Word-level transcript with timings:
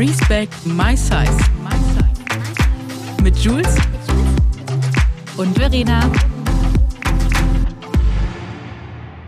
Respect 0.00 0.64
My 0.64 0.96
Size. 0.96 1.36
Mit 3.22 3.36
Jules 3.36 3.76
und 5.36 5.54
Verena. 5.54 6.10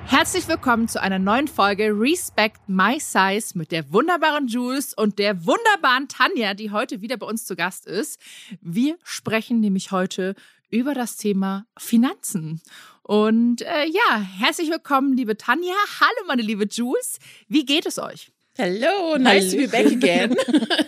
Herzlich 0.06 0.48
willkommen 0.48 0.88
zu 0.88 1.02
einer 1.02 1.18
neuen 1.18 1.46
Folge 1.46 1.90
Respect 1.94 2.66
My 2.68 2.98
Size 2.98 3.58
mit 3.58 3.70
der 3.70 3.92
wunderbaren 3.92 4.46
Jules 4.46 4.94
und 4.94 5.18
der 5.18 5.44
wunderbaren 5.44 6.08
Tanja, 6.08 6.54
die 6.54 6.70
heute 6.70 7.02
wieder 7.02 7.18
bei 7.18 7.26
uns 7.26 7.44
zu 7.44 7.54
Gast 7.54 7.84
ist. 7.84 8.18
Wir 8.62 8.96
sprechen 9.04 9.60
nämlich 9.60 9.92
heute 9.92 10.34
über 10.70 10.94
das 10.94 11.18
Thema 11.18 11.66
Finanzen. 11.76 12.62
Und 13.02 13.60
äh, 13.60 13.84
ja, 13.84 14.20
herzlich 14.20 14.70
willkommen, 14.70 15.18
liebe 15.18 15.36
Tanja. 15.36 15.74
Hallo, 16.00 16.26
meine 16.28 16.40
liebe 16.40 16.64
Jules. 16.64 17.18
Wie 17.46 17.66
geht 17.66 17.84
es 17.84 17.98
euch? 17.98 18.31
Hello, 18.54 19.16
nice 19.16 19.50
to 19.50 19.56
be 19.56 19.66
back 19.66 19.86
again. 19.86 20.36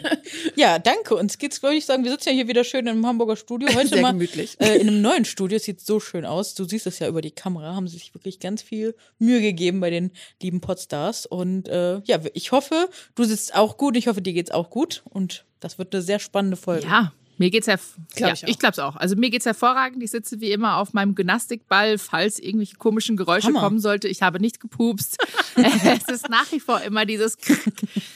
ja, 0.55 0.79
danke. 0.79 1.15
Uns 1.15 1.39
geht's, 1.39 1.61
glaube 1.61 1.77
ich, 1.77 1.87
sagen, 1.87 2.05
wir 2.05 2.11
sitzen 2.11 2.29
ja 2.29 2.35
hier 2.35 2.49
wieder 2.49 2.63
schön 2.63 2.87
im 2.87 3.07
Hamburger 3.07 3.37
Studio. 3.37 3.75
Heute 3.75 3.89
Sehr 3.89 4.03
mal 4.03 4.13
gemütlich. 4.13 4.57
Äh, 4.61 4.77
in 4.77 4.89
einem 4.89 5.01
neuen 5.01 5.25
Studio. 5.25 5.57
Es 5.57 5.65
sieht 5.65 5.81
so 5.81 5.99
schön 5.99 6.27
aus. 6.27 6.55
Du 6.55 6.65
siehst 6.65 6.87
es 6.87 6.99
ja 6.99 7.09
über 7.09 7.23
die 7.23 7.31
Kamera. 7.31 7.75
Haben 7.75 7.89
sie 7.89 7.97
sich 7.97 8.15
wirklich 8.15 8.39
ganz 8.39 8.61
viel 8.61 8.95
Mühe 9.19 9.41
gegeben 9.41 9.81
bei 9.81 9.89
den 9.89 10.11
lieben 10.43 10.61
Podstars. 10.61 11.25
Und 11.25 11.67
äh, 11.69 12.01
ja, 12.05 12.21
ich 12.35 12.53
hoffe, 12.53 12.91
du 13.15 13.25
sitzt 13.25 13.55
auch 13.55 13.79
gut. 13.79 13.97
Ich 13.97 14.09
hoffe, 14.09 14.21
dir 14.21 14.35
geht's 14.35 14.51
auch 14.51 14.69
gut. 14.69 15.03
Und 15.09 15.47
das 15.61 15.79
wird 15.79 15.95
eine 15.95 16.03
sehr 16.03 16.19
spannende 16.19 16.59
Folge. 16.59 16.87
Ja, 16.87 17.15
mir 17.39 17.51
geht's 17.51 17.67
ja, 17.67 17.77
Glaub 18.15 18.29
ja 18.29 18.35
ich 18.35 18.43
ich 18.45 18.59
glaube 18.59 18.73
es 18.73 18.79
auch. 18.79 18.97
Also 18.97 19.17
mir 19.17 19.31
geht's 19.31 19.47
hervorragend. 19.47 20.03
Ich 20.03 20.11
sitze 20.11 20.41
wie 20.41 20.53
immer 20.53 20.77
auf 20.77 20.93
meinem 20.93 21.15
Gymnastikball, 21.15 21.99
falls 21.99 22.39
irgendwelche 22.39 22.77
komischen 22.77 23.17
Geräusche 23.17 23.49
Hammer. 23.49 23.61
kommen 23.61 23.79
sollte. 23.81 24.09
Ich 24.09 24.23
habe 24.23 24.41
nicht 24.41 24.61
gepupst. 24.61 25.19
es 25.57 26.09
ist 26.09 26.29
nach 26.29 26.51
wie 26.53 26.61
vor 26.61 26.81
immer 26.81 27.07
dieses 27.07 27.37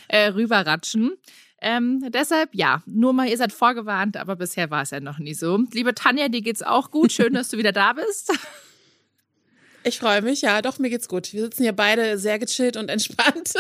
äh, 0.09 0.29
rüberratschen. 0.29 1.13
Ähm, 1.61 2.05
deshalb, 2.11 2.55
ja, 2.55 2.83
nur 2.87 3.13
mal, 3.13 3.29
ihr 3.29 3.37
seid 3.37 3.53
vorgewarnt, 3.53 4.17
aber 4.17 4.37
bisher 4.37 4.71
war 4.71 4.83
es 4.83 4.91
ja 4.91 5.01
noch 5.01 5.19
nie 5.19 5.35
so. 5.35 5.59
Liebe 5.73 5.95
Tanja, 5.95 6.29
dir 6.29 6.41
geht's 6.41 6.63
auch 6.63 6.91
gut. 6.91 7.11
Schön, 7.11 7.33
dass 7.35 7.49
du 7.49 7.59
wieder 7.59 7.73
da 7.73 7.95
bist. 7.95 8.33
Ich 9.89 10.01
freue 10.01 10.21
mich, 10.21 10.43
ja, 10.43 10.61
doch, 10.61 10.79
mir 10.79 10.91
geht's 10.91 11.09
gut. 11.09 11.33
Wir 11.33 11.45
sitzen 11.45 11.63
hier 11.63 11.73
beide 11.73 12.19
sehr 12.19 12.39
gechillt 12.39 12.77
und 12.77 12.91
entspannt 12.91 13.55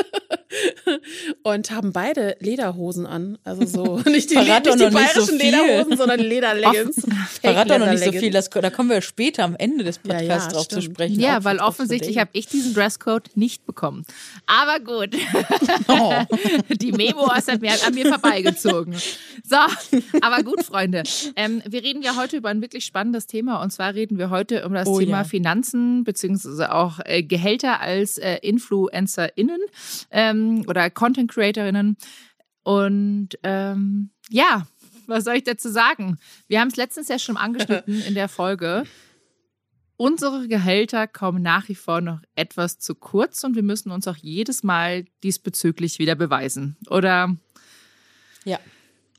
und 1.42 1.70
haben 1.70 1.92
beide 1.92 2.36
Lederhosen 2.40 3.06
an. 3.06 3.38
Also 3.44 3.64
so 3.64 3.96
nicht 4.10 4.30
die, 4.30 4.34
Verrat 4.34 4.66
nicht 4.66 4.74
die 4.78 4.84
so 4.84 4.90
bayerischen 4.90 5.40
viel. 5.40 5.50
Lederhosen, 5.56 5.96
sondern 5.96 6.20
Lederleggings. 6.20 7.06
Verrat 7.40 7.70
doch 7.70 7.78
noch 7.78 7.90
nicht 7.90 8.04
so 8.04 8.12
viel. 8.12 8.30
Das, 8.30 8.50
da 8.50 8.68
kommen 8.68 8.90
wir 8.90 9.00
später 9.00 9.44
am 9.44 9.56
Ende 9.56 9.84
des 9.84 10.00
Ja, 10.04 10.14
Podcasts 10.14 10.46
ja, 10.48 10.52
drauf 10.52 10.68
zu 10.68 10.80
stimmt. 10.82 10.96
sprechen. 10.96 11.20
Ja, 11.20 11.44
weil 11.44 11.60
offensichtlich 11.60 12.18
habe 12.18 12.30
ich 12.34 12.46
diesen 12.46 12.74
Dresscode 12.74 13.30
nicht 13.34 13.64
bekommen. 13.64 14.04
Aber 14.46 14.80
gut. 14.80 15.16
Oh. 15.88 16.12
Die 16.68 16.92
Memo 16.92 17.32
ist 17.36 17.48
an 17.48 17.60
mir, 17.60 17.72
an 17.86 17.94
mir 17.94 18.06
vorbeigezogen. 18.06 18.94
So, 19.44 19.56
aber 20.20 20.42
gut, 20.42 20.62
Freunde. 20.62 21.04
Ähm, 21.36 21.62
wir 21.66 21.82
reden 21.82 22.02
ja 22.02 22.16
heute 22.16 22.36
über 22.36 22.50
ein 22.50 22.60
wirklich 22.60 22.84
spannendes 22.84 23.26
Thema. 23.26 23.62
Und 23.62 23.72
zwar 23.72 23.94
reden 23.94 24.18
wir 24.18 24.28
heute 24.28 24.66
um 24.66 24.74
das 24.74 24.86
Oh 24.86 24.98
Thema 24.98 25.18
ja. 25.18 25.24
Finanzen 25.24 26.04
beziehungsweise 26.18 26.74
auch 26.74 26.98
äh, 27.04 27.22
Gehälter 27.22 27.80
als 27.80 28.18
äh, 28.18 28.38
InfluencerInnen 28.42 29.60
ähm, 30.10 30.64
oder 30.66 30.90
Content 30.90 31.30
CreatorInnen. 31.30 31.96
Und 32.64 33.30
ähm, 33.44 34.10
ja, 34.28 34.66
was 35.06 35.24
soll 35.24 35.36
ich 35.36 35.44
dazu 35.44 35.70
sagen? 35.70 36.18
Wir 36.48 36.60
haben 36.60 36.68
es 36.68 36.76
letztens 36.76 37.08
ja 37.08 37.18
schon 37.18 37.36
angeschnitten 37.38 38.02
in 38.02 38.14
der 38.14 38.28
Folge. 38.28 38.84
Unsere 39.96 40.46
Gehälter 40.48 41.06
kommen 41.06 41.42
nach 41.42 41.68
wie 41.68 41.74
vor 41.74 42.00
noch 42.00 42.20
etwas 42.34 42.78
zu 42.78 42.94
kurz 42.94 43.42
und 43.44 43.54
wir 43.54 43.64
müssen 43.64 43.90
uns 43.90 44.06
auch 44.06 44.16
jedes 44.16 44.62
Mal 44.62 45.04
diesbezüglich 45.22 45.98
wieder 45.98 46.14
beweisen. 46.14 46.76
Oder 46.88 47.36
Ja. 48.44 48.58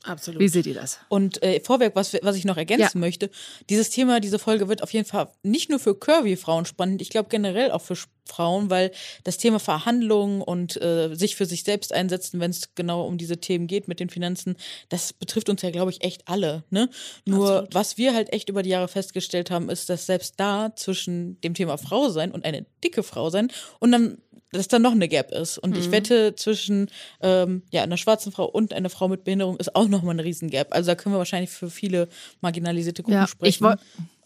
Absolut. 0.04 0.40
wie 0.40 0.48
seht 0.48 0.66
ihr 0.66 0.74
das? 0.74 0.98
Und 1.08 1.42
äh, 1.42 1.60
vorweg, 1.60 1.92
was, 1.94 2.16
was 2.22 2.36
ich 2.36 2.44
noch 2.44 2.56
ergänzen 2.56 2.98
Ja. 2.98 3.00
möchte, 3.00 3.30
dieses 3.68 3.90
Thema, 3.90 4.20
diese 4.20 4.38
Folge 4.38 4.68
wird 4.68 4.82
auf 4.82 4.92
jeden 4.92 5.06
Fall 5.06 5.28
nicht 5.42 5.68
nur 5.70 5.78
für 5.78 5.94
Curvy-Frauen 5.94 6.64
spannend, 6.64 7.02
ich 7.02 7.10
glaube 7.10 7.28
generell 7.28 7.70
auch 7.70 7.82
für 7.82 7.96
Frauen, 8.26 8.70
weil 8.70 8.90
das 9.24 9.38
Thema 9.38 9.58
Verhandlungen 9.58 10.42
und 10.42 10.80
äh, 10.80 11.14
sich 11.14 11.36
für 11.36 11.46
sich 11.46 11.64
selbst 11.64 11.92
einsetzen, 11.92 12.40
wenn 12.40 12.50
es 12.50 12.74
genau 12.74 13.04
um 13.06 13.18
diese 13.18 13.38
Themen 13.38 13.66
geht 13.66 13.88
mit 13.88 14.00
den 14.00 14.10
Finanzen, 14.10 14.56
das 14.88 15.12
betrifft 15.12 15.48
uns 15.48 15.62
ja, 15.62 15.70
glaube 15.70 15.90
ich, 15.90 16.02
echt 16.04 16.28
alle. 16.28 16.64
Ne? 16.70 16.88
Nur 17.24 17.48
Absolut. 17.50 17.74
was 17.74 17.98
wir 17.98 18.14
halt 18.14 18.32
echt 18.32 18.48
über 18.48 18.62
die 18.62 18.70
Jahre 18.70 18.88
festgestellt 18.88 19.50
haben, 19.50 19.68
ist, 19.70 19.88
dass 19.88 20.06
selbst 20.06 20.34
da 20.38 20.72
zwischen 20.76 21.40
dem 21.40 21.54
Thema 21.54 21.76
Frau 21.78 22.08
sein 22.08 22.30
und 22.32 22.44
eine 22.44 22.66
dicke 22.84 23.02
Frau 23.02 23.30
sein 23.30 23.48
und 23.78 23.92
dann 23.92 24.18
dass 24.52 24.66
da 24.66 24.80
noch 24.80 24.90
eine 24.90 25.06
Gap 25.06 25.30
ist. 25.30 25.58
Und 25.58 25.70
Mhm. 25.70 25.76
ich 25.76 25.92
wette, 25.92 26.34
zwischen 26.34 26.90
ähm, 27.20 27.62
ja, 27.70 27.84
einer 27.84 27.96
schwarzen 27.96 28.32
Frau 28.32 28.46
und 28.46 28.72
einer 28.74 28.90
Frau 28.90 29.06
mit 29.06 29.22
Behinderung 29.22 29.56
ist 29.58 29.76
auch 29.76 29.86
nochmal 29.86 30.14
eine 30.14 30.24
riesen 30.24 30.50
Gap. 30.50 30.74
Also 30.74 30.88
da 30.90 30.96
können 30.96 31.14
wir 31.14 31.18
wahrscheinlich 31.18 31.50
für 31.50 31.70
viele 31.70 32.08
marginalisierte 32.40 33.04
Gruppen 33.04 33.14
Ja, 33.18 33.24
ich 33.24 33.30
sprechen. 33.30 33.64
woll- 33.64 33.76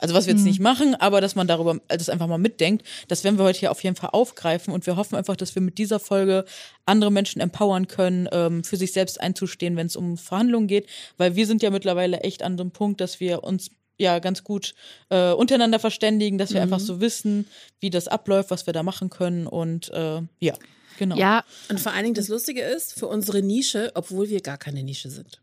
also 0.05 0.15
was 0.15 0.27
wir 0.27 0.35
jetzt 0.35 0.45
nicht 0.45 0.61
machen, 0.61 0.95
aber 0.95 1.23
dass 1.23 1.35
man 1.35 1.47
darüber 1.47 1.81
das 1.89 2.11
einfach 2.11 2.27
mal 2.27 2.37
mitdenkt, 2.37 2.87
das 3.09 3.25
werden 3.25 3.39
wir 3.39 3.45
heute 3.47 3.61
hier 3.61 3.71
auf 3.71 3.83
jeden 3.83 3.97
Fall 3.97 4.11
aufgreifen 4.13 4.75
und 4.75 4.87
wir 4.87 4.97
hoffen 4.97 5.17
einfach, 5.17 5.35
dass 5.35 5.55
wir 5.55 5.63
mit 5.63 5.79
dieser 5.79 5.99
Folge 5.99 6.45
andere 6.85 7.11
Menschen 7.11 7.41
empowern 7.41 7.89
können, 7.89 8.29
ähm, 8.31 8.65
für 8.65 8.77
sich 8.77 8.93
selbst 8.93 9.19
einzustehen, 9.19 9.77
wenn 9.77 9.87
es 9.87 9.97
um 9.97 10.19
Verhandlungen 10.19 10.69
geht, 10.69 10.91
weil 11.17 11.37
wir 11.37 11.47
sind 11.47 11.63
ja 11.63 11.71
mittlerweile 11.71 12.21
echt 12.21 12.43
an 12.43 12.53
einem 12.53 12.71
Punkt, 12.71 13.01
dass 13.01 13.19
wir 13.19 13.45
uns 13.45 13.71
ja 13.97 14.19
ganz 14.19 14.45
gut 14.45 14.75
äh, 15.09 15.33
untereinander 15.33 15.79
verständigen, 15.79 16.37
dass 16.37 16.53
wir 16.53 16.61
einfach 16.61 16.81
so 16.81 17.01
wissen, 17.01 17.47
wie 17.81 17.89
das 17.89 18.07
abläuft, 18.07 18.51
was 18.51 18.67
wir 18.67 18.75
da 18.75 18.83
machen 18.83 19.09
können 19.09 19.47
und 19.47 19.89
äh, 19.89 20.21
ja, 20.41 20.53
genau. 20.99 21.17
Ja, 21.17 21.45
Und 21.69 21.81
vor 21.81 21.93
allen 21.93 22.05
Dingen 22.05 22.15
das 22.15 22.29
Lustige 22.29 22.63
ist, 22.63 22.99
für 22.99 23.07
unsere 23.07 23.43
Nische, 23.43 23.91
obwohl 23.95 24.29
wir 24.29 24.41
gar 24.41 24.59
keine 24.59 24.83
Nische 24.83 25.11
sind. 25.11 25.39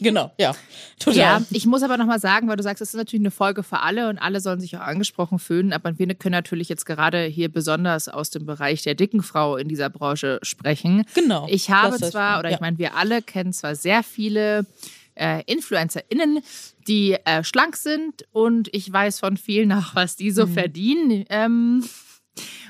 genau, 0.00 0.32
ja. 0.38 0.54
Total. 0.98 1.16
ja, 1.16 1.42
ich 1.50 1.66
muss 1.66 1.82
aber 1.82 1.96
nochmal 1.96 2.20
sagen, 2.20 2.48
weil 2.48 2.56
du 2.56 2.62
sagst, 2.62 2.82
es 2.82 2.88
ist 2.88 2.96
natürlich 2.96 3.22
eine 3.22 3.30
Folge 3.30 3.62
für 3.62 3.80
alle 3.80 4.08
und 4.08 4.18
alle 4.18 4.40
sollen 4.40 4.60
sich 4.60 4.76
auch 4.76 4.82
angesprochen 4.82 5.38
fühlen, 5.38 5.72
aber 5.72 5.98
wir 5.98 6.14
können 6.14 6.32
natürlich 6.32 6.68
jetzt 6.68 6.86
gerade 6.86 7.24
hier 7.24 7.48
besonders 7.48 8.08
aus 8.08 8.30
dem 8.30 8.46
Bereich 8.46 8.82
der 8.82 8.94
dicken 8.94 9.22
Frau 9.22 9.56
in 9.56 9.68
dieser 9.68 9.90
Branche 9.90 10.38
sprechen. 10.42 11.04
Genau. 11.14 11.46
Ich 11.50 11.70
habe 11.70 11.96
zwar, 11.96 12.38
oder 12.38 12.50
ja. 12.50 12.56
ich 12.56 12.60
meine, 12.60 12.78
wir 12.78 12.94
alle 12.96 13.22
kennen 13.22 13.52
zwar 13.52 13.74
sehr 13.74 14.02
viele 14.02 14.66
äh, 15.14 15.42
InfluencerInnen, 15.46 16.40
die 16.88 17.12
äh, 17.24 17.44
schlank 17.44 17.76
sind 17.76 18.26
und 18.32 18.68
ich 18.72 18.92
weiß 18.92 19.20
von 19.20 19.36
vielen 19.36 19.72
auch, 19.72 19.94
was 19.94 20.16
die 20.16 20.30
so 20.30 20.46
verdienen. 20.46 21.24
Ähm, 21.30 21.84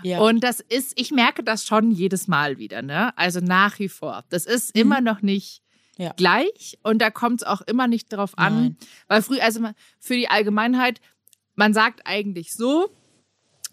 ja. 0.02 0.20
Und 0.20 0.40
das 0.40 0.60
ist, 0.60 0.92
ich 1.00 1.10
merke 1.10 1.42
das 1.42 1.66
schon 1.66 1.90
jedes 1.90 2.28
Mal 2.28 2.58
wieder, 2.58 2.82
ne? 2.82 3.16
Also 3.16 3.40
nach 3.40 3.78
wie 3.78 3.88
vor. 3.88 4.24
Das 4.28 4.46
ist 4.46 4.76
immer 4.76 5.00
noch 5.00 5.22
nicht 5.22 5.62
Ja. 5.96 6.12
gleich 6.16 6.78
und 6.82 6.98
da 7.00 7.10
kommt 7.10 7.42
es 7.42 7.46
auch 7.46 7.60
immer 7.62 7.86
nicht 7.86 8.12
drauf 8.12 8.36
an. 8.36 8.54
Nein. 8.62 8.76
Weil 9.08 9.22
früher, 9.22 9.42
also 9.42 9.60
für 9.98 10.14
die 10.16 10.28
Allgemeinheit, 10.28 11.00
man 11.54 11.72
sagt 11.72 12.00
eigentlich 12.04 12.52
so, 12.52 12.90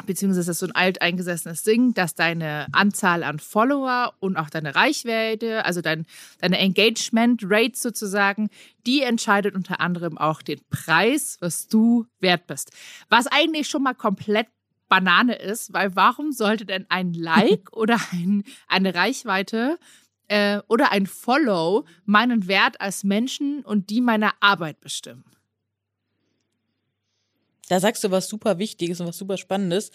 beziehungsweise 0.06 0.42
das 0.48 0.56
ist 0.56 0.60
so 0.60 0.66
ein 0.68 0.76
alteingesessenes 0.76 1.64
Ding, 1.64 1.94
dass 1.94 2.16
deine 2.16 2.68
Anzahl 2.72 3.24
an 3.24 3.40
Follower 3.40 4.14
und 4.20 4.38
auch 4.38 4.50
deine 4.50 4.74
Reichweite, 4.76 5.66
also 5.66 5.82
dein, 5.82 6.06
deine 6.40 6.58
Engagement 6.58 7.42
Rate 7.46 7.78
sozusagen, 7.78 8.50
die 8.88 9.02
entscheidet 9.02 9.56
unter 9.56 9.80
anderem 9.80 10.18
auch 10.18 10.42
den 10.42 10.60
Preis, 10.70 11.38
was 11.40 11.68
du 11.68 12.06
wert 12.20 12.48
bist. 12.48 12.72
Was 13.10 13.28
eigentlich 13.28 13.68
schon 13.68 13.84
mal 13.84 13.94
komplett 13.94 14.48
Banane 14.92 15.36
ist, 15.36 15.72
weil 15.72 15.96
warum 15.96 16.34
sollte 16.34 16.66
denn 16.66 16.86
ein 16.90 17.14
Like 17.16 17.72
oder 17.72 17.98
ein, 18.12 18.44
eine 18.68 18.94
Reichweite 18.94 19.80
äh, 20.28 20.60
oder 20.68 20.92
ein 20.92 21.08
Follow 21.08 21.86
meinen 22.04 22.48
Wert 22.48 22.82
als 22.82 23.06
Menschen 23.06 23.64
und 23.64 23.90
die 23.90 24.02
meiner 24.02 24.34
Arbeit 24.42 24.82
bestimmen? 24.82 25.24
Da 27.70 27.80
sagst 27.80 28.04
du 28.04 28.12
was 28.12 28.28
super 28.28 28.60
Wichtiges 28.60 29.00
und 29.00 29.08
was 29.08 29.18
super 29.18 29.38
Spannendes, 29.38 29.92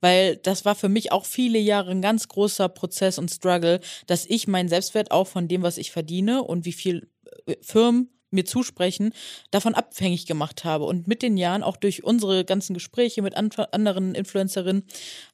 weil 0.00 0.36
das 0.36 0.64
war 0.64 0.76
für 0.76 0.88
mich 0.88 1.10
auch 1.10 1.26
viele 1.26 1.58
Jahre 1.58 1.90
ein 1.90 2.00
ganz 2.00 2.28
großer 2.28 2.68
Prozess 2.68 3.18
und 3.18 3.32
Struggle, 3.32 3.80
dass 4.06 4.26
ich 4.26 4.46
meinen 4.46 4.68
Selbstwert 4.68 5.10
auch 5.10 5.26
von 5.26 5.48
dem, 5.48 5.62
was 5.62 5.76
ich 5.76 5.90
verdiene 5.90 6.44
und 6.44 6.64
wie 6.64 6.72
viel 6.72 7.10
äh, 7.46 7.56
Firmen 7.62 8.15
mir 8.30 8.44
zusprechen, 8.44 9.12
davon 9.50 9.74
abhängig 9.74 10.26
gemacht 10.26 10.64
habe. 10.64 10.84
Und 10.84 11.06
mit 11.06 11.22
den 11.22 11.36
Jahren, 11.36 11.62
auch 11.62 11.76
durch 11.76 12.04
unsere 12.04 12.44
ganzen 12.44 12.74
Gespräche 12.74 13.22
mit 13.22 13.36
an 13.36 13.50
anderen 13.72 14.14
Influencerinnen, 14.14 14.84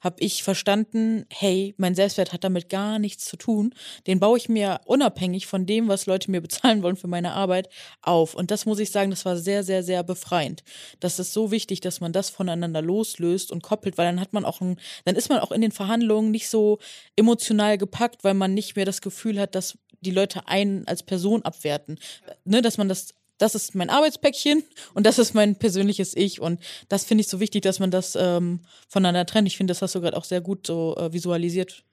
habe 0.00 0.16
ich 0.20 0.42
verstanden, 0.42 1.24
hey, 1.30 1.74
mein 1.78 1.94
Selbstwert 1.94 2.32
hat 2.32 2.44
damit 2.44 2.68
gar 2.68 2.98
nichts 2.98 3.24
zu 3.24 3.36
tun. 3.36 3.74
Den 4.06 4.20
baue 4.20 4.38
ich 4.38 4.48
mir 4.48 4.80
unabhängig 4.84 5.46
von 5.46 5.66
dem, 5.66 5.88
was 5.88 6.06
Leute 6.06 6.30
mir 6.30 6.40
bezahlen 6.42 6.82
wollen 6.82 6.96
für 6.96 7.08
meine 7.08 7.32
Arbeit, 7.32 7.68
auf. 8.02 8.34
Und 8.34 8.50
das 8.50 8.66
muss 8.66 8.78
ich 8.78 8.90
sagen, 8.90 9.10
das 9.10 9.24
war 9.24 9.36
sehr, 9.36 9.64
sehr, 9.64 9.82
sehr 9.82 10.02
befreiend. 10.02 10.62
Das 11.00 11.18
ist 11.18 11.32
so 11.32 11.50
wichtig, 11.50 11.80
dass 11.80 12.00
man 12.00 12.12
das 12.12 12.30
voneinander 12.30 12.82
loslöst 12.82 13.52
und 13.52 13.62
koppelt, 13.62 13.98
weil 13.98 14.06
dann 14.06 14.20
hat 14.20 14.32
man 14.32 14.44
auch 14.44 14.60
ein, 14.60 14.78
dann 15.04 15.16
ist 15.16 15.28
man 15.28 15.40
auch 15.40 15.52
in 15.52 15.60
den 15.60 15.72
Verhandlungen 15.72 16.30
nicht 16.30 16.48
so 16.48 16.78
emotional 17.16 17.78
gepackt, 17.78 18.24
weil 18.24 18.34
man 18.34 18.54
nicht 18.54 18.76
mehr 18.76 18.84
das 18.84 19.00
Gefühl 19.00 19.38
hat, 19.38 19.54
dass 19.54 19.78
die 20.02 20.10
Leute 20.10 20.46
einen 20.48 20.86
als 20.86 21.02
Person 21.02 21.42
abwerten. 21.42 21.98
Ne, 22.44 22.60
dass 22.62 22.78
man 22.78 22.88
das, 22.88 23.14
das 23.38 23.54
ist 23.54 23.74
mein 23.74 23.90
Arbeitspäckchen 23.90 24.62
und 24.94 25.06
das 25.06 25.18
ist 25.18 25.34
mein 25.34 25.56
persönliches 25.56 26.16
Ich. 26.16 26.40
Und 26.40 26.60
das 26.88 27.04
finde 27.04 27.22
ich 27.22 27.28
so 27.28 27.40
wichtig, 27.40 27.62
dass 27.62 27.78
man 27.78 27.90
das 27.90 28.16
ähm, 28.16 28.60
voneinander 28.88 29.26
trennt. 29.26 29.48
Ich 29.48 29.56
finde, 29.56 29.72
das 29.72 29.82
hast 29.82 29.94
du 29.94 30.00
gerade 30.00 30.16
auch 30.16 30.24
sehr 30.24 30.40
gut 30.40 30.66
so 30.66 30.96
äh, 30.96 31.12
visualisiert. 31.12 31.84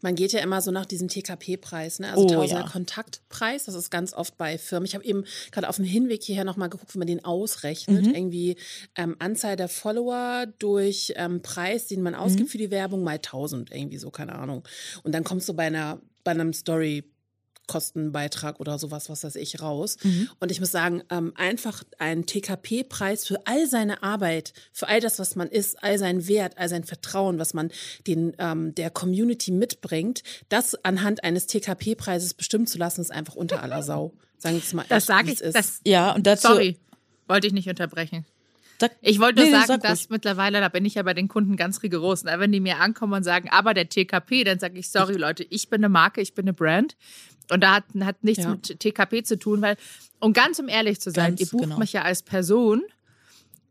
Man 0.00 0.14
geht 0.14 0.30
ja 0.30 0.38
immer 0.38 0.62
so 0.62 0.70
nach 0.70 0.86
diesem 0.86 1.08
TKP-Preis, 1.08 1.98
ne? 1.98 2.10
also 2.12 2.22
Oh, 2.22 2.28
Tausender 2.28 2.62
ja. 2.62 2.68
Kontaktpreis. 2.70 3.64
Das 3.64 3.74
ist 3.74 3.90
ganz 3.90 4.14
oft 4.14 4.38
bei 4.38 4.56
Firmen. 4.56 4.86
Ich 4.86 4.94
habe 4.94 5.04
eben 5.04 5.24
gerade 5.50 5.68
auf 5.68 5.74
dem 5.74 5.84
Hinweg 5.84 6.22
hierher 6.22 6.44
nochmal 6.44 6.68
geguckt, 6.68 6.94
wie 6.94 6.98
man 6.98 7.08
den 7.08 7.24
ausrechnet. 7.24 8.06
Mhm. 8.06 8.14
Irgendwie 8.14 8.56
ähm, 8.94 9.16
Anzahl 9.18 9.56
der 9.56 9.68
Follower 9.68 10.46
durch 10.60 11.14
ähm, 11.16 11.42
Preis, 11.42 11.88
den 11.88 12.02
man 12.02 12.14
ausgibt 12.14 12.44
Mhm. 12.48 12.52
für 12.52 12.58
die 12.58 12.70
Werbung, 12.70 13.02
mal 13.02 13.16
1000, 13.16 13.72
irgendwie 13.72 13.98
so, 13.98 14.10
keine 14.12 14.36
Ahnung. 14.36 14.62
Und 15.02 15.16
dann 15.16 15.24
kommst 15.24 15.48
du 15.48 15.54
bei 15.54 15.64
einer, 15.66 16.00
bei 16.22 16.30
einem 16.30 16.52
Story 16.52 17.02
Kostenbeitrag 17.68 18.58
oder 18.58 18.76
sowas, 18.80 19.08
was 19.08 19.22
weiß 19.22 19.36
ich, 19.36 19.62
raus. 19.62 19.96
Mhm. 20.02 20.28
Und 20.40 20.50
ich 20.50 20.58
muss 20.58 20.72
sagen, 20.72 21.04
ähm, 21.10 21.32
einfach 21.36 21.84
ein 21.98 22.26
TKP-Preis 22.26 23.24
für 23.26 23.46
all 23.46 23.68
seine 23.68 24.02
Arbeit, 24.02 24.52
für 24.72 24.88
all 24.88 24.98
das, 25.00 25.20
was 25.20 25.36
man 25.36 25.46
ist, 25.48 25.80
all 25.84 25.98
sein 25.98 26.26
Wert, 26.26 26.58
all 26.58 26.68
sein 26.68 26.82
Vertrauen, 26.82 27.38
was 27.38 27.54
man 27.54 27.70
den, 28.08 28.34
ähm, 28.38 28.74
der 28.74 28.90
Community 28.90 29.52
mitbringt, 29.52 30.22
das 30.48 30.74
anhand 30.84 31.22
eines 31.22 31.46
TKP-Preises 31.46 32.34
bestimmen 32.34 32.66
zu 32.66 32.78
lassen, 32.78 33.00
ist 33.02 33.12
einfach 33.12 33.36
unter 33.36 33.62
aller 33.62 33.82
Sau. 33.84 34.12
Sagen 34.38 34.56
wir 34.56 34.62
es 34.62 34.72
mal 34.72 34.84
Das 34.88 35.06
sage 35.06 35.30
ich. 35.32 35.40
ist. 35.40 35.54
Das, 35.54 35.80
Ja, 35.84 36.12
und 36.12 36.26
dazu. 36.26 36.48
sorry, 36.48 36.78
wollte 37.28 37.46
ich 37.46 37.52
nicht 37.52 37.68
unterbrechen. 37.68 38.24
Sag, 38.80 38.92
Ich 39.00 39.18
wollte 39.18 39.40
nur 39.40 39.46
Nee, 39.46 39.50
sagen, 39.52 39.66
sag 39.66 39.82
dass 39.82 39.98
ruhig. 40.02 40.10
mittlerweile, 40.10 40.60
da 40.60 40.68
bin 40.68 40.84
ich 40.84 40.94
ja 40.94 41.02
bei 41.02 41.12
den 41.12 41.26
Kunden 41.26 41.56
ganz 41.56 41.82
rigoros. 41.82 42.22
Na, 42.22 42.38
wenn 42.38 42.52
die 42.52 42.60
mir 42.60 42.78
ankommen 42.78 43.12
und 43.14 43.24
sagen, 43.24 43.48
aber 43.50 43.74
der 43.74 43.88
TKP, 43.88 44.44
dann 44.44 44.60
sage 44.60 44.78
ich, 44.78 44.88
sorry 44.90 45.14
Leute, 45.14 45.44
ich 45.50 45.68
bin 45.68 45.80
eine 45.80 45.88
Marke, 45.88 46.20
ich 46.20 46.34
bin 46.34 46.44
eine 46.44 46.52
Brand. 46.52 46.96
Und 47.50 47.60
da 47.62 47.76
hat, 47.76 47.84
hat 48.00 48.22
nichts 48.24 48.44
Ja. 48.44 48.50
mit 48.50 48.78
TKP 48.80 49.22
zu 49.22 49.38
tun, 49.38 49.62
weil, 49.62 49.76
um 50.20 50.32
ganz 50.32 50.58
um 50.58 50.68
ehrlich 50.68 51.00
zu 51.00 51.10
sein, 51.10 51.30
Ganz 51.36 51.40
ihr 51.40 51.46
bucht 51.48 51.62
genau. 51.64 51.78
mich 51.78 51.92
ja 51.92 52.02
als 52.02 52.22
Person 52.22 52.82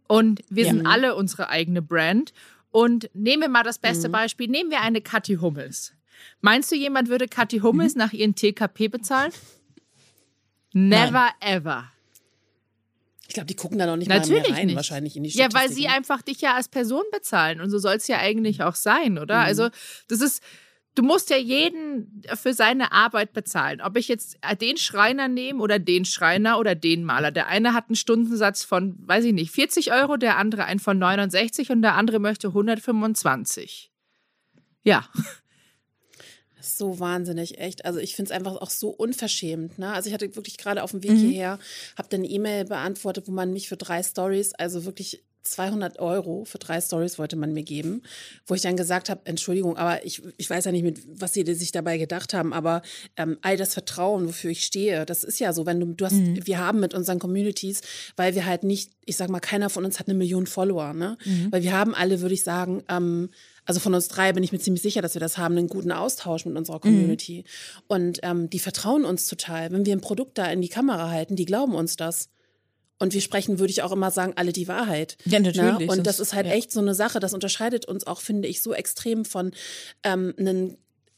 und 0.08 0.42
wir 0.50 0.66
Ja. 0.66 0.72
sind 0.72 0.86
alle 0.88 1.16
unsere 1.16 1.50
eigene 1.50 1.82
Brand. 1.82 2.34
Und 2.72 3.10
nehmen 3.14 3.42
wir 3.44 3.50
mal 3.50 3.64
das 3.64 3.78
Mhm. 3.78 3.82
beste 3.84 4.10
Beispiel, 4.10 4.48
nehmen 4.48 4.70
wir 4.72 4.82
eine 4.82 5.02
Kathi 5.02 5.36
Hummels. 5.36 5.94
Meinst 6.42 6.72
du, 6.72 6.76
jemand 6.76 7.10
würde 7.10 7.28
Kathi 7.28 7.60
Hummels 7.60 7.94
Mhm. 7.96 8.00
nach 8.00 8.14
ihren 8.14 8.36
TKP 8.36 8.88
bezahlen? 8.88 9.32
Never 10.74 11.30
ever. 11.40 11.92
ich 13.30 13.34
glaube, 13.34 13.48
die 13.48 13.56
gucken 13.56 13.78
da 13.78 13.86
noch 13.86 13.98
nicht 13.98 14.08
mal 14.08 14.20
Natürlich 14.20 14.48
mehr 14.48 14.58
rein, 14.58 14.68
nicht. 14.68 14.76
wahrscheinlich 14.78 15.18
in 15.18 15.24
die 15.24 15.30
Ja, 15.32 15.50
weil 15.54 15.70
sie 15.70 15.88
einfach 15.90 16.22
dich 16.22 16.40
ja 16.40 16.56
als 16.56 16.70
Person 16.70 17.04
bezahlen. 17.12 17.60
Und 17.60 17.70
so 17.70 17.78
soll 17.78 17.96
es 17.96 18.08
ja 18.08 18.20
eigentlich 18.20 18.64
auch 18.64 18.76
sein, 18.76 19.18
oder? 19.20 19.36
Mhm. 19.40 19.46
Also, 19.46 19.70
das 20.08 20.22
ist, 20.22 20.42
du 20.98 21.04
musst 21.04 21.30
ja 21.30 21.38
jeden 21.38 22.24
für 22.36 22.54
seine 22.54 22.92
Arbeit 22.92 23.34
bezahlen. 23.34 23.82
Ob 23.82 23.98
ich 23.98 24.08
jetzt 24.08 24.38
den 24.60 24.78
Schreiner 24.78 25.28
nehme 25.28 25.62
oder 25.62 25.78
den 25.80 26.06
Schreiner 26.06 26.58
oder 26.60 26.74
den 26.74 27.04
Maler. 27.04 27.32
Der 27.32 27.48
eine 27.48 27.74
hat 27.74 27.90
einen 27.90 27.96
Stundensatz 27.96 28.64
von, 28.64 28.96
weiß 29.08 29.26
ich 29.26 29.34
nicht, 29.34 29.52
40 29.52 29.92
Euro, 29.92 30.18
der 30.18 30.38
andere 30.38 30.66
einen 30.66 30.80
von 30.80 30.98
69 30.98 31.70
und 31.70 31.82
der 31.82 31.96
andere 31.96 32.20
möchte 32.20 32.48
125. 32.48 33.92
Ja. 34.84 35.08
So 36.60 37.00
wahnsinnig, 37.00 37.60
echt. 37.60 37.86
Also 37.86 38.00
ich 38.00 38.16
finde 38.16 38.32
es 38.32 38.36
einfach 38.36 38.56
auch 38.56 38.70
so 38.70 38.90
unverschämt. 38.90 39.78
Ne? 39.78 39.92
Also 39.94 40.08
ich 40.10 40.14
hatte 40.14 40.36
wirklich 40.36 40.58
gerade 40.58 40.84
auf 40.84 40.92
dem 40.92 41.04
Weg 41.04 41.12
Mhm. 41.12 41.18
hierher, 41.18 41.60
habe 41.98 42.10
dann 42.10 42.22
eine 42.22 42.30
E-Mail 42.30 42.66
beantwortet, 42.66 43.28
wo 43.28 43.32
man 43.32 43.54
mich 43.54 43.70
für 43.70 43.78
drei 43.78 44.02
Stories, 44.02 44.54
also 44.54 44.84
wirklich 44.86 45.24
200 45.52 46.00
Euro 46.00 46.46
für 46.46 46.58
drei 46.58 46.80
Stories 46.82 47.18
wollte 47.20 47.36
man 47.36 47.54
mir 47.54 47.64
geben, 47.64 48.04
wo 48.46 48.54
ich 48.54 48.62
dann 48.62 48.78
gesagt 48.78 49.10
habe, 49.10 49.22
Entschuldigung, 49.26 49.78
aber 49.78 50.06
ich, 50.06 50.22
ich 50.38 50.50
weiß 50.50 50.66
ja 50.66 50.72
nicht, 50.72 50.84
mit 50.84 51.00
was 51.20 51.34
sie 51.34 51.44
sich 51.54 51.72
dabei 51.72 51.98
gedacht 51.98 52.34
haben, 52.34 52.54
aber 52.54 52.82
ähm, 53.16 53.38
all 53.42 53.58
das 53.58 53.74
Vertrauen, 53.74 54.28
wofür 54.28 54.52
ich 54.52 54.64
stehe, 54.64 55.06
das 55.06 55.24
ist 55.24 55.40
ja 55.40 55.54
so, 55.54 55.66
wenn 55.66 55.80
du, 55.80 55.88
du 55.88 56.06
hast, 56.06 56.16
wir 56.46 56.60
haben 56.60 56.80
mit 56.80 56.94
unseren 56.94 57.20
Communities, 57.20 57.82
weil 58.16 58.36
wir 58.36 58.46
halt 58.46 58.64
nicht, 58.64 58.92
ich 59.06 59.18
sag 59.18 59.30
mal, 59.30 59.40
keiner 59.40 59.70
von 59.70 59.86
uns 59.86 60.00
hat 60.00 60.08
eine 60.08 60.18
Million 60.18 60.48
Follower, 60.48 60.94
ne? 60.94 61.18
Weil 61.52 61.64
wir 61.64 61.74
haben 61.74 61.96
alle, 61.96 62.22
würde 62.22 62.34
ich 62.34 62.44
sagen, 62.44 62.84
ähm, 62.90 63.30
also 63.66 63.80
von 63.82 63.94
uns 63.94 64.08
drei 64.08 64.32
bin 64.32 64.44
ich 64.44 64.54
mir 64.54 64.60
ziemlich 64.60 64.82
sicher, 64.82 65.02
dass 65.02 65.14
wir 65.14 65.20
das 65.20 65.38
haben, 65.38 65.58
einen 65.58 65.68
guten 65.68 65.92
Austausch 65.92 66.46
mit 66.46 66.56
unserer 66.56 66.80
Community. 66.80 67.44
Und 67.88 68.20
ähm, 68.24 68.50
die 68.50 68.60
vertrauen 68.60 69.04
uns 69.04 69.28
total. 69.28 69.72
Wenn 69.72 69.86
wir 69.86 69.94
ein 69.94 70.02
Produkt 70.02 70.38
da 70.38 70.46
in 70.46 70.62
die 70.62 70.70
Kamera 70.70 71.10
halten, 71.10 71.36
die 71.36 71.46
glauben 71.46 71.76
uns 71.76 71.98
das. 71.98 72.30
Und 73.00 73.14
wir 73.14 73.22
sprechen, 73.22 73.60
würde 73.60 73.72
ich 73.72 73.82
auch 73.84 73.92
immer 73.92 74.12
sagen, 74.12 74.34
alle 74.36 74.54
die 74.54 74.68
Wahrheit. 74.68 75.18
Ja, 75.26 75.40
natürlich, 75.40 75.80
Ne? 75.80 75.88
Und 75.88 76.08
das 76.08 76.20
ist 76.20 76.34
halt 76.34 76.48
ja. 76.48 76.54
echt 76.54 76.72
so 76.72 76.80
eine 76.80 76.96
Sache, 76.96 77.20
das 77.20 77.34
unterscheidet 77.34 77.86
uns 77.86 78.08
auch, 78.08 78.22
finde 78.22 78.48
ich, 78.48 78.62
so 78.62 78.74
extrem 78.74 79.26
von 79.26 79.52
ähm, 80.04 80.34
einem 80.38 80.78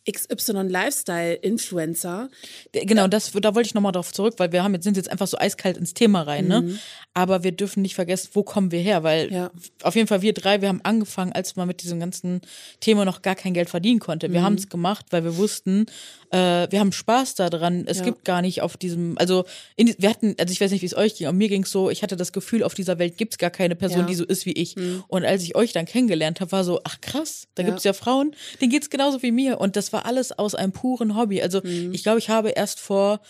XY-Lifestyle-Influencer. 0.09 2.29
Genau, 2.71 3.07
das, 3.07 3.31
da 3.31 3.55
wollte 3.55 3.67
ich 3.67 3.73
nochmal 3.73 3.91
drauf 3.91 4.13
zurück, 4.13 4.35
weil 4.37 4.51
wir 4.51 4.63
haben 4.63 4.73
jetzt, 4.73 4.83
sind 4.83 4.97
jetzt 4.97 5.11
einfach 5.11 5.27
so 5.27 5.37
eiskalt 5.37 5.77
ins 5.77 5.93
Thema 5.93 6.23
rein, 6.23 6.47
ne? 6.47 6.79
Aber 7.13 7.43
wir 7.43 7.51
dürfen 7.51 7.81
nicht 7.81 7.95
vergessen, 7.95 8.29
wo 8.33 8.43
kommen 8.43 8.71
wir 8.71 8.79
her, 8.79 9.03
weil 9.03 9.31
Ja. 9.31 9.51
auf 9.83 9.95
jeden 9.95 10.07
Fall 10.07 10.21
wir 10.21 10.33
drei, 10.33 10.61
wir 10.61 10.69
haben 10.69 10.81
angefangen, 10.83 11.33
als 11.33 11.55
man 11.55 11.67
mit 11.67 11.83
diesem 11.83 11.99
ganzen 11.99 12.41
Thema 12.79 13.05
noch 13.05 13.21
gar 13.21 13.35
kein 13.35 13.53
Geld 13.53 13.69
verdienen 13.69 13.99
konnte. 13.99 14.31
Wir 14.31 14.41
haben 14.41 14.55
es 14.55 14.69
gemacht, 14.69 15.07
weil 15.11 15.23
wir 15.23 15.37
wussten, 15.37 15.85
äh, 16.31 16.67
wir 16.71 16.79
haben 16.79 16.91
Spaß 16.91 17.35
daran. 17.35 17.85
Es 17.87 17.99
Ja. 17.99 18.03
gibt 18.05 18.23
gar 18.25 18.41
nicht 18.41 18.61
auf 18.61 18.77
diesem, 18.77 19.17
also 19.17 19.45
in, 19.75 19.93
wir 19.97 20.09
hatten, 20.09 20.35
also 20.39 20.51
ich 20.51 20.61
weiß 20.61 20.71
nicht, 20.71 20.81
wie 20.81 20.85
es 20.85 20.95
euch 20.95 21.15
ging, 21.15 21.27
aber 21.27 21.35
mir 21.35 21.49
ging 21.49 21.63
es 21.63 21.71
so, 21.71 21.89
ich 21.89 22.03
hatte 22.03 22.15
das 22.15 22.31
Gefühl, 22.33 22.63
auf 22.63 22.73
dieser 22.73 22.99
Welt 22.99 23.17
gibt 23.17 23.33
es 23.33 23.37
gar 23.37 23.49
keine 23.49 23.75
Person, 23.75 24.01
Ja. 24.01 24.05
die 24.05 24.15
so 24.15 24.25
ist 24.25 24.45
wie 24.45 24.51
ich. 24.53 24.75
Und 25.07 25.25
als 25.25 25.43
ich 25.43 25.55
euch 25.55 25.73
dann 25.73 25.85
kennengelernt 25.85 26.39
habe, 26.41 26.51
war 26.51 26.63
so, 26.63 26.79
ach 26.83 27.01
krass, 27.01 27.47
da 27.55 27.63
Ja. 27.63 27.67
gibt 27.69 27.79
es 27.79 27.83
ja 27.83 27.93
Frauen, 27.93 28.35
denen 28.61 28.71
geht's 28.71 28.89
genauso 28.89 29.21
wie 29.23 29.31
mir. 29.31 29.59
Und 29.59 29.75
das 29.75 29.91
war 29.93 30.05
alles 30.05 30.31
aus 30.37 30.55
einem 30.55 30.71
puren 30.71 31.15
Hobby. 31.17 31.41
Also 31.41 31.63
ich 31.63 32.03
glaube, 32.03 32.19
ich 32.19 32.29
habe 32.29 32.49
erst 32.49 32.79
vor, 32.79 33.21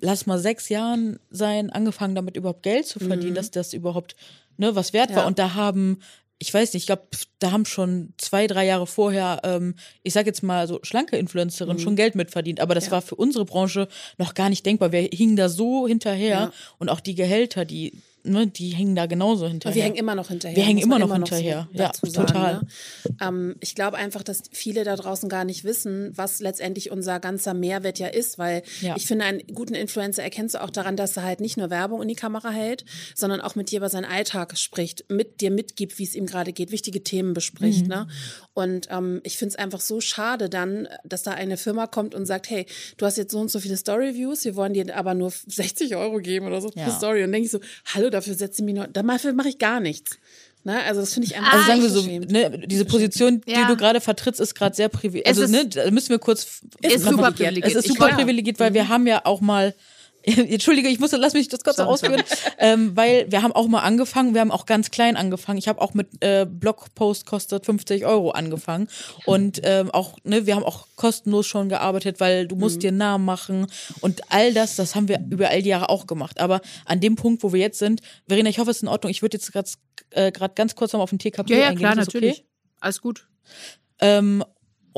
lass 0.00 0.26
mal 0.26 0.38
sechs 0.38 0.68
Jahren 0.68 1.18
sein, 1.30 1.70
angefangen 1.70 2.14
damit 2.14 2.36
überhaupt 2.36 2.62
Geld 2.62 2.86
zu 2.86 2.98
verdienen, 3.00 3.34
dass 3.34 3.50
das 3.50 3.72
überhaupt 3.72 4.16
ne, 4.56 4.74
was 4.74 4.92
wert 4.92 5.14
war. 5.14 5.26
Und 5.26 5.38
da 5.38 5.54
haben 5.54 6.00
ich 6.40 6.54
weiß 6.54 6.72
nicht, 6.74 6.82
ich 6.84 6.86
glaube, 6.86 7.08
da 7.40 7.50
haben 7.50 7.64
schon 7.64 8.14
zwei, 8.16 8.46
drei 8.46 8.64
Jahre 8.66 8.86
vorher, 8.86 9.40
ähm, 9.42 9.74
ich 10.04 10.12
sag 10.12 10.26
jetzt 10.26 10.42
mal 10.42 10.68
so 10.68 10.78
schlanke 10.82 11.16
Influencerinnen 11.16 11.80
schon 11.80 11.96
Geld 11.96 12.14
mitverdient. 12.14 12.60
Aber 12.60 12.74
das 12.76 12.86
Ja. 12.86 12.92
war 12.92 13.02
für 13.02 13.16
unsere 13.16 13.44
Branche 13.44 13.88
noch 14.18 14.34
gar 14.34 14.48
nicht 14.48 14.64
denkbar. 14.64 14.92
Wir 14.92 15.08
hingen 15.12 15.34
da 15.36 15.48
so 15.48 15.88
hinterher 15.88 16.28
Ja. 16.28 16.52
und 16.78 16.88
auch 16.90 17.00
die 17.00 17.14
Gehälter, 17.16 17.64
die, 17.64 18.00
ne, 18.24 18.46
die 18.46 18.70
hingen 18.70 18.94
da 18.94 19.06
genauso 19.06 19.46
hinterher. 19.48 19.72
Und 19.72 19.76
wir 19.76 19.82
hängen 19.84 19.96
immer 19.96 20.14
noch 20.14 20.28
hinterher. 20.28 20.56
Wir 20.56 20.64
hängen 20.64 20.78
muss 20.80 20.86
man 20.88 21.02
immer 21.02 21.18
noch 21.18 21.26
so 21.28 21.36
hinterher. 21.36 21.68
Ja, 21.72 21.86
dazu 21.88 22.06
total. 22.06 22.54
ne? 22.60 22.68
ähm, 23.20 23.56
ich 23.60 23.74
glaube 23.74 23.96
einfach, 23.96 24.22
dass 24.22 24.42
viele 24.52 24.84
da 24.84 24.96
draußen 24.96 25.28
gar 25.28 25.44
nicht 25.44 25.64
wissen, 25.64 26.12
was 26.16 26.40
letztendlich 26.40 26.90
unser 26.90 27.20
ganzer 27.20 27.54
Mehrwert 27.54 27.98
ja 27.98 28.08
ist, 28.08 28.38
weil 28.38 28.62
Ja. 28.80 28.96
ich 28.96 29.06
finde, 29.06 29.24
einen 29.24 29.42
guten 29.54 29.74
Influencer 29.74 30.22
erkennst 30.22 30.54
du 30.54 30.62
auch 30.62 30.70
daran, 30.70 30.96
dass 30.96 31.16
er 31.16 31.22
halt 31.24 31.40
nicht 31.40 31.56
nur 31.56 31.70
Werbung 31.70 32.02
in 32.02 32.08
die 32.08 32.14
Kamera 32.14 32.50
hält, 32.50 32.84
sondern 33.14 33.40
auch 33.40 33.54
mit 33.54 33.70
dir 33.70 33.78
über 33.78 33.88
seinen 33.88 34.04
Alltag 34.04 34.56
spricht, 34.58 35.04
mit 35.10 35.40
dir 35.40 35.50
mitgibt, 35.50 35.98
wie 35.98 36.04
es 36.04 36.14
ihm 36.14 36.26
gerade 36.26 36.52
geht, 36.52 36.70
wichtige 36.70 37.02
Themen 37.02 37.34
bespricht. 37.34 37.82
Mhm. 37.82 37.88
Ne? 37.88 38.08
Und 38.54 38.88
ähm, 38.90 39.20
ich 39.24 39.36
finde 39.38 39.50
es 39.54 39.56
einfach 39.56 39.80
so 39.80 40.00
schade 40.00 40.48
dann, 40.48 40.88
dass 41.04 41.22
da 41.22 41.32
eine 41.32 41.56
Firma 41.56 41.86
kommt 41.86 42.14
und 42.14 42.26
sagt, 42.26 42.50
hey, 42.50 42.66
du 42.96 43.06
hast 43.06 43.16
jetzt 43.18 43.32
so 43.32 43.38
und 43.38 43.50
so 43.50 43.60
viele 43.60 43.76
Story-Views, 43.76 44.44
wir 44.44 44.56
wollen 44.56 44.74
dir 44.74 44.96
aber 44.96 45.14
nur 45.14 45.30
60 45.30 45.96
Euro 45.96 46.18
geben 46.18 46.46
oder 46.46 46.60
so 46.60 46.70
Ja. 46.74 46.90
Story. 46.90 47.22
Und 47.24 47.32
denke 47.32 47.46
ich 47.46 47.50
so, 47.52 47.60
hallo, 47.86 48.07
dafür 48.10 48.34
setze 48.34 48.62
ich 48.62 48.66
mich 48.66 48.74
noch, 48.74 48.86
dafür 48.86 49.32
mache 49.32 49.48
ich 49.48 49.58
gar 49.58 49.80
nichts. 49.80 50.18
Ne? 50.64 50.82
Also 50.82 51.00
das 51.00 51.14
finde 51.14 51.28
ich 51.28 51.36
einfach 51.36 51.52
Also 51.52 51.66
sagen 51.66 51.82
wir 51.82 51.88
so, 51.90 52.02
ne, 52.32 52.66
diese 52.66 52.84
Position, 52.84 53.40
die 53.46 53.52
Ja. 53.52 53.68
du 53.68 53.76
gerade 53.76 54.00
vertrittst, 54.00 54.40
ist 54.40 54.54
gerade 54.54 54.74
sehr 54.74 54.88
privilegiert. 54.88 55.26
Es 55.26 55.38
Also, 55.40 55.44
ist- 55.56 55.64
ne, 55.76 55.84
da 55.84 55.90
müssen 55.90 56.10
wir 56.10 56.18
kurz. 56.18 56.60
Ist 56.82 57.04
super 57.04 57.30
privilegiert. 57.32 57.66
Es 57.66 57.74
ist 57.74 57.88
super 57.88 58.08
privilegiert, 58.08 58.58
weil 58.60 58.74
wir 58.74 58.88
haben 58.88 59.06
ja 59.06 59.22
auch 59.24 59.40
mal. 59.40 59.74
Entschuldige, 60.52 60.88
ich 60.88 60.98
muss, 61.00 61.12
lass 61.12 61.34
mich 61.34 61.48
das 61.48 61.64
kurz 61.64 61.78
ausführen, 61.78 62.22
ähm, 62.58 62.96
weil 62.96 63.30
wir 63.30 63.42
haben 63.42 63.52
auch 63.52 63.66
mal 63.68 63.80
angefangen, 63.80 64.34
wir 64.34 64.40
haben 64.40 64.50
auch 64.50 64.66
ganz 64.66 64.90
klein 64.90 65.16
angefangen. 65.16 65.58
Ich 65.58 65.68
habe 65.68 65.80
auch 65.80 65.94
mit 65.94 66.08
äh, 66.22 66.46
Blogpost 66.48 67.26
kostet 67.26 67.64
50 67.66 68.04
Euro 68.06 68.30
angefangen 68.30 68.88
und 69.26 69.60
ähm, 69.64 69.90
auch, 69.90 70.16
ne, 70.24 70.46
wir 70.46 70.54
haben 70.56 70.64
auch 70.64 70.86
kostenlos 70.96 71.46
schon 71.46 71.68
gearbeitet, 71.68 72.20
weil 72.20 72.46
du 72.46 72.56
musst 72.56 72.82
dir 72.82 72.88
einen 72.88 72.98
Namen 72.98 73.24
machen 73.24 73.66
und 74.00 74.20
all 74.30 74.52
das, 74.52 74.76
das 74.76 74.94
haben 74.94 75.08
wir 75.08 75.20
über 75.30 75.48
all 75.48 75.62
die 75.62 75.70
Jahre 75.70 75.88
auch 75.88 76.06
gemacht. 76.06 76.40
Aber 76.40 76.60
an 76.84 77.00
dem 77.00 77.16
Punkt, 77.16 77.42
wo 77.42 77.52
wir 77.52 77.60
jetzt 77.60 77.78
sind, 77.78 78.00
Verena, 78.26 78.48
ich 78.50 78.58
hoffe, 78.58 78.70
es 78.70 78.78
ist 78.78 78.82
in 78.82 78.88
Ordnung. 78.88 79.10
Ich 79.10 79.22
würde 79.22 79.36
jetzt 79.36 79.52
gerade 79.52 79.68
äh, 80.10 80.30
ganz 80.32 80.74
kurz 80.74 80.92
nochmal 80.92 81.04
auf 81.04 81.10
den 81.10 81.18
TKP 81.18 81.52
Ja, 81.52 81.58
ja, 81.58 81.66
eingehen. 81.68 81.78
klar, 81.78 81.92
Ist 81.92 81.98
das 81.98 82.08
okay? 82.08 82.16
natürlich. 82.18 82.44
Alles 82.80 83.00
gut. 83.00 83.26
Ähm, 84.00 84.44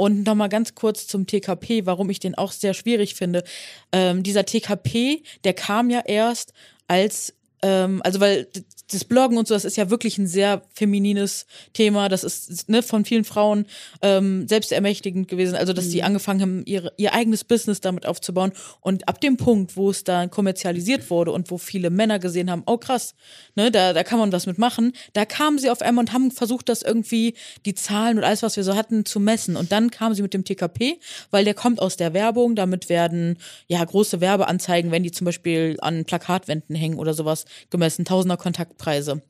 und 0.00 0.24
nochmal 0.24 0.48
ganz 0.48 0.74
kurz 0.74 1.06
zum 1.06 1.26
TKP, 1.26 1.84
warum 1.84 2.08
ich 2.08 2.20
den 2.20 2.34
auch 2.34 2.52
sehr 2.52 2.72
schwierig 2.72 3.14
finde. 3.14 3.44
Ähm, 3.92 4.22
dieser 4.22 4.46
TKP, 4.46 5.22
der 5.44 5.52
kam 5.52 5.90
ja 5.90 6.00
erst 6.00 6.54
als, 6.88 7.34
ähm, 7.60 8.00
also 8.02 8.18
weil 8.18 8.48
das 8.92 9.04
Bloggen 9.04 9.38
und 9.38 9.46
so, 9.48 9.54
das 9.54 9.64
ist 9.64 9.76
ja 9.76 9.90
wirklich 9.90 10.18
ein 10.18 10.26
sehr 10.26 10.62
feminines 10.72 11.46
Thema. 11.72 12.08
Das 12.08 12.24
ist 12.24 12.68
ne, 12.68 12.82
von 12.82 13.04
vielen 13.04 13.24
Frauen 13.24 13.66
ähm, 14.02 14.48
selbstermächtigend 14.48 15.28
gewesen. 15.28 15.54
Also, 15.54 15.72
dass 15.72 15.88
die 15.88 16.02
angefangen 16.02 16.40
haben, 16.42 16.62
ihre, 16.66 16.92
ihr 16.96 17.14
eigenes 17.14 17.44
Business 17.44 17.80
damit 17.80 18.06
aufzubauen. 18.06 18.52
Und 18.80 19.08
ab 19.08 19.20
dem 19.20 19.36
Punkt, 19.36 19.76
wo 19.76 19.90
es 19.90 20.04
dann 20.04 20.30
kommerzialisiert 20.30 21.10
wurde 21.10 21.32
und 21.32 21.50
wo 21.50 21.58
viele 21.58 21.90
Männer 21.90 22.18
gesehen 22.18 22.50
haben, 22.50 22.62
oh 22.66 22.78
krass, 22.78 23.14
ne, 23.54 23.70
da, 23.70 23.92
da 23.92 24.02
kann 24.02 24.18
man 24.18 24.32
was 24.32 24.46
mitmachen, 24.46 24.92
da 25.12 25.24
kamen 25.24 25.58
sie 25.58 25.70
auf 25.70 25.82
einmal 25.82 26.04
und 26.04 26.12
haben 26.12 26.30
versucht, 26.30 26.68
das 26.68 26.82
irgendwie, 26.82 27.34
die 27.64 27.74
Zahlen 27.74 28.18
und 28.18 28.24
alles, 28.24 28.42
was 28.42 28.56
wir 28.56 28.64
so 28.64 28.74
hatten, 28.74 29.04
zu 29.04 29.20
messen. 29.20 29.56
Und 29.56 29.72
dann 29.72 29.90
kamen 29.90 30.14
sie 30.14 30.22
mit 30.22 30.34
dem 30.34 30.44
TKP, 30.44 30.98
weil 31.30 31.44
der 31.44 31.54
kommt 31.54 31.80
aus 31.80 31.96
der 31.96 32.14
Werbung. 32.14 32.56
Damit 32.56 32.88
werden 32.88 33.38
ja 33.68 33.84
große 33.84 34.20
Werbeanzeigen, 34.20 34.90
wenn 34.90 35.02
die 35.02 35.12
zum 35.12 35.24
Beispiel 35.24 35.76
an 35.80 36.04
Plakatwänden 36.04 36.74
hängen 36.74 36.98
oder 36.98 37.14
sowas, 37.14 37.44
gemessen, 37.70 38.04
tausender 38.04 38.36
Kontaktpreise. 38.80 39.22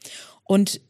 Und 0.44 0.80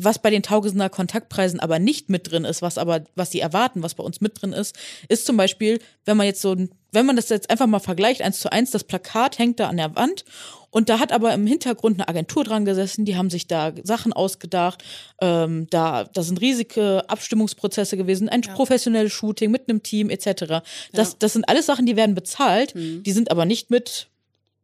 was 0.00 0.20
bei 0.20 0.30
den 0.30 0.44
Tausender 0.44 0.88
Kontaktpreisen 0.88 1.58
aber 1.58 1.80
nicht 1.80 2.08
mit 2.08 2.30
drin 2.30 2.44
ist, 2.44 2.62
was 2.62 2.78
aber, 2.78 3.04
was 3.16 3.32
sie 3.32 3.40
erwarten, 3.40 3.82
was 3.82 3.94
bei 3.94 4.04
uns 4.04 4.20
mit 4.20 4.40
drin 4.40 4.52
ist, 4.52 4.76
ist 5.08 5.26
zum 5.26 5.36
Beispiel, 5.36 5.80
wenn 6.04 6.16
man 6.16 6.26
jetzt 6.26 6.40
so, 6.40 6.54
wenn 6.92 7.04
man 7.04 7.16
das 7.16 7.30
jetzt 7.30 7.50
einfach 7.50 7.66
mal 7.66 7.80
vergleicht, 7.80 8.22
eins 8.22 8.38
zu 8.38 8.52
eins, 8.52 8.70
das 8.70 8.84
Plakat 8.84 9.40
hängt 9.40 9.58
da 9.58 9.68
an 9.68 9.76
der 9.76 9.96
Wand 9.96 10.24
und 10.70 10.88
da 10.88 11.00
hat 11.00 11.10
aber 11.10 11.34
im 11.34 11.48
Hintergrund 11.48 11.98
eine 11.98 12.08
Agentur 12.08 12.44
dran 12.44 12.64
gesessen, 12.64 13.06
die 13.06 13.16
haben 13.16 13.28
sich 13.28 13.48
da 13.48 13.72
Sachen 13.82 14.12
ausgedacht. 14.12 14.84
Ähm, 15.20 15.66
da, 15.70 16.04
da 16.04 16.22
sind 16.22 16.40
riesige 16.40 17.02
Abstimmungsprozesse 17.08 17.96
gewesen, 17.96 18.28
ein 18.28 18.42
ja. 18.42 18.52
professionelles 18.52 19.12
Shooting 19.12 19.50
mit 19.50 19.68
einem 19.68 19.82
Team 19.82 20.10
etc. 20.10 20.62
Das, 20.92 21.10
ja. 21.10 21.16
das 21.18 21.32
sind 21.32 21.48
alles 21.48 21.66
Sachen, 21.66 21.86
die 21.86 21.96
werden 21.96 22.14
bezahlt, 22.14 22.76
mhm. 22.76 23.02
die 23.02 23.12
sind 23.12 23.32
aber 23.32 23.46
nicht 23.46 23.70
mit 23.70 24.08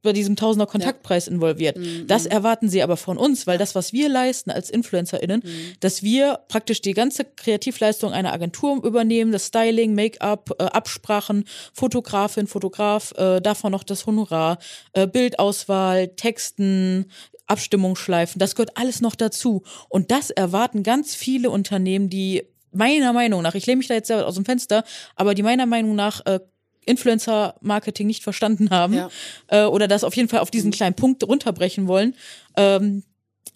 bei 0.04 0.12
diesem 0.12 0.36
Tausender 0.36 0.66
Kontaktpreis 0.66 1.26
ja. 1.26 1.32
involviert. 1.32 1.76
Mhm. 1.76 2.06
Das 2.06 2.26
erwarten 2.26 2.68
sie 2.68 2.82
aber 2.82 2.96
von 2.96 3.18
uns, 3.18 3.46
weil 3.46 3.58
das, 3.58 3.74
was 3.74 3.92
wir 3.92 4.08
leisten 4.08 4.50
als 4.50 4.70
InfluencerInnen, 4.70 5.42
mhm. 5.44 5.72
dass 5.80 6.02
wir 6.02 6.40
praktisch 6.48 6.80
die 6.80 6.94
ganze 6.94 7.24
Kreativleistung 7.24 8.12
einer 8.12 8.32
Agentur 8.32 8.84
übernehmen, 8.84 9.32
das 9.32 9.46
Styling, 9.46 9.94
Make-up, 9.94 10.50
äh, 10.58 10.64
Absprachen, 10.64 11.44
Fotografin, 11.72 12.46
Fotograf, 12.46 13.12
äh, 13.16 13.40
davon 13.40 13.72
noch 13.72 13.84
das 13.84 14.06
Honorar, 14.06 14.58
äh, 14.92 15.06
Bildauswahl, 15.06 16.08
Texten, 16.08 17.06
Abstimmungsschleifen, 17.46 18.38
das 18.38 18.54
gehört 18.54 18.76
alles 18.76 19.00
noch 19.00 19.14
dazu. 19.14 19.62
Und 19.88 20.10
das 20.10 20.30
erwarten 20.30 20.82
ganz 20.82 21.14
viele 21.14 21.50
Unternehmen, 21.50 22.08
die 22.08 22.42
meiner 22.72 23.12
Meinung 23.12 23.42
nach, 23.42 23.54
ich 23.54 23.66
lehne 23.66 23.78
mich 23.78 23.88
da 23.88 23.94
jetzt 23.94 24.08
sehr 24.08 24.26
aus 24.26 24.34
dem 24.34 24.44
Fenster, 24.44 24.84
aber 25.16 25.34
die 25.34 25.42
meiner 25.42 25.66
Meinung 25.66 25.94
nach 25.94 26.24
äh, 26.26 26.40
Influencer-Marketing 26.86 28.06
nicht 28.06 28.22
verstanden 28.22 28.70
haben 28.70 28.94
ja. 28.94 29.10
äh, 29.48 29.64
oder 29.64 29.88
das 29.88 30.04
auf 30.04 30.16
jeden 30.16 30.28
Fall 30.28 30.40
auf 30.40 30.50
diesen 30.50 30.68
mhm. 30.68 30.74
kleinen 30.74 30.94
Punkt 30.94 31.24
runterbrechen 31.24 31.86
wollen, 31.86 32.14
ähm, 32.56 33.02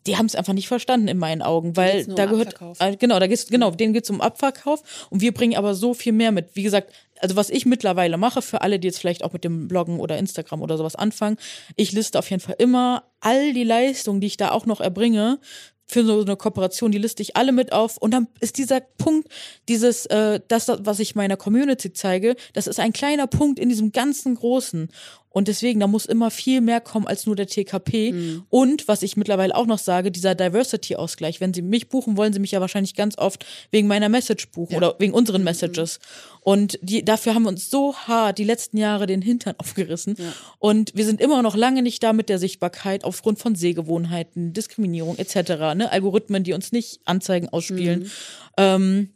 die 0.06 0.16
haben 0.16 0.26
es 0.26 0.34
einfach 0.34 0.54
nicht 0.54 0.68
verstanden 0.68 1.08
in 1.08 1.18
meinen 1.18 1.42
Augen, 1.42 1.76
weil 1.76 2.06
da 2.06 2.26
gehört 2.26 2.54
äh, 2.78 2.96
genau, 2.96 3.18
da 3.18 3.26
geht's 3.26 3.46
genau, 3.46 3.70
denen 3.70 3.92
geht's 3.92 4.08
um 4.10 4.20
Abverkauf 4.20 5.08
und 5.10 5.20
wir 5.20 5.32
bringen 5.32 5.56
aber 5.56 5.74
so 5.74 5.92
viel 5.92 6.12
mehr 6.12 6.32
mit. 6.32 6.54
Wie 6.54 6.62
gesagt, 6.62 6.92
also 7.20 7.36
was 7.36 7.50
ich 7.50 7.66
mittlerweile 7.66 8.16
mache 8.16 8.42
für 8.42 8.62
alle, 8.62 8.78
die 8.78 8.88
jetzt 8.88 8.98
vielleicht 8.98 9.22
auch 9.22 9.32
mit 9.32 9.44
dem 9.44 9.68
Bloggen 9.68 10.00
oder 10.00 10.16
Instagram 10.18 10.62
oder 10.62 10.78
sowas 10.78 10.96
anfangen, 10.96 11.36
ich 11.76 11.92
liste 11.92 12.18
auf 12.18 12.30
jeden 12.30 12.40
Fall 12.40 12.56
immer 12.58 13.04
all 13.20 13.52
die 13.52 13.64
Leistungen, 13.64 14.20
die 14.20 14.28
ich 14.28 14.36
da 14.36 14.50
auch 14.50 14.66
noch 14.66 14.80
erbringe 14.80 15.38
für 15.88 16.04
so 16.04 16.20
eine 16.20 16.36
Kooperation, 16.36 16.92
die 16.92 16.98
liste 16.98 17.22
ich 17.22 17.36
alle 17.36 17.50
mit 17.50 17.72
auf. 17.72 17.96
Und 17.96 18.12
dann 18.12 18.28
ist 18.40 18.58
dieser 18.58 18.80
Punkt, 18.80 19.28
dieses, 19.68 20.06
äh, 20.06 20.40
das, 20.46 20.68
was 20.68 21.00
ich 21.00 21.14
meiner 21.14 21.36
Community 21.36 21.92
zeige, 21.92 22.36
das 22.52 22.66
ist 22.66 22.78
ein 22.78 22.92
kleiner 22.92 23.26
Punkt 23.26 23.58
in 23.58 23.70
diesem 23.70 23.90
ganzen 23.92 24.34
Großen. 24.34 24.90
Und 25.30 25.48
deswegen, 25.48 25.80
da 25.80 25.86
muss 25.86 26.06
immer 26.06 26.30
viel 26.30 26.60
mehr 26.60 26.80
kommen 26.80 27.06
als 27.06 27.26
nur 27.26 27.36
der 27.36 27.46
TKP. 27.46 28.12
Mhm. 28.12 28.44
Und 28.48 28.88
was 28.88 29.02
ich 29.02 29.16
mittlerweile 29.16 29.54
auch 29.54 29.66
noch 29.66 29.78
sage, 29.78 30.10
dieser 30.10 30.34
Diversity-Ausgleich. 30.34 31.40
Wenn 31.40 31.52
Sie 31.52 31.62
mich 31.62 31.88
buchen, 31.88 32.16
wollen 32.16 32.32
Sie 32.32 32.40
mich 32.40 32.52
ja 32.52 32.60
wahrscheinlich 32.60 32.94
ganz 32.94 33.18
oft 33.18 33.44
wegen 33.70 33.88
meiner 33.88 34.08
Message 34.08 34.48
buchen 34.50 34.72
ja. 34.72 34.78
oder 34.78 34.96
wegen 34.98 35.12
unseren 35.12 35.42
mhm. 35.42 35.46
Messages. 35.46 35.98
Mhm. 35.98 36.38
Und 36.40 36.78
die, 36.80 37.04
dafür 37.04 37.34
haben 37.34 37.42
wir 37.42 37.50
uns 37.50 37.68
so 37.68 37.94
hart 37.94 38.38
die 38.38 38.44
letzten 38.44 38.78
Jahre 38.78 39.06
den 39.06 39.22
Hintern 39.22 39.54
aufgerissen. 39.58 40.16
Ja. 40.18 40.32
Und 40.58 40.92
wir 40.94 41.04
sind 41.04 41.20
immer 41.20 41.42
noch 41.42 41.56
lange 41.56 41.82
nicht 41.82 42.02
da 42.02 42.12
mit 42.12 42.28
der 42.28 42.38
Sichtbarkeit 42.38 43.04
aufgrund 43.04 43.38
von 43.38 43.54
Sehgewohnheiten, 43.54 44.54
Diskriminierung 44.54 45.18
etc. 45.18 45.74
Ne? 45.76 45.92
Algorithmen, 45.92 46.42
die 46.42 46.54
uns 46.54 46.72
nicht 46.72 47.00
Anzeigen 47.04 47.48
ausspielen. 47.48 48.00
Mhm. 48.00 48.10
Ähm, 48.56 49.08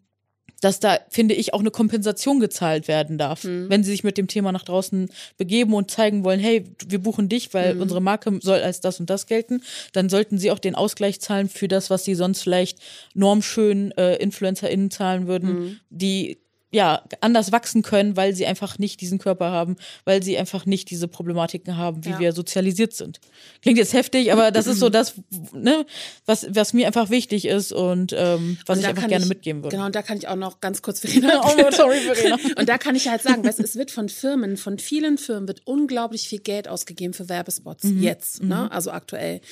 dass 0.62 0.78
da, 0.78 0.98
finde 1.08 1.34
ich, 1.34 1.52
auch 1.52 1.60
eine 1.60 1.72
Kompensation 1.72 2.38
gezahlt 2.38 2.86
werden 2.86 3.18
darf. 3.18 3.44
Mhm. 3.44 3.68
Wenn 3.68 3.82
sie 3.82 3.90
sich 3.90 4.04
mit 4.04 4.16
dem 4.16 4.28
Thema 4.28 4.52
nach 4.52 4.64
draußen 4.64 5.10
begeben 5.36 5.74
und 5.74 5.90
zeigen 5.90 6.24
wollen, 6.24 6.38
hey, 6.38 6.64
wir 6.86 7.00
buchen 7.00 7.28
dich, 7.28 7.52
weil 7.52 7.74
mhm. 7.74 7.82
unsere 7.82 8.00
Marke 8.00 8.38
soll 8.40 8.60
als 8.60 8.80
das 8.80 9.00
und 9.00 9.10
das 9.10 9.26
gelten, 9.26 9.62
dann 9.92 10.08
sollten 10.08 10.38
sie 10.38 10.52
auch 10.52 10.60
den 10.60 10.76
Ausgleich 10.76 11.20
zahlen 11.20 11.48
für 11.48 11.66
das, 11.66 11.90
was 11.90 12.04
sie 12.04 12.14
sonst 12.14 12.42
vielleicht 12.42 12.78
normschön 13.12 13.90
äh, 13.98 14.14
InfluencerInnen 14.16 14.92
zahlen 14.92 15.26
würden, 15.26 15.48
mhm. 15.48 15.80
die 15.90 16.38
ja, 16.72 17.02
anders 17.20 17.52
wachsen 17.52 17.82
können, 17.82 18.16
weil 18.16 18.34
sie 18.34 18.46
einfach 18.46 18.78
nicht 18.78 19.02
diesen 19.02 19.18
Körper 19.18 19.50
haben, 19.50 19.76
weil 20.04 20.22
sie 20.22 20.38
einfach 20.38 20.64
nicht 20.64 20.90
diese 20.90 21.06
Problematiken 21.06 21.76
haben, 21.76 22.04
wie 22.06 22.10
ja. 22.10 22.18
wir 22.18 22.32
sozialisiert 22.32 22.94
sind. 22.94 23.20
Klingt 23.60 23.76
jetzt 23.76 23.92
heftig, 23.92 24.32
aber 24.32 24.50
das 24.50 24.66
ist 24.66 24.78
so 24.78 24.88
das, 24.88 25.14
ne, 25.52 25.84
was, 26.24 26.46
was 26.48 26.72
mir 26.72 26.86
einfach 26.86 27.10
wichtig 27.10 27.44
ist 27.44 27.72
und 27.72 28.14
ähm, 28.16 28.56
was 28.64 28.78
und 28.78 28.82
ich 28.82 28.88
einfach 28.88 29.06
gerne 29.06 29.24
ich, 29.24 29.28
mitgeben 29.28 29.62
würde. 29.62 29.76
Genau, 29.76 29.86
und 29.86 29.94
da 29.94 30.00
kann 30.00 30.16
ich 30.16 30.28
auch 30.28 30.36
noch 30.36 30.60
ganz 30.60 30.80
kurz 30.80 31.00
Verena. 31.00 31.42
oh, 31.44 31.70
sorry, 31.70 32.00
Verena. 32.00 32.38
und 32.58 32.68
da 32.68 32.78
kann 32.78 32.96
ich 32.96 33.06
halt 33.06 33.22
sagen, 33.22 33.44
weißt, 33.44 33.60
es 33.60 33.76
wird 33.76 33.90
von 33.90 34.08
Firmen, 34.08 34.56
von 34.56 34.78
vielen 34.78 35.18
Firmen 35.18 35.48
wird 35.48 35.60
unglaublich 35.66 36.26
viel 36.26 36.40
Geld 36.40 36.68
ausgegeben 36.68 37.12
für 37.12 37.28
Werbespots 37.28 37.84
mhm. 37.84 38.02
jetzt, 38.02 38.42
ne? 38.42 38.56
Mhm. 38.56 38.72
also 38.72 38.92
aktuell. 38.92 39.42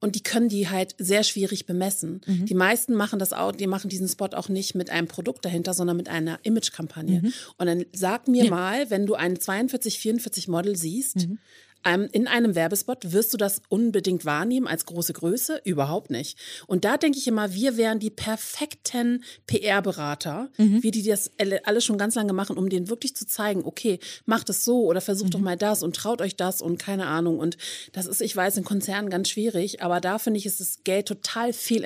Und 0.00 0.14
die 0.14 0.22
können 0.22 0.48
die 0.48 0.70
halt 0.70 0.94
sehr 0.96 1.24
schwierig 1.24 1.66
bemessen. 1.66 2.22
Mhm. 2.26 2.46
Die 2.46 2.54
meisten 2.54 2.94
machen 2.94 3.18
das 3.18 3.34
auch, 3.34 3.52
die 3.52 3.66
machen 3.66 3.90
diesen 3.90 4.08
Spot 4.08 4.28
auch 4.32 4.48
nicht 4.48 4.74
mit 4.74 4.88
einem 4.88 5.08
Produkt 5.08 5.44
dahinter, 5.44 5.74
sondern 5.74 5.98
mit 5.98 6.08
einer 6.08 6.38
Image 6.42 6.69
Image-Kampagne. 6.70 7.22
Mhm. 7.22 7.32
Und 7.58 7.66
dann 7.66 7.84
sag 7.92 8.28
mir 8.28 8.44
ja. 8.44 8.50
mal, 8.50 8.90
wenn 8.90 9.06
du 9.06 9.14
ein 9.14 9.38
42, 9.38 9.98
44 9.98 10.48
Model 10.48 10.76
siehst, 10.76 11.28
mhm. 11.28 11.38
ähm, 11.84 12.08
in 12.12 12.26
einem 12.26 12.54
Werbespot, 12.54 13.12
wirst 13.12 13.32
du 13.32 13.36
das 13.36 13.62
unbedingt 13.68 14.24
wahrnehmen 14.24 14.66
als 14.66 14.86
große 14.86 15.12
Größe? 15.12 15.60
Überhaupt 15.64 16.10
nicht. 16.10 16.38
Und 16.66 16.84
da 16.84 16.96
denke 16.96 17.18
ich 17.18 17.26
immer, 17.26 17.52
wir 17.52 17.76
wären 17.76 17.98
die 17.98 18.10
perfekten 18.10 19.24
PR-Berater, 19.46 20.50
mhm. 20.56 20.82
wie 20.82 20.90
die 20.90 21.02
das 21.02 21.30
alles 21.64 21.84
schon 21.84 21.98
ganz 21.98 22.14
lange 22.14 22.32
machen, 22.32 22.56
um 22.56 22.68
denen 22.68 22.88
wirklich 22.88 23.16
zu 23.16 23.26
zeigen, 23.26 23.64
okay, 23.64 23.98
macht 24.26 24.48
es 24.50 24.64
so 24.64 24.84
oder 24.84 25.00
versucht 25.00 25.34
doch 25.34 25.38
mhm. 25.38 25.46
mal 25.46 25.56
das 25.56 25.82
und 25.82 25.96
traut 25.96 26.20
euch 26.20 26.36
das 26.36 26.62
und 26.62 26.78
keine 26.78 27.06
Ahnung. 27.06 27.38
Und 27.38 27.56
das 27.92 28.06
ist, 28.06 28.20
ich 28.20 28.34
weiß, 28.34 28.56
in 28.56 28.64
Konzernen 28.64 29.10
ganz 29.10 29.28
schwierig, 29.28 29.82
aber 29.82 30.00
da 30.00 30.18
finde 30.18 30.38
ich, 30.38 30.46
ist 30.46 30.60
das 30.60 30.78
Geld 30.84 31.06
total 31.06 31.52
viel 31.52 31.84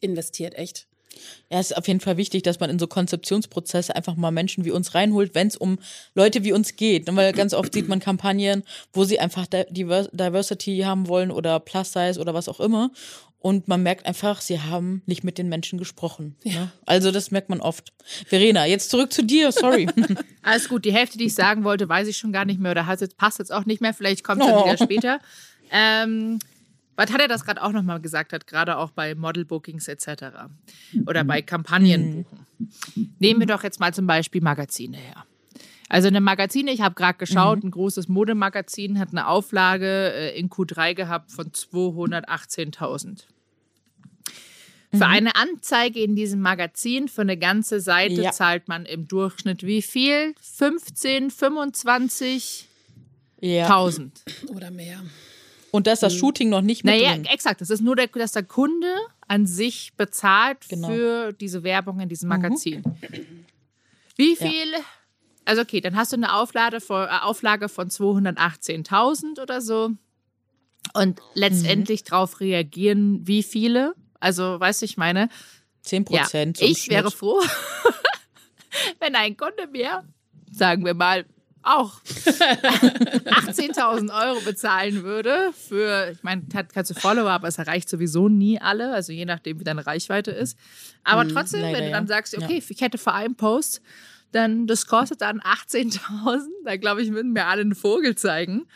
investiert, 0.00 0.54
echt. 0.54 0.86
Ja, 1.50 1.58
es 1.58 1.70
ist 1.70 1.76
auf 1.76 1.88
jeden 1.88 2.00
Fall 2.00 2.16
wichtig, 2.16 2.42
dass 2.42 2.60
man 2.60 2.70
in 2.70 2.78
so 2.78 2.86
Konzeptionsprozesse 2.86 3.94
einfach 3.94 4.16
mal 4.16 4.30
Menschen 4.30 4.64
wie 4.64 4.70
uns 4.70 4.94
reinholt, 4.94 5.34
wenn 5.34 5.48
es 5.48 5.56
um 5.56 5.78
Leute 6.14 6.44
wie 6.44 6.52
uns 6.52 6.76
geht. 6.76 7.08
Und 7.08 7.16
weil 7.16 7.32
ganz 7.32 7.54
oft 7.54 7.72
sieht 7.74 7.88
man 7.88 8.00
Kampagnen, 8.00 8.62
wo 8.92 9.04
sie 9.04 9.18
einfach 9.18 9.46
Diversity 9.46 10.78
haben 10.78 11.08
wollen 11.08 11.30
oder 11.30 11.60
Plus 11.60 11.92
Size 11.92 12.20
oder 12.20 12.34
was 12.34 12.48
auch 12.48 12.60
immer. 12.60 12.90
Und 13.42 13.66
man 13.66 13.82
merkt 13.82 14.06
einfach, 14.06 14.40
sie 14.40 14.60
haben 14.60 15.02
nicht 15.06 15.24
mit 15.24 15.36
den 15.36 15.48
Menschen 15.48 15.76
gesprochen. 15.76 16.36
Ja. 16.44 16.52
Ne? 16.52 16.72
Also 16.86 17.10
das 17.10 17.32
merkt 17.32 17.48
man 17.48 17.60
oft. 17.60 17.92
Verena, 18.26 18.66
jetzt 18.66 18.88
zurück 18.88 19.12
zu 19.12 19.24
dir, 19.24 19.50
sorry. 19.50 19.88
Alles 20.42 20.68
gut, 20.68 20.84
die 20.84 20.92
Hälfte, 20.92 21.18
die 21.18 21.24
ich 21.24 21.34
sagen 21.34 21.64
wollte, 21.64 21.88
weiß 21.88 22.06
ich 22.06 22.16
schon 22.16 22.32
gar 22.32 22.44
nicht 22.44 22.60
mehr 22.60 22.70
oder 22.70 22.86
passt 23.16 23.40
jetzt 23.40 23.52
auch 23.52 23.64
nicht 23.64 23.80
mehr. 23.80 23.94
Vielleicht 23.94 24.22
kommt 24.22 24.42
es 24.42 24.48
oh. 24.48 24.64
wieder 24.64 24.78
später. 24.78 25.18
Ähm, 25.72 26.38
was 26.96 27.12
hat 27.12 27.20
er 27.20 27.28
das 27.28 27.44
gerade 27.44 27.62
auch 27.62 27.72
nochmal 27.72 28.00
gesagt 28.00 28.32
hat, 28.32 28.46
gerade 28.46 28.76
auch 28.76 28.90
bei 28.90 29.14
Model 29.14 29.44
Bookings 29.44 29.88
etc. 29.88 30.24
Oder 31.06 31.24
bei 31.24 31.42
Kampagnenbuchen. 31.42 32.46
Mhm. 32.58 33.14
Nehmen 33.18 33.40
wir 33.40 33.46
doch 33.46 33.62
jetzt 33.62 33.80
mal 33.80 33.94
zum 33.94 34.06
Beispiel 34.06 34.42
Magazine 34.42 34.96
her. 34.96 35.24
Also 35.88 36.08
eine 36.08 36.20
Magazine, 36.20 36.70
ich 36.70 36.80
habe 36.80 36.94
gerade 36.94 37.18
geschaut, 37.18 37.62
mhm. 37.62 37.68
ein 37.68 37.70
großes 37.72 38.08
Modemagazin 38.08 38.98
hat 38.98 39.10
eine 39.10 39.26
Auflage 39.26 40.12
äh, 40.12 40.38
in 40.38 40.48
Q3 40.48 40.94
gehabt 40.94 41.30
von 41.30 41.48
218.000. 41.48 43.24
Für 44.90 44.96
mhm. 44.96 45.02
eine 45.02 45.36
Anzeige 45.36 46.00
in 46.00 46.16
diesem 46.16 46.40
Magazin 46.40 47.08
für 47.08 47.22
eine 47.22 47.38
ganze 47.38 47.80
Seite 47.80 48.22
ja. 48.22 48.32
zahlt 48.32 48.68
man 48.68 48.84
im 48.84 49.08
Durchschnitt 49.08 49.66
wie 49.66 49.82
viel? 49.82 50.34
15, 50.40 51.30
25.000. 51.30 52.66
Ja. 53.40 53.82
Oder 54.54 54.70
mehr. 54.70 55.02
Und 55.72 55.86
da 55.86 55.92
ist 55.92 56.02
das 56.02 56.12
hm. 56.12 56.20
Shooting 56.20 56.48
noch 56.50 56.60
nicht 56.60 56.84
mit 56.84 56.94
naja, 56.94 57.14
drin. 57.14 57.24
exakt. 57.24 57.62
Das 57.62 57.70
ist 57.70 57.80
nur, 57.80 57.96
der, 57.96 58.06
dass 58.06 58.32
der 58.32 58.42
Kunde 58.42 58.94
an 59.26 59.46
sich 59.46 59.94
bezahlt 59.96 60.58
genau. 60.68 60.88
für 60.88 61.32
diese 61.32 61.64
Werbung 61.64 61.98
in 61.98 62.10
diesem 62.10 62.28
mhm. 62.28 62.42
Magazin. 62.42 62.82
Mhm. 62.84 63.46
Wie 64.16 64.36
viel? 64.36 64.72
Ja. 64.72 64.84
Also 65.46 65.62
okay, 65.62 65.80
dann 65.80 65.96
hast 65.96 66.12
du 66.12 66.16
eine 66.16 66.34
Auflage 66.34 66.80
von, 66.82 67.08
äh, 67.08 67.18
Auflage 67.22 67.70
von 67.70 67.88
218.000 67.88 69.40
oder 69.40 69.62
so. 69.62 69.92
Und 70.92 71.20
letztendlich 71.32 72.02
mhm. 72.02 72.08
darauf 72.10 72.40
reagieren 72.40 73.26
wie 73.26 73.42
viele? 73.42 73.94
Also, 74.20 74.60
weißt 74.60 74.82
du, 74.82 74.84
ich 74.84 74.98
meine. 74.98 75.30
10 75.80 76.04
Prozent. 76.04 76.60
Ja, 76.60 76.66
ich 76.66 76.90
wäre 76.90 77.10
froh, 77.10 77.42
wenn 79.00 79.16
ein 79.16 79.38
Kunde 79.38 79.66
mir, 79.68 80.04
sagen 80.52 80.84
wir 80.84 80.94
mal, 80.94 81.24
auch 81.62 82.00
18.000 82.04 84.26
Euro 84.26 84.40
bezahlen 84.40 85.02
würde 85.02 85.52
für, 85.52 86.10
ich 86.12 86.22
meine, 86.22 86.42
kannst 86.72 86.90
du 86.90 86.94
Follower, 86.94 87.30
aber 87.30 87.48
es 87.48 87.58
erreicht 87.58 87.88
sowieso 87.88 88.28
nie 88.28 88.60
alle, 88.60 88.92
also 88.92 89.12
je 89.12 89.24
nachdem, 89.24 89.60
wie 89.60 89.64
deine 89.64 89.86
Reichweite 89.86 90.30
ist. 90.30 90.58
Aber 91.04 91.22
hm, 91.22 91.30
trotzdem, 91.30 91.62
leider, 91.62 91.78
wenn 91.78 91.84
du 91.86 91.90
dann 91.92 92.06
sagst, 92.06 92.36
okay, 92.36 92.58
ja. 92.58 92.64
ich 92.68 92.80
hätte 92.80 92.98
für 92.98 93.12
einen 93.12 93.36
Post, 93.36 93.80
dann 94.32 94.66
das 94.66 94.86
kostet 94.86 95.20
dann 95.20 95.40
18.000, 95.40 96.48
da 96.64 96.76
glaube 96.76 97.02
ich, 97.02 97.12
würden 97.12 97.32
mir 97.32 97.46
alle 97.46 97.62
einen 97.62 97.74
Vogel 97.74 98.16
zeigen. 98.16 98.66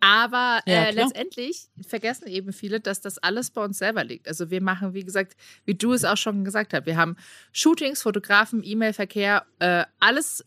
Aber 0.00 0.60
ja, 0.66 0.84
äh, 0.84 0.90
letztendlich 0.90 1.68
vergessen 1.86 2.26
eben 2.26 2.52
viele, 2.52 2.78
dass 2.78 3.00
das 3.00 3.16
alles 3.16 3.50
bei 3.50 3.64
uns 3.64 3.78
selber 3.78 4.04
liegt. 4.04 4.28
Also 4.28 4.50
wir 4.50 4.62
machen, 4.62 4.92
wie 4.92 5.02
gesagt, 5.02 5.34
wie 5.64 5.74
du 5.74 5.94
es 5.94 6.04
auch 6.04 6.18
schon 6.18 6.44
gesagt 6.44 6.74
hast, 6.74 6.84
wir 6.84 6.98
haben 6.98 7.16
Shootings, 7.52 8.02
Fotografen, 8.02 8.62
E-Mail-Verkehr, 8.62 9.46
äh, 9.60 9.84
alles 10.00 10.44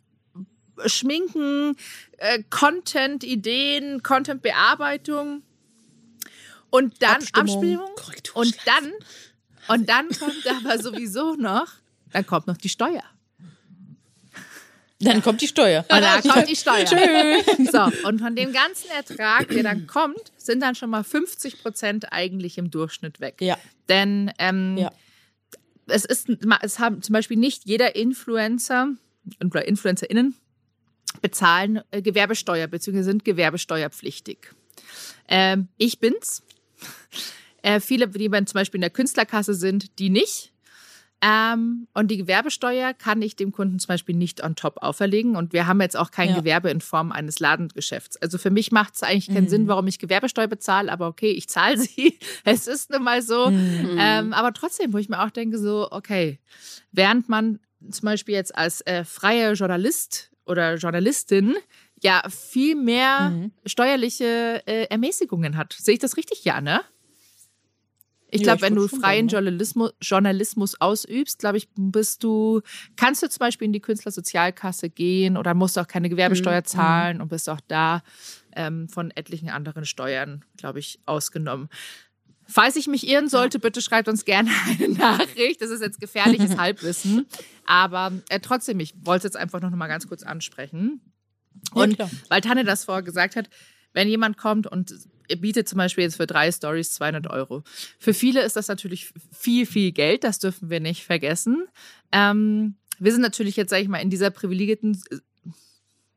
Schminken, 0.85 1.75
äh, 2.17 2.43
Content, 2.49 3.23
Ideen, 3.23 4.03
Content-Bearbeitung 4.03 5.43
und 6.69 7.01
dann 7.01 7.23
Abstimmung, 7.33 7.89
Abstimmung 7.95 8.35
und 8.35 8.57
dann 8.65 8.93
Und 9.69 9.89
dann 9.89 10.07
kommt 10.09 10.47
aber 10.47 10.79
sowieso 10.81 11.35
noch, 11.35 11.67
dann 12.11 12.25
kommt 12.25 12.47
noch 12.47 12.57
die 12.57 12.69
Steuer. 12.69 13.03
Dann 14.99 15.21
kommt 15.21 15.41
die 15.41 15.47
Steuer. 15.47 15.85
Und 15.91 16.01
da 16.01 16.21
kommt 16.21 16.49
die 16.49 16.55
Steuer. 16.55 16.85
So, 17.71 18.07
und 18.07 18.19
von 18.19 18.35
dem 18.35 18.51
ganzen 18.51 18.89
Ertrag, 18.89 19.47
der 19.49 19.61
dann 19.61 19.85
kommt, 19.85 20.31
sind 20.37 20.61
dann 20.61 20.73
schon 20.73 20.89
mal 20.89 21.03
50 21.03 21.61
Prozent 21.61 22.11
eigentlich 22.11 22.57
im 22.57 22.71
Durchschnitt 22.71 23.19
weg. 23.19 23.35
Ja. 23.39 23.57
Denn 23.89 24.31
ähm, 24.39 24.75
Ja. 24.77 24.91
es 25.85 26.03
ist, 26.03 26.29
es 26.61 26.79
haben 26.79 27.03
zum 27.03 27.13
Beispiel 27.13 27.37
nicht 27.37 27.65
jeder 27.65 27.95
Influencer 27.95 28.89
oder 29.43 29.67
InfluencerInnen 29.67 30.35
bezahlen 31.21 31.81
äh, 31.91 32.01
Gewerbesteuer 32.01 32.67
bzw. 32.67 33.01
sind 33.01 33.25
gewerbesteuerpflichtig. 33.25 34.53
Ähm, 35.27 35.67
ich 35.77 35.99
bin's. 35.99 36.43
Äh, 37.61 37.79
viele, 37.79 38.07
die 38.07 38.29
zum 38.29 38.45
Beispiel 38.53 38.77
in 38.77 38.81
der 38.81 38.89
Künstlerkasse 38.89 39.53
sind, 39.53 39.99
die 39.99 40.09
nicht. 40.09 40.53
Ähm, 41.19 41.87
und 41.95 42.11
die 42.11 42.17
Gewerbesteuer 42.17 42.93
kann 42.93 43.23
ich 43.23 43.35
dem 43.35 43.51
Kunden 43.51 43.79
zum 43.79 43.87
Beispiel 43.87 44.15
nicht 44.15 44.43
on 44.43 44.55
top 44.55 44.77
auferlegen. 44.83 45.35
Und 45.35 45.51
wir 45.51 45.65
haben 45.65 45.81
jetzt 45.81 45.97
auch 45.97 46.11
kein 46.11 46.29
Ja. 46.29 46.35
Gewerbe 46.35 46.69
in 46.69 46.79
Form 46.79 47.11
eines 47.11 47.39
Ladengeschäfts. 47.39 48.17
Also 48.17 48.37
für 48.37 48.51
mich 48.51 48.71
macht 48.71 48.93
es 48.95 49.03
eigentlich 49.03 49.27
keinen 49.27 49.49
Sinn, 49.49 49.67
warum 49.67 49.87
ich 49.87 49.97
Gewerbesteuer 49.97 50.47
bezahle, 50.47 50.91
aber 50.91 51.07
okay, 51.07 51.31
ich 51.31 51.49
zahle 51.49 51.77
sie. 51.77 52.19
Es 52.43 52.67
ist 52.67 52.91
nun 52.91 53.03
mal 53.03 53.21
so. 53.23 53.47
Ähm, 53.47 54.33
aber 54.33 54.53
trotzdem, 54.53 54.93
wo 54.93 54.99
ich 54.99 55.09
mir 55.09 55.23
auch 55.23 55.31
denke, 55.31 55.57
so, 55.57 55.87
okay, 55.89 56.39
während 56.91 57.29
man 57.29 57.59
zum 57.89 58.05
Beispiel 58.05 58.35
jetzt 58.35 58.55
als 58.55 58.81
äh, 58.81 59.03
freier 59.03 59.53
Journalist 59.53 60.31
oder 60.47 60.75
Journalistin 60.75 61.55
ja 62.01 62.21
viel 62.29 62.75
mehr 62.75 63.49
steuerliche 63.65 64.61
äh, 64.65 64.85
Ermäßigungen 64.85 65.57
hat. 65.57 65.73
Sehe 65.73 65.95
ich 65.95 65.99
das 65.99 66.17
richtig? 66.17 66.43
Ja, 66.45 66.61
ne? 66.61 66.81
Ich 68.29 68.41
Ja, 68.41 68.55
glaube, 68.55 68.57
ich 68.57 68.61
wenn 68.63 68.75
du 68.75 68.87
freien 68.87 69.29
sagen, 69.29 69.45
Journalismus, 69.45 69.93
Journalismus 70.01 70.81
ausübst, 70.81 71.39
glaube 71.39 71.57
ich, 71.57 71.69
bist 71.75 72.23
du, 72.23 72.61
kannst 72.97 73.23
du 73.23 73.29
zum 73.29 73.39
Beispiel 73.39 73.67
in 73.67 73.73
die 73.73 73.79
Künstlersozialkasse 73.79 74.89
gehen 74.89 75.37
oder 75.37 75.53
musst 75.53 75.79
auch 75.79 75.87
keine 75.87 76.09
Gewerbesteuer 76.09 76.63
zahlen 76.65 77.21
und 77.21 77.29
bist 77.29 77.49
auch 77.49 77.61
da 77.67 78.03
ähm, 78.53 78.89
von 78.89 79.11
etlichen 79.11 79.49
anderen 79.49 79.85
Steuern, 79.85 80.43
glaube 80.57 80.79
ich, 80.79 80.99
ausgenommen. 81.05 81.69
Falls 82.49 82.75
ich 82.75 82.87
mich 82.87 83.07
irren 83.07 83.27
sollte, 83.29 83.59
bitte 83.59 83.81
schreibt 83.81 84.07
uns 84.07 84.25
gerne 84.25 84.49
eine 84.67 84.89
Nachricht. 84.89 85.61
Das 85.61 85.69
ist 85.69 85.81
jetzt 85.81 85.99
gefährliches 85.99 86.57
Halbwissen. 86.57 87.25
Aber 87.65 88.13
äh, 88.29 88.39
trotzdem, 88.39 88.79
ich 88.79 88.93
wollte 89.03 89.27
es 89.27 89.33
jetzt 89.33 89.37
einfach 89.37 89.61
noch 89.61 89.69
mal 89.71 89.87
ganz 89.87 90.07
kurz 90.07 90.23
ansprechen. 90.23 91.01
Ja, 91.75 91.83
Und 91.83 91.95
klar. 91.95 92.09
weil 92.29 92.41
Tanne 92.41 92.63
das 92.63 92.85
vorher 92.85 93.03
gesagt 93.03 93.35
hat, 93.35 93.49
wenn 93.93 94.07
jemand 94.07 94.37
kommt 94.37 94.67
und 94.67 94.93
bietet 95.39 95.67
zum 95.67 95.77
Beispiel 95.77 96.05
jetzt 96.05 96.15
für 96.15 96.27
drei 96.27 96.51
Stories 96.51 96.93
200 96.93 97.27
Euro. 97.27 97.63
Für 97.99 98.13
viele 98.13 98.41
ist 98.43 98.55
das 98.55 98.67
natürlich 98.69 99.11
viel, 99.37 99.65
viel 99.65 99.91
Geld. 99.91 100.23
Das 100.23 100.39
dürfen 100.39 100.69
wir 100.69 100.79
nicht 100.79 101.03
vergessen. 101.03 101.65
Ähm, 102.13 102.75
wir 102.99 103.11
sind 103.11 103.21
natürlich 103.21 103.57
jetzt, 103.57 103.71
sage 103.71 103.81
ich 103.83 103.89
mal, 103.89 103.97
in 103.97 104.09
dieser 104.09 104.29
privilegierten 104.29 105.01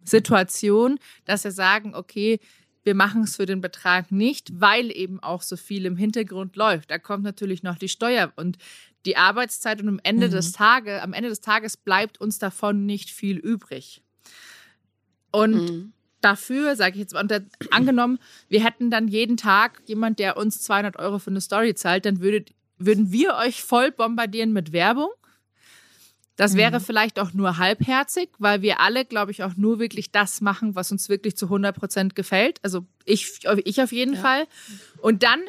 Situation, 0.05 0.99
dass 1.25 1.45
wir 1.45 1.51
sagen, 1.53 1.95
okay, 1.95 2.41
wir 2.83 2.95
machen 2.95 3.25
es 3.25 3.37
für 3.37 3.47
den 3.47 3.61
Betrag 3.61 4.11
nicht, 4.11 4.61
weil 4.61 4.91
eben 4.97 5.23
auch 5.23 5.43
so 5.43 5.57
viel 5.57 5.85
im 5.87 5.97
Hintergrund 5.97 6.57
läuft. 6.57 6.91
Da 6.91 6.99
kommt 6.99 7.25
natürlich 7.25 7.63
noch 7.63 7.77
die 7.77 7.89
Steuer 7.89 8.33
und 8.37 8.59
die 9.07 9.17
Arbeitszeit 9.17 9.81
und 9.81 9.89
am 9.89 10.01
Ende 10.03 10.29
des 10.29 10.53
Tages, 10.53 11.03
am 11.03 11.13
Ende 11.13 11.29
des 11.29 11.41
Tages 11.41 11.77
bleibt 11.77 12.21
uns 12.21 12.39
davon 12.39 12.87
nicht 12.87 13.11
viel 13.11 13.37
übrig. 13.39 14.03
Und 15.31 15.55
Mhm. 15.55 15.93
dafür, 16.21 16.77
sage 16.77 16.95
ich 16.95 17.01
jetzt 17.01 17.15
mal, 17.15 17.25
da, 17.25 17.41
angenommen, 17.71 18.19
wir 18.49 18.65
hätten 18.65 18.91
dann 18.91 19.09
jeden 19.09 19.37
Tag 19.37 19.83
jemand, 19.87 20.19
der 20.19 20.37
uns 20.37 20.61
200 20.63 20.97
Euro 20.99 21.19
für 21.19 21.31
eine 21.31 21.41
Story 21.41 21.75
zahlt, 21.75 22.05
dann 22.05 22.21
würdet, 22.21 22.51
würden 22.79 23.13
wir 23.13 23.35
euch 23.37 23.63
voll 23.63 23.91
bombardieren 23.91 24.53
mit 24.53 24.73
Werbung. 24.73 25.11
Das 26.41 26.57
wäre 26.57 26.81
vielleicht 26.81 27.21
auch 27.21 27.35
nur 27.35 27.59
halbherzig, 27.59 28.31
weil 28.39 28.63
wir 28.63 28.81
alle, 28.81 29.05
glaube 29.05 29.31
ich, 29.31 29.43
auch 29.43 29.57
nur 29.57 29.79
wirklich 29.79 30.11
das 30.11 30.41
machen, 30.41 30.75
was 30.75 30.91
uns 30.91 31.11
wirklich 31.11 31.37
zu 31.37 31.45
100 31.45 31.77
Prozent 31.77 32.15
gefällt. 32.15 32.61
Also 32.63 32.87
ich, 33.05 33.41
ich 33.65 33.83
auf 33.83 33.93
jeden 33.93 34.17
Fall. 34.17 34.47
Und 35.03 35.23
dann 35.23 35.43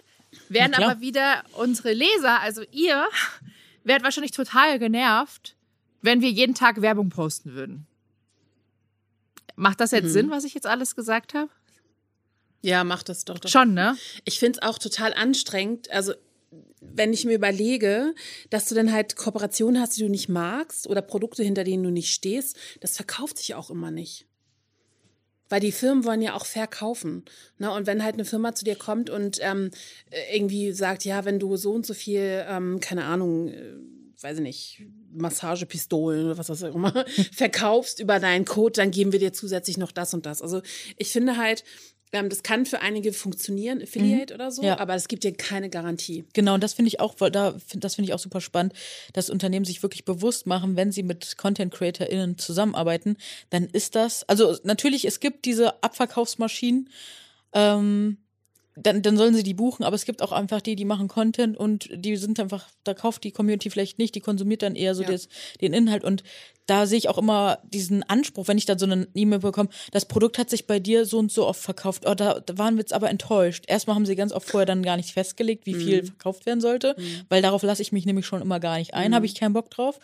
werden 0.49 0.73
aber 0.73 0.99
wieder 0.99 1.45
unsere 1.53 1.93
Leser, 1.93 2.41
also 2.41 2.63
ihr, 2.73 3.07
werdet 3.85 4.03
wahrscheinlich 4.03 4.33
total 4.33 4.79
genervt, 4.79 5.55
wenn 6.01 6.19
wir 6.19 6.29
jeden 6.29 6.55
Tag 6.55 6.81
Werbung 6.81 7.07
posten 7.07 7.53
würden. 7.53 7.87
Macht 9.55 9.79
das 9.79 9.91
jetzt 9.91 10.11
Sinn, 10.11 10.29
was 10.29 10.43
ich 10.43 10.53
jetzt 10.53 10.67
alles 10.67 10.97
gesagt 10.97 11.33
habe? 11.33 11.49
Ja, 12.63 12.83
mach 12.83 13.03
das 13.03 13.23
doch. 13.23 13.39
doch. 13.39 13.49
Schon, 13.49 13.73
ne? 13.73 13.95
Ich 14.25 14.39
finde 14.39 14.59
es 14.59 14.67
auch 14.67 14.77
total 14.77 15.13
anstrengend. 15.13 15.89
Also, 15.89 16.15
wenn 16.81 17.13
ich 17.13 17.25
mir 17.25 17.35
überlege, 17.35 18.13
dass 18.49 18.67
du 18.67 18.75
dann 18.75 18.91
halt 18.91 19.15
Kooperationen 19.15 19.81
hast, 19.81 19.97
die 19.97 20.01
du 20.01 20.09
nicht 20.09 20.29
magst 20.29 20.87
oder 20.87 21.01
Produkte, 21.01 21.43
hinter 21.43 21.63
denen 21.63 21.83
du 21.83 21.91
nicht 21.91 22.11
stehst, 22.13 22.57
das 22.81 22.95
verkauft 22.95 23.37
sich 23.37 23.55
auch 23.55 23.69
immer 23.69 23.91
nicht. 23.91 24.25
Weil 25.47 25.59
die 25.59 25.71
Firmen 25.71 26.05
wollen 26.05 26.21
ja 26.21 26.33
auch 26.33 26.45
verkaufen. 26.45 27.25
Ne? 27.57 27.71
Und 27.71 27.85
wenn 27.85 28.03
halt 28.03 28.13
eine 28.13 28.25
Firma 28.25 28.55
zu 28.55 28.63
dir 28.63 28.75
kommt 28.75 29.09
und 29.09 29.39
ähm, 29.41 29.71
äh, 30.09 30.37
irgendwie 30.37 30.71
sagt, 30.71 31.03
ja, 31.03 31.25
wenn 31.25 31.39
du 31.39 31.57
so 31.57 31.73
und 31.73 31.85
so 31.85 31.93
viel, 31.93 32.45
ähm, 32.47 32.79
keine 32.79 33.03
Ahnung, 33.03 33.49
äh, 33.49 33.73
weiß 34.23 34.37
ich 34.37 34.43
nicht, 34.43 34.81
Massagepistolen 35.13 36.25
oder 36.25 36.37
was 36.37 36.49
auch 36.63 36.75
immer, 36.75 37.05
verkaufst 37.31 37.99
über 37.99 38.19
deinen 38.19 38.45
Code, 38.45 38.73
dann 38.73 38.91
geben 38.91 39.11
wir 39.11 39.19
dir 39.19 39.33
zusätzlich 39.33 39.77
noch 39.77 39.91
das 39.91 40.13
und 40.13 40.25
das. 40.25 40.41
Also 40.41 40.61
ich 40.97 41.09
finde 41.09 41.37
halt, 41.37 41.63
ähm, 42.13 42.29
das 42.29 42.43
kann 42.43 42.65
für 42.65 42.81
einige 42.81 43.13
funktionieren, 43.13 43.81
Affiliate 43.81 44.33
oder 44.33 44.51
so, 44.51 44.63
Ja. 44.63 44.79
aber 44.79 44.95
es 44.95 45.07
gibt 45.07 45.23
dir 45.23 45.33
keine 45.33 45.69
Garantie. 45.69 46.25
Genau, 46.33 46.55
und 46.55 46.61
das 46.63 46.73
finde 46.73 46.87
ich 46.89 46.99
auch, 46.99 47.15
da 47.15 47.55
das 47.75 47.95
finde 47.95 48.09
ich 48.09 48.13
auch 48.13 48.19
super 48.19 48.41
spannend, 48.41 48.73
dass 49.13 49.29
Unternehmen 49.29 49.65
sich 49.65 49.81
wirklich 49.81 50.03
bewusst 50.05 50.45
machen, 50.45 50.75
wenn 50.75 50.91
sie 50.91 51.03
mit 51.03 51.37
Content 51.37 51.73
CreatorInnen 51.73 52.37
zusammenarbeiten, 52.37 53.17
dann 53.49 53.65
ist 53.65 53.95
das, 53.95 54.27
also 54.27 54.57
natürlich, 54.63 55.05
es 55.05 55.19
gibt 55.19 55.45
diese 55.45 55.81
Abverkaufsmaschinen, 55.83 56.89
ähm, 57.53 58.17
dann, 58.75 59.01
dann 59.01 59.17
sollen 59.17 59.33
sie 59.33 59.43
die 59.43 59.53
buchen, 59.53 59.83
aber 59.83 59.95
es 59.95 60.05
gibt 60.05 60.21
auch 60.21 60.31
einfach 60.31 60.61
die, 60.61 60.75
die 60.75 60.85
machen 60.85 61.07
Content 61.07 61.57
und 61.57 61.89
die 61.93 62.15
sind 62.15 62.39
einfach, 62.39 62.67
da 62.83 62.93
kauft 62.93 63.23
die 63.23 63.31
Community 63.31 63.69
vielleicht 63.69 63.99
nicht, 63.99 64.15
die 64.15 64.21
konsumiert 64.21 64.61
dann 64.61 64.75
eher 64.75 64.95
so 64.95 65.03
Ja. 65.03 65.11
das, 65.11 65.27
den 65.59 65.73
Inhalt 65.73 66.03
und 66.03 66.23
da 66.67 66.85
sehe 66.85 66.97
ich 66.97 67.09
auch 67.09 67.17
immer 67.17 67.59
diesen 67.63 68.03
Anspruch, 68.03 68.47
wenn 68.47 68.57
ich 68.57 68.65
dann 68.65 68.79
so 68.79 68.85
eine 68.85 69.07
E-Mail 69.13 69.39
bekomme, 69.39 69.69
das 69.91 70.05
Produkt 70.05 70.37
hat 70.37 70.49
sich 70.49 70.67
bei 70.67 70.79
dir 70.79 71.05
so 71.05 71.17
und 71.19 71.31
so 71.31 71.45
oft 71.45 71.59
verkauft, 71.59 72.03
oh, 72.07 72.13
da, 72.13 72.39
da 72.39 72.57
waren 72.57 72.75
wir 72.75 72.81
jetzt 72.81 72.93
aber 72.93 73.09
enttäuscht. 73.09 73.65
Erstmal 73.67 73.95
haben 73.95 74.05
sie 74.05 74.15
ganz 74.15 74.31
oft 74.31 74.49
vorher 74.49 74.65
dann 74.65 74.83
gar 74.83 74.95
nicht 74.95 75.11
festgelegt, 75.11 75.65
wie 75.65 75.73
viel 75.73 76.05
verkauft 76.05 76.45
werden 76.45 76.61
sollte, 76.61 76.95
weil 77.27 77.41
darauf 77.41 77.63
lasse 77.63 77.81
ich 77.81 77.91
mich 77.91 78.05
nämlich 78.05 78.25
schon 78.25 78.41
immer 78.41 78.59
gar 78.61 78.77
nicht 78.77 78.93
ein, 78.93 79.13
habe 79.15 79.25
ich 79.25 79.35
keinen 79.35 79.53
Bock 79.53 79.69
drauf. 79.69 79.99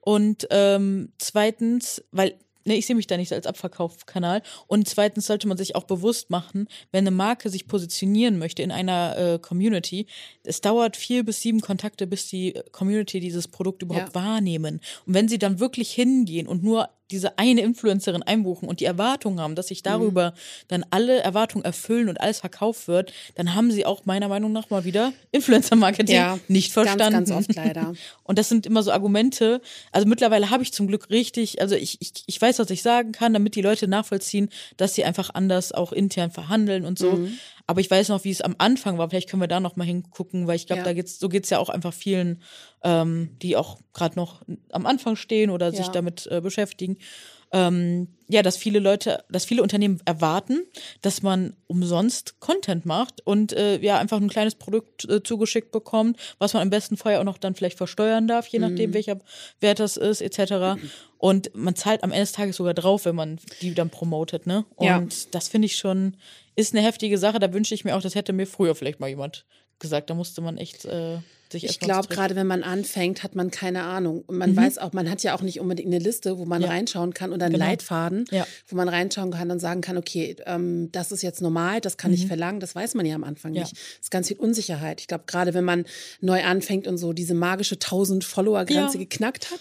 Und 0.00 0.48
ähm, 0.50 1.12
zweitens, 1.18 2.02
weil 2.10 2.34
ne, 2.68 2.76
ich 2.76 2.86
sehe 2.86 2.94
mich 2.94 3.06
da 3.06 3.16
nicht 3.16 3.32
als 3.32 3.46
Abverkaufskanal. 3.46 4.42
Und 4.66 4.88
zweitens 4.88 5.26
sollte 5.26 5.48
man 5.48 5.56
sich 5.56 5.74
auch 5.74 5.84
bewusst 5.84 6.30
machen, 6.30 6.68
wenn 6.92 7.06
eine 7.06 7.10
Marke 7.16 7.50
sich 7.50 7.66
positionieren 7.66 8.38
möchte 8.38 8.62
in 8.62 8.70
einer 8.70 9.16
äh, 9.16 9.38
Community, 9.38 10.06
es 10.44 10.60
dauert 10.60 10.96
vier 10.96 11.24
bis 11.24 11.42
sieben 11.42 11.60
Kontakte, 11.60 12.06
bis 12.06 12.28
die 12.28 12.54
Community 12.72 13.20
dieses 13.20 13.48
Produkt 13.48 13.82
überhaupt 13.82 14.14
Ja. 14.14 14.22
wahrnehmen. 14.22 14.80
Und 15.06 15.14
wenn 15.14 15.28
sie 15.28 15.38
dann 15.38 15.58
wirklich 15.60 15.90
hingehen 15.92 16.46
und 16.46 16.62
nur 16.62 16.88
diese 17.10 17.38
eine 17.38 17.62
Influencerin 17.62 18.22
einbuchen 18.22 18.68
und 18.68 18.80
die 18.80 18.84
Erwartung 18.84 19.40
haben, 19.40 19.54
dass 19.54 19.68
sich 19.68 19.82
darüber 19.82 20.34
dann 20.68 20.84
alle 20.90 21.20
Erwartungen 21.20 21.64
erfüllen 21.64 22.08
und 22.08 22.20
alles 22.20 22.40
verkauft 22.40 22.88
wird, 22.88 23.12
dann 23.34 23.54
haben 23.54 23.70
sie 23.70 23.86
auch 23.86 24.04
meiner 24.04 24.28
Meinung 24.28 24.52
nach 24.52 24.70
mal 24.70 24.84
wieder 24.84 25.12
Influencer-Marketing 25.32 26.14
Ja, 26.14 26.38
nicht 26.48 26.74
ganz, 26.74 26.88
verstanden. 26.88 27.24
ganz 27.26 27.30
oft 27.30 27.54
leider. 27.56 27.94
Und 28.24 28.38
das 28.38 28.48
sind 28.50 28.66
immer 28.66 28.82
so 28.82 28.92
Argumente. 28.92 29.62
Also 29.90 30.06
mittlerweile 30.06 30.50
habe 30.50 30.62
ich 30.62 30.72
zum 30.72 30.86
Glück 30.86 31.08
richtig, 31.08 31.62
also 31.62 31.74
ich, 31.74 31.96
ich, 32.00 32.24
ich 32.26 32.40
weiß, 32.40 32.58
was 32.58 32.68
ich 32.70 32.82
sagen 32.82 33.12
kann, 33.12 33.32
damit 33.32 33.54
die 33.54 33.62
Leute 33.62 33.88
nachvollziehen, 33.88 34.50
dass 34.76 34.94
sie 34.94 35.04
einfach 35.04 35.30
anders 35.32 35.72
auch 35.72 35.92
intern 35.92 36.30
verhandeln 36.30 36.84
und 36.84 36.98
so. 36.98 37.12
Mhm. 37.12 37.38
Aber 37.70 37.80
ich 37.82 37.90
weiß 37.90 38.08
noch, 38.08 38.24
wie 38.24 38.30
es 38.30 38.40
am 38.40 38.54
Anfang 38.56 38.96
war. 38.96 39.10
Vielleicht 39.10 39.28
können 39.28 39.42
wir 39.42 39.46
da 39.46 39.60
noch 39.60 39.76
mal 39.76 39.84
hingucken, 39.84 40.46
weil 40.46 40.56
ich 40.56 40.66
glaube, 40.66 40.80
Ja. 40.80 40.84
da 40.84 40.94
geht's, 40.94 41.18
so 41.18 41.28
geht's 41.28 41.50
ja 41.50 41.58
auch 41.58 41.68
einfach 41.68 41.92
vielen, 41.92 42.42
ähm, 42.82 43.36
die 43.42 43.56
auch 43.58 43.78
gerade 43.92 44.16
noch 44.16 44.42
am 44.72 44.86
Anfang 44.86 45.16
stehen 45.16 45.50
oder 45.50 45.70
sich 45.70 45.86
Ja. 45.86 45.92
damit 45.92 46.26
äh, 46.30 46.40
beschäftigen. 46.40 46.96
Ähm, 47.52 48.08
ja, 48.30 48.42
dass 48.42 48.58
viele 48.58 48.78
Leute, 48.78 49.24
dass 49.30 49.46
viele 49.46 49.62
Unternehmen 49.62 50.02
erwarten, 50.04 50.62
dass 51.00 51.22
man 51.22 51.56
umsonst 51.66 52.40
Content 52.40 52.84
macht 52.84 53.26
und 53.26 53.54
äh, 53.54 53.78
ja 53.80 53.98
einfach 53.98 54.20
ein 54.20 54.28
kleines 54.28 54.54
Produkt 54.54 55.08
äh, 55.08 55.22
zugeschickt 55.22 55.70
bekommt, 55.72 56.18
was 56.38 56.52
man 56.52 56.62
im 56.62 56.68
besten 56.70 56.98
Fall 56.98 57.16
auch 57.16 57.24
noch 57.24 57.38
dann 57.38 57.54
vielleicht 57.54 57.78
versteuern 57.78 58.28
darf, 58.28 58.46
je 58.48 58.58
nachdem 58.58 58.92
welcher 58.92 59.18
Wert 59.60 59.80
das 59.80 59.96
ist, 59.96 60.20
etc. 60.20 60.78
Und 61.16 61.50
man 61.54 61.74
zahlt 61.74 62.04
am 62.04 62.10
Ende 62.10 62.24
des 62.24 62.32
Tages 62.32 62.56
sogar 62.56 62.74
drauf, 62.74 63.06
wenn 63.06 63.16
man 63.16 63.40
die 63.62 63.72
dann 63.72 63.88
promotet, 63.88 64.46
ne? 64.46 64.66
Und 64.76 64.86
Ja. 64.86 65.02
das 65.30 65.48
finde 65.48 65.66
ich 65.66 65.76
schon, 65.76 66.16
ist 66.54 66.74
eine 66.74 66.84
heftige 66.84 67.16
Sache. 67.16 67.38
Da 67.38 67.52
wünsche 67.54 67.74
ich 67.74 67.84
mir 67.84 67.96
auch, 67.96 68.02
das 68.02 68.14
hätte 68.14 68.34
mir 68.34 68.46
früher 68.46 68.74
vielleicht 68.74 69.00
mal 69.00 69.08
jemand 69.08 69.46
gesagt. 69.78 70.10
Da 70.10 70.14
musste 70.14 70.42
man 70.42 70.58
echt 70.58 70.84
äh, 70.84 71.18
sich 71.52 71.64
Ich 71.64 71.80
glaube, 71.80 72.08
gerade 72.08 72.36
wenn 72.36 72.46
man 72.46 72.62
anfängt, 72.62 73.22
hat 73.22 73.34
man 73.34 73.50
keine 73.50 73.82
Ahnung. 73.84 74.22
Und 74.26 74.36
man 74.38 74.54
weiß 74.56 74.78
auch, 74.78 74.92
man 74.92 75.10
hat 75.10 75.22
ja 75.22 75.34
auch 75.34 75.42
nicht 75.42 75.60
unbedingt 75.60 75.88
eine 75.88 75.98
Liste, 75.98 76.38
wo 76.38 76.44
man 76.44 76.62
Ja. 76.62 76.68
reinschauen 76.68 77.14
kann 77.14 77.32
oder 77.32 77.46
einen 77.46 77.54
Genau. 77.54 77.66
Leitfaden, 77.66 78.24
Ja. 78.30 78.46
wo 78.66 78.76
man 78.76 78.88
reinschauen 78.88 79.30
kann 79.30 79.50
und 79.50 79.58
sagen 79.60 79.80
kann, 79.80 79.96
okay, 79.96 80.36
ähm, 80.46 80.90
das 80.92 81.12
ist 81.12 81.22
jetzt 81.22 81.40
normal, 81.42 81.80
das 81.80 81.96
kann 81.96 82.12
ich 82.12 82.26
verlangen. 82.26 82.60
Das 82.60 82.74
weiß 82.74 82.94
man 82.94 83.06
ja 83.06 83.14
am 83.14 83.24
Anfang 83.24 83.52
Mhm. 83.52 83.56
Ja. 83.58 83.62
nicht. 83.62 83.72
Das 83.72 83.80
ist 84.02 84.10
ganz 84.10 84.28
viel 84.28 84.36
Unsicherheit. 84.38 85.00
Ich 85.00 85.06
glaube, 85.08 85.24
gerade 85.26 85.54
wenn 85.54 85.64
man 85.64 85.84
neu 86.20 86.42
anfängt 86.42 86.86
und 86.86 86.98
so 86.98 87.12
diese 87.12 87.34
magische 87.34 87.78
1000 87.78 88.24
Follower-Grenze 88.24 88.98
geknackt 88.98 89.50
hat, 89.50 89.60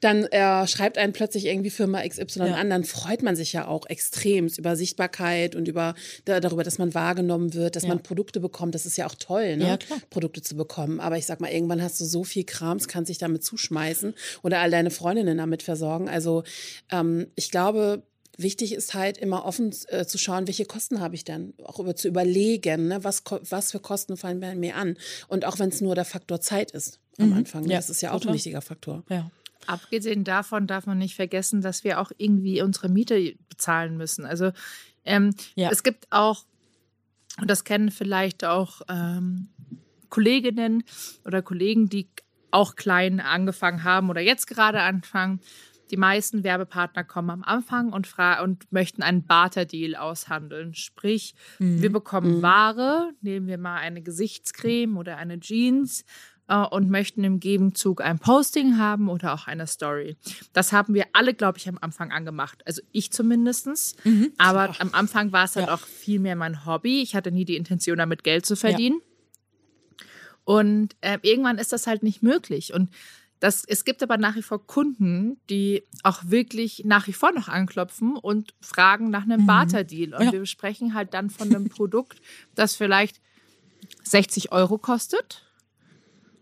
dann 0.00 0.24
äh, 0.24 0.66
schreibt 0.66 0.98
einen 0.98 1.12
plötzlich 1.12 1.46
irgendwie 1.46 1.70
Firma 1.70 2.02
XY 2.06 2.40
an, 2.52 2.70
dann 2.70 2.84
freut 2.84 3.22
man 3.22 3.36
sich 3.36 3.52
ja 3.52 3.66
auch 3.68 3.86
extremst 3.86 4.58
über 4.58 4.76
Sichtbarkeit 4.76 5.54
und 5.54 5.68
über 5.68 5.94
da, 6.24 6.40
darüber, 6.40 6.62
dass 6.64 6.78
man 6.78 6.94
wahrgenommen 6.94 7.54
wird, 7.54 7.76
dass 7.76 7.86
man 7.86 8.02
Produkte 8.02 8.40
bekommt. 8.40 8.74
Das 8.74 8.86
ist 8.86 8.96
ja 8.96 9.06
auch 9.06 9.14
toll, 9.14 9.56
ne? 9.56 9.78
Produkte 10.10 10.40
zu 10.42 10.56
bekommen. 10.56 11.00
Aber 11.00 11.16
ich 11.18 11.25
sag 11.26 11.40
mal, 11.40 11.50
irgendwann 11.50 11.82
hast 11.82 12.00
du 12.00 12.04
so 12.04 12.24
viel 12.24 12.44
Krams, 12.44 12.88
kannst 12.88 13.08
dich 13.10 13.18
damit 13.18 13.44
zuschmeißen 13.44 14.14
oder 14.42 14.60
all 14.60 14.70
deine 14.70 14.90
Freundinnen 14.90 15.38
damit 15.38 15.62
versorgen. 15.62 16.08
Also 16.08 16.44
ähm, 16.90 17.26
ich 17.34 17.50
glaube, 17.50 18.02
wichtig 18.38 18.72
ist 18.74 18.94
halt 18.94 19.18
immer 19.18 19.44
offen 19.44 19.74
äh, 19.88 20.04
zu 20.06 20.18
schauen, 20.18 20.46
welche 20.46 20.66
Kosten 20.66 21.00
habe 21.00 21.14
ich 21.14 21.24
denn? 21.24 21.54
Auch 21.64 21.78
über 21.78 21.96
zu 21.96 22.08
überlegen, 22.08 22.88
ne? 22.88 23.02
was, 23.04 23.22
was 23.48 23.72
für 23.72 23.80
Kosten 23.80 24.16
fallen 24.16 24.40
bei 24.40 24.54
mir 24.54 24.76
an. 24.76 24.96
Und 25.28 25.44
auch 25.44 25.58
wenn 25.58 25.70
es 25.70 25.80
nur 25.80 25.94
der 25.94 26.04
Faktor 26.04 26.40
Zeit 26.40 26.70
ist 26.70 27.00
am 27.18 27.32
Anfang. 27.32 27.62
ne? 27.64 27.72
Ja, 27.72 27.78
das 27.78 27.88
ist 27.90 28.02
ja 28.02 28.10
auch 28.10 28.16
total. 28.20 28.32
ein 28.32 28.34
wichtiger 28.34 28.60
Faktor. 28.60 29.04
Ja. 29.08 29.30
Abgesehen 29.66 30.22
davon 30.22 30.66
darf 30.66 30.86
man 30.86 30.98
nicht 30.98 31.16
vergessen, 31.16 31.60
dass 31.62 31.82
wir 31.82 31.98
auch 32.00 32.12
irgendwie 32.18 32.60
unsere 32.62 32.88
Miete 32.88 33.34
bezahlen 33.48 33.96
müssen. 33.96 34.24
Also 34.26 34.52
ähm, 35.04 35.34
Ja. 35.54 35.70
es 35.72 35.82
gibt 35.82 36.06
auch, 36.10 36.44
und 37.40 37.50
das 37.50 37.64
kennen 37.64 37.90
vielleicht 37.90 38.44
auch 38.44 38.82
ähm, 38.88 39.48
Kolleginnen 40.10 40.82
oder 41.24 41.42
Kollegen, 41.42 41.88
die 41.88 42.08
auch 42.50 42.76
klein 42.76 43.20
angefangen 43.20 43.84
haben 43.84 44.08
oder 44.10 44.20
jetzt 44.20 44.46
gerade 44.46 44.80
anfangen. 44.80 45.40
Die 45.90 45.96
meisten 45.96 46.42
Werbepartner 46.42 47.04
kommen 47.04 47.30
am 47.30 47.44
Anfang 47.44 47.92
und, 47.92 48.12
und 48.42 48.72
möchten 48.72 49.02
einen 49.02 49.24
Barter-Deal 49.24 49.94
aushandeln. 49.94 50.74
Sprich, 50.74 51.34
wir 51.58 51.92
bekommen 51.92 52.42
Ware, 52.42 53.12
nehmen 53.20 53.46
wir 53.46 53.58
mal 53.58 53.76
eine 53.76 54.02
Gesichtscreme 54.02 54.96
oder 54.96 55.16
eine 55.16 55.38
Jeans 55.38 56.04
äh, 56.48 56.56
und 56.56 56.90
möchten 56.90 57.22
im 57.22 57.38
Gegenzug 57.38 58.00
ein 58.00 58.18
Posting 58.18 58.78
haben 58.78 59.08
oder 59.08 59.32
auch 59.32 59.46
eine 59.46 59.68
Story. 59.68 60.16
Das 60.52 60.72
haben 60.72 60.92
wir 60.92 61.04
alle, 61.12 61.34
glaube 61.34 61.58
ich, 61.58 61.68
am 61.68 61.78
Anfang 61.80 62.10
angemacht. 62.10 62.62
Also 62.66 62.82
ich 62.90 63.12
zumindestens. 63.12 63.94
Aber 64.38 64.74
am 64.80 64.92
Anfang 64.92 65.30
war 65.30 65.44
es 65.44 65.54
halt 65.54 65.68
Ja. 65.68 65.74
auch 65.74 65.80
viel 65.80 66.18
mehr 66.18 66.34
mein 66.34 66.66
Hobby. 66.66 67.00
Ich 67.00 67.14
hatte 67.14 67.30
nie 67.30 67.44
die 67.44 67.56
Intention, 67.56 67.98
damit 67.98 68.24
Geld 68.24 68.44
zu 68.44 68.56
verdienen. 68.56 69.00
Und 70.46 70.94
äh, 71.00 71.18
irgendwann 71.22 71.58
ist 71.58 71.72
das 71.72 71.88
halt 71.88 72.04
nicht 72.04 72.22
möglich. 72.22 72.72
Und 72.72 72.88
das, 73.40 73.64
es 73.66 73.84
gibt 73.84 74.00
aber 74.02 74.16
nach 74.16 74.36
wie 74.36 74.42
vor 74.42 74.64
Kunden, 74.64 75.38
die 75.50 75.82
auch 76.04 76.20
wirklich 76.24 76.84
nach 76.84 77.08
wie 77.08 77.12
vor 77.12 77.32
noch 77.32 77.48
anklopfen 77.48 78.16
und 78.16 78.54
fragen 78.60 79.10
nach 79.10 79.24
einem 79.24 79.44
Barter-Deal. 79.44 80.14
Und 80.14 80.26
Ja. 80.26 80.32
wir 80.32 80.46
sprechen 80.46 80.94
halt 80.94 81.12
dann 81.14 81.30
von 81.30 81.48
einem 81.52 81.68
Produkt, 81.68 82.22
das 82.54 82.76
vielleicht 82.76 83.20
60 84.04 84.52
Euro 84.52 84.78
kostet. 84.78 85.42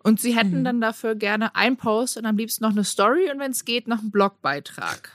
Und 0.03 0.21
sie 0.21 0.37
hätten 0.37 0.65
dann 0.65 0.83
dafür 0.83 1.15
gerne 1.15 1.57
ein 1.57 1.79
Post 1.79 2.19
und 2.19 2.27
am 2.27 2.37
liebsten 2.37 2.63
noch 2.63 2.73
eine 2.73 2.85
Story 2.85 3.31
und 3.33 3.39
wenn 3.41 3.53
es 3.53 3.65
geht, 3.65 3.89
noch 3.89 4.01
einen 4.01 4.11
Blogbeitrag. 4.11 5.11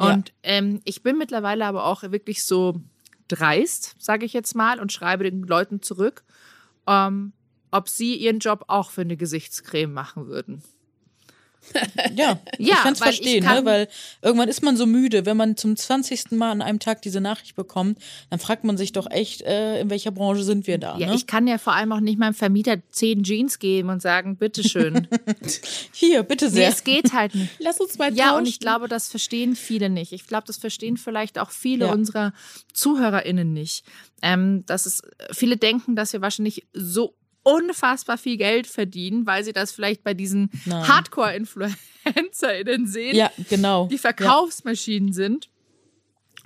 Ja. 0.00 0.14
Und 0.14 0.32
ähm, 0.42 0.80
ich 0.84 1.02
bin 1.02 1.18
mittlerweile 1.18 1.66
aber 1.66 1.84
auch 1.84 2.02
wirklich 2.02 2.44
so 2.44 2.80
dreist, 3.28 3.94
sage 3.98 4.24
ich 4.24 4.32
jetzt 4.32 4.54
mal, 4.54 4.80
und 4.80 4.90
schreibe 4.90 5.24
den 5.30 5.42
Leuten 5.42 5.82
zurück, 5.82 6.24
ähm, 6.86 7.34
ob 7.74 7.88
sie 7.88 8.14
ihren 8.16 8.38
Job 8.38 8.64
auch 8.68 8.90
für 8.90 9.00
eine 9.02 9.16
Gesichtscreme 9.16 9.92
machen 9.92 10.26
würden. 10.28 10.62
Ja, 12.14 12.38
ich 12.58 12.68
Ja, 12.68 12.76
kann 12.82 12.92
es 12.92 12.98
verstehen, 12.98 13.42
ne? 13.42 13.62
weil 13.64 13.88
irgendwann 14.20 14.50
ist 14.50 14.62
man 14.62 14.76
so 14.76 14.84
müde, 14.84 15.24
wenn 15.24 15.38
man 15.38 15.56
zum 15.56 15.74
20. 15.76 16.32
Mal 16.32 16.50
an 16.50 16.60
einem 16.60 16.78
Tag 16.78 17.00
diese 17.00 17.22
Nachricht 17.22 17.56
bekommt, 17.56 17.98
dann 18.28 18.38
fragt 18.38 18.64
man 18.64 18.76
sich 18.76 18.92
doch 18.92 19.10
echt, 19.10 19.40
äh, 19.40 19.80
in 19.80 19.88
welcher 19.88 20.10
Branche 20.10 20.42
sind 20.44 20.66
wir 20.66 20.76
da? 20.76 20.98
Ja, 20.98 21.06
ne? 21.08 21.14
ich 21.14 21.26
kann 21.26 21.46
ja 21.46 21.56
vor 21.56 21.72
allem 21.72 21.90
auch 21.92 22.00
nicht 22.00 22.18
meinem 22.18 22.34
Vermieter 22.34 22.76
zehn 22.90 23.24
Jeans 23.24 23.58
geben 23.58 23.88
und 23.88 24.02
sagen, 24.02 24.36
bitteschön. 24.36 25.08
Hier, 25.92 26.22
bitte 26.22 26.44
nee, 26.46 26.50
sehr. 26.52 26.68
es 26.68 26.84
geht 26.84 27.14
halt 27.14 27.34
nicht. 27.34 27.50
Lass 27.60 27.80
uns 27.80 27.96
mal 27.96 28.12
Ja, 28.14 28.32
und 28.32 28.40
tauschen. 28.40 28.46
ich 28.46 28.60
glaube, 28.60 28.86
das 28.86 29.08
verstehen 29.08 29.56
viele 29.56 29.88
nicht. 29.88 30.12
Ich 30.12 30.26
glaube, 30.26 30.44
das 30.46 30.58
verstehen 30.58 30.98
vielleicht 30.98 31.38
auch 31.38 31.50
viele 31.50 31.86
Ja. 31.86 31.92
unserer 31.92 32.34
ZuhörerInnen 32.74 33.54
nicht. 33.54 33.84
Ähm, 34.20 34.64
dass 34.66 34.84
es, 34.84 35.00
viele 35.32 35.56
denken, 35.56 35.96
dass 35.96 36.12
wir 36.12 36.20
wahrscheinlich 36.20 36.66
so 36.74 37.14
unfassbar 37.44 38.18
viel 38.18 38.36
Geld 38.36 38.66
verdienen, 38.66 39.24
weil 39.26 39.44
sie 39.44 39.52
das 39.52 39.70
vielleicht 39.70 40.02
bei 40.02 40.14
diesen. 40.14 40.50
Hardcore-InfluencerInnen 40.68 42.86
sehen, 42.86 43.16
ja, 43.16 43.30
genau. 43.48 43.86
die 43.86 43.98
Verkaufsmaschinen 43.98 45.12
sind. 45.12 45.48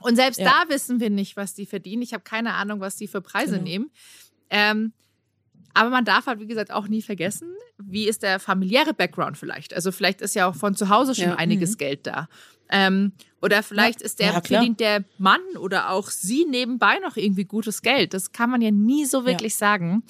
Und 0.00 0.16
selbst 0.16 0.38
Ja. 0.38 0.44
da 0.64 0.68
wissen 0.72 1.00
wir 1.00 1.10
nicht, 1.10 1.36
was 1.36 1.54
die 1.54 1.66
verdienen. 1.66 2.02
Ich 2.02 2.12
habe 2.12 2.22
keine 2.22 2.54
Ahnung, 2.54 2.80
was 2.80 2.96
die 2.96 3.08
für 3.08 3.20
Preise 3.20 3.52
Genau. 3.54 3.64
nehmen. 3.64 3.90
Ähm, 4.50 4.92
aber 5.74 5.90
man 5.90 6.04
darf 6.04 6.26
halt, 6.26 6.40
wie 6.40 6.46
gesagt, 6.46 6.70
auch 6.72 6.88
nie 6.88 7.02
vergessen, 7.02 7.48
wie 7.78 8.08
ist 8.08 8.22
der 8.22 8.40
familiäre 8.40 8.94
Background 8.94 9.36
vielleicht. 9.38 9.74
Also 9.74 9.92
vielleicht 9.92 10.20
ist 10.20 10.34
ja 10.34 10.48
auch 10.48 10.54
von 10.54 10.74
zu 10.74 10.88
Hause 10.88 11.14
schon 11.14 11.24
Ja. 11.30 11.34
einiges 11.36 11.78
Geld 11.78 12.06
da. 12.06 12.28
Ähm, 12.70 13.12
oder 13.40 13.62
vielleicht 13.62 14.02
ist 14.02 14.18
der, 14.18 14.32
Ja, 14.32 14.40
verdient 14.40 14.80
der 14.80 15.04
Mann 15.18 15.40
oder 15.58 15.90
auch 15.90 16.10
sie 16.10 16.44
nebenbei 16.44 16.98
noch 16.98 17.16
irgendwie 17.16 17.44
gutes 17.44 17.82
Geld. 17.82 18.12
Das 18.14 18.32
kann 18.32 18.50
man 18.50 18.60
ja 18.60 18.70
nie 18.70 19.04
so 19.04 19.24
wirklich 19.24 19.54
sagen. 19.56 20.02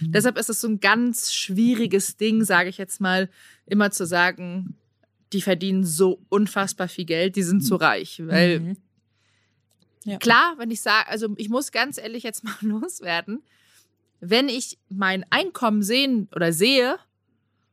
Deshalb 0.00 0.36
ist 0.36 0.50
es 0.50 0.60
so 0.60 0.68
ein 0.68 0.80
ganz 0.80 1.32
schwieriges 1.32 2.16
Ding, 2.16 2.44
sage 2.44 2.68
ich 2.68 2.78
jetzt 2.78 3.00
mal, 3.00 3.30
immer 3.66 3.90
zu 3.92 4.04
sagen, 4.04 4.76
die 5.32 5.42
verdienen 5.42 5.84
so 5.84 6.20
unfassbar 6.28 6.88
viel 6.88 7.04
Geld, 7.04 7.36
die 7.36 7.42
sind 7.42 7.60
zu 7.64 7.76
reich. 7.76 8.20
Weil 8.26 8.60
Mhm. 8.60 8.76
Ja. 10.04 10.18
klar, 10.18 10.54
wenn 10.58 10.72
ich 10.72 10.80
sage, 10.80 11.08
also 11.08 11.28
ich 11.36 11.48
muss 11.48 11.70
ganz 11.70 11.96
ehrlich 11.98 12.24
jetzt 12.24 12.42
mal 12.44 12.56
loswerden, 12.60 13.42
wenn 14.18 14.48
ich 14.48 14.78
mein 14.88 15.24
Einkommen 15.30 15.82
sehen 15.82 16.28
oder 16.34 16.52
sehe 16.52 16.96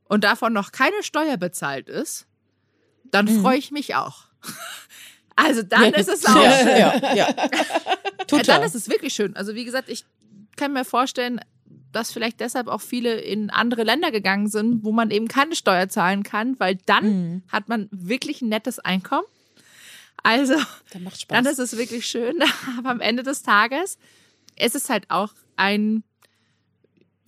und 0.06 0.24
davon 0.24 0.54
noch 0.54 0.72
keine 0.72 1.02
Steuer 1.02 1.38
bezahlt 1.38 1.90
ist, 1.90 2.28
dann 3.12 3.28
freue 3.28 3.58
ich 3.58 3.72
mich 3.72 3.96
auch. 3.96 4.29
Also 5.36 5.64
dann 5.64 5.94
ist 5.94 6.10
es 6.10 6.26
auch. 6.26 6.36
Ja, 6.36 6.78
ja, 6.78 7.16
ja. 7.16 7.28
Total. 8.28 8.44
dann 8.44 8.64
ist 8.64 8.76
es 8.76 8.90
wirklich 8.90 9.14
schön. 9.14 9.38
Also 9.38 9.56
wie 9.56 9.64
gesagt, 9.64 9.88
ich 9.88 10.04
kann 10.58 10.74
mir 10.74 10.84
vorstellen, 10.84 11.40
dass 11.94 12.12
vielleicht 12.12 12.42
deshalb 12.42 12.68
auch 12.68 12.82
viele 12.82 13.14
in 13.22 13.50
andere 13.50 13.84
Länder 13.84 14.12
gegangen 14.12 14.50
sind, 14.50 14.84
wo 14.84 14.92
man 14.92 15.12
eben 15.12 15.30
keine 15.30 15.56
Steuer 15.56 15.88
zahlen 15.88 16.24
kann, 16.24 16.60
weil 16.60 16.78
dann 16.86 17.06
Mhm. 17.06 17.44
hat 17.50 17.70
man 17.70 17.88
wirklich 17.92 18.42
ein 18.42 18.50
nettes 18.50 18.80
Einkommen. 18.80 19.26
Also 20.24 20.56
Dann 20.92 21.10
dann 21.30 21.46
ist 21.46 21.60
es 21.60 21.78
wirklich 21.78 22.06
schön. 22.06 22.44
Aber 22.78 22.90
am 22.90 23.00
Ende 23.00 23.24
des 23.24 23.42
Tages 23.42 23.98
ist 24.58 24.76
es 24.76 24.90
halt 24.90 25.10
auch 25.10 25.32
ein, 25.56 26.04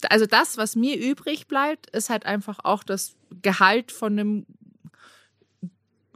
also 0.10 0.26
das, 0.26 0.58
was 0.58 0.76
mir 0.76 0.98
übrig 1.00 1.48
bleibt, 1.48 1.90
ist 1.92 2.10
halt 2.10 2.26
einfach 2.26 2.60
auch 2.64 2.84
das 2.84 3.16
Gehalt 3.42 3.94
von 3.94 4.20
einem, 4.20 4.46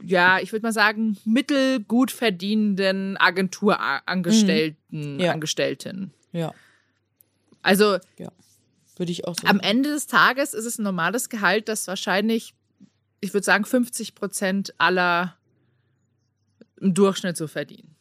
ja, 0.06 0.38
ich 0.40 0.52
würde 0.52 0.64
mal 0.66 0.72
sagen, 0.72 1.16
mittelgut 1.24 2.10
verdienenden 2.10 3.16
Agenturangestellten, 3.16 5.14
Mhm. 5.14 5.20
Ja. 5.20 5.32
Angestellten. 5.32 6.12
ja, 6.32 6.54
Also 7.62 7.98
würde 8.98 9.12
ich 9.12 9.26
auch 9.26 9.34
so 9.38 9.46
am 9.46 9.56
sagen. 9.58 9.60
Ende 9.68 9.90
des 9.90 10.06
Tages 10.06 10.54
ist 10.54 10.64
es 10.64 10.78
ein 10.78 10.82
normales 10.84 11.28
Gehalt, 11.28 11.68
das 11.68 11.86
wahrscheinlich, 11.86 12.54
ich 13.20 13.34
würde 13.34 13.44
sagen, 13.44 13.64
50 13.66 14.14
Prozent 14.14 14.72
aller 14.78 15.36
im 16.80 16.94
Durchschnitt 16.94 17.36
so 17.36 17.46
verdienen. 17.46 17.94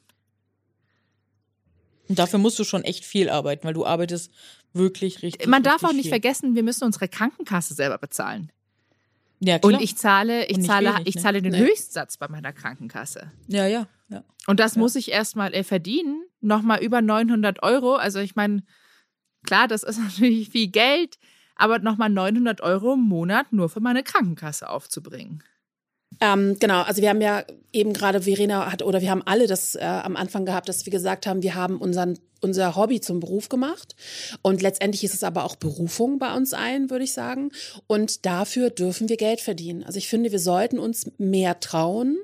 Und 2.07 2.19
dafür 2.19 2.39
musst 2.39 2.59
du 2.59 2.63
schon 2.63 2.83
echt 2.83 3.03
viel 3.03 3.29
arbeiten, 3.29 3.65
weil 3.65 3.73
du 3.73 3.85
arbeitest 3.85 4.31
wirklich 4.73 5.21
richtig. 5.23 5.47
Man 5.47 5.63
darf 5.63 5.75
richtig 5.75 5.89
auch 5.89 5.93
nicht 5.93 6.03
viel. 6.03 6.11
vergessen, 6.11 6.55
wir 6.55 6.63
müssen 6.63 6.83
unsere 6.83 7.07
Krankenkasse 7.07 7.73
selber 7.73 7.97
bezahlen. 7.97 8.51
Ja, 9.45 9.59
klar. 9.59 9.73
Und 9.73 9.81
ich 9.81 9.95
zahle, 9.97 10.45
ich 10.45 10.51
Und 10.55 10.57
nicht 10.61 10.67
zahle, 10.67 10.93
wenig, 10.95 11.07
ich 11.07 11.15
ne? 11.15 11.21
zahle 11.21 11.41
den 11.41 11.51
Nee. 11.51 11.59
Höchstsatz 11.59 12.17
bei 12.17 12.27
meiner 12.27 12.53
Krankenkasse. 12.53 13.31
ja, 13.47 13.67
ja, 13.67 13.87
ja. 14.09 14.23
Und 14.47 14.59
das 14.59 14.75
Ja. 14.75 14.79
muss 14.81 14.95
ich 14.95 15.11
erstmal 15.11 15.53
äh, 15.53 15.63
verdienen. 15.63 16.23
Nochmal 16.41 16.83
über 16.83 17.01
900 17.01 17.63
Euro. 17.63 17.95
Also 17.95 18.19
ich 18.19 18.35
meine, 18.35 18.63
klar, 19.45 19.67
das 19.67 19.83
ist 19.83 19.97
natürlich 20.03 20.49
viel 20.49 20.67
Geld, 20.67 21.17
aber 21.55 21.79
nochmal 21.79 22.09
900 22.09 22.61
Euro 22.61 22.93
im 22.93 23.01
Monat 23.01 23.51
nur 23.53 23.69
für 23.69 23.79
meine 23.79 24.03
Krankenkasse 24.03 24.69
aufzubringen. 24.69 25.43
Ähm, 26.21 26.55
genau, 26.59 26.81
also 26.83 27.01
wir 27.01 27.09
haben 27.09 27.19
ja 27.21 27.43
eben 27.73 27.91
gerade, 27.91 28.21
Verena 28.21 28.71
hat, 28.71 28.83
oder 28.83 29.01
wir 29.01 29.11
haben 29.11 29.23
alle 29.25 29.47
das 29.47 29.75
äh, 29.75 29.83
am 29.83 30.15
Anfang 30.15 30.45
gehabt, 30.45 30.69
dass 30.69 30.85
wir 30.85 30.91
gesagt 30.91 31.27
haben, 31.27 31.43
wir 31.43 31.55
haben 31.55 31.77
unseren, 31.77 32.17
unser 32.45 32.75
Hobby 32.75 33.01
zum 33.01 33.19
Beruf 33.19 33.49
gemacht. 33.49 33.95
Und 34.41 34.61
letztendlich 34.61 35.03
ist 35.03 35.13
es 35.13 35.23
aber 35.23 35.43
auch 35.43 35.57
Berufung 35.57 36.19
bei 36.19 36.33
uns 36.35 36.53
ein, 36.53 36.89
würde 36.89 37.03
ich 37.03 37.11
sagen. 37.11 37.51
Und 37.87 38.25
dafür 38.25 38.69
dürfen 38.69 39.09
wir 39.09 39.17
Geld 39.17 39.41
verdienen. 39.41 39.83
Also 39.83 39.97
ich 39.97 40.07
finde, 40.07 40.31
wir 40.31 40.39
sollten 40.39 40.79
uns 40.79 41.11
mehr 41.17 41.59
trauen 41.59 42.17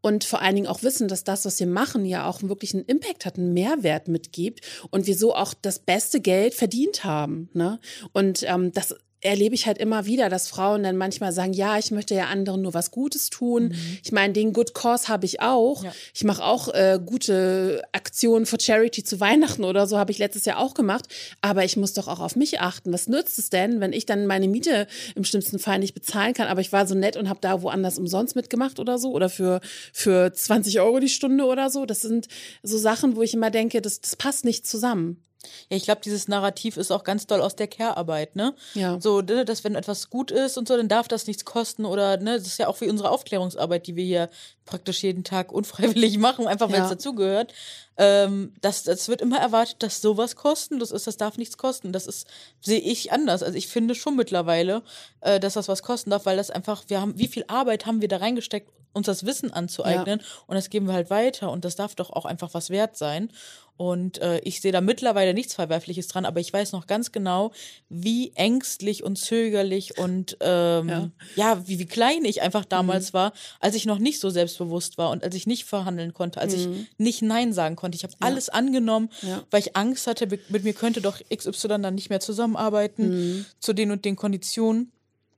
und 0.00 0.24
vor 0.24 0.42
allen 0.42 0.56
Dingen 0.56 0.66
auch 0.66 0.82
wissen, 0.82 1.06
dass 1.06 1.22
das, 1.22 1.44
was 1.44 1.60
wir 1.60 1.66
machen, 1.66 2.04
ja 2.04 2.28
auch 2.28 2.42
wirklich 2.42 2.74
einen 2.74 2.86
Impact 2.86 3.24
hat, 3.26 3.36
einen 3.36 3.52
Mehrwert 3.52 4.08
mitgibt 4.08 4.62
und 4.90 5.06
wir 5.06 5.16
so 5.16 5.34
auch 5.34 5.54
das 5.54 5.78
beste 5.78 6.20
Geld 6.20 6.54
verdient 6.54 7.04
haben. 7.04 7.50
Ne? 7.52 7.78
Und 8.12 8.42
ähm, 8.44 8.72
das 8.72 8.96
erlebe 9.26 9.54
ich 9.54 9.66
halt 9.66 9.78
immer 9.78 10.06
wieder, 10.06 10.28
dass 10.28 10.48
Frauen 10.48 10.82
dann 10.82 10.96
manchmal 10.96 11.32
sagen, 11.32 11.52
ja, 11.52 11.78
ich 11.78 11.90
möchte 11.90 12.14
ja 12.14 12.26
anderen 12.26 12.62
nur 12.62 12.74
was 12.74 12.90
Gutes 12.90 13.30
tun. 13.30 13.74
Ich 14.02 14.12
meine, 14.12 14.32
den 14.32 14.52
Good 14.52 14.74
Cause 14.74 15.08
habe 15.08 15.26
ich 15.26 15.40
auch. 15.40 15.84
Ja. 15.84 15.92
Ich 16.14 16.24
mache 16.24 16.44
auch 16.44 16.68
äh, 16.68 16.98
gute 17.04 17.82
Aktionen 17.92 18.46
für 18.46 18.58
Charity 18.60 19.04
zu 19.04 19.20
Weihnachten 19.20 19.64
oder 19.64 19.86
so, 19.86 19.98
habe 19.98 20.12
ich 20.12 20.18
letztes 20.18 20.44
Jahr 20.44 20.58
auch 20.58 20.74
gemacht. 20.74 21.06
Aber 21.40 21.64
ich 21.64 21.76
muss 21.76 21.92
doch 21.92 22.08
auch 22.08 22.20
auf 22.20 22.36
mich 22.36 22.60
achten. 22.60 22.92
Was 22.92 23.08
nützt 23.08 23.38
es 23.38 23.50
denn, 23.50 23.80
wenn 23.80 23.92
ich 23.92 24.06
dann 24.06 24.26
meine 24.26 24.48
Miete 24.48 24.86
im 25.14 25.24
schlimmsten 25.24 25.58
Fall 25.58 25.78
nicht 25.78 25.94
bezahlen 25.94 26.34
kann, 26.34 26.48
aber 26.48 26.60
ich 26.60 26.72
war 26.72 26.86
so 26.86 26.94
nett 26.94 27.16
und 27.16 27.28
habe 27.28 27.40
da 27.40 27.62
woanders 27.62 27.98
umsonst 27.98 28.36
mitgemacht 28.36 28.78
oder 28.78 28.98
so 28.98 29.12
oder 29.12 29.28
für, 29.28 29.60
für 29.92 30.32
20 30.32 30.80
Euro 30.80 31.00
die 31.00 31.08
Stunde 31.08 31.44
oder 31.44 31.70
so. 31.70 31.86
Das 31.86 32.00
sind 32.00 32.28
so 32.62 32.78
Sachen, 32.78 33.16
wo 33.16 33.22
ich 33.22 33.34
immer 33.34 33.50
denke, 33.50 33.82
das, 33.82 34.00
das 34.00 34.16
passt 34.16 34.44
nicht 34.44 34.66
zusammen. 34.66 35.22
Ja, 35.70 35.76
ich 35.76 35.84
glaube, 35.84 36.00
dieses 36.04 36.28
Narrativ 36.28 36.76
ist 36.76 36.90
auch 36.90 37.04
ganz 37.04 37.26
doll 37.26 37.40
aus 37.40 37.56
der 37.56 37.66
Care-Arbeit, 37.68 38.36
ne? 38.36 38.54
Ja. 38.74 39.00
So, 39.00 39.20
ne, 39.20 39.44
dass 39.44 39.64
wenn 39.64 39.74
etwas 39.74 40.10
gut 40.10 40.30
ist 40.30 40.56
und 40.58 40.68
so, 40.68 40.76
dann 40.76 40.88
darf 40.88 41.08
das 41.08 41.26
nichts 41.26 41.44
kosten 41.44 41.84
oder, 41.84 42.16
ne, 42.18 42.36
das 42.38 42.46
ist 42.46 42.58
ja 42.58 42.68
auch 42.68 42.80
wie 42.80 42.88
unsere 42.88 43.10
Aufklärungsarbeit, 43.10 43.86
die 43.86 43.96
wir 43.96 44.04
hier 44.04 44.30
praktisch 44.64 45.02
jeden 45.02 45.24
Tag 45.24 45.52
unfreiwillig 45.52 46.18
machen, 46.18 46.46
einfach 46.46 46.68
weil 46.70 46.78
Ja. 46.78 46.84
es 46.84 46.90
dazugehört. 46.90 47.52
Ähm, 47.98 48.52
das, 48.60 48.82
das 48.82 49.08
wird 49.08 49.22
immer 49.22 49.38
erwartet, 49.38 49.82
dass 49.82 50.00
sowas 50.02 50.36
kostenlos 50.36 50.90
ist, 50.90 51.06
das 51.06 51.16
darf 51.16 51.38
nichts 51.38 51.56
kosten. 51.56 51.92
Das 51.92 52.06
ist, 52.06 52.26
sehe 52.60 52.80
ich 52.80 53.12
anders. 53.12 53.42
Also 53.42 53.56
ich 53.56 53.68
finde 53.68 53.94
schon 53.94 54.16
mittlerweile, 54.16 54.82
äh, 55.20 55.40
dass 55.40 55.54
das 55.54 55.68
was 55.68 55.82
kosten 55.82 56.10
darf, 56.10 56.26
weil 56.26 56.36
das 56.36 56.50
einfach, 56.50 56.84
wir 56.88 57.00
haben, 57.00 57.18
wie 57.18 57.28
viel 57.28 57.44
Arbeit 57.48 57.86
haben 57.86 58.00
wir 58.02 58.08
da 58.08 58.18
reingesteckt, 58.18 58.70
uns 58.96 59.06
das 59.06 59.24
Wissen 59.26 59.52
anzueignen 59.52 60.20
und 60.46 60.54
das 60.56 60.70
geben 60.70 60.86
wir 60.86 60.94
halt 60.94 61.10
weiter 61.10 61.50
und 61.52 61.64
das 61.64 61.76
darf 61.76 61.94
doch 61.94 62.10
auch 62.10 62.24
einfach 62.24 62.52
was 62.54 62.70
wert 62.70 62.96
sein. 62.96 63.30
Und 63.78 64.16
äh, 64.22 64.38
ich 64.38 64.62
sehe 64.62 64.72
da 64.72 64.80
mittlerweile 64.80 65.34
nichts 65.34 65.52
Verwerfliches 65.52 66.08
dran, 66.08 66.24
aber 66.24 66.40
ich 66.40 66.50
weiß 66.50 66.72
noch 66.72 66.86
ganz 66.86 67.12
genau, 67.12 67.52
wie 67.90 68.32
ängstlich 68.34 69.04
und 69.04 69.18
zögerlich 69.18 69.98
und 69.98 70.38
ähm, 70.40 70.88
ja. 70.88 71.10
Ja. 71.34 71.62
wie, 71.68 71.78
wie 71.78 71.84
klein 71.84 72.24
ich 72.24 72.40
einfach 72.40 72.64
damals 72.64 73.12
war, 73.12 73.34
als 73.60 73.74
ich 73.74 73.84
noch 73.84 73.98
nicht 73.98 74.18
so 74.18 74.30
selbstbewusst 74.30 74.96
war 74.96 75.10
und 75.10 75.22
als 75.24 75.34
ich 75.34 75.46
nicht 75.46 75.66
verhandeln 75.66 76.14
konnte, 76.14 76.40
als 76.40 76.54
ich 76.54 76.68
nicht 76.96 77.20
Nein 77.20 77.52
sagen 77.52 77.76
konnte. 77.76 77.96
Ich 77.96 78.04
habe 78.04 78.14
alles 78.20 78.48
angenommen, 78.48 79.10
Ja. 79.20 79.42
weil 79.50 79.60
ich 79.60 79.76
Angst 79.76 80.06
hatte, 80.06 80.26
mit 80.26 80.48
mit 80.48 80.64
mir 80.64 80.72
könnte 80.72 81.02
doch 81.02 81.20
XY 81.28 81.68
dann 81.82 81.94
nicht 81.96 82.08
mehr 82.08 82.20
zusammenarbeiten 82.20 83.44
zu 83.60 83.74
den 83.74 83.90
und 83.90 84.06
den 84.06 84.16
Konditionen. 84.16 84.90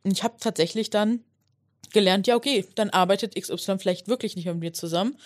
Und 0.05 0.12
ich 0.12 0.23
habe 0.23 0.37
tatsächlich 0.38 0.90
dann 0.90 1.25
gelernt, 1.92 2.27
ja, 2.27 2.37
okay, 2.37 2.66
dann 2.74 2.90
arbeitet 2.90 3.35
XY 3.35 3.79
vielleicht 3.79 4.09
wirklich 4.09 4.37
nicht 4.37 4.46
mit 4.46 4.59
mir 4.59 4.72
zusammen. 4.72 5.16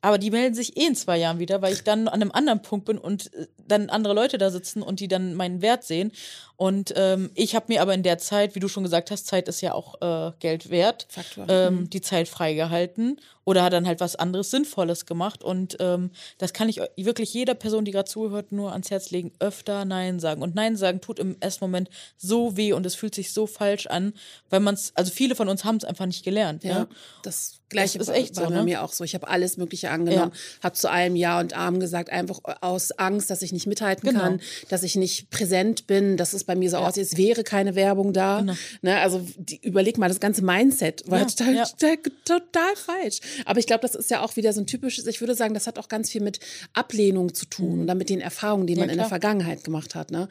Aber 0.00 0.18
die 0.18 0.30
melden 0.30 0.54
sich 0.54 0.76
eh 0.76 0.86
in 0.86 0.94
zwei 0.94 1.18
Jahren 1.18 1.40
wieder, 1.40 1.60
weil 1.60 1.72
ich 1.72 1.82
dann 1.82 2.06
an 2.06 2.22
einem 2.22 2.30
anderen 2.30 2.62
Punkt 2.62 2.86
bin 2.86 2.98
und 2.98 3.34
äh, 3.34 3.46
dann 3.66 3.90
andere 3.90 4.14
Leute 4.14 4.38
da 4.38 4.50
sitzen 4.50 4.82
und 4.82 5.00
die 5.00 5.08
dann 5.08 5.34
meinen 5.34 5.60
Wert 5.60 5.84
sehen. 5.84 6.12
Und 6.58 6.92
ähm, 6.96 7.30
ich 7.36 7.54
habe 7.54 7.66
mir 7.68 7.80
aber 7.80 7.94
in 7.94 8.02
der 8.02 8.18
Zeit, 8.18 8.56
wie 8.56 8.60
du 8.60 8.66
schon 8.66 8.82
gesagt 8.82 9.12
hast, 9.12 9.28
Zeit 9.28 9.46
ist 9.48 9.60
ja 9.60 9.72
auch 9.74 10.02
äh, 10.02 10.32
Geld 10.40 10.70
wert, 10.70 11.06
Faktor. 11.08 11.46
ähm, 11.48 11.88
die 11.88 12.00
Zeit 12.00 12.26
freigehalten 12.28 13.20
oder 13.44 13.62
hat 13.62 13.72
dann 13.72 13.86
halt 13.86 14.00
was 14.00 14.16
anderes 14.16 14.50
Sinnvolles 14.50 15.06
gemacht. 15.06 15.42
Und 15.44 15.76
ähm, 15.80 16.10
das 16.36 16.52
kann 16.52 16.68
ich 16.68 16.80
wirklich 16.96 17.32
jeder 17.32 17.54
Person, 17.54 17.84
die 17.84 17.92
gerade 17.92 18.10
zuhört, 18.10 18.50
nur 18.52 18.72
ans 18.72 18.90
Herz 18.90 19.10
legen, 19.12 19.32
öfter 19.38 19.84
Nein 19.86 20.18
sagen. 20.20 20.42
Und 20.42 20.54
Nein 20.56 20.76
sagen 20.76 21.00
tut 21.00 21.18
im 21.20 21.36
ersten 21.40 21.64
Moment 21.64 21.88
so 22.18 22.56
weh 22.56 22.72
und 22.72 22.84
es 22.84 22.96
fühlt 22.96 23.14
sich 23.14 23.32
so 23.32 23.46
falsch 23.46 23.86
an, 23.86 24.12
weil 24.50 24.60
man 24.60 24.74
es, 24.74 24.92
also 24.96 25.12
viele 25.12 25.34
von 25.36 25.48
uns 25.48 25.64
haben 25.64 25.76
es 25.76 25.84
einfach 25.84 26.06
nicht 26.06 26.24
gelernt. 26.24 26.64
Ja, 26.64 26.70
Ja. 26.80 26.88
das 27.22 27.54
Gleiche 27.70 27.98
Das 27.98 28.08
ist 28.08 28.14
echt 28.14 28.36
war 28.36 28.44
so, 28.44 28.50
bei 28.50 28.56
ne? 28.56 28.62
mir 28.64 28.82
auch 28.82 28.92
so. 28.92 29.04
Ich 29.04 29.14
habe 29.14 29.28
alles 29.28 29.58
Mögliche 29.58 29.90
angenommen, 29.90 30.32
habe 30.62 30.74
zu 30.74 30.90
allem 30.90 31.16
Ja 31.16 31.38
und 31.38 31.54
Arm 31.54 31.80
gesagt, 31.80 32.08
einfach 32.10 32.40
aus 32.62 32.92
Angst, 32.92 33.28
dass 33.30 33.42
ich 33.42 33.52
nicht 33.52 33.66
mithalten 33.66 34.08
Genau. 34.08 34.20
kann, 34.22 34.40
dass 34.70 34.82
ich 34.82 34.96
nicht 34.96 35.28
präsent 35.30 35.86
bin, 35.86 36.16
dass 36.16 36.32
es 36.32 36.44
bei 36.48 36.56
mir 36.56 36.68
so 36.70 36.78
aussieht, 36.78 37.04
es 37.04 37.16
wäre 37.16 37.44
keine 37.44 37.76
Werbung 37.76 38.12
da. 38.12 38.42
Ne, 38.82 38.98
also 38.98 39.24
die, 39.38 39.60
überleg 39.62 39.98
mal, 39.98 40.08
das 40.08 40.18
ganze 40.18 40.42
Mindset 40.42 41.04
war 41.06 41.18
Genau. 41.20 41.28
Ja, 41.28 41.36
total, 41.36 41.54
ja. 41.54 41.64
total, 41.64 41.96
total 42.24 42.76
falsch. 42.76 43.20
Aber 43.44 43.60
ich 43.60 43.66
glaube, 43.68 43.82
das 43.82 43.94
ist 43.94 44.10
ja 44.10 44.22
auch 44.22 44.34
wieder 44.36 44.52
so 44.52 44.60
ein 44.60 44.66
typisches, 44.66 45.06
ich 45.06 45.20
würde 45.20 45.34
sagen, 45.36 45.54
das 45.54 45.66
hat 45.68 45.78
auch 45.78 45.88
ganz 45.88 46.10
viel 46.10 46.22
mit 46.22 46.40
Ablehnung 46.72 47.34
zu 47.34 47.46
tun 47.46 47.82
oder 47.82 47.94
mit 47.94 48.08
den 48.10 48.20
Erfahrungen, 48.20 48.66
die 48.66 48.74
Mhm. 48.74 48.78
Ja, 48.80 48.86
man 48.86 48.90
in 48.90 48.98
der. 48.98 49.08
Vergangenheit 49.08 49.62
gemacht 49.64 49.94
hat. 49.94 50.10
Ne? 50.10 50.28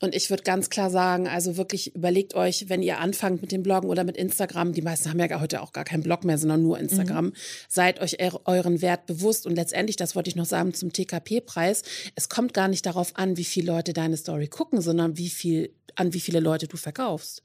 Und 0.00 0.14
ich 0.14 0.28
würde 0.30 0.42
ganz 0.42 0.68
klar 0.70 0.90
sagen, 0.90 1.26
also 1.28 1.56
wirklich 1.56 1.94
überlegt 1.94 2.34
euch, 2.34 2.68
wenn 2.68 2.82
ihr 2.82 2.98
anfangt 2.98 3.40
mit 3.42 3.52
dem 3.52 3.62
Bloggen 3.62 3.88
oder 3.88 4.04
mit 4.04 4.16
Instagram, 4.16 4.72
die 4.72 4.82
meisten 4.82 5.08
haben 5.10 5.18
ja 5.20 5.40
heute 5.40 5.62
auch 5.62 5.72
gar 5.72 5.84
keinen 5.84 6.02
Blog 6.02 6.24
mehr, 6.24 6.38
sondern 6.38 6.62
nur 6.62 6.78
Instagram, 6.78 7.26
Mhm. 7.26 7.32
seid 7.68 8.00
euch 8.00 8.18
eu- 8.20 8.40
euren 8.44 8.82
Wert 8.82 9.06
bewusst. 9.06 9.46
Und 9.46 9.54
letztendlich, 9.56 9.96
das 9.96 10.16
wollte 10.16 10.30
ich 10.30 10.36
noch 10.36 10.46
sagen 10.46 10.74
zum 10.74 10.92
TKP-Preis, 10.92 11.82
es 12.16 12.28
kommt 12.28 12.54
gar 12.54 12.68
nicht 12.68 12.86
darauf 12.86 13.16
an, 13.16 13.36
wie 13.36 13.44
viele 13.44 13.72
Leute 13.72 13.92
deine 13.92 14.16
Story 14.16 14.48
gucken, 14.48 14.80
sondern 14.80 15.16
wie 15.18 15.28
viel, 15.28 15.59
an 15.94 16.12
wie 16.14 16.20
viele 16.20 16.40
Leute 16.40 16.68
du 16.68 16.76
verkaufst. 16.76 17.42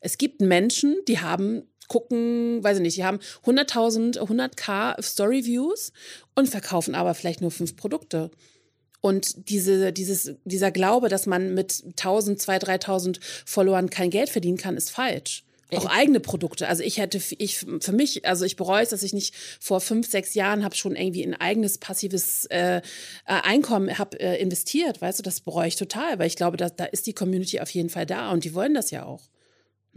Es 0.00 0.18
gibt 0.18 0.40
Menschen, 0.40 0.96
die 1.08 1.20
haben 1.20 1.64
gucken, 1.88 2.62
weiß 2.62 2.76
ich 2.76 2.82
nicht, 2.82 2.96
die 2.96 3.04
haben 3.04 3.18
100.000, 3.44 4.18
100k 4.18 5.02
Story-Views 5.02 5.92
und 6.34 6.48
verkaufen 6.48 6.94
aber 6.94 7.14
vielleicht 7.14 7.40
nur 7.40 7.50
fünf 7.50 7.76
Produkte. 7.76 8.30
Und 9.00 9.48
diese, 9.48 9.92
dieses, 9.92 10.34
dieser 10.44 10.70
Glaube, 10.70 11.08
dass 11.08 11.26
man 11.26 11.54
mit 11.54 11.82
1000, 11.86 12.40
2.000, 12.40 12.82
3.000 12.84 13.18
Followern 13.46 13.90
kein 13.90 14.10
Geld 14.10 14.28
verdienen 14.28 14.58
kann, 14.58 14.76
ist 14.76 14.90
falsch. 14.90 15.44
Auch 15.74 15.86
eigene 15.86 16.20
Produkte. 16.20 16.66
Also 16.66 16.82
ich 16.82 16.98
hätte, 16.98 17.20
ich 17.36 17.58
für 17.58 17.92
mich, 17.92 18.26
also 18.26 18.44
ich 18.44 18.56
bereue 18.56 18.82
es, 18.82 18.88
dass 18.88 19.02
ich 19.02 19.12
nicht 19.12 19.34
vor 19.60 19.80
fünf, 19.80 20.10
sechs 20.10 20.34
Jahren 20.34 20.64
habe 20.64 20.74
schon 20.74 20.96
irgendwie 20.96 21.22
ein 21.22 21.34
eigenes 21.34 21.76
passives 21.78 22.46
äh, 22.46 22.78
äh, 22.78 22.80
Einkommen 23.26 23.98
hab, 23.98 24.14
äh, 24.14 24.36
investiert. 24.36 25.02
Weißt 25.02 25.18
du, 25.18 25.22
das 25.22 25.40
bereue 25.40 25.68
ich 25.68 25.76
total, 25.76 26.18
weil 26.18 26.26
ich 26.26 26.36
glaube, 26.36 26.56
da, 26.56 26.70
da 26.70 26.84
ist 26.84 27.06
die 27.06 27.12
Community 27.12 27.60
auf 27.60 27.70
jeden 27.70 27.90
Fall 27.90 28.06
da 28.06 28.30
und 28.30 28.44
die 28.44 28.54
wollen 28.54 28.74
das 28.74 28.90
ja 28.90 29.04
auch. 29.04 29.28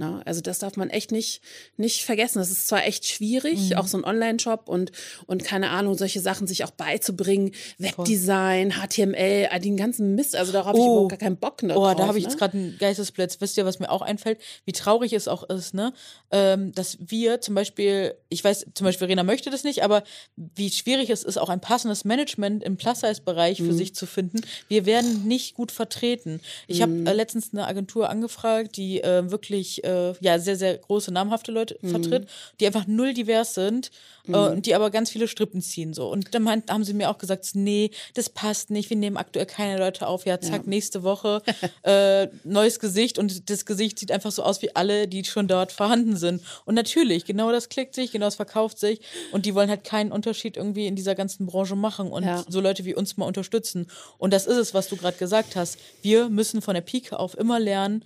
Na, 0.02 0.20
also 0.26 0.42
das 0.42 0.58
darf 0.58 0.78
man 0.78 0.90
echt 0.90 1.12
nicht, 1.12 1.42
nicht 1.78 2.02
vergessen. 2.04 2.40
Das 2.40 2.50
ist 2.50 2.68
zwar 2.68 2.84
echt 2.88 3.06
schwierig, 3.08 3.78
auch 3.78 3.86
so 3.86 4.00
ein 4.00 4.04
Online-Shop 4.04 4.68
und, 4.68 4.92
und 5.28 5.44
keine 5.44 5.70
Ahnung, 5.70 5.96
solche 5.96 6.20
Sachen 6.20 6.48
sich 6.48 6.64
auch 6.64 6.72
beizubringen. 6.72 7.52
Webdesign, 7.78 8.72
HTML, 8.74 9.48
all 9.52 9.60
den 9.60 9.78
ganzen 9.78 10.16
Mist. 10.16 10.36
Also 10.36 10.52
darauf 10.52 10.70
habe 10.70 10.78
ich 10.80 10.84
Oh. 10.84 10.92
überhaupt 10.94 11.10
gar 11.12 11.20
keinen 11.20 11.38
Bock 11.38 11.62
ne, 11.62 11.78
Oh, 11.78 11.84
drauf. 11.86 11.96
da 11.98 12.08
habe 12.08 12.18
ich 12.18 12.24
ne? 12.24 12.30
jetzt 12.32 12.40
gerade 12.40 12.58
einen 12.58 12.78
Geistesblitz. 12.80 13.40
Wisst 13.42 13.58
ihr, 13.58 13.66
was 13.66 13.78
mir 13.80 13.92
auch 13.92 14.02
einfällt? 14.02 14.40
Wie 14.66 14.72
traurig 14.72 15.14
es 15.14 15.28
auch 15.28 15.48
ist, 15.50 15.76
ne? 15.76 15.94
Ähm, 16.32 16.72
dass 16.74 16.98
wir 17.00 17.40
zum 17.42 17.54
Beispiel, 17.54 18.16
ich 18.30 18.44
weiß, 18.44 18.66
zum 18.74 18.86
Beispiel 18.86 19.06
Rena 19.08 19.22
möchte 19.24 19.52
das 19.52 19.64
nicht, 19.64 19.84
aber 19.84 20.04
wie 20.36 20.72
schwierig 20.72 21.12
es 21.12 21.24
ist, 21.24 21.38
auch 21.38 21.50
ein 21.50 21.62
passendes 21.62 22.06
Management 22.06 22.64
im 22.64 22.78
Plus-Size-Bereich 22.78 23.60
Mhm. 23.60 23.66
für 23.68 23.74
sich 23.74 23.94
zu 23.94 24.08
finden. 24.08 24.42
Wir 24.68 24.88
werden 24.88 25.28
nicht 25.28 25.54
gut 25.54 25.72
vertreten. 25.72 26.40
Ich 26.68 26.82
habe 26.82 26.92
Mhm. 26.92 27.06
äh, 27.08 27.14
letztens 27.14 27.50
eine 27.54 27.68
Agentur 27.68 28.10
angefragt, 28.10 28.78
die 28.78 29.02
äh, 29.04 29.30
wirklich 29.30 29.84
äh, 29.84 29.90
ja 30.19 30.39
sehr, 30.39 30.56
sehr 30.56 30.77
große, 30.77 31.12
namhafte 31.12 31.51
Leute 31.51 31.77
Mhm. 31.82 31.89
vertritt, 31.89 32.27
die 32.60 32.67
einfach 32.67 32.88
null 32.88 33.13
divers 33.13 33.54
sind 33.54 33.91
äh, 34.27 34.32
und 34.32 34.65
die 34.65 34.75
aber 34.75 34.89
ganz 34.91 35.10
viele 35.10 35.27
Strippen 35.27 35.62
ziehen. 35.62 35.93
so. 35.93 36.10
Und 36.10 36.34
dann 36.36 36.43
meint, 36.43 36.69
haben 36.71 36.84
sie 36.84 36.93
mir 36.93 37.10
auch 37.10 37.17
gesagt, 37.17 37.49
nee, 37.54 37.91
das 38.13 38.30
passt 38.30 38.69
nicht, 38.69 38.89
wir 38.89 38.97
nehmen 38.97 39.17
aktuell 39.17 39.45
keine 39.45 39.77
Leute 39.80 40.08
auf. 40.08 40.25
Ja, 40.25 40.39
zack, 40.39 40.67
nächste 40.67 41.04
Woche 41.04 41.41
äh, 41.84 42.27
neues 42.43 42.80
Gesicht 42.80 43.17
und 43.17 43.49
das 43.49 43.65
Gesicht 43.65 43.99
sieht 43.99 44.12
einfach 44.12 44.32
so 44.32 44.43
aus 44.43 44.62
wie 44.62 44.75
alle, 44.75 45.08
die 45.08 45.23
schon 45.25 45.47
dort 45.47 45.71
vorhanden 45.71 46.15
sind. 46.17 46.41
Und 46.65 46.75
natürlich, 46.75 47.25
genau 47.25 47.51
das 47.51 47.69
klickt 47.69 47.95
sich, 47.95 48.12
genau 48.12 48.25
das 48.27 48.36
verkauft 48.36 48.77
sich 48.80 49.01
und 49.32 49.45
die 49.45 49.56
wollen 49.56 49.69
halt 49.69 49.84
keinen 49.84 50.12
Unterschied 50.12 50.58
irgendwie 50.58 50.88
in 50.88 50.95
dieser 50.95 51.15
ganzen 51.15 51.45
Branche 51.47 51.75
machen 51.75 52.12
und 52.12 52.23
Ja. 52.23 52.43
so 52.47 52.62
Leute 52.62 52.86
wie 52.86 52.93
uns 52.95 53.17
mal 53.17 53.25
unterstützen. 53.25 53.88
Und 54.17 54.32
das 54.34 54.45
ist 54.45 54.58
es, 54.58 54.73
was 54.73 54.88
du 54.88 54.95
gerade 54.97 55.17
gesagt 55.17 55.56
hast. 55.56 55.77
Wir 56.01 56.30
müssen 56.30 56.62
von 56.62 56.73
der 56.75 56.82
Pike 56.82 57.17
auf 57.19 57.38
immer 57.38 57.60
lernen, 57.60 58.04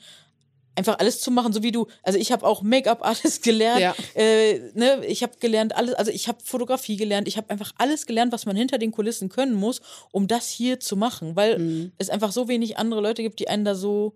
einfach 0.75 0.99
alles 0.99 1.21
zu 1.21 1.31
machen, 1.31 1.53
so 1.53 1.63
wie 1.63 1.71
du. 1.71 1.87
Also 2.03 2.19
ich 2.19 2.31
habe 2.31 2.45
auch 2.45 2.61
Make-up-Artist 2.61 3.43
gelernt. 3.43 3.81
Ja. 3.81 3.95
Äh, 4.13 4.59
ne, 4.73 5.05
ich 5.05 5.23
habe 5.23 5.33
gelernt 5.39 5.75
alles, 5.75 5.93
also 5.95 6.11
ich 6.11 6.27
habe 6.27 6.37
Fotografie 6.43 6.97
gelernt. 6.97 7.27
Ich 7.27 7.37
habe 7.37 7.49
einfach 7.49 7.71
alles 7.77 8.05
gelernt, 8.05 8.31
was 8.33 8.45
man 8.45 8.55
hinter 8.55 8.77
den 8.77 8.91
Kulissen 8.91 9.29
können 9.29 9.53
muss, 9.55 9.81
um 10.11 10.27
das 10.27 10.49
hier 10.49 10.79
zu 10.79 10.95
machen, 10.97 11.35
weil 11.35 11.57
Mhm. 11.59 11.91
es 11.97 12.09
einfach 12.09 12.31
so 12.31 12.47
wenig 12.47 12.77
andere 12.77 13.01
Leute 13.01 13.21
gibt, 13.23 13.39
die 13.39 13.47
einen 13.47 13.65
da 13.65 13.75
so 13.75 14.15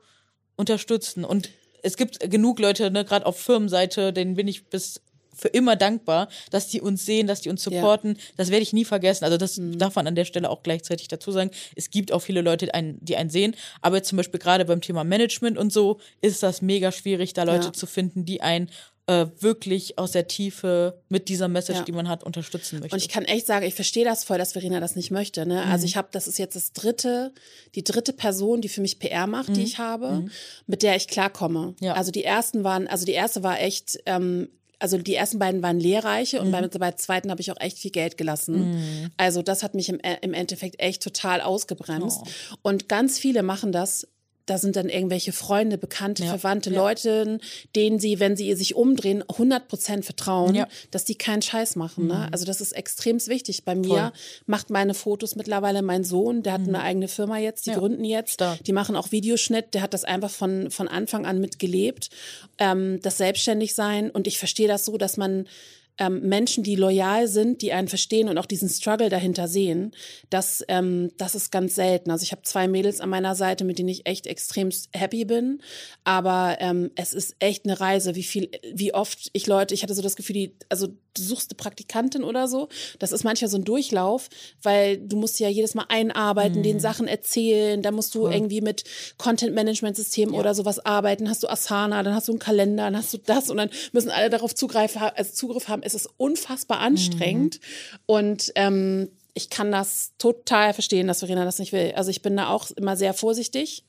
unterstützen. 0.55 1.23
Und 1.23 1.49
es 1.83 1.95
gibt 1.95 2.19
genug 2.29 2.59
Leute, 2.59 2.91
ne, 2.91 3.05
gerade 3.05 3.25
auf 3.25 3.39
Firmenseite, 3.39 4.11
denen 4.11 4.35
bin 4.35 4.47
ich 4.47 4.65
bis 4.69 5.01
für 5.39 5.47
immer 5.47 5.75
dankbar, 5.75 6.29
dass 6.51 6.67
die 6.67 6.81
uns 6.81 7.05
sehen, 7.05 7.27
dass 7.27 7.41
die 7.41 7.49
uns 7.49 7.63
Ja. 7.65 7.71
Mhm. 7.71 7.75
supporten. 7.75 8.17
Das 8.37 8.49
werde 8.51 8.63
ich 8.63 8.73
nie 8.73 8.85
vergessen. 8.85 9.23
Also 9.25 9.37
das 9.37 9.59
darf 9.59 9.95
man 9.95 10.07
an 10.07 10.15
der 10.15 10.25
Stelle 10.25 10.49
auch 10.49 10.63
gleichzeitig 10.63 11.07
dazu 11.07 11.31
sagen. 11.31 11.51
Es 11.75 11.89
gibt 11.89 12.11
auch 12.11 12.19
viele 12.21 12.41
Leute, 12.41 12.65
die 12.65 12.73
einen, 12.73 12.97
die 13.03 13.15
einen 13.17 13.29
sehen. 13.29 13.55
Aber 13.81 13.97
jetzt 13.97 14.09
zum 14.09 14.17
Beispiel 14.17 14.39
gerade 14.39 14.65
beim 14.65 14.81
Thema 14.81 15.03
Management 15.03 15.57
und 15.57 15.71
so 15.73 15.99
ist 16.21 16.43
das 16.43 16.61
mega 16.61 16.91
schwierig, 16.91 17.33
da 17.33 17.43
Leute 17.43 17.67
Ja. 17.67 17.73
zu 17.73 17.85
finden, 17.87 18.25
die 18.25 18.41
einen 18.41 18.69
äh, 19.07 19.25
wirklich 19.39 19.97
aus 19.97 20.11
der 20.11 20.27
Tiefe 20.27 21.01
mit 21.09 21.29
dieser 21.29 21.47
Message, 21.47 21.79
Ja. 21.79 21.83
die 21.83 21.91
man 21.93 22.07
hat, 22.07 22.23
unterstützen 22.23 22.79
möchten. 22.79 22.93
Und 22.93 23.01
ich 23.01 23.09
kann 23.09 23.23
echt 23.25 23.47
sagen, 23.47 23.65
ich 23.65 23.73
verstehe 23.73 24.05
das 24.05 24.23
voll, 24.23 24.37
dass 24.37 24.51
Verena 24.51 24.79
das 24.79 24.95
nicht 24.95 25.09
möchte. 25.09 25.47
Ne? 25.47 25.63
Also 25.63 25.85
ich 25.87 25.97
habe, 25.97 26.09
das 26.11 26.27
ist 26.27 26.37
jetzt 26.37 26.55
das 26.55 26.73
dritte, 26.73 27.33
die 27.73 27.83
dritte 27.83 28.13
Person, 28.13 28.61
die 28.61 28.69
für 28.69 28.81
mich 28.81 28.99
PR 28.99 29.25
macht, 29.25 29.55
die 29.55 29.63
ich 29.63 29.79
habe, 29.79 30.25
mit 30.67 30.83
der 30.83 30.95
ich 30.95 31.07
klarkomme. 31.07 31.73
Ja. 31.79 31.93
Also 31.93 32.11
die 32.11 32.23
ersten 32.23 32.63
waren, 32.63 32.87
also 32.87 33.03
die 33.03 33.13
erste 33.13 33.41
war 33.41 33.59
echt, 33.59 33.97
ähm, 34.05 34.49
also 34.79 34.97
die 34.97 35.15
ersten 35.15 35.39
beiden 35.39 35.61
waren 35.61 35.79
lehrreiche 35.79 36.41
und 36.41 36.51
bei, 36.51 36.61
bei 36.61 36.89
der 36.89 36.97
zweiten 36.97 37.29
habe 37.29 37.41
ich 37.41 37.51
auch 37.51 37.59
echt 37.59 37.77
viel 37.77 37.91
Geld 37.91 38.17
gelassen. 38.17 39.11
Also 39.17 39.41
das 39.41 39.61
hat 39.61 39.75
mich 39.75 39.89
im, 39.89 39.99
im 40.21 40.33
Endeffekt 40.33 40.79
echt 40.79 41.03
total 41.03 41.41
ausgebremst. 41.41 42.21
Und 42.61 42.87
ganz 42.89 43.19
viele 43.19 43.43
machen 43.43 43.71
das 43.71 44.07
da 44.49 44.57
sind 44.57 44.75
dann 44.75 44.89
irgendwelche 44.89 45.31
Freunde, 45.31 45.77
Bekannte, 45.77 46.23
Verwandte, 46.25 46.69
Leute, 46.69 47.39
denen 47.75 47.99
sie, 47.99 48.19
wenn 48.19 48.35
sie 48.35 48.53
sich 48.55 48.75
umdrehen, 48.75 49.23
100 49.27 49.67
Prozent 49.67 50.05
vertrauen, 50.05 50.55
Ja. 50.55 50.67
dass 50.91 51.05
die 51.05 51.15
keinen 51.15 51.41
Scheiß 51.41 51.75
machen. 51.75 52.07
Ne? 52.07 52.27
Also 52.31 52.45
das 52.45 52.61
ist 52.61 52.71
extrem 52.71 53.19
wichtig. 53.27 53.63
Bei 53.65 53.75
mir 53.75 53.87
Voll. 53.87 54.11
macht 54.45 54.69
meine 54.69 54.93
Fotos 54.93 55.35
mittlerweile 55.35 55.81
mein 55.81 56.03
Sohn, 56.03 56.41
der 56.43 56.53
hat 56.53 56.61
eine 56.61 56.81
eigene 56.81 57.07
Firma 57.07 57.37
jetzt, 57.37 57.65
die 57.65 57.71
Ja. 57.71 57.77
gründen 57.79 58.03
jetzt, 58.05 58.33
Stark. 58.35 58.63
die 58.63 58.71
machen 58.73 58.95
auch 58.95 59.11
Videoschnitt, 59.11 59.73
der 59.73 59.81
hat 59.81 59.93
das 59.93 60.03
einfach 60.03 60.29
von, 60.29 60.71
von 60.71 60.87
Anfang 60.87 61.25
an 61.25 61.39
mitgelebt, 61.39 62.09
ähm, 62.57 62.99
das 63.01 63.17
Selbstständigsein 63.17 64.09
und 64.09 64.27
ich 64.27 64.37
verstehe 64.37 64.67
das 64.67 64.85
so, 64.85 64.97
dass 64.97 65.17
man 65.17 65.47
ähm, 65.99 66.21
Menschen, 66.21 66.63
die 66.63 66.75
loyal 66.75 67.27
sind, 67.27 67.61
die 67.61 67.73
einen 67.73 67.87
verstehen 67.89 68.29
und 68.29 68.37
auch 68.37 68.45
diesen 68.47 68.69
Struggle 68.69 69.09
dahinter 69.09 69.47
sehen, 69.47 69.91
das, 70.29 70.63
ähm, 70.69 71.11
das 71.17 71.35
ist 71.35 71.51
ganz 71.51 71.75
selten. 71.75 72.09
Also 72.09 72.23
ich 72.23 72.31
habe 72.31 72.41
zwei 72.43 72.67
Mädels 72.67 73.01
an 73.01 73.09
meiner 73.09 73.35
Seite, 73.35 73.65
mit 73.65 73.77
denen 73.77 73.89
ich 73.89 74.05
echt 74.07 74.25
extrem 74.25 74.69
happy 74.93 75.25
bin, 75.25 75.61
aber 76.03 76.57
ähm, 76.59 76.91
es 76.95 77.13
ist 77.13 77.35
echt 77.39 77.65
eine 77.65 77.79
Reise, 77.79 78.15
wie 78.15 78.23
viel, 78.23 78.49
wie 78.73 78.93
oft 78.93 79.29
ich 79.33 79.45
Leute, 79.45 79.73
ich 79.73 79.83
hatte 79.83 79.93
so 79.93 80.01
das 80.01 80.15
Gefühl, 80.15 80.33
die, 80.35 80.55
also 80.69 80.87
du 80.87 81.21
suchst 81.23 81.51
eine 81.51 81.57
Praktikantin 81.57 82.23
oder 82.23 82.47
so, 82.47 82.69
das 82.99 83.11
ist 83.11 83.23
manchmal 83.23 83.49
so 83.49 83.57
ein 83.57 83.63
Durchlauf, 83.65 84.29
weil 84.61 84.97
du 84.99 85.17
musst 85.17 85.39
ja 85.39 85.49
jedes 85.49 85.73
Mal 85.75 85.85
einarbeiten, 85.89 86.63
den 86.63 86.79
Sachen 86.79 87.07
erzählen, 87.07 87.81
da 87.81 87.91
musst 87.91 88.15
du 88.15 88.27
irgendwie 88.27 88.61
mit 88.61 88.83
Content-Management-System 89.17 90.33
oder 90.33 90.53
sowas 90.53 90.79
arbeiten, 90.85 91.29
hast 91.29 91.43
du 91.43 91.47
Asana, 91.49 92.03
dann 92.03 92.13
hast 92.15 92.27
du 92.27 92.31
einen 92.33 92.39
Kalender, 92.39 92.83
dann 92.85 92.97
hast 92.97 93.13
du 93.13 93.17
das. 93.17 93.49
Und 93.49 93.57
dann 93.57 93.69
müssen 93.91 94.09
alle 94.09 94.29
darauf 94.29 94.53
Zugriff, 94.55 94.95
ha- 94.95 95.13
also 95.15 95.31
Zugriff 95.33 95.67
haben. 95.67 95.81
Es 95.95 96.05
ist 96.05 96.09
unfassbar 96.17 96.79
anstrengend 96.79 97.59
und 98.05 98.51
ähm, 98.55 99.09
ich 99.33 99.49
kann 99.49 99.71
das 99.71 100.11
total 100.17 100.73
verstehen, 100.73 101.07
dass 101.07 101.19
Verena 101.19 101.45
das 101.45 101.59
nicht 101.59 101.71
will. 101.71 101.93
Also 101.95 102.09
ich 102.11 102.21
bin 102.21 102.35
da 102.37 102.47
auch 102.49 102.71
immer 102.71 102.95
sehr 102.97 103.13
vorsichtig 103.13 103.83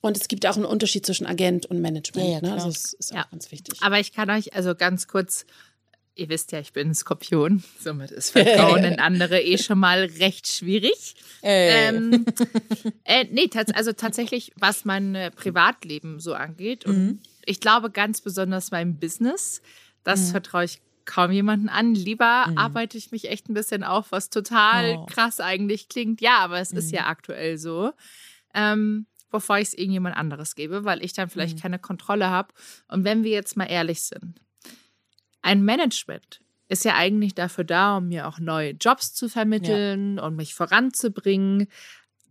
und 0.00 0.16
es 0.16 0.28
gibt 0.28 0.46
auch 0.46 0.56
einen 0.56 0.64
Unterschied 0.66 1.04
zwischen 1.04 1.26
Agent 1.26 1.66
und 1.66 1.80
Management. 1.80 2.26
Ja, 2.28 2.34
ja, 2.34 2.40
ne? 2.40 2.52
Also 2.52 2.68
das 2.68 2.92
ist 2.92 3.12
auch 3.12 3.16
Ja. 3.16 3.26
ganz 3.30 3.50
wichtig. 3.50 3.78
Aber 3.82 3.98
ich 3.98 4.12
kann 4.12 4.30
euch 4.30 4.54
also 4.54 4.74
ganz 4.74 5.08
kurz, 5.08 5.44
ihr 6.14 6.28
wisst 6.28 6.52
ja, 6.52 6.60
ich 6.60 6.72
bin 6.72 6.90
ein 6.90 6.94
Skorpion, 6.94 7.64
somit 7.80 8.10
ist 8.12 8.30
Vertrauen 8.30 8.84
in 8.84 9.00
andere 9.00 9.40
eh 9.42 9.58
schon 9.58 9.78
mal 9.78 10.04
recht 10.04 10.46
schwierig. 10.46 11.16
Ähm, 11.42 12.24
äh, 13.04 13.24
nee, 13.32 13.48
tats 13.48 13.72
also 13.72 13.92
tatsächlich, 13.92 14.52
was 14.56 14.84
mein 14.84 15.14
äh, 15.14 15.30
Privatleben 15.30 16.20
so 16.20 16.34
angeht. 16.34 16.84
Und 16.86 16.96
Mhm. 16.96 17.18
ich 17.44 17.60
glaube 17.60 17.90
ganz 17.90 18.20
besonders 18.20 18.70
meinem 18.70 18.98
Business, 18.98 19.62
das 20.04 20.30
vertraue 20.30 20.64
ich 20.64 20.78
kaum 21.06 21.30
jemanden 21.32 21.68
an. 21.68 21.94
Lieber 21.94 22.46
arbeite 22.56 22.98
ich 22.98 23.10
mich 23.12 23.28
echt 23.30 23.48
ein 23.48 23.54
bisschen 23.54 23.82
auf, 23.84 24.12
was 24.12 24.28
total 24.30 24.92
Mhm. 24.92 24.98
Oh. 24.98 25.02
Mhm. 25.02 25.06
krass 25.06 25.40
eigentlich 25.40 25.88
klingt. 25.88 26.20
Ja, 26.20 26.38
aber 26.38 26.58
es 26.60 26.72
ist 26.72 26.92
ja 26.92 27.06
aktuell 27.06 27.56
so. 27.58 27.92
Ähm, 28.54 29.06
bevor 29.30 29.58
ich 29.58 29.68
es 29.68 29.74
irgendjemand 29.74 30.16
anderes 30.16 30.54
gebe, 30.54 30.84
weil 30.84 31.04
ich 31.04 31.12
dann 31.12 31.26
Mhm. 31.26 31.30
vielleicht 31.30 31.60
keine 31.62 31.78
Kontrolle 31.78 32.28
habe. 32.30 32.52
Und 32.88 33.04
wenn 33.04 33.22
wir 33.24 33.30
jetzt 33.32 33.56
mal 33.56 33.64
ehrlich 33.66 34.02
sind, 34.02 34.40
ein 35.42 35.62
Management 35.64 36.40
ist 36.68 36.84
ja 36.84 36.94
eigentlich 36.96 37.34
dafür 37.34 37.64
da, 37.64 37.98
um 37.98 38.08
mir 38.08 38.26
auch 38.26 38.38
neue 38.40 38.70
Jobs 38.72 39.14
zu 39.14 39.28
vermitteln 39.28 40.18
und 40.18 40.34
mich 40.36 40.54
voranzubringen. 40.54 41.68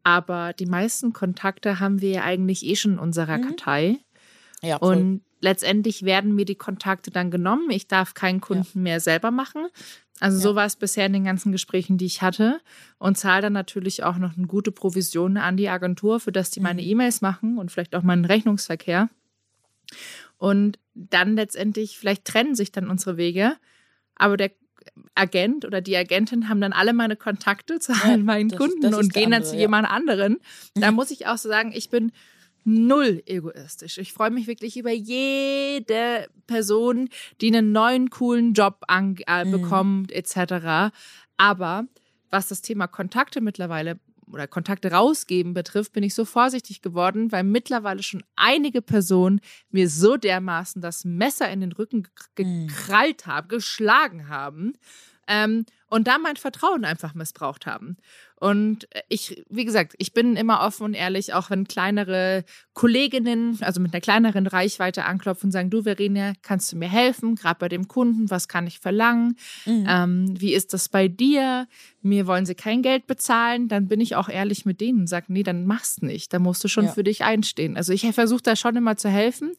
Aber 0.03 0.53
die 0.53 0.65
meisten 0.65 1.13
Kontakte 1.13 1.79
haben 1.79 2.01
wir 2.01 2.09
ja 2.11 2.23
eigentlich 2.23 2.65
eh 2.65 2.75
schon 2.75 2.93
in 2.93 2.99
unserer 2.99 3.39
Kartei. 3.39 3.97
ja, 4.61 4.79
voll. 4.79 4.95
Und 4.97 5.21
letztendlich 5.41 6.03
werden 6.03 6.35
mir 6.35 6.45
die 6.45 6.55
Kontakte 6.55 7.11
dann 7.11 7.31
genommen. 7.31 7.69
Ich 7.69 7.87
darf 7.87 8.13
keinen 8.13 8.41
Kunden 8.41 8.83
mehr 8.83 8.99
selber 8.99 9.31
machen. 9.31 9.67
Also 10.21 10.39
so 10.39 10.55
war 10.55 10.65
es 10.65 10.77
bisher 10.77 11.05
in 11.07 11.13
den 11.13 11.25
ganzen 11.25 11.51
Gesprächen, 11.51 11.97
die 11.97 12.05
ich 12.05 12.21
hatte. 12.21 12.61
Und 12.97 13.17
zahle 13.17 13.41
dann 13.43 13.53
natürlich 13.53 14.03
auch 14.03 14.17
noch 14.17 14.37
eine 14.37 14.47
gute 14.47 14.71
Provision 14.71 15.35
an 15.37 15.57
die 15.57 15.67
Agentur, 15.69 16.19
für 16.21 16.31
das 16.31 16.51
die 16.51 16.61
meine 16.61 16.81
Mhm. 16.81 16.87
E-Mails 16.87 17.21
machen 17.21 17.57
und 17.57 17.69
vielleicht 17.71 17.95
auch 17.95 18.03
meinen 18.03 18.23
Rechnungsverkehr. 18.25 19.09
Und 20.37 20.79
dann 20.93 21.35
letztendlich, 21.35 21.97
vielleicht 21.97 22.25
trennen 22.25 22.55
sich 22.55 22.71
dann 22.71 22.89
unsere 22.89 23.17
Wege. 23.17 23.57
Aber 24.15 24.37
der 24.37 24.51
Agent 25.15 25.65
oder 25.65 25.81
die 25.81 25.97
Agentin 25.97 26.47
haben 26.47 26.61
dann 26.61 26.71
alle 26.73 26.93
meine 26.93 27.15
Kontakte 27.17 27.79
zu 27.79 27.91
allen 28.03 28.23
meinen 28.23 28.49
das- 28.49 28.59
Kunden 28.59 28.81
das 28.81 28.95
und 28.95 29.13
gehen 29.13 29.31
dann 29.31 29.41
andere, 29.41 29.49
zu 29.49 29.55
ja. 29.55 29.61
jemand 29.61 29.89
anderen. 29.89 30.37
Da 30.75 30.91
muss 30.91 31.11
ich 31.11 31.27
auch 31.27 31.37
so 31.37 31.49
sagen, 31.49 31.71
ich 31.73 31.89
bin 31.89 32.11
null 32.65 33.21
egoistisch. 33.25 33.97
Ich 33.97 34.11
freue 34.11 34.31
mich 34.31 34.47
wirklich 34.47 34.75
über 34.77 34.91
jede 34.91 36.27
Person, 36.47 37.09
die 37.41 37.47
einen 37.47 37.71
neuen 37.71 38.09
coolen 38.09 38.53
Job 38.53 38.83
an, 38.87 39.15
äh, 39.27 39.45
bekommt, 39.45 40.11
etc. 40.11 40.91
Aber 41.37 41.85
was 42.29 42.47
das 42.47 42.61
Thema 42.61 42.87
Kontakte 42.87 43.39
mittlerweile 43.39 43.99
oder 44.31 44.47
Kontakte 44.47 44.91
rausgeben 44.91 45.53
betrifft, 45.53 45.93
bin 45.93 46.03
ich 46.03 46.15
so 46.15 46.25
vorsichtig 46.25 46.81
geworden, 46.81 47.31
weil 47.31 47.43
mittlerweile 47.43 48.01
schon 48.01 48.23
einige 48.35 48.81
Personen 48.81 49.39
mir 49.69 49.87
so 49.87 50.17
dermaßen 50.17 50.81
das 50.81 51.05
Messer 51.05 51.49
in 51.51 51.61
den 51.61 51.71
Rücken 51.71 52.07
ge- 52.35 52.65
gekrallt 52.67 53.27
haben, 53.27 53.47
geschlagen 53.47 54.27
haben 54.27 54.73
ähm, 55.27 55.65
und 55.87 56.07
da 56.07 56.17
mein 56.17 56.35
Vertrauen 56.37 56.85
einfach 56.85 57.13
missbraucht 57.13 57.67
haben. 57.67 57.97
Und 58.39 58.87
ich, 59.07 59.43
wie 59.49 59.63
gesagt, 59.65 59.93
ich 59.97 60.13
bin 60.13 60.35
immer 60.35 60.61
offen 60.61 60.83
und 60.83 60.93
ehrlich, 60.93 61.33
auch 61.33 61.49
wenn 61.49 61.67
kleinere 61.67 62.43
Kolleginnen, 62.73 63.57
also 63.61 63.79
mit 63.79 63.93
einer 63.93 64.01
kleineren 64.01 64.45
Reichweite 64.47 65.05
anklopfen 65.05 65.47
und 65.47 65.51
sagen, 65.51 65.69
du 65.69 65.83
Verena, 65.83 66.33
kannst 66.41 66.71
du 66.71 66.75
mir 66.75 66.89
helfen, 66.89 67.35
gerade 67.35 67.57
bei 67.57 67.69
dem 67.69 67.87
Kunden, 67.87 68.29
was 68.29 68.47
kann 68.49 68.67
ich 68.67 68.79
verlangen? 68.79 69.37
Ähm, 69.65 70.33
wie 70.37 70.53
ist 70.53 70.73
das 70.73 70.89
bei 70.89 71.07
dir? 71.07 71.67
Mir 72.01 72.27
wollen 72.27 72.45
sie 72.45 72.53
kein 72.53 72.81
Geld 72.83 73.07
bezahlen, 73.07 73.67
dann 73.69 73.87
bin 73.87 73.99
ich 74.01 74.15
auch 74.15 74.29
ehrlich 74.29 74.65
mit 74.65 74.81
denen 74.81 74.99
und 75.01 75.07
sage, 75.07 75.25
nee, 75.29 75.41
dann 75.41 75.65
mach's 75.65 76.01
nicht. 76.01 76.31
Da 76.33 76.39
musst 76.39 76.63
du 76.63 76.67
schon 76.67 76.85
Ja. 76.85 76.91
für 76.91 77.03
dich 77.03 77.23
einstehen. 77.23 77.77
Also 77.77 77.93
ich 77.93 78.05
versuche 78.13 78.43
da 78.43 78.55
schon 78.55 78.75
immer 78.75 78.97
zu 78.97 79.09
helfen. 79.09 79.53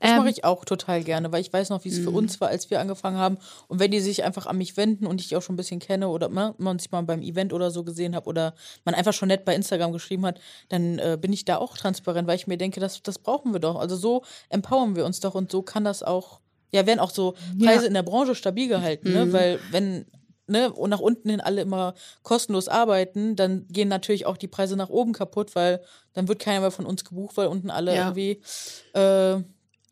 Das 0.00 0.10
Ähm, 0.10 0.18
mache 0.18 0.30
ich 0.30 0.44
auch 0.44 0.64
total 0.66 1.02
gerne, 1.04 1.32
weil 1.32 1.40
ich 1.40 1.52
weiß 1.52 1.70
noch, 1.70 1.84
wie 1.84 1.88
es 1.88 1.98
für 2.00 2.10
uns 2.10 2.40
war, 2.40 2.48
als 2.48 2.68
wir 2.70 2.80
angefangen 2.80 3.16
haben. 3.16 3.38
Und 3.68 3.78
wenn 3.78 3.90
die 3.92 4.00
sich 4.00 4.24
einfach 4.24 4.44
an 4.46 4.58
mich 4.58 4.76
wenden 4.76 5.06
und 5.06 5.20
ich 5.22 5.28
die 5.28 5.36
auch 5.36 5.42
schon 5.42 5.54
ein 5.54 5.56
bisschen 5.56 5.78
kenne 5.78 6.08
oder 6.08 6.28
ne, 6.28 6.54
man 6.58 6.78
sich 6.78 6.90
mal 6.90 7.02
beim 7.02 7.22
Event 7.22 7.52
oder 7.54 7.70
so 7.70 7.82
gesehen 7.84 8.14
habe 8.16 8.28
oder 8.28 8.54
man 8.84 8.94
einfach 8.96 9.12
schon 9.12 9.28
nett 9.28 9.44
bei 9.44 9.54
Instagram 9.54 9.92
geschrieben 9.92 10.26
hat, 10.26 10.40
dann 10.70 10.98
äh, 10.98 11.16
bin 11.20 11.32
ich 11.32 11.44
da 11.44 11.58
auch 11.58 11.76
transparent, 11.76 12.26
weil 12.26 12.36
ich 12.36 12.48
mir 12.48 12.56
denke, 12.58 12.80
das, 12.80 13.02
das 13.02 13.18
brauchen 13.20 13.52
wir 13.52 13.60
doch. 13.60 13.76
Also 13.76 13.94
so 13.96 14.24
empowern 14.48 14.96
wir 14.96 15.04
uns 15.04 15.20
doch 15.20 15.34
und 15.36 15.52
so 15.52 15.62
kann 15.62 15.84
das 15.84 16.02
auch, 16.02 16.40
ja, 16.72 16.86
werden 16.86 16.98
auch 16.98 17.10
so 17.10 17.34
Preise 17.62 17.82
Ja. 17.82 17.88
in 17.88 17.94
der 17.94 18.02
Branche 18.02 18.34
stabil 18.34 18.66
gehalten, 18.68 19.12
ne? 19.12 19.32
Weil 19.32 19.60
wenn 19.70 20.06
ne, 20.48 20.72
und 20.72 20.90
nach 20.90 21.00
unten 21.00 21.28
hin 21.30 21.40
alle 21.40 21.60
immer 21.62 21.94
kostenlos 22.22 22.68
arbeiten, 22.68 23.34
dann 23.36 23.66
gehen 23.68 23.88
natürlich 23.88 24.26
auch 24.26 24.36
die 24.36 24.46
Preise 24.48 24.76
nach 24.76 24.90
oben 24.90 25.12
kaputt, 25.12 25.54
weil 25.56 25.80
dann 26.12 26.28
wird 26.28 26.38
keiner 26.38 26.60
mehr 26.60 26.70
von 26.70 26.86
uns 26.86 27.04
gebucht, 27.04 27.36
weil 27.36 27.48
unten 27.48 27.70
alle 27.70 27.94
Ja. 27.94 28.02
irgendwie 28.08 28.40
äh, 28.94 29.42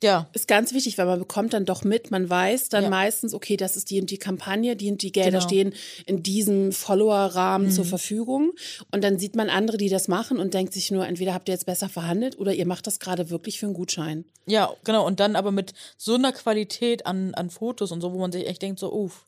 ja, 0.05 0.29
Ist 0.35 0.47
ganz 0.47 0.73
wichtig, 0.75 0.99
weil 0.99 1.07
man 1.07 1.19
bekommt 1.19 1.53
dann 1.55 1.65
doch 1.65 1.83
mit, 1.83 2.11
man 2.11 2.29
weiß 2.29 2.69
dann 2.69 2.85
Ja. 2.85 2.91
meistens, 2.91 3.33
okay, 3.35 3.57
das 3.57 3.77
ist 3.77 3.91
die 3.91 4.01
und 4.01 4.11
die 4.11 4.19
Kampagne, 4.19 4.77
die 4.77 4.91
und 4.91 5.03
die 5.03 5.11
Gelder 5.13 5.39
Genau. 5.39 5.45
stehen 5.49 5.75
in 6.07 6.23
diesem 6.23 6.71
Follower-Rahmen 6.73 7.71
zur 7.71 7.85
Verfügung. 7.85 8.53
Und 8.93 9.03
dann 9.03 9.19
sieht 9.19 9.35
man 9.35 9.49
andere, 9.51 9.79
die 9.79 9.89
das 9.89 10.07
machen 10.09 10.39
und 10.39 10.55
denkt 10.55 10.75
sich 10.75 10.91
nur, 10.91 11.07
entweder 11.07 11.35
habt 11.35 11.49
ihr 11.49 11.55
jetzt 11.55 11.67
besser 11.67 11.89
verhandelt 11.89 12.39
oder 12.39 12.53
ihr 12.53 12.67
macht 12.67 12.87
das 12.87 13.01
gerade 13.01 13.31
wirklich 13.31 13.59
für 13.59 13.67
einen 13.67 13.75
Gutschein. 13.75 14.25
Ja, 14.47 14.71
genau. 14.85 15.07
Und 15.07 15.21
dann 15.21 15.37
aber 15.37 15.51
mit 15.53 15.73
so 15.97 16.15
einer 16.15 16.33
Qualität 16.33 17.07
an, 17.07 17.35
an 17.35 17.51
Fotos 17.51 17.91
und 17.91 18.01
so, 18.01 18.13
wo 18.13 18.19
man 18.19 18.31
sich 18.31 18.47
echt 18.47 18.63
denkt, 18.63 18.79
so, 18.79 18.93
uff. 18.93 19.27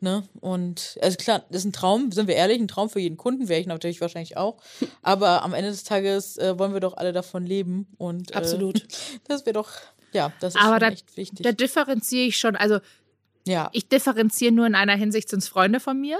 Ne? 0.00 0.24
Und 0.40 0.98
also 1.00 1.16
klar, 1.16 1.44
das 1.48 1.60
ist 1.62 1.64
ein 1.64 1.72
Traum, 1.72 2.12
sind 2.12 2.28
wir 2.28 2.34
ehrlich, 2.36 2.60
ein 2.60 2.68
Traum 2.68 2.90
für 2.90 3.00
jeden 3.00 3.16
Kunden, 3.16 3.48
wäre 3.48 3.60
ich 3.60 3.66
natürlich 3.66 4.02
wahrscheinlich 4.02 4.36
auch. 4.36 4.58
Aber 5.02 5.42
am 5.42 5.54
Ende 5.54 5.70
des 5.70 5.84
Tages 5.84 6.36
äh, 6.36 6.58
wollen 6.58 6.74
wir 6.74 6.80
doch 6.80 6.98
alle 6.98 7.12
davon 7.14 7.46
leben. 7.46 7.86
Und 7.96 8.32
äh, 8.32 8.34
Absolut. 8.34 8.82
das 9.28 9.46
wäre 9.46 9.54
doch, 9.54 9.70
ja, 10.12 10.32
das 10.40 10.54
ist 10.54 10.60
Aber 10.60 10.78
da, 10.78 10.88
echt 10.88 11.16
wichtig. 11.16 11.42
da 11.44 11.52
differenziere 11.52 12.26
ich 12.26 12.38
schon. 12.38 12.56
Also 12.56 12.78
ja, 13.48 13.70
ich 13.72 13.88
differenziere 13.88 14.50
nur 14.50 14.66
in 14.66 14.74
einer 14.74 14.96
Hinsicht, 14.96 15.28
sind 15.28 15.38
es 15.38 15.46
Freunde 15.46 15.78
von 15.78 16.00
mir, 16.00 16.18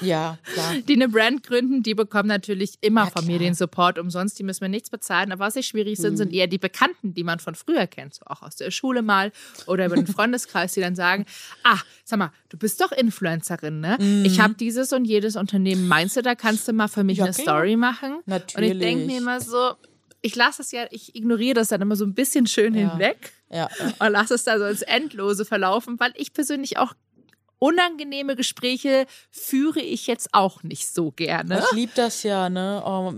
ja, 0.00 0.38
klar. 0.54 0.74
die 0.88 0.94
eine 0.94 1.06
Brand 1.10 1.42
gründen. 1.46 1.82
Die 1.82 1.92
bekommen 1.94 2.28
natürlich 2.30 2.76
immer 2.80 3.04
Ja, 3.04 3.10
von 3.10 3.26
mir 3.26 3.38
den 3.38 3.52
Support 3.52 3.98
umsonst. 3.98 4.38
Die 4.38 4.42
müssen 4.42 4.64
mir 4.64 4.70
nichts 4.70 4.88
bezahlen. 4.88 5.32
Aber 5.32 5.44
was 5.44 5.56
ich 5.56 5.66
schwierig 5.66 5.98
sind, 5.98 6.12
Mhm. 6.12 6.16
sind 6.16 6.32
eher 6.32 6.46
die 6.46 6.56
Bekannten, 6.56 7.12
die 7.12 7.24
man 7.24 7.40
von 7.40 7.54
früher 7.54 7.86
kennt, 7.86 8.14
so 8.14 8.22
auch 8.24 8.40
aus 8.40 8.56
der 8.56 8.70
Schule 8.70 9.02
mal 9.02 9.32
oder 9.66 9.84
über 9.84 9.96
den 9.96 10.06
Freundeskreis, 10.18 10.72
die 10.72 10.80
dann 10.80 10.94
sagen, 10.94 11.26
ah, 11.62 11.76
sag 12.04 12.18
mal, 12.18 12.32
du 12.48 12.56
bist 12.56 12.80
doch 12.80 12.90
Influencerin, 12.90 13.80
ne? 13.80 13.98
Ich 14.24 14.40
habe 14.40 14.54
dieses 14.54 14.94
und 14.94 15.04
jedes 15.04 15.36
Unternehmen. 15.36 15.86
Meinst 15.88 16.16
du, 16.16 16.22
da 16.22 16.34
kannst 16.34 16.66
du 16.68 16.72
mal 16.72 16.88
für 16.88 17.04
mich 17.04 17.18
Mhm. 17.18 17.24
Ja, 17.24 17.24
eine 17.26 17.34
klar. 17.34 17.56
Story 17.58 17.76
machen? 17.76 18.12
Und 18.24 18.32
ich 18.34 18.54
denke 18.54 18.62
Natürlich. 18.72 19.06
mir 19.08 19.18
immer 19.18 19.40
so, 19.42 19.72
ich 20.22 20.34
lasse 20.36 20.62
es 20.62 20.72
ja, 20.72 20.86
ich 20.90 21.14
ignoriere 21.14 21.54
das 21.54 21.68
dann 21.68 21.82
immer 21.82 21.96
so 21.96 22.04
ein 22.04 22.14
bisschen 22.14 22.46
schön 22.46 22.74
Ja. 22.74 22.92
hinweg 22.92 23.32
Ja, 23.50 23.68
und 23.98 24.12
lasse 24.12 24.34
es 24.34 24.44
da 24.44 24.58
so 24.58 24.64
ins 24.64 24.82
Endlose 24.82 25.44
verlaufen, 25.44 25.98
weil 26.00 26.12
ich 26.16 26.32
persönlich 26.32 26.78
auch 26.78 26.94
unangenehme 27.62 28.34
Gespräche 28.34 29.06
führe 29.30 29.78
ich 29.78 30.08
jetzt 30.08 30.30
auch 30.32 30.64
nicht 30.64 30.92
so 30.92 31.12
gerne. 31.12 31.62
Ich 31.64 31.76
liebe 31.76 31.92
das 31.94 32.24
ja, 32.24 32.50
ne? 32.50 32.82
Oh, 32.84 33.12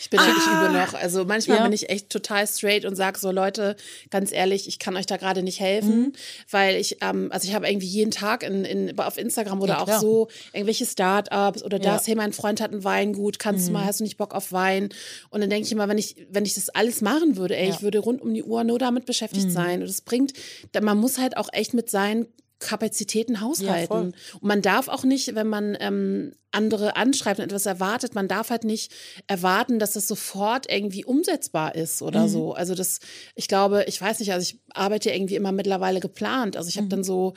ich 0.00 0.08
bin 0.08 0.20
wirklich 0.20 0.46
übel 0.46 0.72
noch. 0.72 0.94
Also 0.94 1.26
manchmal 1.26 1.58
ja. 1.58 1.64
bin 1.64 1.74
ich 1.74 1.90
echt 1.90 2.08
total 2.08 2.46
straight 2.46 2.86
und 2.86 2.96
sage 2.96 3.18
so, 3.18 3.30
Leute, 3.30 3.76
ganz 4.08 4.32
ehrlich, 4.32 4.68
ich 4.68 4.78
kann 4.78 4.96
euch 4.96 5.04
da 5.04 5.18
gerade 5.18 5.42
nicht 5.42 5.60
helfen, 5.60 6.00
mhm. 6.00 6.12
weil 6.50 6.76
ich, 6.76 6.96
ähm, 7.02 7.28
also 7.30 7.46
ich 7.46 7.54
habe 7.54 7.68
irgendwie 7.68 7.88
jeden 7.88 8.10
Tag 8.10 8.42
in, 8.42 8.64
in, 8.64 8.98
auf 8.98 9.18
Instagram 9.18 9.60
oder 9.60 9.74
ja, 9.74 9.82
auch 9.82 10.00
so 10.00 10.28
irgendwelche 10.54 10.86
Startups 10.86 11.62
oder 11.62 11.78
das, 11.78 12.06
hey, 12.06 12.14
mein 12.14 12.32
Freund 12.32 12.62
hat 12.62 12.72
ein 12.72 12.82
Weingut, 12.84 13.38
kannst 13.38 13.64
mhm. 13.64 13.66
du 13.66 13.72
mal, 13.80 13.84
hast 13.84 14.00
du 14.00 14.04
nicht 14.04 14.16
Bock 14.16 14.34
auf 14.34 14.50
Wein? 14.50 14.88
Und 15.28 15.42
dann 15.42 15.50
denke 15.50 15.66
ich 15.66 15.72
immer, 15.72 15.88
wenn 15.88 15.98
ich, 15.98 16.26
wenn 16.30 16.46
ich 16.46 16.54
das 16.54 16.70
alles 16.70 17.02
machen 17.02 17.36
würde, 17.36 17.54
ey, 17.54 17.68
ich 17.68 17.82
würde 17.82 17.98
rund 17.98 18.22
um 18.22 18.32
die 18.32 18.44
Uhr 18.44 18.64
nur 18.64 18.78
damit 18.78 19.04
beschäftigt 19.04 19.48
mhm. 19.48 19.50
sein. 19.50 19.80
Und 19.82 19.90
das 19.90 20.00
bringt, 20.00 20.32
man 20.80 20.96
muss 20.96 21.18
halt 21.18 21.36
auch 21.36 21.50
echt 21.52 21.74
mit 21.74 21.90
seinen 21.90 22.28
Kapazitäten 22.60 23.40
haushalten. 23.40 24.12
Ja, 24.12 24.34
und 24.34 24.42
man 24.42 24.62
darf 24.62 24.88
auch 24.88 25.02
nicht, 25.02 25.34
wenn 25.34 25.48
man 25.48 25.76
ähm, 25.80 26.32
andere 26.52 26.94
anschreibt 26.94 27.40
und 27.40 27.46
etwas 27.46 27.66
erwartet, 27.66 28.14
man 28.14 28.28
darf 28.28 28.50
halt 28.50 28.64
nicht 28.64 28.92
erwarten, 29.26 29.78
dass 29.78 29.94
das 29.94 30.06
sofort 30.06 30.70
irgendwie 30.70 31.04
umsetzbar 31.04 31.74
ist 31.74 32.02
oder 32.02 32.24
mhm. 32.24 32.28
so. 32.28 32.52
Also 32.52 32.74
das, 32.74 33.00
ich 33.34 33.48
glaube, 33.48 33.84
ich 33.88 34.00
weiß 34.00 34.20
nicht, 34.20 34.32
also 34.32 34.42
ich 34.42 34.60
arbeite 34.74 35.10
irgendwie 35.10 35.36
immer 35.36 35.52
mittlerweile 35.52 36.00
geplant. 36.00 36.56
Also 36.56 36.68
ich 36.68 36.76
habe 36.76 36.86
mhm. 36.86 36.90
dann 36.90 37.04
so, 37.04 37.34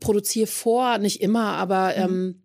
produziere 0.00 0.46
vor, 0.46 0.98
nicht 0.98 1.20
immer, 1.20 1.52
aber 1.52 1.94
mhm. 1.96 2.14
ähm, 2.14 2.42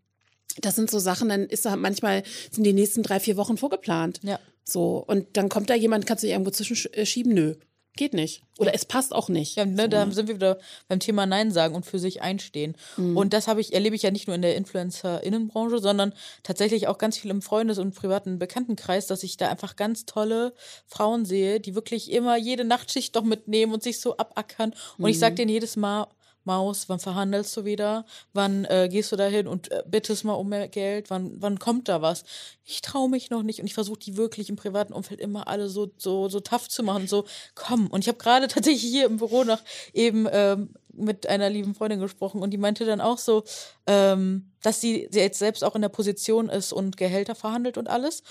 das 0.61 0.75
sind 0.75 0.91
so 0.91 0.99
Sachen, 0.99 1.29
dann 1.29 1.45
ist 1.45 1.65
da 1.65 1.75
manchmal, 1.75 2.23
sind 2.51 2.65
die 2.65 2.73
nächsten 2.73 3.01
drei, 3.01 3.19
vier 3.19 3.37
Wochen 3.37 3.57
vorgeplant. 3.57 4.19
Ja. 4.23 4.39
So. 4.65 5.03
Und 5.07 5.37
dann 5.37 5.49
kommt 5.49 5.69
da 5.69 5.75
jemand, 5.75 6.05
kannst 6.05 6.23
du 6.23 6.27
irgendwo 6.27 6.51
zwischenschieben? 6.51 7.33
Nö. 7.33 7.55
Geht 7.95 8.13
nicht. 8.13 8.43
Oder 8.59 8.73
es 8.73 8.85
passt 8.85 9.13
auch 9.13 9.29
nicht. 9.29 9.55
Ja, 9.55 9.65
ne, 9.65 9.89
da 9.89 10.09
sind 10.11 10.27
wir 10.27 10.35
wieder 10.35 10.59
beim 10.87 10.99
Thema 10.99 11.25
Nein 11.25 11.51
sagen 11.51 11.75
und 11.75 11.85
für 11.85 11.99
sich 11.99 12.21
einstehen. 12.21 12.75
Mhm. 12.97 13.17
Und 13.17 13.33
das 13.33 13.47
habe 13.47 13.61
ich, 13.61 13.73
erlebe 13.73 13.95
ich 13.95 14.03
ja 14.03 14.11
nicht 14.11 14.27
nur 14.27 14.35
in 14.35 14.41
der 14.41 14.55
Influencer-Innenbranche, 14.55 15.79
sondern 15.79 16.13
tatsächlich 16.43 16.87
auch 16.87 16.97
ganz 16.97 17.17
viel 17.17 17.31
im 17.31 17.41
Freundes- 17.41 17.79
und 17.79 17.95
privaten 17.95 18.37
Bekanntenkreis, 18.37 19.07
dass 19.07 19.23
ich 19.23 19.37
da 19.37 19.49
einfach 19.49 19.75
ganz 19.75 20.05
tolle 20.05 20.53
Frauen 20.85 21.25
sehe, 21.25 21.59
die 21.59 21.75
wirklich 21.75 22.11
immer 22.11 22.37
jede 22.37 22.63
Nachtschicht 22.63 23.15
doch 23.15 23.23
mitnehmen 23.23 23.73
und 23.73 23.83
sich 23.83 23.99
so 23.99 24.17
abackern. 24.17 24.73
Und 24.97 25.03
mhm. 25.03 25.07
ich 25.07 25.19
sage 25.19 25.35
denen 25.35 25.49
jedes 25.49 25.75
Mal, 25.75 26.07
Maus, 26.43 26.89
wann 26.89 26.99
verhandelst 26.99 27.55
du 27.57 27.65
wieder? 27.65 28.05
Wann 28.33 28.65
äh, 28.65 28.87
gehst 28.89 29.11
du 29.11 29.15
dahin 29.15 29.47
und 29.47 29.71
äh, 29.71 29.83
bittest 29.87 30.23
mal 30.23 30.33
um 30.33 30.49
mehr 30.49 30.67
Geld? 30.67 31.09
Wann, 31.09 31.33
wann 31.41 31.59
kommt 31.59 31.87
da 31.87 32.01
was? 32.01 32.23
Ich 32.63 32.81
traue 32.81 33.09
mich 33.09 33.29
noch 33.29 33.43
nicht 33.43 33.59
und 33.59 33.65
ich 33.65 33.73
versuche 33.73 33.99
die 33.99 34.17
wirklich 34.17 34.49
im 34.49 34.55
privaten 34.55 34.93
Umfeld 34.93 35.19
immer 35.19 35.47
alle 35.47 35.69
so, 35.69 35.91
so, 35.97 36.29
so 36.29 36.39
tough 36.39 36.69
zu 36.69 36.83
machen. 36.83 37.07
So, 37.07 37.25
komm. 37.55 37.87
Und 37.87 38.01
ich 38.01 38.07
habe 38.07 38.17
gerade 38.17 38.47
tatsächlich 38.49 38.89
hier 38.89 39.05
im 39.05 39.17
Büro 39.17 39.43
noch 39.43 39.61
eben 39.93 40.27
ähm, 40.31 40.73
mit 40.93 41.27
einer 41.27 41.49
lieben 41.49 41.75
Freundin 41.75 41.99
gesprochen 41.99 42.41
und 42.41 42.51
die 42.51 42.57
meinte 42.57 42.85
dann 42.85 43.01
auch 43.01 43.17
so, 43.17 43.43
ähm, 43.87 44.51
dass 44.61 44.81
sie, 44.81 45.07
sie 45.11 45.19
jetzt 45.19 45.39
selbst 45.39 45.63
auch 45.63 45.75
in 45.75 45.81
der 45.81 45.89
Position 45.89 46.49
ist 46.49 46.73
und 46.73 46.97
Gehälter 46.97 47.35
verhandelt 47.35 47.77
und 47.77 47.89
alles 47.89 48.23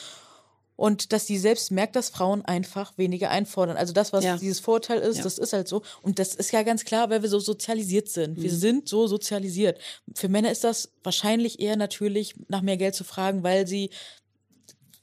und 0.78 1.12
dass 1.12 1.26
die 1.26 1.38
selbst 1.38 1.72
merkt, 1.72 1.96
dass 1.96 2.08
Frauen 2.08 2.44
einfach 2.44 2.96
weniger 2.96 3.30
einfordern. 3.30 3.76
Also 3.76 3.92
das, 3.92 4.12
was 4.12 4.22
ja. 4.22 4.36
dieses 4.36 4.60
Vorteil 4.60 5.00
ist, 5.00 5.16
ja. 5.16 5.24
das 5.24 5.36
ist 5.36 5.52
halt 5.52 5.66
so. 5.66 5.82
Und 6.02 6.20
das 6.20 6.36
ist 6.36 6.52
ja 6.52 6.62
ganz 6.62 6.84
klar, 6.84 7.10
weil 7.10 7.20
wir 7.20 7.28
so 7.28 7.40
sozialisiert 7.40 8.08
sind. 8.08 8.38
Mhm. 8.38 8.42
Wir 8.44 8.52
sind 8.52 8.88
so 8.88 9.08
sozialisiert. 9.08 9.80
Für 10.14 10.28
Männer 10.28 10.52
ist 10.52 10.62
das 10.62 10.92
wahrscheinlich 11.02 11.58
eher 11.58 11.74
natürlich, 11.74 12.36
nach 12.46 12.62
mehr 12.62 12.76
Geld 12.76 12.94
zu 12.94 13.02
fragen, 13.02 13.42
weil 13.42 13.66
sie 13.66 13.90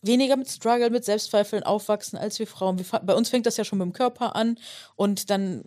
weniger 0.01 0.38
mit 0.38 0.47
Struggle, 0.47 0.89
mit 0.91 1.03
Selbstzweifeln 1.03 1.63
aufwachsen 1.63 2.17
als 2.17 2.39
wir 2.39 2.47
Frauen. 2.47 2.80
Wir, 2.80 2.86
bei 3.01 3.13
uns 3.13 3.28
fängt 3.28 3.45
das 3.45 3.57
ja 3.57 3.65
schon 3.65 3.80
mit 3.80 3.86
dem 3.86 3.93
Körper 3.93 4.34
an 4.34 4.57
und 4.95 5.30
dann 5.30 5.65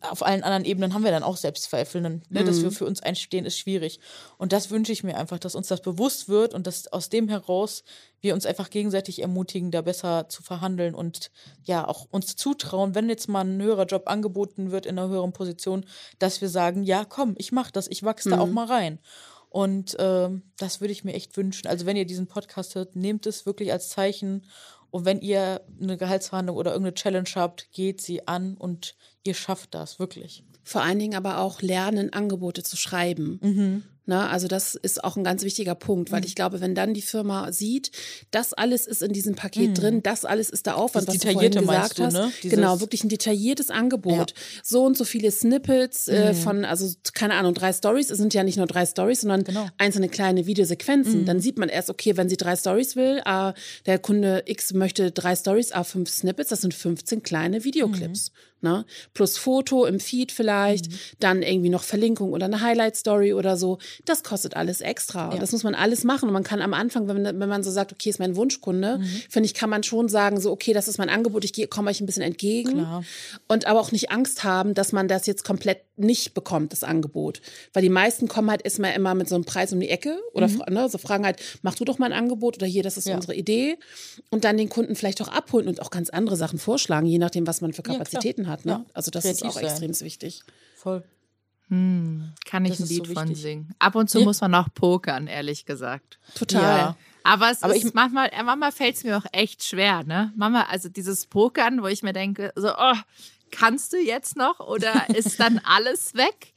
auf 0.00 0.24
allen 0.24 0.42
anderen 0.42 0.64
Ebenen 0.64 0.94
haben 0.94 1.04
wir 1.04 1.10
dann 1.10 1.22
auch 1.22 1.36
Selbstzweifel. 1.36 2.00
Ne? 2.00 2.20
Mhm. 2.28 2.46
Dass 2.46 2.62
wir 2.62 2.70
für 2.70 2.86
uns 2.86 3.02
einstehen, 3.02 3.44
ist 3.44 3.58
schwierig. 3.58 4.00
Und 4.38 4.52
das 4.52 4.70
wünsche 4.70 4.92
ich 4.92 5.04
mir 5.04 5.16
einfach, 5.16 5.38
dass 5.38 5.54
uns 5.54 5.68
das 5.68 5.82
bewusst 5.82 6.28
wird 6.28 6.54
und 6.54 6.66
dass 6.66 6.92
aus 6.92 7.08
dem 7.08 7.28
heraus 7.28 7.84
wir 8.20 8.34
uns 8.34 8.46
einfach 8.46 8.70
gegenseitig 8.70 9.20
ermutigen, 9.20 9.70
da 9.70 9.82
besser 9.82 10.28
zu 10.28 10.42
verhandeln 10.42 10.94
und 10.94 11.30
ja 11.64 11.86
auch 11.86 12.06
uns 12.10 12.36
zutrauen, 12.36 12.94
wenn 12.94 13.08
jetzt 13.08 13.28
mal 13.28 13.44
ein 13.44 13.60
höherer 13.60 13.86
Job 13.86 14.04
angeboten 14.06 14.70
wird 14.70 14.86
in 14.86 14.98
einer 14.98 15.08
höheren 15.08 15.32
Position, 15.32 15.84
dass 16.18 16.40
wir 16.40 16.48
sagen, 16.48 16.84
ja, 16.84 17.04
komm, 17.04 17.34
ich 17.36 17.52
mach 17.52 17.70
das, 17.70 17.88
ich 17.88 18.04
wachse 18.04 18.28
mhm. 18.28 18.32
da 18.32 18.40
auch 18.40 18.46
mhm. 18.46 18.54
mal 18.54 18.66
rein. 18.66 18.98
Und 19.48 19.98
äh, 19.98 20.30
das 20.56 20.80
würde 20.80 20.92
ich 20.92 21.04
mir 21.04 21.12
echt 21.12 21.36
wünschen. 21.36 21.66
Also 21.66 21.84
wenn 21.84 21.96
ihr 21.96 22.06
diesen 22.06 22.26
Podcast 22.26 22.74
hört, 22.74 22.96
nehmt 22.96 23.26
es 23.26 23.44
wirklich 23.44 23.72
als 23.72 23.90
Zeichen 23.90 24.46
und 24.92 25.06
wenn 25.06 25.20
ihr 25.20 25.62
eine 25.80 25.96
Gehaltsverhandlung 25.96 26.56
oder 26.56 26.72
irgendeine 26.72 26.94
Challenge 26.94 27.28
habt, 27.34 27.72
geht 27.72 28.02
sie 28.02 28.28
an 28.28 28.58
und 28.58 28.94
ihr 29.24 29.34
schafft 29.34 29.74
das, 29.74 29.98
wirklich. 29.98 30.44
Vor 30.64 30.82
allen 30.82 30.98
Dingen 30.98 31.14
aber 31.14 31.38
auch 31.38 31.60
lernen, 31.60 32.12
Angebote 32.12 32.62
zu 32.62 32.76
schreiben. 32.76 33.40
Mhm. 33.42 33.82
Na, 34.04 34.28
also 34.30 34.48
das 34.48 34.74
ist 34.74 35.04
auch 35.04 35.16
ein 35.16 35.22
ganz 35.22 35.44
wichtiger 35.44 35.76
Punkt, 35.76 36.10
weil 36.10 36.20
mhm. 36.20 36.26
ich 36.26 36.34
glaube, 36.34 36.60
wenn 36.60 36.74
dann 36.74 36.92
die 36.92 37.02
Firma 37.02 37.52
sieht, 37.52 37.92
das 38.32 38.52
alles 38.52 38.88
ist 38.88 39.00
in 39.00 39.12
diesem 39.12 39.36
Paket 39.36 39.70
mhm. 39.70 39.74
drin, 39.74 40.02
das 40.02 40.24
alles 40.24 40.50
ist 40.50 40.66
der 40.66 40.76
Aufwand, 40.76 41.06
das 41.06 41.14
was 41.14 41.22
du 41.22 41.32
vorhin 41.32 41.52
gesagt 41.52 41.98
du, 42.00 42.04
hast. 42.04 42.14
Ne? 42.14 42.32
Genau, 42.42 42.80
wirklich 42.80 43.04
ein 43.04 43.08
detailliertes 43.08 43.70
Angebot. 43.70 44.30
Ja. 44.30 44.36
So 44.64 44.84
und 44.84 44.96
so 44.96 45.04
viele 45.04 45.30
Snippets 45.30 46.08
äh, 46.08 46.32
mhm. 46.32 46.36
von, 46.36 46.64
also 46.64 46.92
keine 47.14 47.34
Ahnung, 47.34 47.54
drei 47.54 47.72
Stories. 47.72 48.10
Es 48.10 48.18
sind 48.18 48.34
ja 48.34 48.42
nicht 48.42 48.56
nur 48.56 48.66
drei 48.66 48.86
Stories, 48.86 49.20
sondern 49.20 49.44
genau. 49.44 49.68
einzelne 49.78 50.08
kleine 50.08 50.46
Videosequenzen. 50.46 51.20
Mhm. 51.20 51.26
Dann 51.26 51.40
sieht 51.40 51.58
man 51.58 51.68
erst, 51.68 51.88
okay, 51.88 52.16
wenn 52.16 52.28
sie 52.28 52.36
drei 52.36 52.56
Stories 52.56 52.96
will, 52.96 53.22
äh, 53.24 53.52
der 53.86 53.98
Kunde 54.00 54.42
X 54.46 54.74
möchte 54.74 55.12
drei 55.12 55.36
Stories, 55.36 55.70
äh, 55.70 55.84
fünf 55.84 56.10
Snippets, 56.10 56.48
das 56.48 56.62
sind 56.62 56.74
15 56.74 57.22
kleine 57.22 57.62
Videoclips. 57.62 58.32
Ne? 58.62 58.84
Plus 59.12 59.38
Foto 59.38 59.84
im 59.86 59.98
Feed 59.98 60.30
vielleicht, 60.30 60.90
mhm. 60.90 60.94
dann 61.18 61.42
irgendwie 61.42 61.68
noch 61.68 61.82
Verlinkung 61.82 62.32
oder 62.32 62.46
eine 62.46 62.60
Highlight-Story 62.60 63.34
oder 63.34 63.56
so. 63.56 63.78
Das 64.04 64.22
kostet 64.22 64.56
alles 64.56 64.80
extra. 64.80 65.34
Ja. 65.34 65.40
Das 65.40 65.52
muss 65.52 65.64
man 65.64 65.74
alles 65.74 66.04
machen. 66.04 66.28
Und 66.28 66.32
man 66.32 66.44
kann 66.44 66.62
am 66.62 66.72
Anfang, 66.72 67.08
wenn 67.08 67.22
man, 67.22 67.40
wenn 67.40 67.48
man 67.48 67.62
so 67.64 67.70
sagt, 67.70 67.92
okay, 67.92 68.10
ist 68.10 68.20
mein 68.20 68.36
Wunschkunde, 68.36 68.98
mhm. 68.98 69.04
finde 69.28 69.46
ich, 69.46 69.54
kann 69.54 69.68
man 69.68 69.82
schon 69.82 70.08
sagen, 70.08 70.40
so, 70.40 70.52
okay, 70.52 70.72
das 70.72 70.86
ist 70.86 70.98
mein 70.98 71.08
Angebot, 71.08 71.44
ich 71.44 71.70
komme 71.70 71.90
euch 71.90 72.00
ein 72.00 72.06
bisschen 72.06 72.22
entgegen. 72.22 72.72
Klar. 72.72 73.04
Und 73.48 73.66
aber 73.66 73.80
auch 73.80 73.92
nicht 73.92 74.10
Angst 74.10 74.44
haben, 74.44 74.74
dass 74.74 74.92
man 74.92 75.08
das 75.08 75.26
jetzt 75.26 75.44
komplett 75.44 75.78
nicht 75.96 76.34
bekommt, 76.34 76.72
das 76.72 76.84
Angebot. 76.84 77.40
Weil 77.72 77.82
die 77.82 77.88
meisten 77.88 78.28
kommen 78.28 78.50
halt 78.50 78.64
erstmal 78.64 78.94
immer 78.94 79.14
mit 79.14 79.28
so 79.28 79.34
einem 79.34 79.44
Preis 79.44 79.72
um 79.72 79.80
die 79.80 79.88
Ecke 79.88 80.18
oder 80.32 80.48
mhm. 80.48 80.62
ne, 80.70 80.88
so 80.88 80.98
fragen 80.98 81.24
halt, 81.24 81.40
mach 81.62 81.74
du 81.74 81.84
doch 81.84 81.98
mal 81.98 82.06
ein 82.06 82.18
Angebot 82.18 82.56
oder 82.56 82.66
hier, 82.66 82.82
das 82.82 82.96
ist 82.96 83.06
ja. 83.06 83.14
unsere 83.14 83.34
Idee. 83.34 83.76
Und 84.30 84.44
dann 84.44 84.56
den 84.56 84.68
Kunden 84.68 84.94
vielleicht 84.94 85.20
auch 85.20 85.28
abholen 85.28 85.68
und 85.68 85.80
auch 85.82 85.90
ganz 85.90 86.10
andere 86.10 86.36
Sachen 86.36 86.58
vorschlagen, 86.58 87.06
je 87.06 87.18
nachdem, 87.18 87.46
was 87.46 87.60
man 87.60 87.72
für 87.72 87.82
Kapazitäten 87.82 88.44
ja, 88.44 88.48
hat. 88.48 88.51
Ne? 88.64 88.72
Ja. 88.72 88.84
Also 88.94 89.10
das 89.10 89.24
Kreativ 89.24 89.48
ist 89.48 89.56
auch 89.56 89.60
extrem 89.60 90.00
wichtig. 90.00 90.42
Voll. 90.76 91.02
Hm, 91.68 92.32
kann 92.44 92.64
ich 92.64 92.72
das 92.76 92.80
ein 92.80 92.88
Lied 92.88 93.06
so 93.06 93.14
von 93.14 93.34
singen. 93.34 93.74
Ab 93.78 93.94
und 93.94 94.10
zu 94.10 94.18
ja. 94.18 94.24
muss 94.24 94.40
man 94.40 94.54
auch 94.54 94.68
pokern, 94.74 95.26
ehrlich 95.26 95.64
gesagt. 95.64 96.18
Total. 96.34 96.78
Ja. 96.78 96.96
Aber 97.24 97.50
es 97.50 97.62
Aber 97.62 97.74
ist 97.74 97.84
ich, 97.84 97.94
manchmal, 97.94 98.28
äh, 98.28 98.42
manchmal 98.42 98.72
fällt 98.72 98.96
es 98.96 99.04
mir 99.04 99.16
auch 99.16 99.26
echt 99.32 99.64
schwer, 99.64 100.02
ne? 100.04 100.32
Mama, 100.36 100.64
also 100.64 100.88
dieses 100.88 101.26
Pokern, 101.26 101.82
wo 101.82 101.86
ich 101.86 102.02
mir 102.02 102.12
denke, 102.12 102.52
so, 102.56 102.74
oh, 102.76 102.96
kannst 103.50 103.92
du 103.92 103.98
jetzt 103.98 104.36
noch 104.36 104.60
oder 104.60 105.08
ist 105.14 105.38
dann 105.38 105.60
alles 105.64 106.14
weg? 106.14 106.52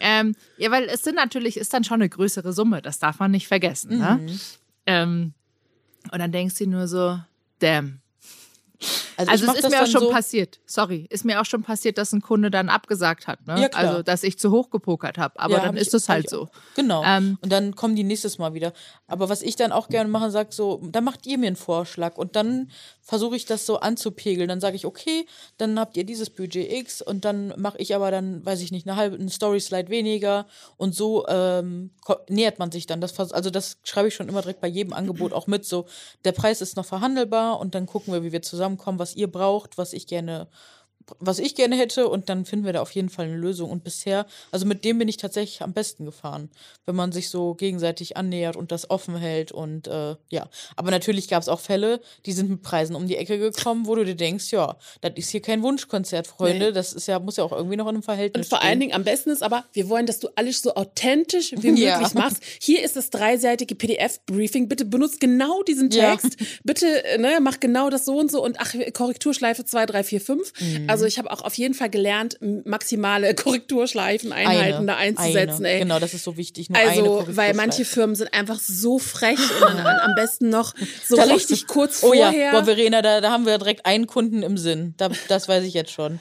Ähm, 0.00 0.36
ja, 0.58 0.70
weil 0.70 0.84
es 0.84 1.02
sind 1.02 1.16
natürlich, 1.16 1.56
ist 1.56 1.72
dann 1.72 1.84
schon 1.84 2.02
eine 2.02 2.08
größere 2.08 2.52
Summe, 2.52 2.82
das 2.82 2.98
darf 2.98 3.18
man 3.20 3.30
nicht 3.30 3.48
vergessen. 3.48 3.98
Ne? 3.98 4.20
Mhm. 4.20 4.40
Ähm, 4.86 5.34
und 6.10 6.18
dann 6.18 6.32
denkst 6.32 6.56
du 6.56 6.66
nur 6.66 6.88
so, 6.88 7.18
damn, 7.60 8.01
also, 9.16 9.30
also 9.30 9.46
es 9.46 9.58
ist 9.64 9.70
mir 9.70 9.82
auch 9.82 9.86
schon 9.86 10.02
so 10.02 10.10
passiert. 10.10 10.60
Sorry, 10.66 11.06
ist 11.10 11.24
mir 11.24 11.40
auch 11.40 11.44
schon 11.44 11.62
passiert, 11.62 11.98
dass 11.98 12.12
ein 12.12 12.20
Kunde 12.20 12.50
dann 12.50 12.68
abgesagt 12.68 13.26
hat. 13.26 13.46
Ne? 13.46 13.62
Ja. 13.62 13.68
Also, 13.72 14.02
dass 14.02 14.22
ich 14.22 14.38
zu 14.38 14.50
hoch 14.50 14.70
gepokert 14.70 15.18
habe. 15.18 15.38
Aber 15.38 15.54
ja, 15.54 15.60
dann 15.60 15.76
ist 15.76 15.94
es 15.94 16.08
halt 16.08 16.28
so. 16.28 16.48
Genau. 16.74 17.02
Ähm, 17.04 17.38
und 17.42 17.52
dann 17.52 17.74
kommen 17.74 17.96
die 17.96 18.04
nächstes 18.04 18.38
Mal 18.38 18.54
wieder. 18.54 18.72
Aber 19.06 19.28
was 19.28 19.42
ich 19.42 19.56
dann 19.56 19.72
auch 19.72 19.88
gerne 19.88 20.10
mache, 20.10 20.30
sag 20.30 20.52
so, 20.52 20.80
dann 20.90 21.04
macht 21.04 21.26
ihr 21.26 21.38
mir 21.38 21.48
einen 21.48 21.56
Vorschlag 21.56 22.16
und 22.16 22.36
dann 22.36 22.70
versuche 23.02 23.36
ich 23.36 23.44
das 23.44 23.66
so 23.66 23.80
anzupegeln. 23.80 24.48
Dann 24.48 24.60
sage 24.60 24.76
ich, 24.76 24.86
okay, 24.86 25.26
dann 25.58 25.78
habt 25.78 25.96
ihr 25.96 26.04
dieses 26.04 26.30
Budget 26.30 26.72
X 26.72 27.02
und 27.02 27.24
dann 27.24 27.52
mache 27.56 27.78
ich 27.78 27.94
aber 27.94 28.10
dann, 28.10 28.44
weiß 28.44 28.60
ich 28.62 28.70
nicht, 28.70 28.86
eine 28.86 28.96
halbe, 28.96 29.16
eine 29.16 29.30
Story-Slide 29.30 29.88
weniger 29.90 30.46
und 30.76 30.94
so 30.94 31.26
ähm, 31.28 31.90
nähert 32.28 32.58
man 32.58 32.70
sich 32.70 32.86
dann. 32.86 33.00
Das, 33.00 33.18
also 33.18 33.50
das 33.50 33.78
schreibe 33.82 34.08
ich 34.08 34.14
schon 34.14 34.28
immer 34.28 34.40
direkt 34.40 34.60
bei 34.60 34.68
jedem 34.68 34.92
Angebot 34.92 35.32
auch 35.32 35.46
mit. 35.46 35.64
So, 35.64 35.86
der 36.24 36.32
Preis 36.32 36.60
ist 36.60 36.76
noch 36.76 36.86
verhandelbar 36.86 37.58
und 37.60 37.74
dann 37.74 37.86
gucken 37.86 38.12
wir, 38.12 38.22
wie 38.22 38.32
wir 38.32 38.42
zusammenkommen, 38.72 38.98
was 38.98 39.14
ihr 39.14 39.30
braucht, 39.30 39.78
was 39.78 39.92
ich 39.92 40.06
gerne 40.06 40.48
was 41.18 41.38
ich 41.38 41.54
gerne 41.54 41.76
hätte 41.76 42.08
und 42.08 42.28
dann 42.28 42.44
finden 42.44 42.64
wir 42.64 42.72
da 42.72 42.82
auf 42.82 42.90
jeden 42.92 43.08
Fall 43.08 43.26
eine 43.26 43.36
Lösung. 43.36 43.70
Und 43.70 43.84
bisher, 43.84 44.26
also 44.50 44.66
mit 44.66 44.84
dem 44.84 44.98
bin 44.98 45.08
ich 45.08 45.16
tatsächlich 45.16 45.62
am 45.62 45.72
besten 45.72 46.04
gefahren, 46.04 46.50
wenn 46.86 46.94
man 46.94 47.12
sich 47.12 47.28
so 47.30 47.54
gegenseitig 47.54 48.16
annähert 48.16 48.56
und 48.56 48.72
das 48.72 48.90
offen 48.90 49.16
hält 49.16 49.52
und 49.52 49.88
äh, 49.88 50.16
ja. 50.30 50.48
Aber 50.76 50.90
natürlich 50.90 51.28
gab 51.28 51.42
es 51.42 51.48
auch 51.48 51.60
Fälle, 51.60 52.00
die 52.26 52.32
sind 52.32 52.50
mit 52.50 52.62
Preisen 52.62 52.94
um 52.94 53.06
die 53.06 53.16
Ecke 53.16 53.38
gekommen, 53.38 53.86
wo 53.86 53.94
du 53.94 54.04
dir 54.04 54.14
denkst, 54.14 54.52
ja, 54.52 54.76
das 55.00 55.12
ist 55.16 55.30
hier 55.30 55.42
kein 55.42 55.62
Wunschkonzert, 55.62 56.26
Freunde. 56.26 56.66
Nee. 56.66 56.72
Das 56.72 56.92
ist 56.92 57.08
ja, 57.08 57.18
muss 57.18 57.36
ja 57.36 57.44
auch 57.44 57.52
irgendwie 57.52 57.76
noch 57.76 57.86
in 57.86 57.96
einem 57.96 58.02
Verhältnis. 58.02 58.46
Und 58.46 58.50
vor 58.50 58.58
stehen. 58.58 58.70
allen 58.70 58.80
Dingen 58.80 58.94
am 58.94 59.04
besten 59.04 59.30
ist 59.30 59.42
aber, 59.42 59.64
wir 59.72 59.88
wollen, 59.88 60.06
dass 60.06 60.20
du 60.20 60.28
alles 60.36 60.62
so 60.62 60.74
authentisch 60.74 61.52
wie 61.52 61.56
möglich 61.70 61.84
ja. 61.84 62.10
machst. 62.14 62.42
Hier 62.60 62.82
ist 62.82 62.96
das 62.96 63.10
dreiseitige 63.10 63.74
PDF-Briefing. 63.74 64.68
Bitte 64.68 64.84
benutzt 64.84 65.20
genau 65.20 65.62
diesen 65.62 65.90
Text. 65.90 66.40
Ja. 66.40 66.46
Bitte, 66.64 67.02
ne, 67.18 67.38
mach 67.40 67.60
genau 67.60 67.90
das 67.90 68.04
so 68.04 68.18
und 68.18 68.30
so 68.30 68.42
und 68.42 68.60
ach, 68.60 68.74
Korrekturschleife 68.92 69.64
2, 69.64 69.86
3, 69.86 70.04
4, 70.04 70.20
5. 70.20 70.52
Mhm 70.60 70.91
Also 70.92 71.06
ich 71.06 71.18
habe 71.18 71.30
auch 71.30 71.42
auf 71.42 71.54
jeden 71.54 71.74
Fall 71.74 71.90
gelernt, 71.90 72.38
maximale 72.64 73.34
Korrekturschleifeneinheiten 73.96 74.74
Eine, 74.76 74.86
da 74.86 74.96
einzusetzen. 74.96 75.64
eine. 75.64 75.74
Ey. 75.74 75.80
Genau, 75.80 75.98
das 75.98 76.14
ist 76.14 76.24
so 76.24 76.36
wichtig. 76.36 76.70
Nur 76.70 76.78
Also, 76.78 77.24
weil 77.28 77.54
manche 77.54 77.84
Firmen 77.84 78.14
sind 78.14 78.32
einfach 78.32 78.58
so 78.60 78.98
frech 78.98 79.38
und 79.38 79.78
dann 79.78 79.98
am 80.00 80.14
besten 80.14 80.48
noch 80.48 80.74
so 81.06 81.16
richtig 81.16 81.66
kurz 81.66 82.02
Oh 82.02 82.12
ja, 82.12 82.30
vorher. 82.30 82.50
boah, 82.52 82.64
Verena, 82.64 83.02
da, 83.02 83.20
da 83.20 83.30
haben 83.30 83.46
wir 83.46 83.58
direkt 83.58 83.86
einen 83.86 84.06
Kunden 84.06 84.42
im 84.42 84.56
Sinn. 84.56 84.94
Da, 84.96 85.10
das 85.28 85.48
weiß 85.48 85.64
ich 85.64 85.74
jetzt 85.74 85.90
schon. 85.92 86.18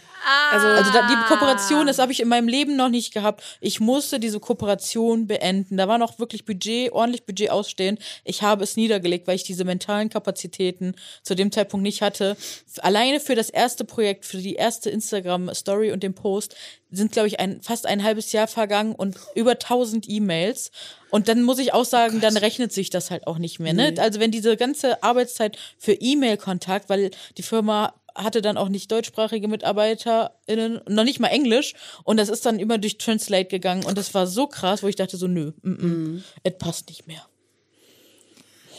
Also, 0.51 0.67
Also 0.67 0.91
da, 0.91 1.07
die 1.07 1.15
Kooperation, 1.27 1.87
das 1.87 1.99
habe 1.99 2.11
ich 2.11 2.19
in 2.19 2.27
meinem 2.27 2.47
Leben 2.47 2.75
noch 2.75 2.89
nicht 2.89 3.13
gehabt. 3.13 3.43
Ich 3.59 3.79
musste 3.79 4.19
diese 4.19 4.39
Kooperation 4.39 5.27
beenden. 5.27 5.77
Da 5.77 5.87
war 5.87 5.97
noch 5.97 6.19
wirklich 6.19 6.45
Budget, 6.45 6.91
ordentlich 6.91 7.25
Budget 7.25 7.49
ausstehend. 7.49 7.99
Ich 8.23 8.41
habe 8.41 8.63
es 8.63 8.75
niedergelegt, 8.75 9.27
weil 9.27 9.35
ich 9.35 9.43
diese 9.43 9.63
mentalen 9.63 10.09
Kapazitäten 10.09 10.95
zu 11.23 11.35
dem 11.35 11.51
Zeitpunkt 11.51 11.83
nicht 11.83 12.01
hatte. 12.01 12.37
Alleine 12.81 13.19
für 13.19 13.35
das 13.35 13.49
erste 13.49 13.85
Projekt, 13.85 14.25
für 14.25 14.37
die 14.37 14.55
erste 14.55 14.89
Instagram-Story 14.89 15.91
und 15.91 16.03
den 16.03 16.13
Post 16.13 16.55
sind, 16.91 17.13
glaube 17.13 17.27
ich, 17.27 17.39
ein, 17.39 17.61
fast 17.61 17.85
ein 17.85 18.03
halbes 18.03 18.31
Jahr 18.31 18.47
vergangen 18.47 18.93
und 18.93 19.17
über 19.33 19.51
1000 19.51 20.09
E-Mails. 20.09 20.71
Und 21.09 21.27
dann 21.27 21.43
muss 21.43 21.59
ich 21.59 21.73
auch 21.73 21.85
sagen, 21.85 22.21
dann 22.21 22.37
rechnet 22.37 22.73
sich 22.73 22.89
das 22.89 23.11
halt 23.11 23.27
auch 23.27 23.37
nicht 23.37 23.59
mehr. 23.59 23.73
Ne? 23.73 23.93
Also 23.97 24.19
wenn 24.19 24.31
diese 24.31 24.57
ganze 24.57 25.01
Arbeitszeit 25.03 25.57
für 25.77 25.93
E-Mail-Kontakt, 25.93 26.89
weil 26.89 27.11
die 27.37 27.43
Firma 27.43 27.93
hatte 28.15 28.41
dann 28.41 28.57
auch 28.57 28.69
nicht 28.69 28.91
deutschsprachige 28.91 29.47
MitarbeiterInnen, 29.47 30.81
noch 30.87 31.03
nicht 31.03 31.19
mal 31.19 31.27
Englisch. 31.27 31.73
Und 32.03 32.17
das 32.17 32.29
ist 32.29 32.45
dann 32.45 32.59
immer 32.59 32.77
durch 32.77 32.97
Translate 32.97 33.49
gegangen. 33.49 33.85
Und 33.85 33.97
das 33.97 34.13
war 34.13 34.27
so 34.27 34.47
krass, 34.47 34.83
wo 34.83 34.87
ich 34.87 34.95
dachte 34.95 35.17
so, 35.17 35.27
nö, 35.27 35.53
mm, 35.61 35.69
mm, 35.69 36.23
es 36.43 36.57
passt 36.57 36.87
nicht 36.89 37.07
mehr. 37.07 37.25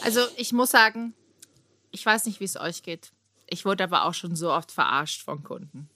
Also 0.02 0.20
ich 0.36 0.52
muss 0.52 0.70
sagen, 0.70 1.14
ich 1.90 2.04
weiß 2.04 2.26
nicht, 2.26 2.40
wie 2.40 2.44
es 2.44 2.56
euch 2.56 2.82
geht. 2.82 3.12
Ich 3.48 3.64
wurde 3.64 3.84
aber 3.84 4.04
auch 4.04 4.14
schon 4.14 4.34
so 4.34 4.50
oft 4.52 4.72
verarscht 4.72 5.22
von 5.22 5.42
Kunden. 5.42 5.88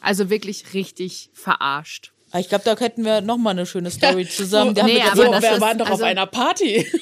Also 0.00 0.28
wirklich 0.28 0.74
richtig 0.74 1.30
verarscht. 1.32 2.12
Aber 2.30 2.40
ich 2.40 2.48
glaube, 2.48 2.64
da 2.64 2.76
hätten 2.76 3.04
wir 3.04 3.20
noch 3.20 3.36
mal 3.38 3.50
eine 3.50 3.66
schöne 3.66 3.90
Story 3.90 4.26
zusammen. 4.28 4.74
Die 4.74 4.80
haben 4.82 4.86
Nee, 4.88 4.96
wir 4.96 5.12
aber 5.12 5.24
das 5.32 5.42
wir 5.42 5.52
ist- 5.54 5.60
waren 5.60 5.78
doch 5.78 5.86
auf 5.86 5.92
also- 5.92 6.04
einer 6.04 6.26
Party. 6.26 6.86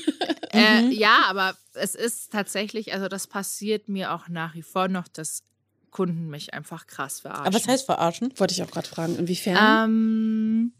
Äh, 0.56 0.86
ja, 0.94 1.22
aber 1.26 1.56
es 1.72 1.96
ist 1.96 2.30
tatsächlich, 2.30 2.94
also 2.94 3.08
das 3.08 3.26
passiert 3.26 3.88
mir 3.88 4.14
auch 4.14 4.28
nach 4.28 4.54
wie 4.54 4.62
vor 4.62 4.86
noch, 4.86 5.08
dass 5.08 5.42
Kunden 5.90 6.28
mich 6.28 6.54
einfach 6.54 6.86
krass 6.86 7.18
verarschen. 7.20 7.46
Aber 7.46 7.56
was 7.56 7.66
heißt 7.66 7.84
verarschen? 7.86 8.32
Wollte 8.36 8.54
ich 8.54 8.62
auch 8.62 8.70
gerade 8.70 8.86
fragen, 8.86 9.16
inwiefern? 9.18 9.56
Ähm, 9.90 10.72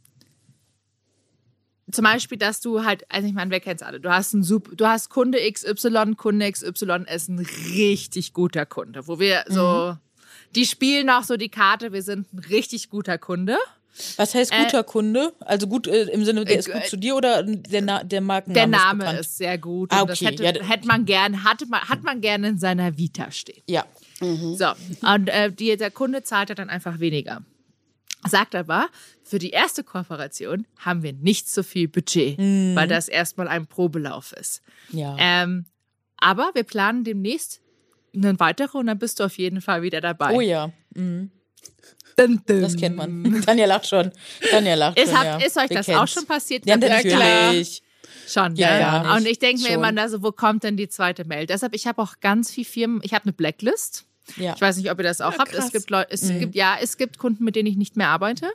zum 1.90 2.05
Beispiel, 2.05 2.38
dass 2.38 2.61
du 2.61 2.84
halt, 2.84 3.05
also 3.11 3.26
ich 3.26 3.34
meine, 3.34 3.51
wer 3.51 3.59
kennt's 3.61 3.82
alle? 3.82 3.99
Du 4.01 4.11
hast 4.11 4.32
einen 4.34 4.42
Sup 4.45 4.70
du 4.76 4.86
hast 4.86 5.11
Kunde 5.11 5.38
XY, 5.53 6.14
Kunde 6.16 6.51
XY 6.53 7.05
ist 7.12 7.28
ein 7.28 7.40
richtig 7.40 8.32
guter 8.32 8.66
Kunde, 8.66 9.09
wo 9.09 9.18
wir 9.18 9.45
so, 9.49 9.97
die 10.55 10.66
spielen 10.66 11.11
auch 11.11 11.24
so 11.24 11.36
die 11.36 11.49
Karte, 11.51 11.92
wir 11.92 12.03
sind 12.03 12.32
ein 12.32 12.38
richtig 12.38 12.90
guter 12.90 13.18
Kunde. 13.18 13.57
Was 14.16 14.34
heißt 14.34 14.53
guter 14.53 14.82
Kunde? 14.82 15.32
Also 15.40 15.66
gut 15.66 15.86
äh, 15.86 16.05
im 16.05 16.24
Sinne, 16.24 16.45
der 16.45 16.59
ist 16.59 16.70
gut 16.70 16.82
äh, 16.82 16.86
zu 16.86 16.97
dir 16.97 17.14
oder 17.16 17.42
der, 17.42 17.82
Na 17.82 18.03
der 18.03 18.20
Markenname 18.20 18.55
Der 18.55 18.64
ist 18.78 18.84
Name 18.84 18.99
bekannt? 18.99 19.20
ist 19.20 19.36
sehr 19.36 19.59
gut. 19.59 19.92
Ah, 19.92 20.03
und 20.03 20.11
das 20.11 20.20
okay, 20.20 20.32
hätte, 20.32 20.42
ja, 20.42 20.64
hätte 20.64 20.86
man 20.86 21.05
gern, 21.05 21.45
hatte 21.45 21.66
man, 21.66 21.80
hat 21.82 22.03
man 22.03 22.20
gerne 22.20 22.49
in 22.49 22.59
seiner 22.59 22.97
Vita 22.97 23.30
stehen. 23.30 23.62
Ja. 23.68 23.84
So, 24.20 24.72
und 25.03 25.28
äh, 25.28 25.53
die, 25.53 25.76
der 25.76 25.90
Kunde 25.90 26.22
zahlt 26.22 26.49
ja 26.49 26.55
dann 26.55 26.70
einfach 26.70 26.99
weniger. 26.99 27.42
Sagt 28.26 28.55
aber, 28.55 28.88
für 29.22 29.38
die 29.38 29.51
erste 29.51 29.84
Kooperation 29.84 30.66
haben 30.78 31.03
wir 31.03 31.12
nicht 31.12 31.51
so 31.51 31.62
viel 31.62 31.88
Budget, 31.88 32.38
weil 32.38 32.88
das 32.88 33.09
erstmal 33.09 33.49
ein 33.49 33.66
Probelauf 33.66 34.32
ist. 34.32 34.62
Ja. 34.90 35.14
Ähm, 35.18 35.66
aber 36.16 36.51
wir 36.55 36.62
planen 36.64 37.05
demnächst 37.05 37.61
eine 38.14 38.38
weitere 38.40 38.78
und 38.78 38.86
dann 38.86 38.99
bist 38.99 39.20
du 39.20 39.24
auf 39.24 39.36
jeden 39.36 39.61
Fall 39.61 39.82
wieder 39.82 40.01
dabei. 40.01 40.32
oh 40.32 40.40
ja. 40.40 40.72
Mhm. 40.95 41.30
Dun, 42.17 42.41
dun. 42.47 42.62
Das 42.62 42.77
kennt 42.77 42.97
man. 42.97 43.43
Tanja 43.47 43.67
lacht 43.67 43.87
schon. 43.87 44.11
Tanja 44.51 44.75
lacht 44.75 44.99
Ist, 44.99 45.09
schon, 45.11 45.19
hab, 45.19 45.25
ja. 45.25 45.37
ist 45.47 45.57
euch 45.57 45.71
Wir 45.71 45.77
das 45.79 45.87
kennen's. 45.87 46.03
auch 46.03 46.09
schon 46.09 46.27
passiert? 46.27 46.67
Ja, 46.67 46.77
natürlich. 46.77 47.83
Schon, 48.29 48.57
Ja, 48.57 48.71
ja, 48.71 48.79
ja, 48.79 49.03
ja. 49.05 49.17
Und 49.17 49.27
ich 49.27 49.39
denke 49.39 49.61
mir 49.62 49.73
Schon. 49.73 49.85
immer, 49.85 50.01
also, 50.01 50.23
wo 50.23 50.33
kommt 50.33 50.62
denn 50.65 50.77
die 50.77 50.89
zweite 50.89 51.25
Mail? 51.27 51.47
Deshalb, 51.47 51.75
ich 51.75 51.87
habe 51.87 52.01
auch 52.01 52.21
ganz 52.21 52.51
viel 52.51 52.65
Firmen, 52.65 53.01
ich 53.03 53.12
habe 53.12 53.25
eine 53.25 53.33
Blacklist. 53.35 54.05
Ja. 54.37 54.55
Ich 54.55 54.61
weiß 54.62 54.79
nicht, 54.79 54.91
ob 54.91 54.99
ihr 54.99 55.03
das 55.03 55.21
auch 55.21 55.33
Ja, 55.33 55.39
habt. 55.41 55.53
krass. 55.53 55.67
Es 55.67 55.73
gibt 55.73 55.91
Leute, 55.91 56.11
es 56.11 56.23
Mhm. 56.23 56.39
gibt, 56.41 56.55
ja, 56.55 56.77
es 56.81 56.97
gibt 56.97 57.19
Kunden, 57.19 57.45
mit 57.45 57.55
denen 57.57 57.67
ich 57.69 57.77
nicht 57.77 57.97
mehr 57.97 58.09
arbeite, 58.09 58.49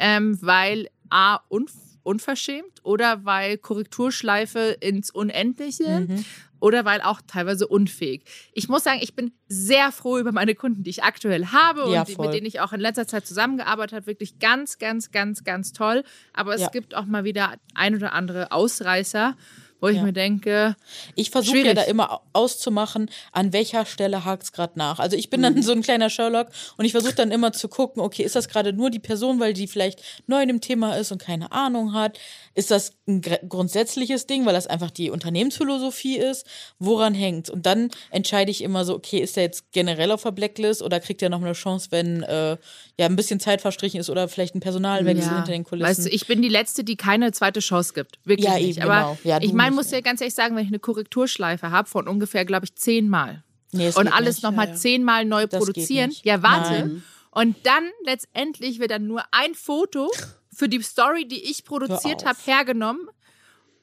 ähm, 0.00 0.36
weil 0.40 0.88
A, 1.10 1.38
unf 1.48 1.72
unverschämt 2.02 2.82
oder 2.84 3.24
weil 3.24 3.56
Korrekturschleife 3.56 4.76
ins 4.80 5.10
Unendliche 5.10 6.00
Mhm. 6.00 6.24
Oder 6.64 6.86
weil 6.86 7.02
auch 7.02 7.20
teilweise 7.26 7.68
unfähig. 7.68 8.24
Ich 8.54 8.70
muss 8.70 8.84
sagen, 8.84 8.98
ich 9.02 9.14
bin 9.14 9.32
sehr 9.48 9.92
froh 9.92 10.16
über 10.16 10.32
meine 10.32 10.54
Kunden, 10.54 10.82
die 10.82 10.88
ich 10.88 11.04
aktuell 11.04 11.48
habe 11.48 11.90
Ja, 11.92 12.00
und 12.00 12.08
die, 12.08 12.16
mit 12.16 12.32
denen 12.32 12.46
ich 12.46 12.60
auch 12.60 12.72
in 12.72 12.80
letzter 12.80 13.06
Zeit 13.06 13.26
zusammengearbeitet 13.26 13.92
habe. 13.94 14.06
Wirklich 14.06 14.38
ganz, 14.38 14.78
ganz, 14.78 15.10
ganz, 15.10 15.44
ganz 15.44 15.74
toll. 15.74 16.04
Aber 16.32 16.54
es 16.54 16.62
Ja. 16.62 16.68
gibt 16.70 16.94
auch 16.94 17.04
mal 17.04 17.24
wieder 17.24 17.52
ein 17.74 17.94
oder 17.94 18.14
andere 18.14 18.50
Ausreißer, 18.50 19.36
wo 19.84 19.88
ich 19.88 19.96
Ja. 19.98 20.02
mir 20.02 20.12
denke, 20.14 20.76
Ich 21.14 21.30
versuche 21.30 21.58
ja 21.58 21.74
da 21.74 21.82
immer 21.82 22.22
auszumachen, 22.32 23.10
an 23.32 23.52
welcher 23.52 23.84
Stelle 23.84 24.24
hakt's 24.24 24.50
gerade 24.52 24.78
nach. 24.78 24.98
Also 24.98 25.14
ich 25.16 25.28
bin 25.28 25.40
Mhm. 25.40 25.44
dann 25.44 25.62
so 25.62 25.72
ein 25.72 25.82
kleiner 25.82 26.08
Sherlock 26.08 26.48
und 26.78 26.86
ich 26.86 26.92
versuche 26.92 27.14
dann 27.14 27.30
immer 27.30 27.52
zu 27.52 27.68
gucken, 27.68 28.00
okay, 28.02 28.22
ist 28.22 28.34
das 28.34 28.48
gerade 28.48 28.72
nur 28.72 28.88
die 28.90 28.98
Person, 28.98 29.40
weil 29.40 29.52
die 29.52 29.66
vielleicht 29.66 30.00
neu 30.26 30.40
in 30.40 30.48
dem 30.48 30.60
Thema 30.62 30.96
ist 30.96 31.12
und 31.12 31.18
keine 31.20 31.52
Ahnung 31.52 31.92
hat? 31.92 32.18
Ist 32.54 32.70
das 32.70 32.92
ein 33.06 33.20
gr- 33.20 33.40
grundsätzliches 33.46 34.26
Ding, 34.26 34.46
weil 34.46 34.54
das 34.54 34.66
einfach 34.66 34.90
die 34.90 35.10
Unternehmensphilosophie 35.10 36.16
ist? 36.16 36.46
Woran 36.78 37.12
hängt's? 37.14 37.50
Und 37.50 37.66
dann 37.66 37.90
entscheide 38.10 38.50
ich 38.50 38.62
immer 38.62 38.84
so, 38.84 38.94
okay, 38.94 39.18
ist 39.18 39.36
der 39.36 39.42
jetzt 39.44 39.70
generell 39.72 40.10
auf 40.10 40.22
der 40.22 40.30
Blacklist 40.32 40.82
oder 40.82 41.00
kriegt 41.00 41.20
er 41.22 41.28
noch 41.28 41.42
eine 41.42 41.52
Chance, 41.52 41.88
wenn 41.90 42.22
äh, 42.22 42.56
ja 42.98 43.06
ein 43.06 43.16
bisschen 43.16 43.40
Zeit 43.40 43.60
verstrichen 43.60 44.00
ist 44.00 44.08
oder 44.10 44.28
vielleicht 44.28 44.54
ein 44.54 44.60
Personalwechsel 44.60 45.34
hinter 45.34 45.52
den 45.52 45.64
Kulissen? 45.64 45.88
Weißt 45.88 46.06
du, 46.06 46.10
ich 46.10 46.26
bin 46.26 46.40
die 46.42 46.48
Letzte, 46.48 46.84
die 46.84 46.96
keine 46.96 47.32
zweite 47.32 47.60
Chance 47.60 47.92
gibt. 47.94 48.18
Wirklich 48.24 48.46
Ja, 48.48 48.54
nicht. 48.54 48.78
eben, 48.78 48.82
Aber 48.90 48.94
genau. 48.94 49.18
Ja, 49.24 49.38
ich 49.42 49.52
meine, 49.52 49.73
muss 49.74 49.88
dir 49.88 50.02
ganz 50.02 50.20
ehrlich 50.20 50.34
sagen, 50.34 50.56
wenn 50.56 50.62
ich 50.64 50.68
eine 50.70 50.78
Korrekturschleife 50.78 51.70
habe 51.70 51.88
von 51.88 52.08
ungefähr, 52.08 52.44
glaube 52.44 52.66
ich, 52.66 52.74
zehnmal 52.74 53.42
Nee, 53.72 53.90
und 53.96 54.08
alles 54.08 54.42
nochmal 54.42 54.66
Ja, 54.66 54.72
ja. 54.72 54.78
zehnmal 54.78 55.24
neu 55.24 55.46
Das 55.46 55.58
produzieren, 55.58 56.14
ja, 56.22 56.42
warte. 56.42 56.72
Nein. 56.72 57.02
Und 57.30 57.56
dann 57.64 57.90
letztendlich 58.04 58.78
wird 58.78 58.92
dann 58.92 59.06
nur 59.08 59.24
ein 59.32 59.54
Foto 59.54 60.08
für 60.54 60.68
die 60.68 60.80
Story, 60.80 61.26
die 61.26 61.42
ich 61.50 61.64
produziert 61.64 62.24
habe, 62.24 62.38
hergenommen 62.44 63.08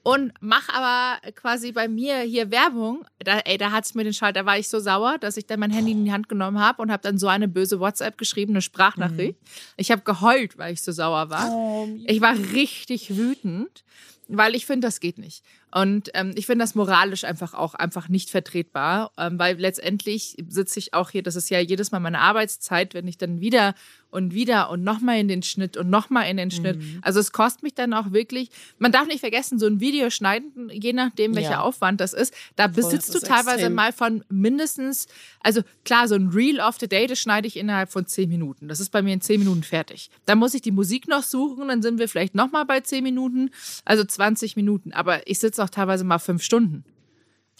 und 0.03 0.33
mach 0.39 0.69
aber 0.69 1.19
quasi 1.33 1.71
bei 1.71 1.87
mir 1.87 2.19
hier 2.21 2.49
Werbung. 2.49 3.05
Da, 3.19 3.39
ey, 3.39 3.57
da 3.57 3.71
hat's 3.71 3.93
mir 3.93 4.03
den 4.03 4.13
Schalt, 4.13 4.35
da 4.35 4.45
war 4.45 4.57
ich 4.57 4.67
so 4.67 4.79
sauer, 4.79 5.17
dass 5.19 5.37
ich 5.37 5.45
dann 5.45 5.59
mein 5.59 5.69
Handy 5.71 5.91
in 5.91 6.05
die 6.05 6.11
Hand 6.11 6.27
genommen 6.29 6.59
habe 6.59 6.81
und 6.81 6.91
habe 6.91 7.03
dann 7.03 7.17
so 7.17 7.27
eine 7.27 7.47
böse 7.47 7.79
WhatsApp 7.79 8.17
geschrieben, 8.17 8.53
eine 8.53 8.61
Sprachnachricht. 8.61 9.37
Ich 9.77 9.91
habe 9.91 10.01
geheult, 10.01 10.57
weil 10.57 10.73
ich 10.73 10.81
so 10.81 10.91
sauer 10.91 11.29
war. 11.29 11.51
Oh, 11.51 11.87
Ich 12.05 12.21
war 12.21 12.35
richtig 12.53 13.15
wütend, 13.15 13.83
weil 14.27 14.55
ich 14.55 14.65
finde, 14.65 14.87
das 14.87 14.99
geht 15.01 15.17
nicht. 15.17 15.43
Und 15.74 16.09
ähm, 16.13 16.34
ich 16.36 16.45
finde 16.45 16.63
das 16.63 16.76
moralisch 16.76 17.24
einfach 17.24 17.53
auch 17.53 17.74
einfach 17.74 18.09
nicht 18.09 18.30
vertretbar, 18.30 19.11
ähm, 19.17 19.39
weil 19.39 19.57
letztendlich 19.57 20.36
sitze 20.47 20.80
ich 20.80 20.93
auch 20.93 21.09
hier, 21.11 21.24
das 21.24 21.36
ist 21.36 21.49
ja 21.49 21.59
jedes 21.59 21.91
Mal 21.91 21.99
meine 21.99 22.19
Arbeitszeit, 22.19 22.93
wenn 22.93 23.07
ich 23.07 23.17
dann 23.17 23.39
wieder 23.39 23.74
und 24.11 24.34
wieder 24.34 24.69
und 24.69 24.84
nochmal 24.84 25.19
in 25.19 25.28
den 25.30 25.41
Schnitt 25.41 25.78
und 25.78 25.89
nochmal 25.89 26.30
in 26.30 26.38
den 26.38 26.51
Schnitt. 26.51 26.78
Mhm. 26.78 26.99
Also 27.01 27.19
es 27.19 27.32
kostet 27.32 27.63
mich 27.63 27.74
dann 27.74 27.93
auch 27.93 28.11
wirklich, 28.11 28.49
man 28.78 28.91
darf 28.91 29.07
nicht 29.07 29.22
vergessen, 29.22 29.57
so 29.57 29.65
ein 29.67 29.80
Video 29.80 30.09
schneiden, 30.09 30.69
je 30.69 30.91
nachdem, 30.93 31.34
welcher 31.34 31.51
Ja. 31.51 31.61
Aufwand 31.61 32.01
das 32.01 32.13
ist, 32.13 32.34
da 32.57 32.67
besitzt 32.67 33.15
das 33.15 33.22
du 33.22 33.28
teilweise 33.28 33.51
extrem. 33.51 33.74
mal 33.74 33.93
von 33.93 34.24
mindestens, 34.30 35.07
also 35.39 35.61
klar, 35.86 36.07
so 36.09 36.15
ein 36.15 36.28
Reel 36.28 36.59
of 36.59 36.78
the 36.80 36.89
Day, 36.89 37.07
das 37.07 37.19
schneide 37.19 37.47
ich 37.47 37.55
innerhalb 37.55 37.89
von 37.89 38.05
zehn 38.05 38.28
Minuten. 38.30 38.67
Das 38.67 38.82
ist 38.82 38.89
bei 38.89 39.01
mir 39.01 39.13
in 39.13 39.22
zehn 39.22 39.39
Minuten 39.39 39.63
fertig. 39.63 40.09
Dann 40.26 40.38
muss 40.38 40.53
ich 40.53 40.61
die 40.61 40.72
Musik 40.72 41.07
noch 41.07 41.24
suchen, 41.24 41.69
dann 41.69 41.82
sind 41.82 41.97
wir 41.97 42.09
vielleicht 42.09 42.36
nochmal 42.36 42.65
bei 42.65 42.82
zehn 42.82 43.03
Minuten, 43.03 43.49
also 43.86 44.03
20 44.03 44.57
Minuten. 44.57 44.91
Aber 44.91 45.26
ich 45.26 45.39
sitze 45.39 45.61
auch 45.62 45.70
teilweise 45.70 46.03
mal 46.03 46.20
fünf 46.20 46.43
Stunden 46.43 46.84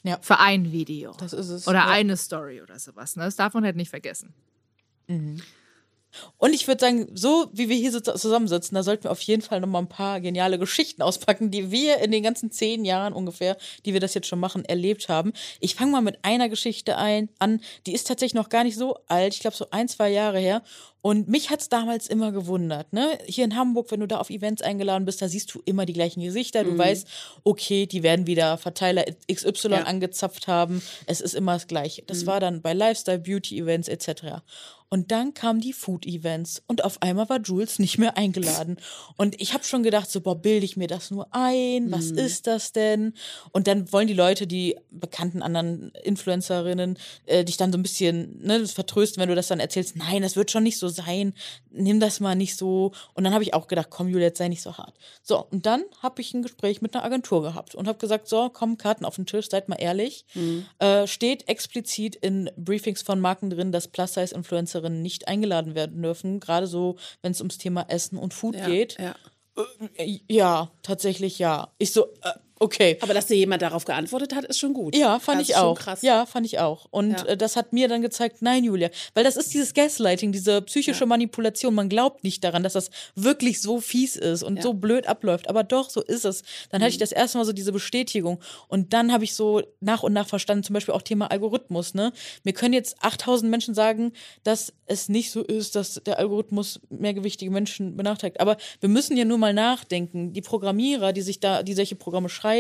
Ja. 0.04 0.18
für 0.22 0.40
ein 0.40 0.72
Video. 0.72 1.14
Das 1.20 1.34
ist 1.34 1.50
es. 1.50 1.68
Oder 1.68 1.80
ja. 1.80 1.88
eine 1.88 2.18
Story 2.18 2.62
oder 2.62 2.78
sowas. 2.80 3.16
Ne? 3.16 3.24
Das 3.24 3.36
darf 3.36 3.54
man 3.54 3.64
halt 3.64 3.76
nicht 3.76 3.90
vergessen. 3.90 4.34
Und 6.38 6.54
ich 6.54 6.68
würde 6.68 6.82
sagen, 6.82 7.08
so 7.14 7.48
wie 7.54 7.70
wir 7.70 7.76
hier 7.76 7.92
zusammensitzen, 7.92 8.76
da 8.76 8.84
sollten 8.84 9.04
wir 9.06 9.12
auf 9.12 9.22
jeden 9.22 9.42
Fall 9.42 9.60
noch 9.60 9.68
mal 9.68 9.80
ein 9.80 9.90
paar 9.90 10.20
geniale 10.22 10.60
Geschichten 10.60 11.02
auspacken, 11.02 11.52
die 11.52 11.72
wir 11.72 11.98
in 12.00 12.12
den 12.12 12.24
ganzen 12.24 12.52
zehn 12.52 12.86
Jahren 12.86 13.14
ungefähr, 13.14 13.58
die 13.86 13.94
wir 13.94 14.00
das 14.00 14.14
jetzt 14.14 14.28
schon 14.28 14.40
machen, 14.40 14.66
erlebt 14.66 15.10
haben. 15.10 15.34
Ich 15.60 15.76
fange 15.76 15.92
mal 15.92 16.02
mit 16.02 16.20
einer 16.24 16.50
Geschichte 16.50 16.98
ein, 16.98 17.30
an, 17.40 17.62
die 17.86 17.94
ist 17.94 18.08
tatsächlich 18.08 18.36
noch 18.36 18.50
gar 18.50 18.64
nicht 18.64 18.78
so 18.78 18.98
alt, 19.08 19.34
ich 19.34 19.40
glaube 19.40 19.56
so 19.58 19.68
ein, 19.72 19.88
zwei 19.88 20.10
Jahre 20.10 20.40
her. 20.40 20.62
Und 21.04 21.28
mich 21.28 21.50
hat's 21.50 21.68
damals 21.68 22.06
immer 22.06 22.32
gewundert, 22.32 22.94
ne? 22.94 23.18
Hier 23.26 23.44
in 23.44 23.56
Hamburg, 23.56 23.90
wenn 23.90 24.02
du 24.02 24.08
da 24.08 24.20
auf 24.20 24.30
Events 24.30 24.62
eingeladen 24.62 25.04
bist, 25.06 25.20
da 25.20 25.28
siehst 25.28 25.52
du 25.52 25.60
immer 25.66 25.88
die 25.88 25.94
gleichen 25.94 26.22
Gesichter. 26.22 26.64
Du 26.64 26.78
weißt, 26.78 27.08
okay, 27.44 27.88
die 27.88 28.04
werden 28.04 28.28
wieder 28.28 28.56
Verteiler 28.60 29.06
XY 29.32 29.70
Ja. 29.70 29.84
angezapft 29.84 30.48
haben. 30.48 30.80
Es 31.08 31.20
ist 31.20 31.34
immer 31.34 31.54
das 31.54 31.66
Gleiche. 31.66 32.04
Das 32.04 32.28
war 32.28 32.40
dann 32.40 32.62
bei 32.62 32.74
Lifestyle, 32.74 33.18
Beauty-Events 33.18 33.88
etc. 33.88 34.44
Und 34.94 35.10
dann 35.12 35.34
kamen 35.34 35.62
die 35.62 35.72
Food-Events 35.72 36.64
und 36.68 36.84
auf 36.84 37.02
einmal 37.02 37.30
war 37.30 37.40
Jules 37.40 37.80
nicht 37.80 37.98
mehr 37.98 38.18
eingeladen. 38.18 38.76
Und 39.16 39.40
ich 39.40 39.54
habe 39.54 39.64
schon 39.64 39.84
gedacht, 39.84 40.12
so, 40.12 40.20
boah, 40.20 40.36
bilde 40.36 40.66
ich 40.66 40.76
mir 40.76 40.88
das 40.88 41.12
nur 41.12 41.28
ein? 41.32 41.90
Was 41.94 42.12
Mhm. 42.12 42.18
ist 42.18 42.46
das 42.46 42.74
denn? 42.74 43.14
Und 43.54 43.68
dann 43.68 43.90
wollen 43.94 44.08
die 44.10 44.14
Leute, 44.14 44.48
die 44.48 44.76
bekannten 44.92 45.42
anderen 45.42 45.92
Influencerinnen, 46.04 46.98
äh, 47.26 47.46
dich 47.46 47.56
dann 47.56 47.72
so 47.72 47.78
ein 47.78 47.84
bisschen 47.84 48.42
ne, 48.44 48.68
vertrösten, 48.68 49.22
wenn 49.22 49.30
du 49.30 49.36
das 49.36 49.48
dann 49.48 49.62
erzählst. 49.62 49.96
Nein, 49.96 50.24
das 50.24 50.36
wird 50.36 50.52
schon 50.52 50.64
nicht 50.64 50.78
so 50.78 50.90
sein. 50.90 51.34
Nimm 51.70 52.02
das 52.02 52.20
mal 52.20 52.36
nicht 52.36 52.58
so. 52.58 52.92
Und 53.14 53.24
dann 53.24 53.34
habe 53.34 53.46
ich 53.46 53.54
auch 53.54 53.70
gedacht, 53.70 53.88
komm, 53.92 54.10
Julia, 54.10 54.28
jetzt 54.28 54.40
sei 54.40 54.50
nicht 54.50 54.62
so 54.62 54.78
hart. 54.78 54.98
So, 55.24 55.46
und 55.52 55.66
dann 55.66 55.86
habe 56.04 56.20
ich 56.22 56.34
ein 56.34 56.42
Gespräch 56.42 56.82
mit 56.82 56.94
einer 56.94 57.06
Agentur 57.06 57.42
gehabt 57.44 57.76
und 57.76 57.88
habe 57.88 57.98
gesagt, 57.98 58.28
so, 58.28 58.50
komm, 58.50 58.78
Karten 58.78 59.06
auf 59.06 59.16
den 59.16 59.26
Tisch, 59.26 59.48
seid 59.50 59.70
mal 59.70 59.78
ehrlich. 59.78 60.26
Mhm. 60.34 60.66
Äh, 60.80 61.08
steht 61.08 61.48
explizit 61.48 62.18
in 62.18 62.50
Briefings 62.58 63.04
von 63.04 63.22
Marken 63.22 63.50
drin, 63.50 63.72
dass 63.72 63.88
Plus-Size-Influencerinnen 64.82 65.02
nicht 65.02 65.28
eingeladen 65.28 65.76
werden 65.76 66.02
dürfen, 66.02 66.40
gerade 66.40 66.68
so, 66.68 66.98
wenn 67.22 67.32
es 67.32 67.40
ums 67.42 67.58
Thema 67.58 67.86
Essen 67.90 68.18
und 68.18 68.34
Food 68.34 68.56
Ja, 68.56 68.66
geht. 68.66 68.98
ja. 69.00 69.16
Äh, 69.96 70.20
Ja, 70.30 70.72
tatsächlich 70.82 71.40
ja. 71.40 71.70
Ich 71.78 71.92
so, 71.92 72.06
äh, 72.24 72.32
okay. 72.62 72.98
Aber 73.02 73.14
dass 73.14 73.26
dir 73.28 73.36
jemand 73.36 73.62
darauf 73.62 73.86
geantwortet 73.86 74.36
hat, 74.36 74.46
ist 74.46 74.60
schon 74.60 74.74
gut. 74.74 74.96
Ja, 74.96 75.20
fand 75.20 75.40
Das 75.42 75.50
ich 75.50 75.54
ist 75.56 75.60
schon 75.60 75.68
auch. 75.70 75.80
Krass. 75.80 76.02
Ja, 76.02 76.26
fand 76.26 76.46
ich 76.46 76.60
auch. 76.60 76.88
Und 76.92 77.12
Ja. 77.12 77.26
äh, 77.26 77.38
das 77.38 77.56
hat 77.56 77.74
mir 77.74 77.88
dann 77.88 78.02
gezeigt, 78.02 78.42
nein, 78.42 78.64
Julia, 78.64 78.90
weil 79.14 79.24
das 79.24 79.36
ist 79.36 79.54
dieses 79.54 79.74
Gaslighting, 79.74 80.32
diese 80.32 80.62
psychische 80.62 81.06
Manipulation. 81.06 81.74
Man 81.74 81.90
glaubt 81.90 82.24
nicht 82.24 82.44
daran, 82.44 82.64
dass 82.64 82.74
das 82.74 82.90
wirklich 83.16 83.62
so 83.62 83.82
fies 83.82 84.16
ist 84.16 84.44
und 84.44 84.58
Ja. 84.58 84.62
so 84.62 84.74
blöd 84.74 85.08
abläuft. 85.08 85.50
Aber 85.50 85.64
doch, 85.64 85.90
so 85.90 86.02
ist 86.02 86.24
es. 86.26 86.44
Dann 86.70 86.82
hatte 86.82 86.92
ich 86.92 86.98
das 86.98 87.12
erste 87.12 87.38
Mal 87.38 87.46
so 87.46 87.54
diese 87.54 87.72
Bestätigung. 87.72 88.40
Und 88.68 88.94
dann 88.94 89.12
habe 89.12 89.24
ich 89.24 89.34
so 89.34 89.62
nach 89.80 90.04
und 90.04 90.14
nach 90.14 90.28
verstanden, 90.28 90.64
zum 90.64 90.74
Beispiel 90.76 90.94
auch 90.94 91.02
Thema 91.02 91.32
Algorithmus. 91.32 91.94
Ne? 91.94 92.14
Mir 92.44 92.54
können 92.54 92.74
jetzt 92.74 92.96
8000 93.02 93.50
Menschen 93.50 93.74
sagen, 93.74 94.14
dass 94.44 94.72
es 94.86 95.10
nicht 95.10 95.32
so 95.32 95.42
ist, 95.42 95.76
dass 95.76 95.96
der 96.06 96.20
Algorithmus 96.20 96.80
mehrgewichtige 96.90 97.50
Menschen 97.52 97.98
benachteiligt. 97.98 98.40
Aber 98.40 98.58
wir 98.80 98.90
müssen 98.90 99.18
ja 99.18 99.26
nur 99.26 99.38
mal 99.38 99.54
nachdenken. 99.54 100.34
Die 100.34 100.42
Programmierer, 100.42 101.12
die 101.14 101.22
sich 101.22 101.40
da, 101.40 101.64
die 101.64 101.74
solche 101.74 101.96
Programme 101.96 102.30
schreiben, 102.30 102.51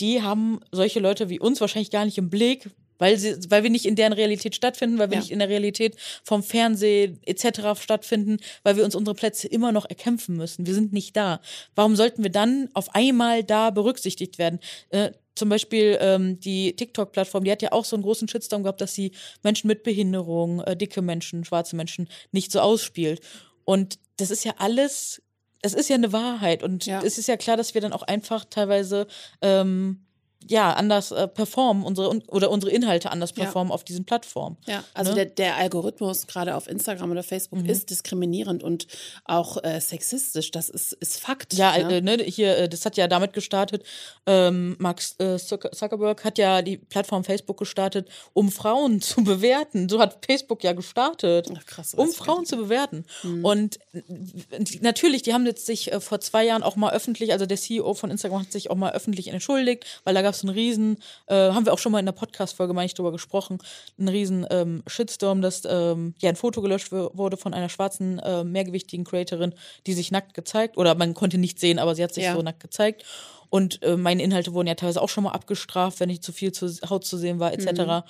die 0.00 0.22
haben 0.22 0.60
solche 0.72 1.00
Leute 1.00 1.28
wie 1.28 1.38
uns 1.40 1.60
wahrscheinlich 1.60 1.90
gar 1.90 2.04
nicht 2.04 2.18
im 2.18 2.30
Blick, 2.30 2.70
weil, 2.98 3.18
sie, 3.18 3.36
weil 3.50 3.62
wir 3.62 3.70
nicht 3.70 3.86
in 3.86 3.96
deren 3.96 4.12
Realität 4.12 4.54
stattfinden, 4.54 4.98
weil 4.98 5.10
wir 5.10 5.16
Ja. 5.16 5.20
nicht 5.20 5.30
in 5.32 5.38
der 5.40 5.48
Realität 5.48 5.96
vom 6.22 6.42
Fernsehen 6.42 7.20
etc. 7.24 7.80
stattfinden, 7.80 8.38
weil 8.62 8.76
wir 8.76 8.84
uns 8.84 8.94
unsere 8.94 9.14
Plätze 9.14 9.48
immer 9.48 9.72
noch 9.72 9.84
erkämpfen 9.88 10.36
müssen. 10.36 10.66
Wir 10.66 10.74
sind 10.74 10.92
nicht 10.92 11.16
da. 11.16 11.40
Warum 11.74 11.96
sollten 11.96 12.22
wir 12.22 12.30
dann 12.30 12.68
auf 12.74 12.94
einmal 12.94 13.42
da 13.44 13.70
berücksichtigt 13.70 14.38
werden? 14.38 14.60
Äh, 14.90 15.10
zum 15.34 15.48
Beispiel 15.48 15.98
ähm, 16.00 16.38
die 16.38 16.76
TikTok-Plattform, 16.76 17.42
die 17.42 17.50
hat 17.50 17.62
ja 17.62 17.72
auch 17.72 17.84
so 17.84 17.96
einen 17.96 18.04
großen 18.04 18.28
Shitstorm 18.28 18.62
gehabt, 18.62 18.80
dass 18.80 18.94
sie 18.94 19.10
Menschen 19.42 19.66
mit 19.66 19.82
Behinderung, 19.82 20.60
äh, 20.60 20.76
dicke 20.76 21.02
Menschen, 21.02 21.44
schwarze 21.44 21.74
Menschen 21.74 22.08
nicht 22.30 22.52
so 22.52 22.60
ausspielt. 22.60 23.20
Und 23.64 23.98
das 24.16 24.30
ist 24.30 24.44
ja 24.44 24.54
alles, 24.58 25.20
es 25.64 25.74
ist 25.74 25.88
ja 25.88 25.96
eine 25.96 26.12
Wahrheit. 26.12 26.62
Und 26.62 26.86
Ja. 26.86 27.02
es 27.02 27.18
ist 27.18 27.26
ja 27.26 27.36
klar, 27.36 27.56
dass 27.56 27.74
wir 27.74 27.80
dann 27.80 27.92
auch 27.92 28.02
einfach 28.02 28.44
teilweise 28.44 29.06
ähm, 29.40 30.03
ja, 30.48 30.72
anders 30.72 31.10
äh, 31.12 31.26
performen, 31.28 31.84
unsere 31.84 32.08
oder 32.28 32.50
unsere 32.50 32.72
Inhalte 32.72 33.10
anders 33.10 33.30
Ja. 33.36 33.44
performen 33.44 33.72
auf 33.72 33.84
diesen 33.84 34.04
Plattformen. 34.04 34.56
Ja, 34.66 34.84
also 34.94 35.10
Ne? 35.12 35.16
der, 35.16 35.24
der 35.26 35.56
Algorithmus 35.56 36.26
gerade 36.26 36.54
auf 36.54 36.68
Instagram 36.68 37.10
oder 37.10 37.22
Facebook 37.22 37.60
Mhm. 37.62 37.66
ist 37.70 37.90
diskriminierend 37.90 38.62
und 38.62 38.86
auch 39.24 39.62
äh, 39.64 39.80
sexistisch. 39.80 40.50
Das 40.50 40.68
ist, 40.68 40.92
ist 40.94 41.20
Fakt. 41.20 41.54
Ja, 41.54 41.76
ne? 41.78 41.96
äh, 41.96 42.00
ne, 42.00 42.16
hier, 42.24 42.56
äh, 42.58 42.68
das 42.68 42.84
hat 42.84 42.96
ja 42.96 43.06
damit 43.08 43.32
gestartet, 43.32 43.84
ähm, 44.26 44.76
Mark 44.78 45.00
äh, 45.18 45.36
Zucker- 45.38 45.72
Zuckerberg 45.72 46.24
hat 46.24 46.38
ja 46.38 46.62
die 46.62 46.76
Plattform 46.76 47.24
Facebook 47.24 47.58
gestartet, 47.58 48.08
um 48.32 48.50
Frauen 48.50 49.00
zu 49.00 49.24
bewerten. 49.24 49.88
So 49.88 50.00
hat 50.00 50.24
Facebook 50.26 50.62
ja 50.64 50.72
gestartet. 50.72 51.48
Ach, 51.56 51.66
krass, 51.66 51.94
um 51.94 52.10
Frauen 52.12 52.44
zu 52.46 52.56
bewerten. 52.56 53.04
Und 53.42 53.78
äh, 53.92 54.02
natürlich, 54.80 55.22
die 55.22 55.32
haben 55.32 55.46
jetzt 55.46 55.66
sich 55.66 55.90
vor 56.00 56.20
zwei 56.20 56.44
Jahren 56.44 56.62
auch 56.62 56.76
mal 56.76 56.92
öffentlich, 56.92 57.32
also 57.32 57.46
der 57.46 57.56
CEO 57.56 57.94
von 57.94 58.10
Instagram 58.10 58.40
hat 58.42 58.52
sich 58.52 58.70
auch 58.70 58.76
mal 58.76 58.92
öffentlich 58.92 59.28
entschuldigt, 59.28 59.84
weil 60.04 60.14
da 60.14 60.22
gab 60.22 60.33
es 60.34 60.42
einen 60.42 60.54
riesen, 60.54 60.98
äh, 61.26 61.34
haben 61.50 61.64
wir 61.66 61.72
auch 61.72 61.78
schon 61.78 61.92
mal 61.92 61.98
in 61.98 62.06
der 62.06 62.12
Podcast-Folge, 62.12 62.72
meine 62.74 62.86
ich, 62.86 62.94
drüber 62.94 63.12
gesprochen, 63.12 63.58
einen 63.98 64.08
riesen 64.08 64.46
ähm, 64.50 64.82
Shitstorm, 64.86 65.42
dass 65.42 65.62
ähm, 65.68 66.14
ja 66.20 66.28
ein 66.28 66.36
Foto 66.36 66.60
gelöscht 66.62 66.92
wurde 66.92 67.36
von 67.36 67.54
einer 67.54 67.68
schwarzen, 67.68 68.18
äh, 68.18 68.44
mehrgewichtigen 68.44 69.04
Creatorin, 69.04 69.54
die 69.86 69.92
sich 69.94 70.10
nackt 70.10 70.34
gezeigt, 70.34 70.76
oder 70.76 70.94
man 70.94 71.14
konnte 71.14 71.38
nicht 71.38 71.58
sehen, 71.58 71.78
aber 71.78 71.94
sie 71.94 72.02
hat 72.04 72.14
sich 72.14 72.24
Ja. 72.24 72.34
so 72.34 72.42
nackt 72.42 72.60
gezeigt. 72.60 73.04
Und 73.50 73.82
äh, 73.82 73.96
meine 73.96 74.22
Inhalte 74.22 74.52
wurden 74.52 74.66
ja 74.66 74.74
teilweise 74.74 75.00
auch 75.00 75.08
schon 75.08 75.24
mal 75.24 75.30
abgestraft, 75.32 76.00
wenn 76.00 76.10
ich 76.10 76.22
zu 76.22 76.32
viel 76.32 76.50
zu 76.52 76.66
Haut 76.90 77.04
zu 77.04 77.16
sehen 77.16 77.38
war, 77.38 77.52
etc. 77.52 78.04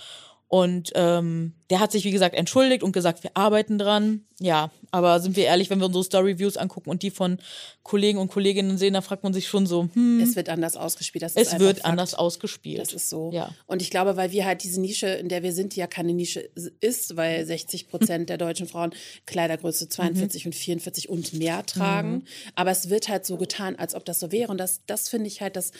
Und 0.48 0.92
ähm, 0.94 1.54
der 1.70 1.80
hat 1.80 1.90
sich, 1.90 2.04
wie 2.04 2.10
gesagt, 2.10 2.36
entschuldigt 2.36 2.82
und 2.82 2.92
gesagt, 2.92 3.24
wir 3.24 3.30
arbeiten 3.34 3.78
dran. 3.78 4.24
Ja, 4.38 4.70
aber 4.90 5.18
sind 5.18 5.36
wir 5.36 5.44
ehrlich, 5.46 5.70
wenn 5.70 5.80
wir 5.80 5.86
unsere 5.86 6.04
Story-Views 6.04 6.56
angucken 6.56 6.90
und 6.90 7.02
die 7.02 7.10
von 7.10 7.38
Kollegen 7.82 8.18
und 8.18 8.28
Kolleginnen 8.28 8.78
sehen, 8.78 8.94
da 8.94 9.00
fragt 9.00 9.24
man 9.24 9.32
sich 9.32 9.48
schon 9.48 9.66
so, 9.66 9.88
hm, 9.92 10.20
Es 10.20 10.36
wird 10.36 10.48
anders 10.48 10.76
ausgespielt. 10.76 11.22
Das 11.22 11.34
ist 11.34 11.54
es 11.54 11.58
wird 11.58 11.78
Fakt. 11.78 11.86
anders 11.86 12.14
ausgespielt. 12.14 12.80
Das 12.80 12.92
ist 12.92 13.08
so. 13.08 13.30
Ja. 13.32 13.52
Und 13.66 13.82
ich 13.82 13.90
glaube, 13.90 14.16
weil 14.16 14.30
wir 14.30 14.44
halt 14.44 14.62
diese 14.62 14.80
Nische, 14.80 15.08
in 15.08 15.28
der 15.28 15.42
wir 15.42 15.52
sind, 15.52 15.74
die 15.74 15.80
ja 15.80 15.86
keine 15.86 16.12
Nische 16.12 16.40
ist, 16.80 17.16
weil 17.16 17.44
60 17.44 17.88
Prozent 17.88 18.28
der 18.28 18.38
deutschen 18.38 18.68
Frauen 18.68 18.92
Kleidergröße 19.26 19.88
42 19.88 20.46
und 20.46 20.54
44 20.54 21.08
und 21.08 21.32
mehr 21.32 21.64
tragen. 21.64 22.24
Aber 22.54 22.70
es 22.70 22.90
wird 22.90 23.08
halt 23.08 23.24
so 23.26 23.36
getan, 23.36 23.76
als 23.76 23.94
ob 23.94 24.04
das 24.04 24.20
so 24.20 24.30
wäre. 24.30 24.50
Und 24.50 24.58
das, 24.58 24.82
das 24.86 25.08
finde 25.08 25.26
ich 25.28 25.40
halt 25.40 25.56
das, 25.56 25.72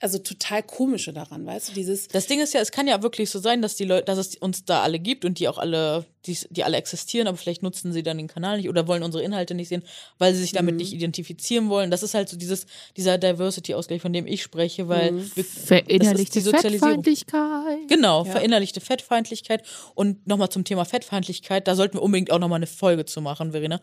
also 0.00 0.18
total 0.18 0.62
komische 0.62 1.12
daran, 1.12 1.46
weißt 1.46 1.70
du, 1.70 1.72
dieses, 1.72 2.08
Das 2.08 2.26
Ding 2.26 2.40
ist 2.40 2.52
ja, 2.52 2.60
es 2.60 2.72
kann 2.72 2.86
ja 2.86 3.02
wirklich 3.02 3.30
so 3.30 3.38
sein, 3.38 3.62
dass 3.62 3.74
die 3.76 3.84
Leute, 3.84 4.04
dass 4.04 4.18
es 4.18 4.36
uns 4.36 4.64
da 4.64 4.82
alle 4.82 4.98
gibt 4.98 5.24
und 5.24 5.38
die 5.38 5.48
auch 5.48 5.56
alle, 5.56 6.04
die, 6.26 6.36
die 6.50 6.62
alle 6.64 6.76
existieren, 6.76 7.26
aber 7.26 7.36
vielleicht 7.38 7.62
nutzen 7.62 7.92
sie 7.92 8.02
dann 8.02 8.18
den 8.18 8.26
Kanal 8.28 8.58
nicht 8.58 8.68
oder 8.68 8.86
wollen 8.86 9.02
unsere 9.02 9.22
Inhalte 9.24 9.54
nicht 9.54 9.68
sehen, 9.68 9.82
weil 10.18 10.34
sie 10.34 10.40
sich 10.42 10.52
Mhm. 10.52 10.56
damit 10.56 10.76
nicht 10.76 10.92
identifizieren 10.92 11.68
wollen. 11.70 11.90
Das 11.90 12.02
ist 12.02 12.12
halt 12.14 12.28
so 12.28 12.36
dieses, 12.36 12.66
dieser 12.96 13.16
Diversity-Ausgleich, 13.18 14.02
von 14.02 14.12
dem 14.12 14.26
ich 14.26 14.42
spreche, 14.42 14.88
weil 14.88 15.12
Mhm. 15.12 15.30
wir, 15.36 15.44
Verinnerlichte 15.44 16.12
das 16.12 16.20
ist 16.20 16.34
die 16.34 16.40
Sozialisierung. 16.40 17.04
Fettfeindlichkeit. 17.04 17.88
Genau, 17.88 18.24
Ja. 18.24 18.32
verinnerlichte 18.32 18.80
Fettfeindlichkeit. 18.80 19.62
Und 19.94 20.26
nochmal 20.26 20.50
zum 20.50 20.64
Thema 20.64 20.84
Fettfeindlichkeit, 20.84 21.66
da 21.68 21.74
sollten 21.74 21.94
wir 21.98 22.02
unbedingt 22.02 22.30
auch 22.30 22.38
nochmal 22.38 22.56
eine 22.58 22.66
Folge 22.66 23.04
zu 23.06 23.20
machen, 23.20 23.52
Verena. 23.52 23.80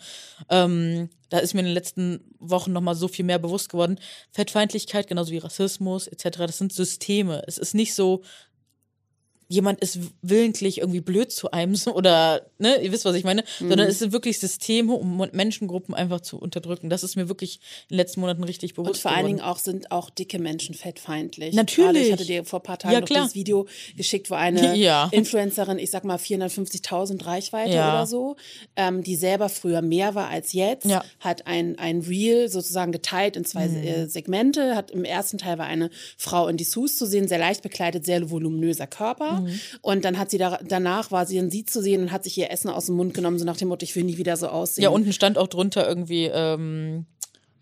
Ähm, 0.50 1.10
da 1.32 1.40
ist 1.40 1.54
mir 1.54 1.62
in 1.62 1.68
den 1.68 1.74
letzten 1.74 2.36
Wochen 2.40 2.74
nochmal 2.74 2.96
so 2.96 3.08
viel 3.08 3.24
mehr 3.24 3.40
bewusst 3.40 3.70
geworden. 3.70 3.98
Fettfeindlichkeit, 4.32 5.08
genauso 5.08 5.32
wie 5.32 5.38
Rassismus 5.38 6.08
etc., 6.08 6.40
das 6.40 6.58
sind 6.58 6.74
Systeme. 6.74 7.42
Es 7.48 7.58
ist 7.58 7.74
nicht 7.74 7.94
so, 7.94 8.22
jemand 9.52 9.82
ist 9.82 10.00
willentlich 10.22 10.80
irgendwie 10.80 11.02
blöd 11.02 11.32
zu 11.32 11.52
einem 11.52 11.76
oder, 11.94 12.42
ne, 12.58 12.82
ihr 12.82 12.92
wisst, 12.92 13.06
was 13.06 13.16
ich 13.16 13.24
meine, 13.24 13.44
sondern 13.60 13.82
es 13.88 14.00
sind 14.00 14.14
wirklich 14.14 14.40
Systeme, 14.40 14.94
um 14.94 15.18
Menschengruppen 15.32 15.94
einfach 15.96 16.22
zu 16.22 16.38
unterdrücken. 16.38 16.90
Das 16.90 17.04
ist 17.04 17.16
mir 17.16 17.28
wirklich 17.30 17.60
in 17.90 17.96
den 17.96 17.98
letzten 17.98 18.22
Monaten 18.22 18.44
richtig 18.44 18.74
bewusst 18.76 18.90
Und 18.92 18.98
vor 19.00 19.12
allen 19.12 19.20
geworden. 19.26 19.38
Dingen 19.38 19.48
auch 19.50 19.60
sind 19.60 19.92
auch 19.92 20.10
dicke 20.10 20.40
Menschen 20.40 20.76
fettfeindlich. 20.76 21.54
Natürlich. 21.56 21.86
Gerade 21.92 22.00
ich 22.00 22.12
hatte 22.14 22.26
dir 22.26 22.46
vor 22.46 22.60
ein 22.60 22.64
paar 22.64 22.78
Tagen 22.80 22.94
Ja, 22.94 23.00
noch 23.02 23.08
dieses 23.08 23.36
Video 23.36 23.68
geschickt, 23.98 24.30
wo 24.30 24.36
eine 24.36 24.76
Ja. 24.82 25.10
Influencerin, 25.12 25.80
ich 25.80 25.92
sag 25.92 26.04
mal 26.04 26.18
450.000 26.18 27.26
Reichweite 27.26 27.74
Ja. 27.74 27.94
oder 27.94 28.06
so, 28.08 28.36
ähm, 28.76 29.04
die 29.04 29.16
selber 29.16 29.50
früher 29.50 29.82
mehr 29.82 30.16
war 30.16 30.28
als 30.30 30.54
jetzt. 30.54 30.86
Mhm. 30.86 31.00
hat 31.20 31.48
ein, 31.48 31.78
ein 31.78 32.02
Reel 32.02 32.50
sozusagen 32.50 32.92
geteilt 32.92 33.36
in 33.36 33.46
zwei 33.46 33.66
äh, 33.66 34.08
Segmente. 34.08 34.76
Hat 34.76 34.92
im 34.92 35.04
ersten 35.04 35.38
Teil 35.38 35.58
war 35.58 35.66
eine 35.66 35.90
Frau 36.18 36.48
in 36.48 36.58
Dessous 36.58 36.98
zu 36.98 37.06
sehen, 37.06 37.28
sehr 37.28 37.40
leicht 37.40 37.62
bekleidet, 37.62 38.06
sehr 38.06 38.30
voluminöser 38.30 38.88
Körper. 38.88 39.41
Mhm. 39.41 39.41
Und 39.82 40.06
dann 40.06 40.18
hat 40.18 40.32
sie 40.32 40.38
da, 40.38 40.60
danach 40.64 41.12
war 41.12 41.26
sie 41.26 41.38
in 41.38 41.50
sie 41.50 41.66
zu 41.66 41.82
sehen 41.82 42.02
und 42.02 42.12
hat 42.12 42.24
sich 42.24 42.38
ihr 42.38 42.52
Essen 42.52 42.70
aus 42.70 42.88
dem 42.88 42.96
Mund 42.96 43.14
genommen, 43.14 43.40
so 43.40 43.46
nach 43.46 43.58
dem 43.58 43.68
Motto, 43.70 43.84
ich 43.84 43.96
will 43.96 44.04
nie 44.04 44.18
wieder 44.18 44.38
so 44.38 44.48
aussehen. 44.48 44.84
Ja, 44.84 44.90
unten 44.90 45.14
stand 45.14 45.38
auch 45.38 45.48
drunter 45.48 45.88
irgendwie, 45.88 46.26
ähm, 46.26 47.06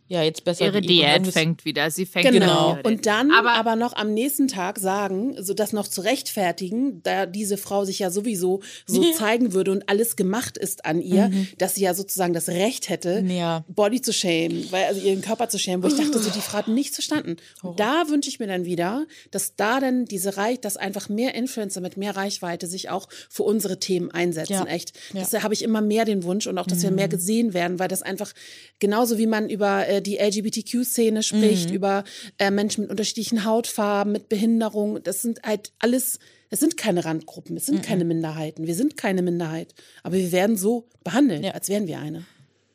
ja, 0.10 0.24
jetzt 0.24 0.44
besser. 0.44 0.66
Ihre 0.66 0.82
Diät 0.82 1.26
fängt 1.28 1.64
wieder. 1.66 1.90
Sie 1.92 2.06
fängt 2.06 2.32
Genau. 2.32 2.78
wieder. 2.78 2.86
Und 2.90 3.06
dann 3.06 3.32
aber, 3.32 3.52
aber, 3.54 3.76
noch 3.76 3.94
am 3.94 4.14
nächsten 4.14 4.48
Tag 4.48 4.80
sagen, 4.80 5.36
so 5.40 5.54
das 5.54 5.72
noch 5.72 5.88
zu 5.88 6.02
rechtfertigen, 6.02 7.02
da 7.04 7.26
diese 7.26 7.58
Frau 7.58 7.86
sich 7.86 8.00
ja 8.00 8.10
sowieso 8.10 8.62
so 8.88 9.02
Ja. 9.04 9.12
zeigen 9.18 9.54
würde 9.54 9.72
und 9.72 9.88
alles 9.88 10.16
gemacht 10.16 10.58
ist 10.58 10.86
an 10.86 11.00
ihr, 11.02 11.32
dass 11.58 11.76
sie 11.76 11.82
ja 11.84 11.94
sozusagen 11.94 12.34
das 12.34 12.50
Recht 12.50 12.90
hätte, 12.90 13.24
Ja. 13.28 13.64
Body 13.68 14.02
zu 14.02 14.12
schämen, 14.12 14.66
weil 14.72 14.86
also 14.86 15.00
ihren 15.00 15.22
Körper 15.22 15.48
zu 15.48 15.60
schämen, 15.60 15.84
wo 15.84 15.88
ich 15.88 15.96
dachte, 15.96 16.18
so 16.20 16.30
die 16.32 16.42
Frau 16.42 16.58
hat 16.58 16.68
nichts 16.68 16.96
verstanden. 16.96 17.38
Und 17.62 17.80
da 17.80 18.10
wünsche 18.10 18.30
ich 18.30 18.40
mir 18.40 18.48
dann 18.48 18.66
wieder, 18.66 19.06
dass 19.32 19.56
da 19.56 19.80
dann 19.80 20.06
diese 20.06 20.38
Reich, 20.38 20.60
dass 20.60 20.76
einfach 20.76 21.08
mehr 21.10 21.36
Influencer 21.36 21.82
mit 21.82 21.98
mehr 21.98 22.16
Reichweite 22.16 22.66
sich 22.68 22.90
auch 22.90 23.08
für 23.30 23.44
unsere 23.44 23.80
Themen 23.80 24.10
einsetzen. 24.12 24.54
Ja. 24.54 24.66
Echt. 24.66 24.94
Ja. 25.14 25.22
Das 25.22 25.44
habe 25.44 25.54
ich 25.54 25.62
immer 25.64 25.82
mehr 25.82 26.06
den 26.06 26.24
Wunsch 26.24 26.48
und 26.48 26.58
auch, 26.58 26.66
dass 26.68 26.82
wir 26.82 26.90
mehr 26.92 27.08
gesehen 27.08 27.54
werden, 27.54 27.78
weil 27.78 27.88
das 27.88 28.02
einfach 28.02 28.34
genauso 28.80 29.18
wie 29.18 29.28
man 29.28 29.50
über 29.50 29.88
äh, 29.88 29.99
die 30.02 30.18
LGBTQ-Szene 30.18 31.24
spricht, 31.24 31.72
über 31.72 32.04
äh, 32.38 32.52
Menschen 32.52 32.82
mit 32.82 32.90
unterschiedlichen 32.92 33.46
Hautfarben, 33.46 34.12
mit 34.14 34.30
Behinderung. 34.30 35.02
Das 35.04 35.22
sind 35.22 35.42
halt 35.44 35.72
alles, 35.80 36.20
es 36.50 36.60
sind 36.60 36.78
keine 36.78 37.06
Randgruppen, 37.06 37.58
es 37.58 37.66
sind 37.68 37.84
keine 37.84 38.06
Minderheiten. 38.06 38.68
Wir 38.68 38.76
sind 38.76 38.98
keine 38.98 39.22
Minderheit. 39.22 39.74
Aber 40.04 40.16
wir 40.16 40.32
werden 40.32 40.58
so 40.58 40.88
behandelt, 41.04 41.44
Ja. 41.44 41.52
als 41.52 41.70
wären 41.70 41.88
wir 41.88 42.00
eine. 42.00 42.26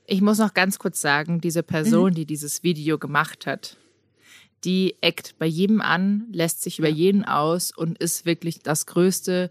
ich 0.06 0.20
muss 0.20 0.38
noch 0.38 0.52
ganz 0.54 0.78
kurz 0.78 1.00
sagen, 1.00 1.40
diese 1.40 1.62
Person, 1.62 2.10
Mhm. 2.10 2.14
die 2.14 2.26
dieses 2.26 2.62
Video 2.62 2.98
gemacht 2.98 3.46
hat, 3.46 3.76
die 4.64 4.96
eckt 5.00 5.38
bei 5.38 5.46
jedem 5.46 5.80
an, 5.80 6.26
lässt 6.32 6.62
sich 6.62 6.78
über 6.78 6.88
jeden 6.88 7.24
aus 7.24 7.70
und 7.76 7.98
ist 7.98 8.24
wirklich 8.26 8.60
das 8.60 8.86
größte 8.86 9.50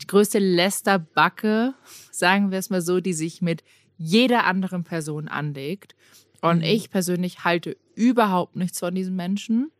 die 0.00 0.06
größte 0.08 0.40
Lästerbacke, 0.40 1.74
sagen 2.10 2.50
wir 2.50 2.58
es 2.58 2.70
mal 2.70 2.82
so, 2.82 3.00
die 3.00 3.12
sich 3.12 3.40
mit 3.42 3.62
jeder 3.98 4.44
anderen 4.46 4.82
Person 4.82 5.28
anlegt. 5.28 5.94
Und 6.42 6.58
Mhm. 6.58 6.64
ich 6.64 6.90
persönlich 6.90 7.44
halte 7.44 7.76
überhaupt 7.94 8.56
nichts 8.56 8.78
von 8.80 8.94
diesen 8.94 9.16
Menschen. 9.16 9.70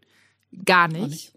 Gar 0.64 0.88
nicht. 0.88 1.08
nicht. 1.08 1.32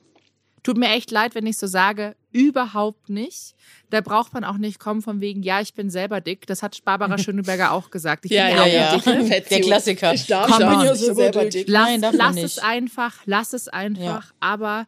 Tut 0.64 0.78
mir 0.78 0.90
echt 0.90 1.12
leid, 1.12 1.36
wenn 1.36 1.46
ich 1.46 1.58
so 1.58 1.68
sage, 1.68 2.16
überhaupt 2.32 3.10
nicht. 3.10 3.54
Da 3.92 4.02
braucht 4.02 4.34
man 4.34 4.44
auch 4.44 4.58
nicht 4.58 4.80
kommen 4.80 5.02
von 5.04 5.22
wegen, 5.22 5.44
ja, 5.44 5.62
ich 5.62 5.74
bin 5.76 5.90
selber 5.92 6.22
dick. 6.22 6.48
Das 6.48 6.64
hat 6.64 6.84
Barbara 6.86 7.18
Schöneberger 7.20 7.72
auch 7.72 7.92
gesagt. 7.92 8.26
Ich 8.26 8.30
bin 8.30 8.38
Ja, 8.40 8.48
auch 8.62 8.66
ja, 8.66 8.68
ja. 8.68 9.00
Fetzi. 9.26 9.50
Der 9.50 9.62
Klassiker. 9.62 10.14
Ich 10.14 10.26
darf 10.26 10.48
Come 10.50 10.64
ich 10.72 10.78
bin 10.80 10.86
ja 10.88 10.96
selber 10.96 11.46
dick. 11.46 11.68
Lass, 11.68 12.00
Nein, 12.00 12.14
lass 12.16 12.36
nicht. 12.36 12.44
es 12.46 12.58
einfach, 12.60 13.16
lass 13.26 13.54
es 13.54 13.68
einfach. 13.68 14.34
Aber 14.40 14.88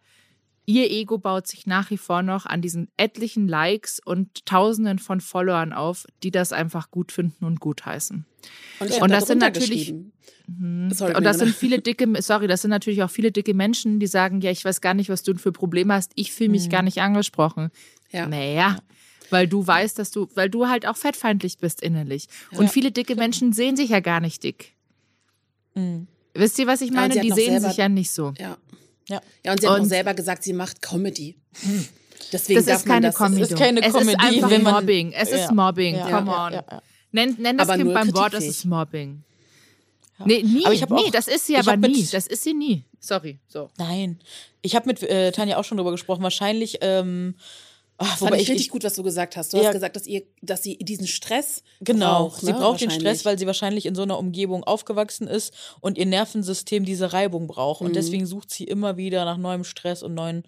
ihr 0.67 0.91
Ego 0.91 1.17
baut 1.17 1.47
sich 1.47 1.65
nach 1.65 1.89
wie 1.89 1.97
vor 1.97 2.21
noch 2.21 2.45
an 2.45 2.61
diesen 2.61 2.89
etlichen 2.97 3.47
Likes 3.47 3.99
und 4.03 4.45
Tausenden 4.45 4.99
von 4.99 5.21
Followern 5.21 5.73
auf, 5.73 6.05
die 6.21 6.29
das 6.29 6.53
einfach 6.53 6.91
gut 6.91 7.11
finden 7.11 7.45
und 7.45 7.59
gutheißen. 7.59 8.25
Und, 8.81 8.89
ich 8.89 9.01
Und 9.01 9.09
das 9.11 9.25
sind 9.27 9.39
natürlich- 9.39 9.87
geschrieben. 9.87 10.11
Sorry, 10.93 11.13
und 11.15 11.23
das 11.25 11.39
sind 11.39 11.53
viele 11.53 11.79
dicke, 11.81 12.05
sorry, 12.21 12.47
das 12.47 12.61
sind 12.61 12.69
natürlich 12.71 13.01
auch 13.03 13.09
viele 13.09 13.31
dicke 13.31 13.53
Menschen, 13.53 13.99
die 13.99 14.07
sagen, 14.07 14.39
ja, 14.41 14.51
ich 14.51 14.63
weiß 14.63 14.79
gar 14.81 14.93
nicht, 14.93 15.09
was 15.09 15.23
du 15.23 15.35
für 15.35 15.51
Probleme 15.51 15.93
hast. 15.93 16.11
Ich 16.15 16.31
fühle 16.31 16.49
mich 16.49 16.69
gar 16.69 16.83
nicht 16.83 16.99
angesprochen. 17.01 17.69
Ja. 18.11 18.27
Naja. 18.27 18.77
Weil 19.29 19.47
du 19.49 19.65
weißt, 19.67 19.99
dass 19.99 20.11
du, 20.11 20.29
weil 20.35 20.49
du 20.49 20.67
halt 20.67 20.85
auch 20.87 20.95
fettfeindlich 20.95 21.57
bist 21.57 21.81
innerlich. 21.81 22.27
Und 22.51 22.63
Ja. 22.65 22.67
viele 22.69 22.91
dicke 22.93 23.15
Menschen 23.15 23.51
sehen 23.51 23.75
sich 23.75 23.89
ja 23.89 23.99
gar 23.99 24.21
nicht 24.21 24.41
dick. 24.43 24.73
Wisst 26.33 26.59
ihr, 26.59 26.67
was 26.67 26.79
ich 26.81 26.89
und 26.89 26.95
meine? 26.95 27.19
Die 27.19 27.31
sehen 27.31 27.59
sich 27.59 27.77
ja 27.77 27.89
nicht 27.89 28.11
so. 28.11 28.33
Ja. 28.39 28.57
Ja. 29.07 29.21
ja, 29.45 29.51
und 29.51 29.61
sie 29.61 29.67
hat 29.69 29.79
auch 29.79 29.85
selber 29.85 30.13
gesagt, 30.13 30.43
sie 30.43 30.53
macht 30.53 30.81
Comedy. 30.81 31.35
Deswegen 32.33 32.57
Das 32.59 32.65
darf 32.65 32.77
ist 32.79 32.85
man 32.87 32.95
keine 32.95 33.07
das, 33.07 33.15
Comedy. 33.15 33.41
ist 33.41 33.55
keine 33.55 33.81
es 33.81 33.93
Comedy, 33.93 34.11
ist 34.11 34.19
einfach 34.19 34.61
man- 34.63 34.73
Mobbing. 34.73 35.11
Es 35.13 35.29
ist 35.31 35.39
Ja. 35.45 35.51
Mobbing. 35.53 35.95
Ja, 35.95 36.09
Come 36.09 36.31
ja, 36.31 36.45
on. 36.47 36.53
ja, 36.53 36.65
ja. 36.71 36.81
Nenn, 37.13 37.35
nenn 37.39 37.57
das 37.57 37.67
Aber 37.69 37.75
Kind 37.77 37.85
nur 37.85 37.93
beim 37.93 38.13
Wort, 38.15 38.33
es 38.33 38.43
ist 38.45 38.65
Mobbing. 38.65 39.23
Nee, 40.25 40.41
nie. 40.43 40.65
Aber 40.65 40.73
ich 40.73 40.81
nee, 40.81 40.95
auch- 40.95 41.11
das 41.11 41.27
ist 41.27 41.45
sie 41.45 41.55
aber 41.57 41.73
hab 41.73 41.79
mit- 41.79 41.91
nie. 41.91 42.07
Das 42.11 42.27
ist 42.27 42.43
sie 42.43 42.53
nie. 42.53 42.83
Sorry. 42.99 43.37
So. 43.47 43.69
Nein. 43.77 44.19
Ich 44.61 44.75
habe 44.75 44.87
mit 44.87 45.01
äh, 45.03 45.31
Tanja 45.31 45.57
auch 45.57 45.63
schon 45.63 45.77
drüber 45.77 45.91
gesprochen. 45.91 46.23
Wahrscheinlich, 46.23 46.79
ähm, 46.81 47.35
Fand 47.99 48.21
wobei 48.21 48.35
ich 48.35 48.43
ich, 48.43 48.49
richtig 48.49 48.65
ich 48.67 48.71
gut, 48.71 48.83
was 48.83 48.93
du 48.93 49.01
gesagt 49.03 49.35
hast. 49.37 49.53
Du 49.53 49.57
Ja. 49.57 49.65
hast 49.65 49.73
gesagt, 49.73 49.95
dass, 49.95 50.05
ihr, 50.05 50.21
dass 50.41 50.61
sie 50.61 50.77
diesen 50.77 51.07
Stress 51.07 51.63
Genau, 51.81 52.27
braucht. 52.27 52.41
sie 52.41 52.51
ne? 52.51 52.59
braucht 52.59 52.81
den. 52.81 52.91
Stress, 52.91 53.25
weil 53.25 53.39
sie 53.39 53.47
wahrscheinlich 53.47 53.85
in 53.87 53.95
so 53.95 54.03
einer 54.03 54.19
Umgebung 54.19 54.63
aufgewachsen 54.63 55.27
ist 55.27 55.53
und 55.81 55.97
ihr 55.97 56.05
Nervensystem 56.05 56.85
diese 56.85 57.11
Reibung 57.13 57.47
braucht. 57.47 57.81
Mhm. 57.81 57.87
Und 57.87 57.95
deswegen 57.95 58.25
sucht 58.27 58.51
sie 58.51 58.65
immer 58.65 58.97
wieder 58.97 59.25
nach 59.25 59.37
neuem 59.37 59.63
Stress 59.63 60.03
und 60.03 60.13
neuen, 60.13 60.43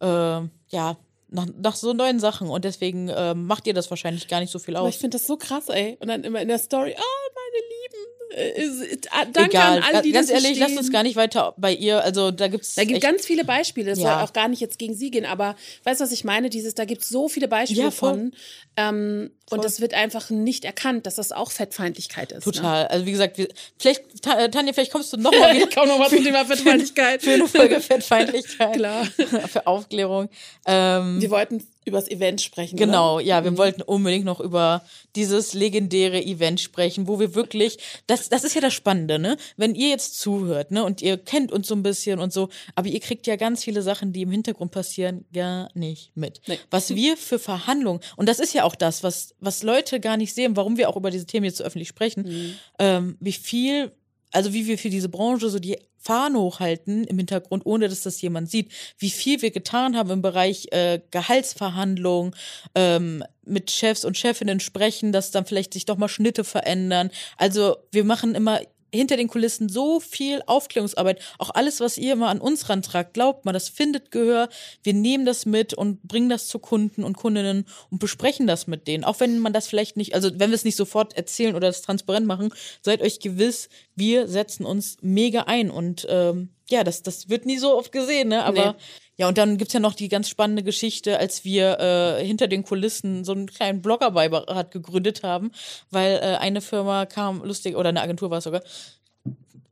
äh, 0.00 0.06
ja, 0.06 0.96
nach, 1.28 1.46
nach 1.56 1.76
so 1.76 1.94
neuen 1.94 2.20
Sachen. 2.20 2.50
Und 2.50 2.64
deswegen 2.66 3.08
äh, 3.08 3.34
macht 3.34 3.66
ihr 3.66 3.72
das 3.72 3.88
wahrscheinlich 3.88 4.28
gar 4.28 4.40
nicht 4.40 4.50
so 4.50 4.58
viel 4.58 4.76
Aber 4.76 4.86
ich 4.88 4.96
aus. 4.96 5.00
finde 5.00 5.16
das 5.16 5.26
so 5.26 5.38
krass, 5.38 5.70
ey. 5.70 5.96
Und 6.00 6.08
dann 6.08 6.24
immer 6.24 6.42
in 6.42 6.48
der 6.48 6.58
Story, 6.58 6.94
oh, 6.94 7.30
meine 7.34 7.64
Lieben. 7.68 8.11
Äh, 8.34 8.48
äh, 8.62 8.98
danke 9.32 9.50
Egal, 9.50 9.78
an 9.78 9.82
alle, 9.84 10.02
die 10.02 10.12
ganz 10.12 10.30
ehrlich, 10.30 10.58
lasst 10.58 10.76
uns 10.76 10.90
gar 10.90 11.02
nicht 11.02 11.16
weiter 11.16 11.54
bei 11.56 11.72
ihr. 11.74 12.02
Also 12.02 12.30
da 12.30 12.48
gibt's 12.48 12.74
Da 12.74 12.84
gibt 12.84 13.00
ganz 13.00 13.26
viele 13.26 13.44
Beispiele. 13.44 13.90
Das 13.90 13.98
Ja. 13.98 14.14
soll 14.14 14.24
auch 14.24 14.32
gar 14.32 14.48
nicht 14.48 14.60
jetzt 14.60 14.78
gegen 14.78 14.94
sie 14.94 15.10
gehen, 15.10 15.26
aber 15.26 15.56
weißt 15.84 16.00
du, 16.00 16.04
was 16.04 16.12
ich 16.12 16.24
meine? 16.24 16.50
Dieses, 16.50 16.74
da 16.74 16.84
gibt 16.84 17.02
es 17.02 17.08
so 17.08 17.28
viele 17.28 17.48
Beispiele 17.48 17.82
Ja, 17.82 17.90
von. 17.90 18.32
Ähm, 18.76 19.30
und 19.50 19.64
das 19.64 19.82
wird 19.82 19.92
einfach 19.92 20.30
nicht 20.30 20.64
erkannt, 20.64 21.04
dass 21.06 21.16
das 21.16 21.30
auch 21.30 21.50
Fettfeindlichkeit 21.50 22.32
ist. 22.32 22.46
Ne? 22.46 22.52
total. 22.52 22.86
Also 22.86 23.04
wie 23.04 23.12
gesagt, 23.12 23.36
wir, 23.36 23.48
vielleicht 23.78 24.02
äh, 24.26 24.48
Tanja, 24.50 24.72
vielleicht 24.72 24.92
kommst 24.92 25.12
du 25.12 25.18
noch 25.18 25.30
mal 25.32 25.54
wieder. 25.54 25.68
Ich 25.68 25.74
komme 25.74 25.88
nochmal 25.88 26.08
zum 26.08 26.24
Thema 26.24 26.46
Fettfeindlichkeit. 26.46 27.22
für 27.22 27.32
eine 27.32 27.46
Folge 27.48 27.80
Fettfeindlichkeit. 27.82 28.74
Klar. 28.74 29.04
für 29.52 29.66
Aufklärung. 29.66 30.30
Ähm, 30.66 31.20
Wir 31.20 31.30
wollten 31.30 31.66
über 31.84 31.98
das 31.98 32.10
Event 32.10 32.40
sprechen. 32.40 32.76
Genau, 32.76 33.16
Oder? 33.16 33.24
ja, 33.24 33.44
wir 33.44 33.56
wollten 33.56 33.82
unbedingt 33.82 34.24
noch 34.24 34.40
über 34.40 34.82
dieses 35.16 35.54
legendäre 35.54 36.22
Event 36.22 36.60
sprechen, 36.60 37.08
wo 37.08 37.18
wir 37.18 37.34
wirklich, 37.34 37.78
das, 38.06 38.28
das 38.28 38.44
ist 38.44 38.54
ja 38.54 38.60
das 38.60 38.72
Spannende, 38.72 39.18
ne? 39.18 39.36
Wenn 39.56 39.74
ihr 39.74 39.88
jetzt 39.88 40.18
zuhört, 40.20 40.70
ne, 40.70 40.84
und 40.84 41.02
ihr 41.02 41.18
kennt 41.18 41.52
uns 41.52 41.68
so 41.68 41.74
ein 41.74 41.82
bisschen 41.82 42.18
und 42.18 42.32
so, 42.32 42.48
aber 42.74 42.88
ihr 42.88 43.00
kriegt 43.00 43.26
ja 43.26 43.36
ganz 43.36 43.64
viele 43.64 43.82
Sachen, 43.82 44.12
die 44.12 44.22
im 44.22 44.30
Hintergrund 44.30 44.70
passieren, 44.70 45.24
gar 45.32 45.70
nicht 45.74 46.16
mit. 46.16 46.40
Nee. 46.46 46.58
Was 46.70 46.90
wir 46.94 47.16
für 47.16 47.38
Verhandlungen, 47.38 48.00
und 48.16 48.28
das 48.28 48.38
ist 48.38 48.54
ja 48.54 48.64
auch 48.64 48.74
das, 48.74 49.02
was, 49.02 49.34
was 49.40 49.62
Leute 49.62 50.00
gar 50.00 50.16
nicht 50.16 50.34
sehen, 50.34 50.56
warum 50.56 50.76
wir 50.76 50.88
auch 50.88 50.96
über 50.96 51.10
diese 51.10 51.26
Themen 51.26 51.44
jetzt 51.44 51.58
so 51.58 51.64
öffentlich 51.64 51.88
sprechen, 51.88 52.56
ähm, 52.78 53.16
wie 53.20 53.32
viel, 53.32 53.92
also 54.32 54.52
wie 54.52 54.66
wir 54.66 54.78
für 54.78 54.90
diese 54.90 55.08
Branche 55.08 55.48
so 55.48 55.58
die 55.58 55.78
Fahne 55.98 56.40
hochhalten 56.40 57.04
im 57.04 57.18
Hintergrund, 57.18 57.64
ohne 57.64 57.88
dass 57.88 58.02
das 58.02 58.20
jemand 58.20 58.50
sieht, 58.50 58.72
wie 58.98 59.10
viel 59.10 59.40
wir 59.40 59.52
getan 59.52 59.96
haben 59.96 60.10
im 60.10 60.22
Bereich 60.22 60.66
äh, 60.72 61.00
Gehaltsverhandlungen, 61.12 62.34
ähm, 62.74 63.22
mit 63.44 63.70
Chefs 63.70 64.04
und 64.04 64.16
Chefinnen 64.16 64.60
sprechen, 64.60 65.12
dass 65.12 65.30
dann 65.30 65.46
vielleicht 65.46 65.72
sich 65.72 65.84
doch 65.84 65.96
mal 65.96 66.08
Schnitte 66.08 66.44
verändern. 66.44 67.10
Also 67.36 67.76
wir 67.90 68.04
machen 68.04 68.34
immer 68.34 68.60
hinter 68.92 69.16
den 69.16 69.28
Kulissen 69.28 69.68
so 69.68 70.00
viel 70.00 70.42
Aufklärungsarbeit. 70.46 71.20
Auch 71.38 71.50
alles, 71.50 71.80
was 71.80 71.98
ihr 71.98 72.12
immer 72.12 72.28
an 72.28 72.40
uns 72.40 72.68
rantragt, 72.68 73.14
glaubt 73.14 73.44
mal, 73.44 73.52
das 73.52 73.68
findet 73.68 74.10
Gehör. 74.10 74.48
Wir 74.82 74.94
nehmen 74.94 75.24
das 75.24 75.46
mit 75.46 75.74
und 75.74 76.02
bringen 76.02 76.28
das 76.28 76.48
zu 76.48 76.58
Kunden 76.58 77.04
und 77.04 77.16
Kundinnen 77.16 77.66
und 77.90 77.98
besprechen 77.98 78.46
das 78.46 78.66
mit 78.66 78.86
denen. 78.86 79.04
Auch 79.04 79.20
wenn 79.20 79.38
man 79.38 79.52
das 79.52 79.66
vielleicht 79.66 79.96
nicht, 79.96 80.14
also 80.14 80.30
wenn 80.38 80.50
wir 80.50 80.54
es 80.54 80.64
nicht 80.64 80.76
sofort 80.76 81.16
erzählen 81.16 81.54
oder 81.54 81.68
das 81.68 81.82
transparent 81.82 82.26
machen, 82.26 82.52
seid 82.82 83.02
euch 83.02 83.20
gewiss, 83.20 83.68
wir 83.96 84.28
setzen 84.28 84.64
uns 84.66 84.98
mega 85.00 85.42
ein. 85.42 85.70
Und 85.70 86.06
ähm, 86.08 86.50
ja, 86.68 86.84
das, 86.84 87.02
das 87.02 87.28
wird 87.28 87.46
nie 87.46 87.58
so 87.58 87.76
oft 87.76 87.92
gesehen, 87.92 88.28
ne? 88.28 88.44
Aber 88.44 88.72
Nee. 88.72 88.78
Ja, 89.22 89.28
und 89.28 89.38
dann 89.38 89.56
gibt's 89.56 89.72
ja 89.72 89.78
noch 89.78 89.94
die 89.94 90.08
ganz 90.08 90.28
spannende 90.28 90.64
Geschichte, 90.64 91.16
als 91.16 91.44
wir 91.44 91.78
äh, 91.78 92.26
hinter 92.26 92.48
den 92.48 92.64
Kulissen 92.64 93.22
so 93.22 93.30
einen 93.30 93.46
kleinen 93.46 93.80
Bloggerbeirat 93.80 94.72
gegründet 94.72 95.22
haben, 95.22 95.52
weil 95.92 96.16
äh, 96.16 96.38
eine 96.40 96.60
Firma 96.60 97.06
kam, 97.06 97.40
lustig, 97.44 97.76
oder 97.76 97.90
eine 97.90 98.00
Agentur 98.00 98.30
war 98.30 98.38
es 98.38 98.44
sogar, 98.44 98.64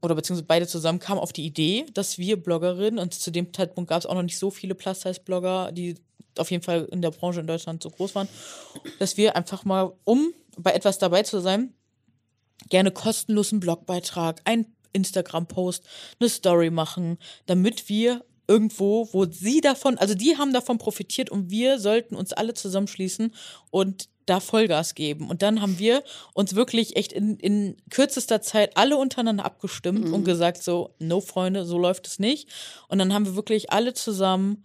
oder 0.03 0.15
beziehungsweise 0.15 0.47
beide 0.47 0.69
zusammen 0.69 1.01
kamen 1.01 1.19
auf 1.19 1.33
die 1.33 1.45
Idee, 1.45 1.85
dass 1.95 2.17
wir 2.17 2.41
Bloggerinnen, 2.41 3.01
und 3.01 3.13
zu 3.13 3.33
dem 3.33 3.53
Zeitpunkt 3.53 3.91
gab 3.91 3.99
es 3.99 4.07
auch 4.07 4.15
noch 4.15 4.23
nicht 4.23 4.39
so 4.39 4.53
viele 4.53 4.77
Plus-Size-Blogger, 4.77 5.73
die 5.73 5.97
auf 6.39 6.53
jeden 6.53 6.63
Fall 6.63 6.87
in 6.93 7.03
der 7.03 7.11
Branche 7.11 7.41
in 7.41 7.49
Deutschland 7.49 7.83
so 7.83 7.91
groß 7.91 8.15
waren, 8.15 8.29
dass 9.01 9.17
wir 9.17 9.35
einfach 9.35 9.65
mal, 9.65 9.93
um 10.05 10.33
bei 10.59 10.75
etwas 10.75 10.99
dabei 10.99 11.25
zu 11.25 11.41
sein, 11.41 11.75
gerne 12.69 12.93
kostenlosen 12.93 13.59
Blogbeitrag, 13.59 14.43
ein 14.45 14.67
Instagram-Post, 14.93 15.89
eine 16.21 16.29
Story 16.29 16.71
machen, 16.71 17.19
damit 17.47 17.89
wir 17.89 18.25
irgendwo, 18.51 19.09
wo 19.13 19.27
sie 19.27 19.61
davon, 19.61 19.97
also 19.97 20.15
die 20.15 20.37
haben 20.37 20.53
davon 20.53 20.79
profitiert 20.79 21.31
und 21.31 21.51
wir 21.51 21.79
sollten 21.79 22.17
uns 22.17 22.33
alle 22.33 22.53
zusammenschließen 22.53 23.33
und 23.71 24.09
da 24.27 24.41
Vollgas 24.41 24.97
geben. 24.97 25.31
Und 25.31 25.43
dann 25.43 25.63
haben 25.63 25.79
wir 25.79 26.03
uns 26.35 26.57
wirklich 26.57 26.97
echt 26.97 27.13
in, 27.13 27.37
in 27.39 27.77
kürzester 27.91 28.43
Zeit 28.43 28.77
alle 28.77 28.97
untereinander 28.97 29.45
abgestimmt 29.45 30.13
und 30.13 30.25
gesagt 30.25 30.63
so, 30.63 30.95
no 30.99 31.21
Freunde, 31.21 31.65
so 31.65 31.79
läuft 31.79 32.09
es 32.09 32.19
nicht. 32.19 32.49
Und 32.89 32.99
dann 32.99 33.15
haben 33.15 33.25
wir 33.25 33.37
wirklich 33.37 33.73
alle 33.73 33.95
zusammen 33.95 34.65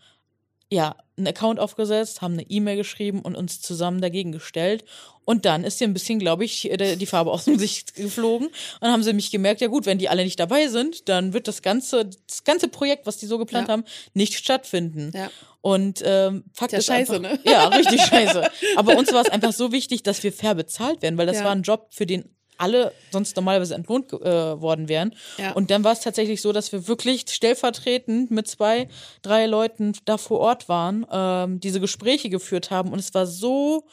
ja, 0.72 0.95
einen 1.18 1.28
Account 1.28 1.59
aufgesetzt, 1.59 2.22
haben 2.22 2.34
eine 2.34 2.49
E-Mail 2.49 2.76
geschrieben 2.76 3.22
und 3.22 3.36
uns 3.36 3.61
zusammen 3.61 4.01
dagegen 4.01 4.32
gestellt. 4.32 4.84
Und 5.24 5.45
dann 5.45 5.63
ist 5.63 5.80
dir 5.80 5.88
ein 5.88 5.93
bisschen, 5.93 6.20
glaube 6.20 6.43
ich, 6.43 6.70
äh, 6.72 6.95
die 6.95 7.05
Farbe 7.05 7.32
aus 7.32 7.45
dem 7.45 7.53
Gesicht 7.57 7.93
geflogen. 7.95 8.47
Und 8.47 8.53
dann 8.82 8.91
haben 8.91 9.03
sie 9.03 9.13
mich 9.13 9.32
gemerkt, 9.32 9.61
ja 9.61 9.68
gut, 9.68 9.86
wenn 9.86 9.97
die 9.99 10.09
alle 10.09 10.24
nicht 10.24 10.39
dabei 10.39 10.68
sind, 10.68 11.07
dann 11.07 11.34
wird 11.34 11.47
das 11.47 11.61
ganze, 11.61 12.09
das 12.28 12.43
ganze 12.43 12.68
Projekt, 12.68 13.05
was 13.05 13.18
die 13.18 13.28
so 13.28 13.38
geplant 13.38 13.68
Ja. 13.68 13.74
haben, 13.74 13.86
nicht 14.13 14.34
stattfinden. 14.34 15.11
Ja. 15.13 15.30
Und 15.61 16.01
ähm, 16.05 16.43
Fakt 16.53 16.74
Ja, 16.74 16.80
ist 16.80 16.86
scheiße, 16.86 17.16
einfach, 17.16 17.32
ne? 17.32 17.39
Ja, 17.43 17.68
richtig 17.70 18.01
scheiße. 18.05 18.49
Aber 18.76 18.97
uns 18.97 19.11
war 19.13 19.22
es 19.22 19.30
einfach 19.30 19.53
so 19.53 19.72
wichtig, 19.72 20.03
dass 20.03 20.22
wir 20.24 20.34
fair 20.34 20.55
bezahlt 20.55 21.01
werden, 21.01 21.18
weil 21.18 21.26
das 21.28 21.38
Ja. 21.38 21.45
war 21.45 21.51
ein 21.51 21.61
Job, 21.63 21.88
für 21.91 22.05
den 22.05 22.26
alle 22.58 22.91
sonst 23.12 23.36
normalerweise 23.36 23.76
entlohnt 23.76 24.12
äh, 24.14 24.62
worden 24.62 24.88
wären. 24.88 25.16
Ja. 25.38 25.51
Und 25.53 25.72
dann 25.72 25.84
war 25.84 25.93
es 25.93 25.99
tatsächlich 26.01 26.41
so, 26.41 26.51
dass 26.51 26.72
wir 26.72 26.88
wirklich 26.88 27.26
stellvertretend 27.30 28.32
mit 28.32 28.47
zwei, 28.47 28.88
drei 29.22 29.45
Leuten 29.45 29.93
da 30.06 30.18
vor 30.18 30.39
Ort 30.39 30.70
waren, 30.70 31.06
ähm, 31.12 31.60
diese 31.60 31.80
Gespräche 31.80 32.30
geführt 32.30 32.72
haben. 32.72 32.91
Und 32.91 32.99
es 32.99 33.14
war 33.14 33.26
so 33.28 33.84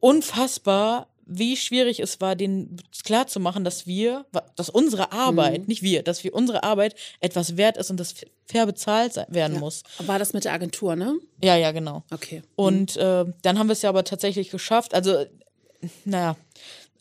unfassbar, 0.00 1.08
wie 1.26 1.56
schwierig 1.56 2.00
es 2.00 2.20
war, 2.20 2.36
denen 2.36 2.76
klarzumachen, 3.02 3.64
dass 3.64 3.86
wir, 3.86 4.26
dass 4.56 4.68
unsere 4.68 5.12
Arbeit, 5.12 5.62
Mhm. 5.62 5.66
nicht 5.68 5.82
wir, 5.82 6.02
dass 6.02 6.22
wir 6.22 6.34
unsere 6.34 6.62
Arbeit 6.62 6.94
etwas 7.20 7.56
wert 7.56 7.78
ist 7.78 7.90
und 7.90 7.98
das 7.98 8.14
fair 8.46 8.66
bezahlt 8.66 9.16
werden 9.28 9.58
muss. 9.58 9.84
War 10.00 10.18
das 10.18 10.34
mit 10.34 10.44
der 10.44 10.52
Agentur, 10.52 10.96
ne? 10.96 11.14
Ja, 11.42 11.56
ja, 11.56 11.72
genau. 11.72 12.02
Okay. 12.12 12.42
Und 12.56 12.96
äh, 12.98 13.24
dann 13.40 13.58
haben 13.58 13.68
wir 13.68 13.72
es 13.72 13.80
ja 13.80 13.88
aber 13.88 14.04
tatsächlich 14.04 14.50
geschafft. 14.50 14.92
Also, 14.92 15.24
naja, 16.04 16.36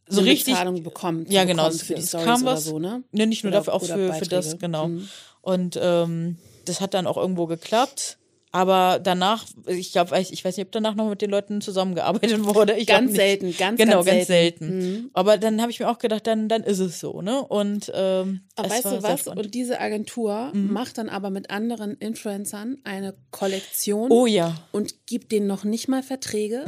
so 0.07 0.21
Eine 0.21 0.29
richtig. 0.31 0.55
Zahlung 0.55 0.83
bekommen. 0.83 1.25
Ja, 1.29 1.43
genau. 1.45 1.63
bekommen 1.63 1.75
Es, 1.75 1.83
für 1.83 1.93
die 1.95 2.01
es 2.01 2.09
Stories 2.09 2.25
kam 2.25 2.45
was. 2.45 2.65
so, 2.65 2.79
ne? 2.79 3.03
Ne, 3.11 3.27
nicht 3.27 3.43
nur 3.43 3.51
Oder- 3.51 3.59
dafür, 3.59 3.73
auch 3.73 3.83
für, 3.83 4.13
für 4.13 4.25
das, 4.25 4.57
genau. 4.59 4.87
Mhm. 4.89 5.07
Und 5.41 5.79
ähm, 5.81 6.37
das 6.65 6.81
hat 6.81 6.93
dann 6.93 7.07
auch 7.07 7.17
irgendwo 7.17 7.47
geklappt. 7.47 8.17
aber 8.55 8.99
danach, 9.01 9.45
ich 9.65 9.91
glaube, 9.93 10.17
ich, 10.19 10.31
ich 10.31 10.45
weiß 10.45 10.55
nicht, 10.57 10.67
ob 10.67 10.71
danach 10.71 10.93
noch 10.95 11.09
mit 11.09 11.21
den 11.23 11.29
Leuten 11.31 11.59
zusammengearbeitet 11.59 12.43
wurde. 12.45 12.73
Ich 12.75 12.85
Ganz 12.85 13.15
selten, 13.15 13.55
ganz, 13.57 13.79
genau, 13.79 14.03
ganz 14.03 14.05
ganz 14.07 14.27
selten. 14.27 14.71
selten. 14.71 15.09
Aber 15.13 15.37
dann 15.37 15.59
habe 15.59 15.71
ich 15.71 15.79
mir 15.79 15.89
auch 15.89 15.97
gedacht, 15.97 16.27
dann, 16.27 16.47
dann 16.49 16.61
ist 16.63 16.77
es 16.79 16.99
so, 16.99 17.21
ne? 17.23 17.41
Und 17.43 17.91
ähm, 17.95 18.41
Aber 18.55 18.69
weißt 18.69 18.85
du 18.85 19.01
was? 19.03 19.27
Und 19.27 19.55
diese 19.55 19.79
Agentur 19.81 20.51
macht 20.53 20.97
dann 20.99 21.09
aber 21.09 21.29
mit 21.31 21.49
anderen 21.49 21.95
Influencern 21.97 22.77
eine 22.83 23.15
Kollektion 23.31 24.11
oh 24.11 24.27
ja. 24.27 24.55
und 24.71 25.07
gibt 25.07 25.31
denen 25.31 25.47
noch 25.47 25.63
nicht 25.63 25.87
mal 25.87 26.03
Verträge. 26.03 26.63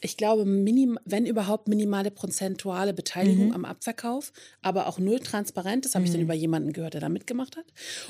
Ich 0.00 0.16
glaube, 0.16 0.44
minim, 0.44 0.98
wenn 1.04 1.26
überhaupt 1.26 1.68
minimale 1.68 2.10
prozentuale 2.10 2.92
Beteiligung 2.92 3.54
am 3.54 3.64
Abverkauf, 3.64 4.32
aber 4.62 4.86
auch 4.86 4.98
null 4.98 5.20
transparent. 5.20 5.84
Das 5.84 5.94
habe 5.94 6.04
ich 6.04 6.12
dann 6.12 6.20
über 6.20 6.34
jemanden 6.34 6.72
gehört, 6.72 6.94
der 6.94 7.00
da 7.00 7.08
mitgemacht 7.08 7.56
hat. 7.56 7.66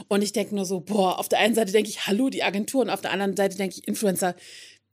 Und 0.09 0.23
ich 0.23 0.33
denke 0.33 0.55
nur 0.55 0.65
so, 0.65 0.81
boah, 0.81 1.19
auf 1.19 1.29
der 1.29 1.39
einen 1.39 1.55
Seite 1.55 1.73
denke 1.73 1.91
ich, 1.91 2.07
hallo, 2.07 2.29
die 2.29 2.43
Agentur, 2.43 2.83
und 2.83 2.91
auf 2.91 3.01
der 3.01 3.13
anderen 3.13 3.37
Seite 3.37 3.57
denke 3.57 3.77
ich, 3.79 3.87
Influencer, 3.89 4.35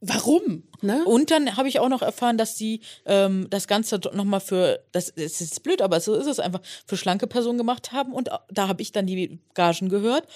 warum? 0.00 0.64
Ne? 0.82 1.04
Und 1.04 1.30
dann 1.30 1.56
habe 1.56 1.68
ich 1.68 1.78
auch 1.78 1.88
noch 1.88 2.02
erfahren, 2.02 2.38
dass 2.38 2.56
die 2.56 2.80
ähm, 3.06 3.46
das 3.50 3.66
Ganze 3.66 4.00
nochmal 4.12 4.40
für, 4.40 4.84
das, 4.92 5.08
ist 5.08 5.62
blöd, 5.62 5.82
aber 5.82 6.00
so 6.00 6.14
ist 6.14 6.26
es 6.26 6.38
einfach, 6.38 6.60
für 6.86 6.96
schlanke 6.96 7.26
Personen 7.26 7.58
gemacht 7.58 7.92
haben. 7.92 8.12
Und 8.12 8.30
da 8.50 8.68
habe 8.68 8.82
ich 8.82 8.92
dann 8.92 9.06
die 9.06 9.40
Gagen 9.54 9.88
gehört. 9.88 10.26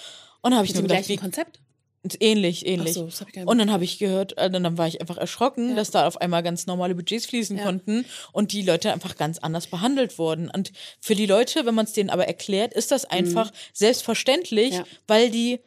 Und 0.41 0.55
habe 0.55 0.65
ich 0.65 0.73
dem 0.73 0.83
gedacht, 0.83 0.99
gleichen 0.99 1.11
wie, 1.11 1.17
Konzept. 1.17 1.59
Ähnlich, 2.19 2.65
ähnlich. 2.65 2.93
So, 2.93 3.07
ich 3.07 3.45
und 3.45 3.57
dann 3.57 3.71
habe 3.71 3.83
ich 3.83 3.99
gehört, 3.99 4.37
äh, 4.37 4.49
dann 4.49 4.77
war 4.77 4.87
ich 4.87 5.01
einfach 5.01 5.17
erschrocken, 5.17 5.75
dass 5.75 5.91
da 5.91 6.07
auf 6.07 6.19
einmal 6.21 6.43
ganz 6.43 6.65
normale 6.67 6.95
Budgets 6.95 7.25
fließen 7.25 7.57
Ja. 7.57 7.63
konnten 7.63 8.05
und 8.31 8.53
die 8.53 8.61
Leute 8.61 8.93
einfach 8.93 9.15
ganz 9.17 9.37
anders 9.39 9.67
behandelt 9.67 10.17
wurden. 10.17 10.49
Und 10.49 10.71
für 11.01 11.15
die 11.15 11.25
Leute, 11.25 11.65
wenn 11.65 11.75
man 11.75 11.85
es 11.85 11.93
denen 11.93 12.09
aber 12.09 12.25
erklärt, 12.27 12.73
ist 12.73 12.91
das 12.91 13.05
einfach 13.05 13.51
selbstverständlich, 13.73 14.71
Mhm. 14.71 14.77
Ja. 14.77 14.85
weil 15.07 15.29
die 15.29 15.59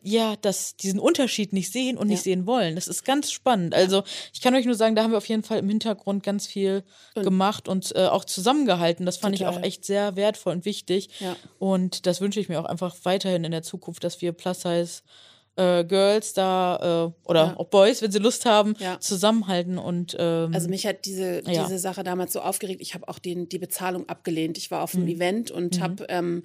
ja, 0.00 0.36
das, 0.40 0.76
diesen 0.76 1.00
Unterschied 1.00 1.52
nicht 1.52 1.72
sehen 1.72 1.98
und 1.98 2.06
nicht 2.06 2.20
Ja. 2.20 2.22
sehen 2.24 2.46
wollen. 2.46 2.76
Das 2.76 2.86
ist 2.86 3.04
ganz 3.04 3.32
spannend. 3.32 3.74
Also 3.74 4.04
ich 4.32 4.40
kann 4.40 4.54
euch 4.54 4.64
nur 4.64 4.76
sagen, 4.76 4.94
da 4.94 5.02
haben 5.02 5.10
wir 5.10 5.18
auf 5.18 5.28
jeden 5.28 5.42
Fall 5.42 5.58
im 5.58 5.68
Hintergrund 5.68 6.22
ganz 6.22 6.46
viel 6.46 6.84
gemacht 7.14 7.66
und 7.66 7.94
äh, 7.96 8.06
auch 8.06 8.24
zusammengehalten. 8.24 9.04
Das 9.04 9.16
fand 9.16 9.34
ich 9.34 9.40
Total. 9.40 9.58
auch 9.58 9.62
echt 9.64 9.84
sehr 9.84 10.14
wertvoll 10.14 10.52
und 10.54 10.64
wichtig. 10.64 11.08
Ja. 11.18 11.34
Und 11.58 12.06
das 12.06 12.20
wünsche 12.20 12.38
ich 12.38 12.48
mir 12.48 12.60
auch 12.60 12.64
einfach 12.64 12.94
weiterhin 13.02 13.42
in 13.42 13.50
der 13.50 13.64
Zukunft, 13.64 14.04
dass 14.04 14.22
wir 14.22 14.30
Plus-Size 14.32 15.02
äh, 15.58 15.84
Girls 15.84 16.32
da 16.32 17.12
äh, 17.26 17.28
oder 17.28 17.44
Ja. 17.46 17.56
auch 17.56 17.66
Boys, 17.66 18.00
wenn 18.00 18.10
sie 18.12 18.18
Lust 18.20 18.46
haben, 18.46 18.74
Ja. 18.78 18.98
zusammenhalten 19.00 19.76
und 19.78 20.16
ähm, 20.18 20.52
Also 20.54 20.68
mich 20.68 20.86
hat 20.86 21.04
diese, 21.04 21.42
Ja. 21.50 21.64
diese 21.64 21.78
Sache 21.78 22.04
damals 22.04 22.32
so 22.32 22.40
aufgeregt. 22.40 22.80
Ich 22.80 22.94
habe 22.94 23.08
auch 23.08 23.18
den, 23.18 23.48
die 23.48 23.58
Bezahlung 23.58 24.08
abgelehnt. 24.08 24.56
Ich 24.56 24.70
war 24.70 24.82
auf 24.82 24.94
einem 24.94 25.04
Mhm. 25.04 25.10
Event 25.10 25.50
und 25.50 25.80
habe 25.80 26.06
ähm, 26.08 26.42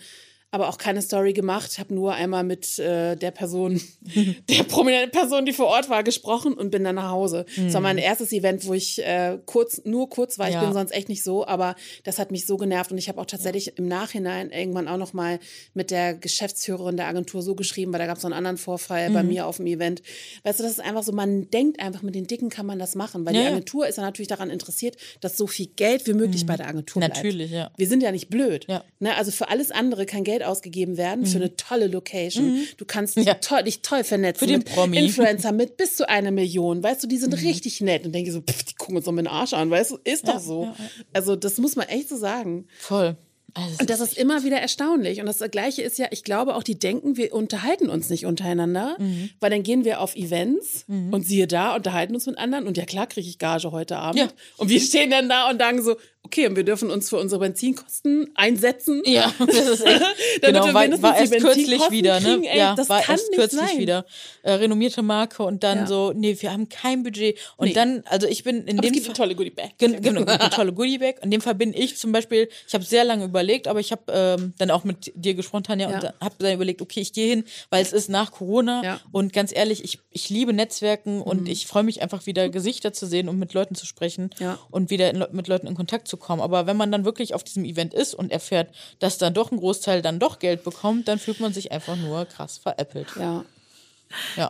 aber 0.53 0.69
auch 0.69 0.77
keine 0.77 1.01
Story 1.01 1.33
gemacht, 1.33 1.79
habe 1.79 1.95
nur 1.95 2.13
einmal 2.13 2.43
mit 2.43 2.77
äh, 2.77 3.15
der 3.15 3.31
Person, 3.31 3.81
der 4.49 4.63
prominenten 4.65 5.09
Person, 5.09 5.45
die 5.47 5.51
vor 5.53 5.65
Ort 5.65 5.89
war, 5.89 6.03
gesprochen 6.03 6.53
und 6.53 6.69
bin 6.69 6.83
dann 6.83 6.93
nach 6.95 7.09
Hause. 7.09 7.45
Das 7.57 7.73
war 7.73 7.81
mein 7.81 7.97
erstes 7.97 8.31
Event, 8.31 8.67
wo 8.67 8.73
ich 8.75 9.03
äh, 9.03 9.39
kurz, 9.47 9.81
nur 9.83 10.09
kurz 10.09 10.37
war. 10.37 10.47
Ich 10.47 10.53
Mhm. 10.53 10.61
Ja. 10.61 10.65
bin 10.65 10.73
sonst 10.73 10.91
echt 10.91 11.09
nicht 11.09 11.23
so, 11.23 11.47
aber 11.47 11.75
das 12.03 12.19
hat 12.19 12.29
mich 12.31 12.45
so 12.45 12.57
genervt 12.57 12.91
und 12.91 12.99
ich 12.99 13.09
habe 13.09 13.19
auch 13.19 13.25
tatsächlich 13.25 13.79
im 13.79 13.87
Nachhinein 13.87 14.51
irgendwann 14.51 14.87
auch 14.87 14.97
noch 14.97 15.13
mal 15.13 15.39
mit 15.73 15.89
der 15.89 16.13
Geschäftsführerin 16.13 16.97
der 16.97 17.07
Agentur 17.07 17.41
so 17.41 17.55
geschrieben, 17.55 17.91
weil 17.91 17.99
da 17.99 18.05
gab 18.05 18.17
es 18.17 18.23
noch 18.23 18.29
einen 18.29 18.37
anderen 18.37 18.57
Vorfall 18.57 19.09
Mhm. 19.09 19.13
bei 19.15 19.23
mir 19.23 19.47
auf 19.47 19.57
dem 19.57 19.65
Event. 19.65 20.03
Weißt 20.43 20.59
du, 20.59 20.63
das 20.63 20.73
ist 20.73 20.81
einfach 20.81 21.01
so, 21.01 21.11
man 21.13 21.49
denkt 21.49 21.79
einfach, 21.81 22.03
mit 22.03 22.13
den 22.13 22.27
Dicken 22.27 22.49
kann 22.49 22.67
man 22.67 22.77
das 22.77 22.93
machen, 22.93 23.25
weil 23.25 23.33
Ja, 23.33 23.39
die 23.41 23.45
ja. 23.47 23.51
Agentur 23.53 23.87
ist 23.87 23.97
ja 23.97 24.03
natürlich 24.03 24.27
daran 24.27 24.51
interessiert, 24.51 24.97
dass 25.21 25.35
so 25.35 25.47
viel 25.47 25.65
Geld 25.75 26.05
wie 26.05 26.13
möglich 26.13 26.45
bei 26.45 26.57
der 26.57 26.67
Agentur 26.67 26.99
bleibt. 26.99 27.17
Mhm. 27.17 27.23
Natürlich, 27.23 27.49
ja. 27.51 27.71
Wir 27.75 27.87
sind 27.87 28.03
ja 28.03 28.11
nicht 28.11 28.29
blöd. 28.29 28.65
Ja. 28.67 28.79
Mhm. 28.99 29.07
Ne, 29.07 29.15
also 29.17 29.31
für 29.31 29.49
alles 29.49 29.71
andere 29.71 30.05
kann 30.05 30.23
Geld 30.23 30.42
ausgegeben 30.43 30.97
werden, 30.97 31.25
für 31.25 31.37
eine 31.37 31.55
tolle 31.55 31.87
Location. 31.87 32.61
Du 32.77 32.85
kannst 32.85 33.15
Ja. 33.17 33.35
toll, 33.35 33.63
dich 33.63 33.81
toll 33.81 34.03
vernetzen 34.03 34.39
Für 34.39 34.47
den 34.47 34.59
mit 34.59 34.69
Promi. 34.69 34.97
Influencer 34.97 35.51
mit 35.51 35.77
bis 35.77 35.95
zu 35.95 36.07
einer 36.09 36.31
Million. 36.31 36.81
Weißt 36.83 37.03
du, 37.03 37.07
die 37.07 37.15
Mhm. 37.17 37.21
sind 37.21 37.33
richtig 37.41 37.81
nett. 37.81 38.05
Und 38.05 38.13
denke 38.13 38.31
so, 38.31 38.41
pff, 38.41 38.63
die 38.63 38.75
gucken 38.75 38.97
uns 38.97 39.05
doch 39.05 39.11
mit 39.11 39.25
den 39.25 39.31
Arsch 39.31 39.53
an, 39.53 39.69
weißt 39.69 39.91
du, 39.91 39.97
ist 40.03 40.27
doch 40.27 40.39
so. 40.39 40.73
Also 41.13 41.35
das 41.35 41.57
muss 41.57 41.75
man 41.75 41.87
echt 41.87 42.09
so 42.09 42.17
sagen. 42.17 42.67
voll. 42.79 43.15
Also, 43.55 43.75
Und 43.81 43.89
das 43.91 43.99
ist 43.99 44.17
immer 44.17 44.43
wieder 44.43 44.57
erstaunlich. 44.57 45.19
Und 45.19 45.27
das 45.27 45.37
Gleiche 45.51 45.83
ist 45.83 45.99
ja, 45.99 46.07
ich 46.09 46.23
glaube 46.23 46.55
auch, 46.55 46.63
die 46.63 46.79
denken, 46.79 47.17
wir 47.17 47.31
unterhalten 47.35 47.87
uns 47.87 48.09
nicht 48.09 48.25
untereinander, 48.25 48.95
Mhm. 48.97 49.29
weil 49.39 49.51
dann 49.51 49.61
gehen 49.61 49.85
wir 49.85 50.01
auf 50.01 50.15
Events 50.15 50.85
und 50.87 51.23
siehe 51.23 51.45
da, 51.45 51.75
unterhalten 51.75 52.15
uns 52.15 52.25
mit 52.25 52.39
anderen 52.39 52.65
und 52.65 52.77
ja 52.77 52.85
klar 52.85 53.05
kriege 53.05 53.29
ich 53.29 53.37
Gage 53.37 53.71
heute 53.71 53.97
Abend. 53.97 54.19
Ja. 54.19 54.27
Und 54.57 54.69
wir 54.69 54.81
stehen 54.81 55.11
dann 55.11 55.29
da 55.29 55.51
und 55.51 55.59
sagen 55.59 55.83
so, 55.83 55.97
okay, 56.23 56.47
und 56.47 56.55
wir 56.55 56.63
dürfen 56.63 56.89
uns 56.89 57.09
für 57.09 57.17
unsere 57.17 57.39
Benzinkosten 57.41 58.29
einsetzen. 58.35 59.01
Ja, 59.05 59.31
das 59.39 59.55
ist 59.67 59.85
echt. 59.85 60.01
Genau, 60.41 60.65
wir 60.65 60.73
war, 60.73 61.01
war 61.01 61.17
erst 61.17 61.33
kürzlich 61.37 61.81
wieder, 61.91 62.19
ne? 62.19 62.25
kriegen, 62.27 62.43
ey, 62.45 62.57
ja, 62.57 62.75
das 62.75 62.89
war 62.89 63.01
kann 63.01 63.15
erst 63.15 63.29
nicht 63.29 63.39
kürzlich 63.39 63.61
sein. 63.69 63.77
wieder. 63.79 64.05
Äh, 64.43 64.53
renommierte 64.53 65.01
Marke 65.01 65.43
und 65.43 65.63
dann 65.63 65.79
Ja. 65.79 65.87
so, 65.87 66.11
nee, 66.15 66.35
wir 66.39 66.51
haben 66.51 66.69
kein 66.69 67.03
Budget. 67.03 67.37
Und 67.57 67.67
Nee. 67.69 67.73
dann, 67.73 68.03
also 68.07 68.27
ich 68.27 68.43
bin 68.43 68.65
in 68.67 68.77
Aber 68.79 68.87
es 68.87 68.91
dem 68.91 68.93
gibt 68.93 69.05
Fall. 69.05 69.11
eine 69.11 69.17
tolle 69.17 69.35
Goodie 69.35 69.49
Bag. 69.51 69.77
Gen 69.77 70.01
genau, 70.01 70.23
eine 70.25 70.49
tolle 70.49 70.73
Goodiebag. 70.73 71.15
In 71.23 71.31
dem 71.31 71.41
Fall 71.41 71.55
bin 71.55 71.73
ich 71.73 71.97
zum 71.97 72.11
Beispiel, 72.11 72.49
ich 72.67 72.73
habe 72.73 72.83
sehr 72.83 73.03
lange 73.03 73.25
überlegt, 73.25 73.67
aber 73.67 73.79
ich 73.79 73.91
habe 73.91 74.03
ähm, 74.09 74.53
dann 74.57 74.71
auch 74.71 74.83
mit 74.83 75.11
dir 75.15 75.33
gesprochen, 75.33 75.63
Tanja, 75.63 75.89
Ja. 75.89 75.95
und 75.97 76.03
habe 76.21 76.35
dann 76.39 76.53
überlegt, 76.53 76.81
okay, 76.81 76.99
ich 77.01 77.13
gehe 77.13 77.27
hin, 77.29 77.43
weil 77.69 77.81
es 77.81 77.93
ist 77.93 78.09
nach 78.09 78.31
Corona. 78.31 78.83
Ja. 78.83 78.99
Und 79.11 79.33
ganz 79.33 79.53
ehrlich, 79.55 79.83
ich, 79.83 79.99
ich 80.11 80.29
liebe 80.29 80.53
Netzwerken 80.53 81.21
und 81.21 81.47
ich 81.47 81.67
freue 81.67 81.83
mich 81.83 82.01
einfach 82.01 82.25
wieder 82.25 82.49
Gesichter 82.49 82.93
zu 82.93 83.05
sehen 83.05 83.29
und 83.29 83.37
mit 83.39 83.53
Leuten 83.53 83.75
zu 83.75 83.85
sprechen 83.85 84.29
und 84.71 84.89
wieder 84.89 85.09
in, 85.09 85.23
mit 85.31 85.47
Leuten 85.47 85.67
in 85.67 85.75
Kontakt 85.75 86.07
zu 86.07 86.12
kommen. 86.17 86.41
Aber 86.41 86.65
wenn 86.67 86.77
man 86.77 86.91
dann 86.91 87.05
wirklich 87.05 87.33
auf 87.33 87.43
diesem 87.43 87.65
Event 87.65 87.93
ist 87.93 88.13
und 88.13 88.31
erfährt, 88.31 88.73
dass 88.99 89.17
dann 89.17 89.33
doch 89.33 89.51
ein 89.51 89.57
Großteil 89.57 90.01
dann 90.01 90.19
doch 90.19 90.39
Geld 90.39 90.63
bekommt, 90.63 91.07
dann 91.07 91.19
fühlt 91.19 91.39
man 91.39 91.53
sich 91.53 91.71
einfach 91.71 91.95
nur 91.95 92.25
krass 92.25 92.57
veräppelt. 92.57 93.07
Ja. 93.19 93.43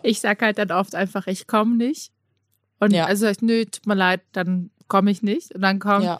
Ich 0.03 0.19
sag 0.19 0.41
halt 0.41 0.57
dann 0.57 0.71
oft 0.71 0.93
einfach, 0.95 1.27
ich 1.27 1.47
komme 1.47 1.75
nicht. 1.75 2.11
Und 2.79 2.91
Ja. 2.91 3.05
also 3.05 3.27
ich, 3.27 3.41
nö, 3.41 3.63
tut 3.65 3.85
mir 3.87 3.95
leid, 3.95 4.21
dann 4.33 4.71
komme 4.87 5.09
ich 5.11 5.21
nicht. 5.23 5.55
Und 5.55 5.61
dann 5.61 5.79
kommt, 5.79 6.03
Ja, 6.03 6.19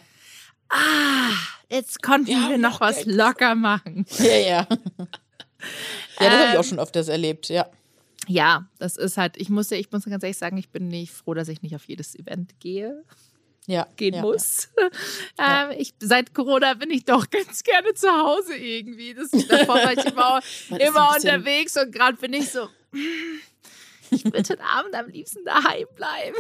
ah, 0.69 1.29
jetzt 1.69 2.01
konnten 2.01 2.27
Wir 2.27 2.49
wir 2.51 2.57
noch 2.57 2.73
noch 2.73 2.81
was 2.81 3.03
Geld. 3.03 3.15
locker 3.17 3.55
machen. 3.55 4.05
ja, 4.19 4.25
ja. 4.25 4.67
Ja, 4.67 4.67
das 6.19 6.29
habe 6.29 6.43
ich 6.47 6.53
Ähm, 6.53 6.59
auch 6.59 6.63
schon 6.63 6.79
öfters 6.79 7.07
erlebt, 7.07 7.49
ja. 7.49 7.67
Ja, 8.27 8.65
das 8.79 8.95
ist 8.95 9.17
halt, 9.17 9.35
ich 9.35 9.49
muss, 9.49 9.69
ja- 9.69 9.77
ich 9.77 9.91
muss 9.91 10.05
ganz 10.05 10.23
ehrlich 10.23 10.37
sagen, 10.37 10.57
ich 10.57 10.69
bin 10.69 10.87
nicht 10.87 11.11
froh, 11.11 11.33
dass 11.33 11.49
ich 11.49 11.61
nicht 11.61 11.75
auf 11.75 11.85
jedes 11.89 12.15
Event 12.15 12.57
gehe, 12.61 13.03
Ja, 13.65 13.87
gehen 13.95 14.15
ja, 14.15 14.21
muss. 14.21 14.69
ähm, 15.37 15.71
ich, 15.77 15.93
seit 15.99 16.33
Corona 16.33 16.73
bin 16.73 16.91
ich 16.91 17.05
doch 17.05 17.29
ganz 17.29 17.63
gerne 17.63 17.93
zu 17.93 18.09
Hause 18.09 18.55
irgendwie. 18.55 19.13
Das, 19.13 19.29
davor 19.31 19.75
war 19.75 19.93
ich 19.93 20.05
immer, 20.05 20.41
immer 20.79 21.15
unterwegs 21.15 21.77
und 21.77 21.91
gerade 21.91 22.17
bin 22.17 22.33
ich 22.33 22.51
so, 22.51 22.67
ich 24.11 24.25
würde 24.25 24.43
den 24.43 24.59
Abend 24.59 24.93
am 24.95 25.07
liebsten 25.07 25.45
daheim 25.45 25.87
bleiben. 25.95 26.37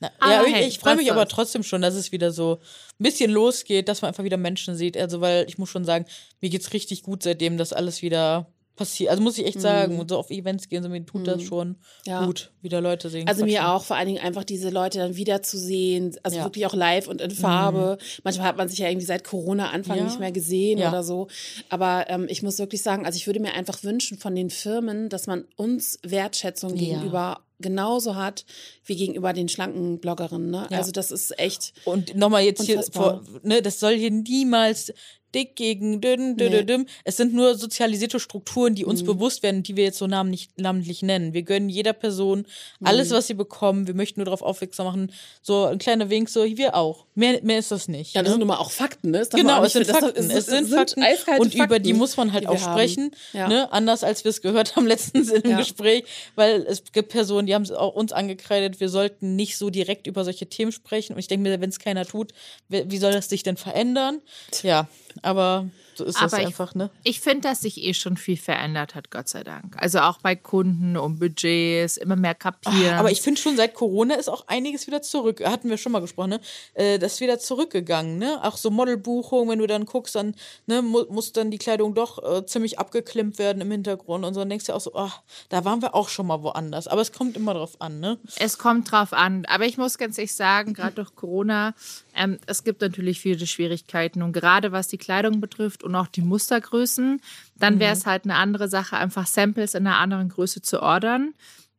Na, 0.00 0.10
ja, 0.20 0.44
ich, 0.44 0.54
hey, 0.54 0.66
ich 0.66 0.78
freue 0.78 0.92
was 0.92 1.00
mich 1.00 1.12
aber 1.12 1.28
trotzdem 1.28 1.62
schon, 1.62 1.82
dass 1.82 1.94
es 1.94 2.12
wieder 2.12 2.32
so 2.32 2.60
ein 2.98 3.02
bisschen 3.02 3.30
losgeht, 3.30 3.88
dass 3.88 4.02
man 4.02 4.08
einfach 4.08 4.24
wieder 4.24 4.36
Menschen 4.36 4.74
sieht. 4.74 4.96
Also, 4.96 5.20
weil 5.20 5.46
ich 5.48 5.58
muss 5.58 5.70
schon 5.70 5.84
sagen, 5.84 6.06
mir 6.40 6.50
geht's 6.50 6.72
richtig 6.72 7.02
gut, 7.02 7.22
seitdem 7.22 7.58
das 7.58 7.72
alles 7.72 8.02
wieder 8.02 8.52
passiert. 8.76 9.10
Also 9.10 9.22
muss 9.22 9.38
ich 9.38 9.46
echt 9.46 9.60
sagen, 9.60 9.98
und 10.00 10.08
so 10.10 10.18
auf 10.18 10.30
Events 10.30 10.68
gehen, 10.68 10.82
so 10.82 10.88
mir 10.88 11.04
tut 11.06 11.26
das 11.26 11.42
schon 11.42 11.68
Mhm. 11.68 11.76
Ja. 12.06 12.26
gut, 12.26 12.50
wieder 12.60 12.80
Leute 12.80 13.08
sehen. 13.08 13.28
Also 13.28 13.42
quatschen. 13.42 13.54
mir 13.58 13.68
auch, 13.70 13.84
vor 13.84 13.96
allen 13.96 14.08
Dingen 14.08 14.20
einfach 14.20 14.44
diese 14.44 14.70
Leute 14.70 14.98
dann 14.98 15.16
wiederzusehen, 15.16 16.16
also 16.22 16.36
Ja. 16.36 16.42
Mhm. 16.42 16.46
wirklich 16.46 16.66
auch 16.66 16.74
live 16.74 17.06
und 17.08 17.20
in 17.20 17.30
Farbe. 17.30 17.98
Manchmal 18.24 18.46
hat 18.48 18.56
man 18.56 18.68
sich 18.68 18.78
ja 18.80 18.88
irgendwie 18.88 19.06
seit 19.06 19.24
Corona 19.24 19.70
Anfang 19.70 19.98
Ja. 19.98 20.04
nicht 20.04 20.18
mehr 20.18 20.32
gesehen 20.32 20.80
oder 20.80 21.02
so. 21.04 21.28
Aber 21.68 22.06
ähm, 22.08 22.26
ich 22.28 22.42
muss 22.42 22.58
wirklich 22.58 22.82
sagen, 22.82 23.06
also 23.06 23.16
ich 23.16 23.26
würde 23.26 23.40
mir 23.40 23.54
einfach 23.54 23.82
wünschen 23.84 24.18
von 24.18 24.34
den 24.34 24.50
Firmen, 24.50 25.08
dass 25.08 25.26
man 25.26 25.44
uns 25.56 25.98
Wertschätzung 26.02 26.74
gegenüber 26.74 27.40
genauso 27.60 28.16
hat 28.16 28.44
wie 28.84 28.96
gegenüber 28.96 29.32
den 29.32 29.48
schlanken 29.48 30.00
Bloggerinnen. 30.00 30.50
Ne? 30.50 30.66
Also 30.72 30.90
das 30.90 31.10
ist 31.12 31.38
echt. 31.38 31.72
Und 31.84 32.14
nochmal 32.16 32.42
jetzt 32.42 32.62
hier, 32.64 32.76
Unfassbar. 32.78 33.22
vor, 33.24 33.40
ne, 33.42 33.62
das 33.62 33.78
soll 33.78 33.94
hier 33.96 34.10
niemals 34.10 34.92
dick 35.34 35.56
gegen 35.56 36.00
dünn, 36.00 36.36
dünn, 36.36 36.52
Nee. 36.52 36.62
dünn. 36.64 36.86
Es 37.04 37.16
sind 37.16 37.34
nur 37.34 37.56
sozialisierte 37.56 38.20
Strukturen, 38.20 38.74
die 38.74 38.84
uns 38.84 39.02
bewusst 39.02 39.42
werden, 39.42 39.62
die 39.62 39.76
wir 39.76 39.84
jetzt 39.84 39.98
so 39.98 40.06
namentlich, 40.06 40.48
namentlich 40.56 41.02
nennen. 41.02 41.32
Wir 41.34 41.42
gönnen 41.42 41.68
jeder 41.68 41.92
Person 41.92 42.46
alles, 42.82 43.10
was 43.10 43.26
sie 43.26 43.34
bekommen. 43.34 43.86
Wir 43.86 43.94
möchten 43.94 44.20
nur 44.20 44.26
darauf 44.26 44.42
aufmerksam 44.42 44.86
machen. 44.86 45.12
So 45.42 45.64
ein 45.64 45.78
kleiner 45.78 46.08
Wink, 46.10 46.28
so 46.28 46.44
wir 46.44 46.74
auch. 46.74 47.06
Mehr, 47.14 47.40
mehr 47.42 47.58
ist 47.58 47.70
das 47.70 47.88
nicht. 47.88 48.14
Ja, 48.14 48.22
das 48.22 48.28
ne? 48.28 48.32
sind 48.34 48.38
nun 48.40 48.48
mal 48.48 48.56
auch 48.58 48.70
Fakten, 48.70 49.10
ne? 49.10 49.26
Genau, 49.32 49.62
es 49.64 49.72
sind 49.72 49.88
das- 49.88 49.98
Fakten. 49.98 50.28
das- 50.28 50.36
Es 50.36 50.46
sind 50.46 50.70
das 50.72 50.92
Fakten 50.94 51.40
und 51.40 51.54
über 51.54 51.78
die 51.78 51.92
muss 51.92 52.16
man 52.16 52.32
halt 52.32 52.46
auch 52.46 52.58
sprechen. 52.58 53.10
Ja. 53.32 53.48
Ne? 53.48 53.72
Anders 53.72 54.04
als 54.04 54.24
wir 54.24 54.30
es 54.30 54.40
gehört 54.42 54.76
haben 54.76 54.86
letztens 54.94 55.30
in 55.30 55.42
dem 55.42 55.50
Ja. 55.52 55.58
Gespräch, 55.58 56.04
weil 56.34 56.62
es 56.68 56.82
gibt 56.92 57.08
Personen, 57.10 57.46
die 57.46 57.54
haben 57.54 57.62
es 57.62 57.70
auch 57.72 57.94
uns 57.94 58.12
angekreidet, 58.12 58.80
wir 58.80 58.88
sollten 58.88 59.36
nicht 59.36 59.56
so 59.56 59.70
direkt 59.70 60.06
über 60.06 60.24
solche 60.24 60.46
Themen 60.46 60.72
sprechen. 60.72 61.14
Und 61.14 61.18
ich 61.18 61.28
denke 61.28 61.48
mir, 61.48 61.60
wenn 61.60 61.70
es 61.70 61.78
keiner 61.78 62.04
tut, 62.04 62.32
wie 62.68 62.84
wie 62.90 62.98
soll 62.98 63.12
das 63.12 63.28
sich 63.28 63.42
denn 63.42 63.56
verändern? 63.56 64.20
Ja, 64.62 64.88
aber 65.22 65.68
So 65.94 66.04
ist 66.04 66.16
Aber 66.16 66.28
das 66.30 66.38
ich- 66.40 66.46
einfach, 66.46 66.74
ne? 66.74 66.90
Ich 67.04 67.20
finde, 67.20 67.42
dass 67.48 67.60
sich 67.60 67.82
eh 67.82 67.94
schon 67.94 68.16
viel 68.16 68.36
verändert 68.36 68.94
hat, 68.94 69.10
Gott 69.10 69.28
sei 69.28 69.44
Dank. 69.44 69.76
Also 69.80 70.00
auch 70.00 70.18
bei 70.18 70.34
Kunden 70.36 70.96
und 70.96 71.18
Budgets, 71.20 71.96
immer 71.96 72.16
mehr 72.16 72.34
kapieren. 72.34 72.94
Ah, 72.94 72.98
Aber 73.00 73.10
ich 73.10 73.20
finde 73.22 73.40
schon, 73.40 73.56
seit 73.56 73.74
Corona 73.74 74.14
ist 74.14 74.28
auch 74.28 74.48
einiges 74.48 74.86
wieder 74.86 75.02
zurück. 75.02 75.40
Hatten 75.44 75.70
wir 75.70 75.76
schon 75.78 75.92
mal 75.92 76.00
gesprochen, 76.00 76.30
ne? 76.30 76.40
Äh, 76.74 76.98
Das 76.98 77.14
ist 77.14 77.20
wieder 77.20 77.38
zurückgegangen, 77.38 78.18
ne? 78.18 78.40
Auch 78.42 78.56
so 78.56 78.70
Modelbuchung, 78.70 79.48
wenn 79.48 79.58
du 79.58 79.66
dann 79.66 79.84
guckst, 79.86 80.14
dann 80.14 80.34
ne, 80.66 80.82
mu 80.82 81.04
muss 81.10 81.32
dann 81.32 81.50
die 81.50 81.58
Kleidung 81.58 81.94
doch 81.94 82.22
äh, 82.22 82.44
ziemlich 82.46 82.78
abgeklemmt 82.78 83.38
werden 83.38 83.60
im 83.62 83.70
Hintergrund 83.70 84.24
und 84.24 84.34
so. 84.34 84.40
Dann 84.40 84.48
denkst 84.50 84.66
du 84.66 84.72
auch 84.72 84.80
so, 84.80 84.94
ach, 84.96 85.20
da 85.48 85.64
waren 85.64 85.80
wir 85.82 85.94
auch 85.94 86.08
schon 86.08 86.26
mal 86.26 86.42
woanders. 86.42 86.88
Aber 86.88 87.00
es 87.02 87.12
kommt 87.12 87.36
immer 87.36 87.54
drauf 87.54 87.80
an, 87.80 88.00
ne? 88.00 88.18
Es 88.36 88.58
kommt 88.58 88.90
drauf 88.90 89.12
an. 89.12 89.44
Aber 89.46 89.64
ich 89.66 89.76
muss 89.78 89.98
ganz 89.98 90.18
ehrlich 90.18 90.34
sagen, 90.34 90.74
gerade 90.74 90.96
durch 90.96 91.14
Corona, 91.14 91.74
ähm, 92.16 92.38
es 92.46 92.64
gibt 92.64 92.80
natürlich 92.80 93.20
viele 93.20 93.46
Schwierigkeiten. 93.46 94.22
Und 94.22 94.32
gerade 94.32 94.72
was 94.72 94.88
die 94.88 94.98
Kleidung 94.98 95.40
betrifft 95.40 95.83
und 95.84 95.94
auch 95.94 96.08
die 96.08 96.22
Mustergrößen, 96.22 97.20
dann 97.56 97.78
wäre 97.78 97.92
es 97.92 98.06
halt 98.06 98.24
eine 98.24 98.36
andere 98.36 98.68
Sache, 98.68 98.96
einfach 98.96 99.26
Samples 99.26 99.74
in 99.74 99.86
einer 99.86 99.98
anderen 99.98 100.28
Größe 100.28 100.62
zu 100.62 100.82
ordern. 100.82 101.34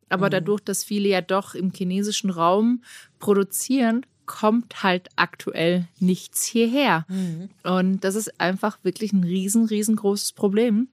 Aber 0.08 0.30
dadurch, 0.30 0.60
dass 0.60 0.84
viele 0.84 1.08
ja 1.08 1.20
doch 1.20 1.54
im 1.54 1.72
chinesischen 1.72 2.30
Raum 2.30 2.82
produzieren, 3.18 4.06
kommt 4.24 4.82
halt 4.82 5.08
aktuell 5.16 5.88
nichts 5.98 6.44
hierher. 6.44 7.06
Und 7.64 8.00
das 8.00 8.14
ist 8.14 8.40
einfach 8.40 8.78
wirklich 8.82 9.12
ein 9.12 9.24
riesen, 9.24 9.66
riesengroßes 9.66 10.32
Problem. 10.32 10.88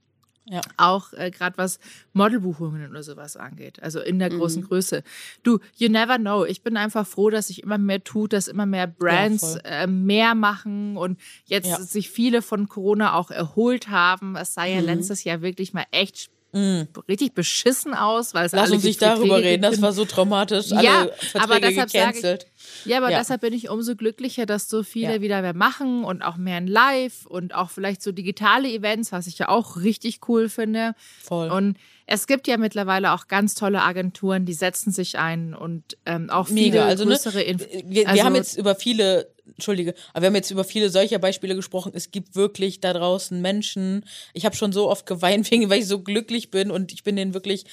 Ja. 0.45 0.59
Auch 0.75 1.13
äh, 1.13 1.31
gerade 1.31 1.57
was 1.57 1.79
Modelbuchungen 2.11 2.89
oder 2.89 3.01
sowas 3.01 3.37
angeht, 3.37 3.81
also 3.81 4.01
in 4.01 4.19
der 4.19 4.29
großen 4.29 4.61
Größe. 4.63 5.01
Du, 5.43 5.59
you 5.77 5.87
never 5.89 6.17
know. 6.17 6.43
Ich 6.43 6.63
bin 6.63 6.75
einfach 6.75 7.07
froh, 7.07 7.29
dass 7.29 7.47
sich 7.47 7.63
immer 7.63 7.77
mehr 7.77 8.03
tut, 8.03 8.33
dass 8.33 8.49
immer 8.49 8.65
mehr 8.65 8.87
Brands 8.87 9.51
voll. 9.53 9.61
äh, 9.63 9.87
mehr 9.87 10.35
machen 10.35 10.97
und 10.97 11.17
jetzt 11.45 11.67
Ja. 11.69 11.77
sich 11.79 12.09
viele 12.09 12.41
von 12.41 12.67
Corona 12.67 13.13
auch 13.13 13.31
erholt 13.31 13.87
haben. 13.87 14.35
Es 14.35 14.53
sah 14.53 14.65
ja 14.65 14.81
letztes 14.81 15.23
Jahr 15.23 15.41
wirklich 15.41 15.73
mal 15.73 15.85
echt 15.91 16.29
richtig 16.53 17.33
beschissen 17.33 17.93
aus, 17.93 18.33
weil 18.33 18.45
es. 18.45 18.51
Lass 18.51 18.69
uns 18.71 18.83
nicht 18.83 19.01
darüber 19.01 19.39
reden, 19.39 19.63
das 19.63 19.81
war 19.81 19.91
so 19.91 20.05
traumatisch. 20.05 20.67
Ja, 20.69 21.07
aber 21.33 21.59
deshalb 21.59 21.89
sage 21.89 22.17
ich- 22.19 22.85
ja, 22.85 22.97
aber 22.97 23.09
Ja. 23.11 23.19
deshalb 23.19 23.41
bin 23.41 23.53
ich 23.53 23.69
umso 23.69 23.95
glücklicher, 23.95 24.45
dass 24.45 24.69
so 24.69 24.83
viele 24.83 25.15
Ja. 25.15 25.21
wieder 25.21 25.41
mehr 25.41 25.55
machen 25.55 26.03
und 26.03 26.21
auch 26.21 26.37
mehr 26.37 26.59
in 26.59 26.67
Live 26.67 27.25
und 27.25 27.55
auch 27.55 27.69
vielleicht 27.69 28.01
so 28.03 28.11
digitale 28.11 28.69
Events, 28.71 29.11
was 29.11 29.27
ich 29.27 29.37
ja 29.39 29.49
auch 29.49 29.77
richtig 29.77 30.19
cool 30.27 30.47
finde. 30.49 30.93
Voll. 31.23 31.49
Und 31.49 31.77
es 32.05 32.27
gibt 32.27 32.47
ja 32.47 32.57
mittlerweile 32.57 33.13
auch 33.13 33.27
ganz 33.27 33.55
tolle 33.55 33.81
Agenturen, 33.81 34.45
die 34.45 34.53
setzen 34.53 34.91
sich 34.91 35.17
ein 35.17 35.53
und 35.55 35.97
ähm, 36.05 36.29
auch 36.29 36.47
viele 36.47 36.61
Mega, 36.61 36.85
also 36.85 37.05
ne, 37.05 37.11
größere 37.11 37.41
Inf 37.41 37.65
wir, 37.71 37.89
wir 37.89 38.09
also, 38.09 38.23
haben 38.23 38.35
jetzt 38.35 38.57
über 38.57 38.75
viele, 38.75 39.32
entschuldige, 39.47 39.93
aber 40.13 40.23
wir 40.23 40.27
haben 40.27 40.35
jetzt 40.35 40.51
über 40.51 40.63
viele 40.63 40.89
solcher 40.89 41.19
Beispiele 41.19 41.55
gesprochen. 41.55 41.91
Es 41.95 42.11
gibt 42.11 42.35
wirklich 42.35 42.79
da 42.79 42.93
draußen 42.93 43.41
Menschen. 43.41 44.05
Ich 44.33 44.45
habe 44.45 44.55
schon 44.55 44.71
so 44.71 44.89
oft 44.89 45.05
geweint, 45.05 45.49
wegen, 45.51 45.69
weil 45.69 45.79
ich 45.79 45.87
so 45.87 45.99
glücklich 45.99 46.51
bin 46.51 46.71
und 46.71 46.93
ich 46.93 47.03
bin 47.03 47.15
denen 47.15 47.33
wirklich, 47.33 47.65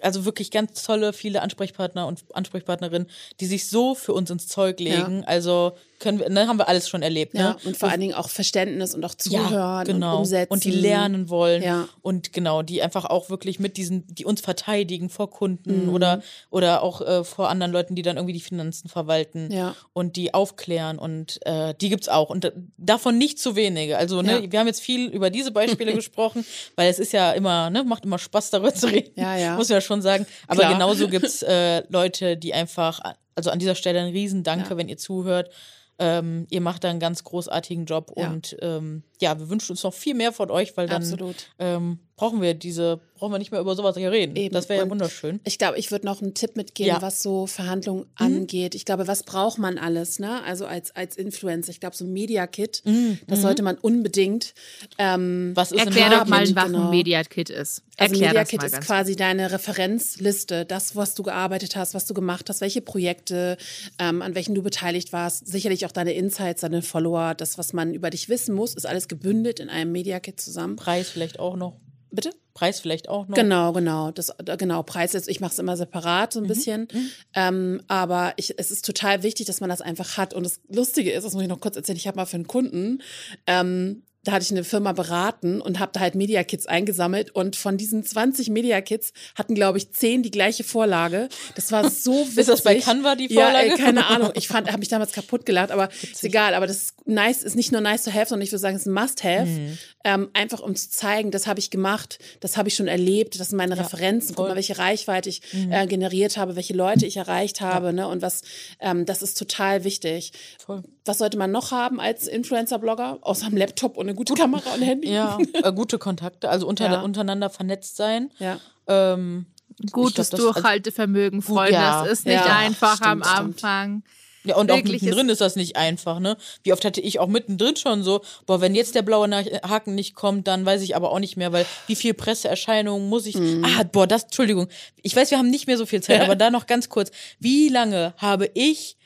also 0.00 0.24
wirklich 0.24 0.50
ganz 0.50 0.82
tolle, 0.82 1.12
viele 1.12 1.42
Ansprechpartner 1.42 2.06
und 2.06 2.24
Ansprechpartnerinnen, 2.34 3.08
die 3.40 3.46
sich 3.46 3.68
so 3.68 3.94
für 3.94 4.12
uns 4.12 4.30
ins 4.30 4.46
Zeug 4.46 4.78
legen. 4.80 5.24
Also 5.24 5.76
können 5.98 6.18
wir, 6.18 6.28
ne, 6.28 6.46
haben 6.48 6.58
wir 6.58 6.68
alles 6.68 6.88
schon 6.88 7.02
erlebt. 7.02 7.34
Ja, 7.34 7.50
ne? 7.50 7.56
und 7.64 7.76
vor 7.76 7.88
allen 7.88 8.00
Dingen 8.00 8.14
auch 8.14 8.28
Verständnis 8.28 8.94
und 8.94 9.04
auch 9.04 9.14
Zuhören 9.14 9.52
ja, 9.52 9.82
genau. 9.84 10.12
und 10.14 10.18
umsetzen. 10.20 10.52
Und 10.52 10.64
die 10.64 10.70
lernen 10.70 11.28
wollen. 11.28 11.62
Ja. 11.62 11.88
Und 12.02 12.32
genau, 12.32 12.62
die 12.62 12.82
einfach 12.82 13.04
auch 13.06 13.30
wirklich 13.30 13.58
mit 13.60 13.76
diesen, 13.76 14.06
die 14.08 14.24
uns 14.24 14.40
verteidigen 14.40 15.08
vor 15.10 15.26
Mhm. 15.26 15.30
Kunden 15.30 15.88
oder, 15.88 16.22
oder 16.50 16.82
auch 16.82 17.00
äh, 17.00 17.24
vor 17.24 17.48
anderen 17.48 17.72
Leuten, 17.72 17.94
die 17.94 18.02
dann 18.02 18.16
irgendwie 18.16 18.32
die 18.34 18.40
Finanzen 18.40 18.88
verwalten 18.88 19.50
Ja. 19.50 19.74
und 19.92 20.16
die 20.16 20.34
aufklären. 20.34 20.98
Und 20.98 21.40
äh, 21.46 21.74
die 21.80 21.88
gibt's 21.88 22.08
auch. 22.08 22.30
Und 22.30 22.44
da- 22.44 22.52
davon 22.78 23.18
nicht 23.18 23.38
zu 23.38 23.56
wenige. 23.56 23.98
Also, 23.98 24.22
ne, 24.22 24.42
Ja. 24.44 24.52
wir 24.52 24.58
haben 24.60 24.66
jetzt 24.66 24.80
viel 24.80 25.08
über 25.08 25.30
diese 25.30 25.50
Beispiele 25.50 25.92
gesprochen, 25.94 26.44
weil 26.76 26.90
es 26.90 26.98
ist 26.98 27.12
ja 27.12 27.32
immer, 27.32 27.70
ne, 27.70 27.84
macht 27.84 28.04
immer 28.04 28.18
Spaß, 28.18 28.50
darüber 28.50 28.72
zu 28.74 28.86
reden. 28.86 29.12
Ja, 29.16 29.36
ja. 29.36 29.56
Muss 29.56 29.68
man 29.68 29.76
ja 29.76 29.80
schon 29.80 30.02
sagen. 30.02 30.26
Aber 30.46 30.60
Klar. 30.60 30.72
genauso 30.74 31.08
gibt's 31.08 31.42
äh, 31.42 31.82
Leute, 31.88 32.36
die 32.36 32.54
einfach, 32.54 33.00
also 33.34 33.50
an 33.50 33.58
dieser 33.58 33.74
Stelle 33.74 34.00
ein 34.00 34.12
Riesendanke, 34.12 34.70
Ja. 34.70 34.76
wenn 34.76 34.88
ihr 34.88 34.96
zuhört. 34.98 35.50
Ähm, 35.98 36.46
ihr 36.50 36.60
macht 36.60 36.84
da 36.84 36.90
einen 36.90 37.00
ganz 37.00 37.24
großartigen 37.24 37.86
Job 37.86 38.12
Ja. 38.16 38.30
und 38.30 38.56
ähm, 38.60 39.02
ja, 39.20 39.38
wir 39.38 39.48
wünschen 39.48 39.72
uns 39.72 39.82
noch 39.82 39.94
viel 39.94 40.14
mehr 40.14 40.32
von 40.32 40.50
euch, 40.50 40.76
weil 40.76 40.86
dann 40.88 41.02
Absolut. 41.02 41.36
ähm, 41.58 41.98
brauchen 42.16 42.40
wir 42.40 42.54
diese, 42.54 43.00
brauchen 43.18 43.32
wir 43.32 43.38
nicht 43.38 43.50
mehr 43.50 43.60
über 43.60 43.74
sowas 43.74 43.96
hier 43.96 44.10
reden. 44.10 44.36
Eben. 44.36 44.54
Das 44.54 44.68
wäre 44.68 44.78
ja 44.78 44.84
Und 44.84 44.90
wunderschön. 44.90 45.38
Ich 45.44 45.58
glaube, 45.58 45.78
ich 45.78 45.90
würde 45.90 46.06
noch 46.06 46.22
einen 46.22 46.32
Tipp 46.34 46.56
mitgeben, 46.56 46.88
Ja. 46.88 46.98
Mhm. 46.98 47.02
was 47.02 47.22
so 47.22 47.46
Verhandlungen 47.46 48.06
angeht. 48.14 48.74
Ich 48.74 48.84
glaube, 48.86 49.06
was 49.06 49.22
braucht 49.22 49.58
man 49.58 49.76
alles, 49.78 50.18
ne? 50.18 50.42
Also 50.44 50.66
als, 50.66 50.94
als 50.96 51.16
Influencer. 51.16 51.70
Ich 51.70 51.80
glaube, 51.80 51.94
so 51.96 52.04
ein 52.04 52.12
Media-Kit, 52.12 52.82
Mhm. 52.84 53.18
das 53.26 53.42
sollte 53.42 53.62
man 53.62 53.76
unbedingt. 53.76 54.54
Ähm, 54.98 55.52
Was 55.54 55.72
ist 55.72 55.78
Erklär 55.80 56.06
ein 56.06 56.10
doch 56.20 56.26
mal, 56.26 56.42
was 56.56 56.64
genau. 56.66 56.84
ein 56.84 56.90
Media-Kit 56.90 57.50
ist. 57.50 57.82
also 57.98 58.12
Erklär 58.12 58.28
Media 58.28 58.40
das 58.42 58.48
Kit 58.50 58.60
mal 58.60 58.66
ist 58.66 58.80
quasi 58.80 59.16
deine 59.16 59.50
Referenzliste, 59.52 60.64
das, 60.64 60.96
was 60.96 61.14
du 61.14 61.22
gearbeitet 61.22 61.76
hast, 61.76 61.94
was 61.94 62.06
du 62.06 62.14
gemacht 62.14 62.48
hast, 62.48 62.60
welche 62.60 62.80
Projekte, 62.80 63.56
ähm, 63.98 64.22
an 64.22 64.34
welchen 64.34 64.54
du 64.54 64.62
beteiligt 64.62 65.12
warst, 65.12 65.46
sicherlich 65.46 65.86
auch 65.86 65.92
deine 65.92 66.12
Insights, 66.12 66.60
deine 66.62 66.82
Follower, 66.82 67.34
das, 67.34 67.58
was 67.58 67.72
man 67.72 67.94
über 67.94 68.10
dich 68.10 68.28
wissen 68.28 68.54
muss, 68.54 68.74
ist 68.74 68.86
alles 68.86 69.05
gebündelt 69.08 69.60
in 69.60 69.68
einem 69.68 69.92
Media 69.92 70.20
Kit 70.20 70.40
zusammen. 70.40 70.76
Preis 70.76 71.08
vielleicht 71.08 71.38
auch 71.38 71.56
noch. 71.56 71.76
Bitte? 72.10 72.30
Preis 72.54 72.80
vielleicht 72.80 73.08
auch 73.08 73.28
noch. 73.28 73.36
Genau, 73.36 73.72
genau. 73.72 74.10
Das, 74.10 74.32
genau, 74.56 74.82
Preis 74.82 75.14
ist, 75.14 75.28
ich 75.28 75.40
mache 75.40 75.52
es 75.52 75.58
immer 75.58 75.76
separat 75.76 76.32
so 76.32 76.40
ein 76.40 76.46
bisschen. 76.46 76.88
Ähm, 77.34 77.82
aber 77.86 78.32
ich, 78.36 78.58
es 78.58 78.70
ist 78.70 78.84
total 78.84 79.22
wichtig, 79.22 79.46
dass 79.46 79.60
man 79.60 79.68
das 79.68 79.82
einfach 79.82 80.16
hat. 80.16 80.32
Und 80.32 80.44
das 80.44 80.60
Lustige 80.68 81.12
ist, 81.12 81.24
das 81.24 81.34
muss 81.34 81.42
ich 81.42 81.48
noch 81.48 81.60
kurz 81.60 81.76
erzählen, 81.76 81.98
ich 81.98 82.06
habe 82.06 82.16
mal 82.16 82.24
für 82.24 82.36
einen 82.36 82.46
Kunden, 82.46 83.02
ähm, 83.46 84.04
da 84.26 84.32
hatte 84.32 84.42
ich 84.42 84.50
eine 84.50 84.64
Firma 84.64 84.92
beraten 84.92 85.60
und 85.60 85.78
habe 85.78 85.92
da 85.94 86.00
halt 86.00 86.16
Media 86.16 86.42
Kits 86.42 86.66
eingesammelt 86.66 87.30
und 87.30 87.54
von 87.54 87.76
diesen 87.76 88.02
20 88.02 88.50
Media 88.50 88.80
Kits 88.80 89.12
hatten 89.36 89.54
glaube 89.54 89.78
ich 89.78 89.92
10 89.92 90.24
die 90.24 90.32
gleiche 90.32 90.64
Vorlage. 90.64 91.28
Das 91.54 91.70
war 91.70 91.88
so 91.88 92.26
witzig. 92.26 92.36
Ist 92.38 92.48
das 92.48 92.62
bei 92.62 92.74
Canva 92.80 93.14
die 93.14 93.32
Ja, 93.32 93.44
Vorlage? 93.44 93.70
ey, 93.70 93.76
keine 93.78 94.06
Ahnung. 94.06 94.32
Ich 94.34 94.48
fand, 94.48 94.66
habe 94.66 94.80
mich 94.80 94.88
damals 94.88 95.12
kaputt 95.12 95.46
gelacht, 95.46 95.70
aber 95.70 95.90
ist 96.02 96.24
egal. 96.24 96.54
Aber 96.54 96.66
das 96.66 96.76
ist 96.76 97.06
nice, 97.06 97.44
ist 97.44 97.54
nicht 97.54 97.70
nur 97.70 97.80
nice 97.80 98.02
to 98.02 98.12
have, 98.12 98.26
sondern 98.26 98.42
ich 98.42 98.50
würde 98.50 98.58
sagen, 98.58 98.74
es 98.74 98.82
ist 98.82 98.86
ein 98.88 98.94
Must-have. 98.94 99.46
Mhm. 99.46 99.78
Ähm, 100.02 100.30
einfach 100.32 100.60
um 100.60 100.74
zu 100.74 100.90
zeigen, 100.90 101.30
das 101.30 101.46
habe 101.46 101.60
ich 101.60 101.70
gemacht, 101.70 102.18
das 102.40 102.56
habe 102.56 102.68
ich 102.68 102.74
schon 102.74 102.88
erlebt, 102.88 103.38
das 103.38 103.50
sind 103.50 103.58
meine 103.58 103.78
Referenzen. 103.78 104.34
Guck 104.34 104.36
voll. 104.36 104.44
Mhm. 104.46 104.50
mal, 104.50 104.56
welche 104.56 104.78
Reichweite 104.78 105.28
ich 105.28 105.40
äh, 105.70 105.86
generiert 105.86 106.36
habe, 106.36 106.56
welche 106.56 106.74
Leute 106.74 107.06
ich 107.06 107.16
erreicht 107.16 107.60
habe, 107.60 107.92
ne? 107.92 108.08
Und 108.08 108.22
was, 108.22 108.42
ähm, 108.80 109.06
das 109.06 109.22
ist 109.22 109.38
total 109.38 109.84
wichtig. 109.84 110.32
Voll. 110.58 110.82
Was 111.06 111.18
sollte 111.18 111.38
man 111.38 111.50
noch 111.52 111.70
haben 111.70 112.00
als 112.00 112.26
Influencer-Blogger? 112.26 113.18
Außer 113.22 113.46
einem 113.46 113.56
Laptop 113.56 113.96
und 113.96 114.06
eine 114.06 114.14
gute 114.14 114.34
Kamera 114.34 114.74
und 114.74 114.82
Handy. 114.82 115.10
Ja, 115.12 115.38
äh, 115.62 115.72
gute 115.74 115.98
Kontakte, 115.98 116.48
also 116.48 116.66
unter, 116.66 116.90
Ja. 116.90 117.00
untereinander 117.02 117.48
vernetzt 117.50 117.96
sein. 117.96 118.30
Ja. 118.38 118.58
Ähm, 118.86 119.46
Gutes 119.92 120.30
glaub, 120.30 120.54
Durchhaltevermögen, 120.54 121.40
Gut, 121.40 121.48
Freunde. 121.48 121.72
ja. 121.74 122.02
Das 122.04 122.12
ist 122.20 122.26
nicht 122.26 122.34
Ja, 122.34 122.56
einfach 122.56 123.00
am 123.02 123.22
stimmt, 123.22 123.26
stimmt. 123.26 123.38
Anfang. 123.64 124.02
Ja, 124.44 124.54
und 124.56 124.70
auch 124.70 124.76
Wirklich 124.76 125.02
mittendrin 125.02 125.28
ist, 125.28 125.40
das 125.40 125.56
nicht 125.56 125.76
einfach, 125.76 126.20
ne? 126.20 126.36
Wie 126.62 126.72
oft 126.72 126.84
hatte 126.84 127.00
ich 127.00 127.18
auch 127.18 127.26
mittendrin 127.26 127.74
schon 127.76 128.04
so, 128.04 128.20
boah, 128.46 128.60
wenn 128.60 128.76
jetzt 128.76 128.94
der 128.94 129.02
blaue 129.02 129.28
Haken 129.28 129.96
nicht 129.96 130.14
kommt, 130.14 130.46
dann 130.46 130.64
weiß 130.64 130.82
ich 130.82 130.94
aber 130.94 131.10
auch 131.10 131.18
nicht 131.18 131.36
mehr, 131.36 131.52
weil 131.52 131.66
wie 131.88 131.96
viel 131.96 132.14
Presseerscheinungen 132.14 133.08
muss 133.08 133.26
ich. 133.26 133.34
Mhm. 133.36 133.64
Ah, 133.64 133.82
boah, 133.82 134.06
das, 134.06 134.24
Entschuldigung. 134.24 134.68
Ich 135.02 135.16
weiß, 135.16 135.30
wir 135.32 135.38
haben 135.38 135.50
nicht 135.50 135.66
mehr 135.66 135.76
so 135.76 135.84
viel 135.84 136.00
Zeit, 136.00 136.20
aber 136.22 136.36
da 136.36 136.50
noch 136.50 136.66
ganz 136.66 136.88
kurz. 136.88 137.10
Wie 137.40 137.68
lange 137.68 138.14
habe 138.18 138.48
ich 138.54 138.96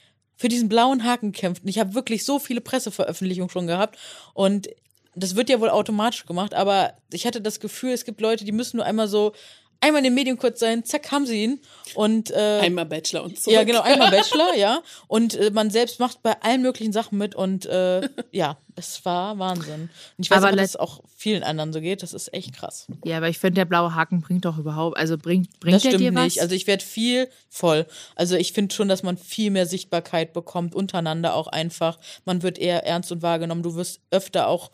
für 0.41 0.49
diesen 0.49 0.71
blauen 0.71 1.05
Haken 1.05 1.33
gekämpft? 1.33 1.65
Und 1.65 1.69
ich 1.69 1.79
habe 1.79 1.95
wirklich 1.95 2.25
so 2.25 2.39
viele 2.39 2.63
Presseveröffentlichungen 2.63 3.51
schon 3.51 3.67
gehabt. 3.67 3.99
Und 4.33 4.71
das 5.15 5.37
wird 5.37 5.51
ja 5.51 5.61
wohl 5.61 5.69
automatisch 5.69 6.25
gemacht, 6.25 6.55
aber 6.55 6.95
ich 7.13 7.27
hatte 7.27 7.43
das 7.43 7.61
Gefühl, 7.61 7.91
es 7.91 8.07
gibt 8.07 8.23
Leute, 8.23 8.47
die 8.47 8.53
müssen 8.53 8.79
nur 8.79 8.87
einmal 8.87 9.07
so, 9.07 9.33
einmal 9.81 10.01
in 10.01 10.05
den 10.05 10.15
Medien 10.15 10.39
kurz 10.39 10.61
sein, 10.61 10.85
zack, 10.85 11.11
haben 11.11 11.27
sie 11.27 11.45
ihn. 11.45 11.61
Und 11.95 12.31
äh, 12.31 12.61
Einmal 12.61 12.87
Bachelor 12.87 13.25
und 13.25 13.39
so. 13.39 13.51
ja, 13.51 13.65
genau, 13.65 13.81
einmal 13.81 14.11
Bachelor, 14.13 14.55
ja. 14.57 14.83
Und 15.09 15.35
äh, 15.35 15.51
man 15.51 15.71
selbst 15.71 15.99
macht 15.99 16.23
bei 16.23 16.41
allen 16.43 16.63
möglichen 16.63 16.93
Sachen 16.93 17.19
mit 17.19 17.35
und 17.35 17.67
äh, 17.67 18.09
ja, 18.31 18.59
es 18.77 19.05
war 19.05 19.39
Wahnsinn. 19.39 19.91
Und 20.17 20.25
ich 20.25 20.31
weiß 20.31 20.39
Aber 20.39 20.53
dass 20.53 20.71
es 20.71 20.77
auch 20.77 21.03
vielen 21.17 21.43
anderen 21.43 21.73
so 21.73 21.81
geht. 21.81 22.03
Das 22.03 22.15
ist 22.15 22.33
echt 22.33 22.55
krass. 22.55 22.87
Ja, 23.05 23.17
aber 23.17 23.29
ich 23.29 23.39
finde, 23.39 23.55
der 23.57 23.65
blaue 23.65 23.95
Haken 23.95 24.21
bringt 24.21 24.45
doch 24.45 24.59
überhaupt, 24.59 24.97
also 24.97 25.19
bringt, 25.19 25.59
bringt 25.61 25.75
Das 25.75 25.83
der 25.83 25.91
stimmt 25.91 26.03
dir 26.05 26.15
was? 26.15 26.25
nicht. 26.25 26.41
Also 26.41 26.55
ich 26.55 26.67
werde 26.67 26.85
viel 26.85 27.29
voll. 27.49 27.87
Also 28.15 28.37
ich 28.37 28.53
finde 28.53 28.75
schon, 28.75 28.89
dass 28.89 29.03
man 29.03 29.19
viel 29.19 29.51
mehr 29.51 29.67
Sichtbarkeit 29.67 30.33
bekommt, 30.33 30.75
untereinander 30.75 31.35
auch 31.35 31.49
einfach. 31.49 31.99
Man 32.25 32.43
wird 32.43 32.59
eher 32.59 32.87
ernst 32.87 33.11
und 33.13 33.23
wahrgenommen. 33.23 33.63
Du 33.63 33.75
wirst 33.75 34.01
öfter 34.11 34.47
auch, 34.49 34.71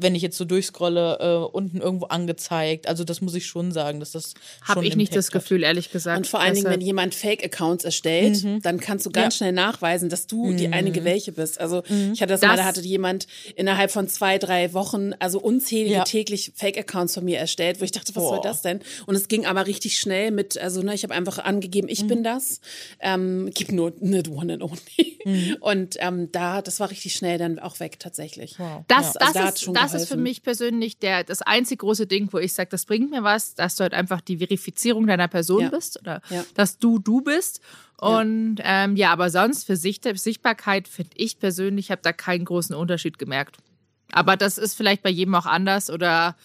wenn 0.00 0.14
ich 0.14 0.22
jetzt 0.22 0.36
so 0.36 0.44
durchscrolle, 0.44 1.18
äh, 1.20 1.54
unten 1.56 1.80
irgendwo 1.80 2.06
angezeigt. 2.06 2.88
Also 2.88 3.04
das 3.04 3.20
muss 3.20 3.34
ich 3.34 3.46
schon 3.46 3.72
sagen, 3.72 4.00
dass 4.00 4.12
das 4.12 4.34
Habe 4.62 4.86
ich 4.86 4.96
nicht 4.96 5.08
Impact 5.10 5.16
das 5.18 5.26
hat. 5.26 5.32
Gefühl, 5.32 5.62
ehrlich 5.64 5.90
gesagt. 5.90 6.16
Und 6.18 6.26
vor 6.26 6.40
allen 6.40 6.54
Dingen, 6.54 6.70
wenn 6.70 6.80
jemand 6.80 7.14
Fake-Accounts 7.14 7.84
erstellt, 7.84 8.44
dann 8.64 8.78
kannst 8.80 9.06
du 9.06 9.10
ganz 9.10 9.16
Mhm. 9.18 9.18
Ja. 9.18 9.26
Mhm. 9.26 9.30
schnell 9.32 9.52
nachweisen, 9.52 10.08
dass 10.08 10.26
du 10.26 10.52
die 10.52 10.68
einige 10.68 11.04
welche 11.04 11.32
bist. 11.32 11.60
Also 11.60 11.82
ich 12.12 12.20
hatte 12.22 12.32
das, 12.32 12.40
mal, 12.42 12.48
Das- 12.48 12.56
da 12.58 12.64
hatte 12.64 12.80
jemand 12.80 13.26
innerhalb 13.56 13.90
von 13.90 14.08
zwei, 14.08 14.38
drei 14.38 14.72
Wochen 14.74 15.12
also 15.18 15.40
unzählige 15.40 15.96
Ja. 15.96 16.04
täglich 16.04 16.52
Fake-Accounts 16.54 17.14
von 17.14 17.24
mir 17.24 17.38
erstellt, 17.38 17.80
wo 17.80 17.84
ich 17.84 17.92
dachte, 17.92 18.14
was 18.14 18.22
soll 18.22 18.36
Boah. 18.36 18.42
das 18.42 18.62
denn? 18.62 18.80
Und 19.06 19.14
es 19.14 19.28
ging 19.28 19.46
aber 19.46 19.66
richtig 19.66 19.98
schnell 19.98 20.30
mit, 20.30 20.56
also 20.58 20.82
ne, 20.82 20.94
ich 20.94 21.02
habe 21.02 21.14
einfach 21.14 21.38
angegeben, 21.38 21.86
Mhm. 21.86 21.92
ich 21.92 22.06
bin 22.06 22.22
das, 22.22 22.60
ähm, 23.00 23.50
gib 23.54 23.72
nur 23.72 23.92
nicht 24.00 24.28
one 24.28 24.52
and 24.54 24.62
only. 24.62 25.18
Mhm. 25.24 25.56
Und 25.60 25.96
ähm, 25.98 26.30
da, 26.32 26.62
das 26.62 26.80
war 26.80 26.90
richtig 26.90 27.14
schnell 27.14 27.38
dann 27.38 27.58
auch 27.58 27.80
weg 27.80 27.98
tatsächlich. 27.98 28.58
Wow. 28.58 28.84
Das, 28.88 28.98
Ja, 28.98 29.06
also 29.06 29.18
das, 29.20 29.32
da 29.32 29.40
hat 29.44 29.54
ist, 29.54 29.62
schon 29.62 29.74
das 29.74 29.87
das 29.94 30.02
ist 30.02 30.08
für 30.08 30.16
mich 30.16 30.42
persönlich 30.42 30.98
der, 30.98 31.24
das 31.24 31.42
einzig 31.42 31.80
große 31.80 32.06
Ding, 32.06 32.28
wo 32.32 32.38
ich 32.38 32.52
sage, 32.52 32.68
das 32.70 32.84
bringt 32.86 33.10
mir 33.10 33.22
was, 33.22 33.54
dass 33.54 33.76
du 33.76 33.82
halt 33.82 33.94
einfach 33.94 34.20
die 34.20 34.38
Verifizierung 34.38 35.06
deiner 35.06 35.28
Person 35.28 35.62
Ja. 35.62 35.68
bist 35.70 35.98
oder 36.00 36.20
Ja. 36.30 36.44
dass 36.54 36.78
du 36.78 36.98
du 36.98 37.20
bist. 37.20 37.60
Und 37.96 38.60
ähm, 38.62 38.96
ja, 38.96 39.10
aber 39.12 39.30
sonst 39.30 39.64
für 39.64 39.76
Sicht 39.76 40.04
Sichtbarkeit 40.18 40.86
finde 40.88 41.10
ich 41.16 41.38
persönlich, 41.38 41.90
habe 41.90 42.02
da 42.02 42.12
keinen 42.12 42.44
großen 42.44 42.74
Unterschied 42.74 43.18
gemerkt. 43.18 43.56
Aber 44.12 44.36
das 44.36 44.56
ist 44.58 44.74
vielleicht 44.74 45.02
bei 45.02 45.10
jedem 45.10 45.34
auch 45.34 45.46
anders 45.46 45.90
oder 45.90 46.36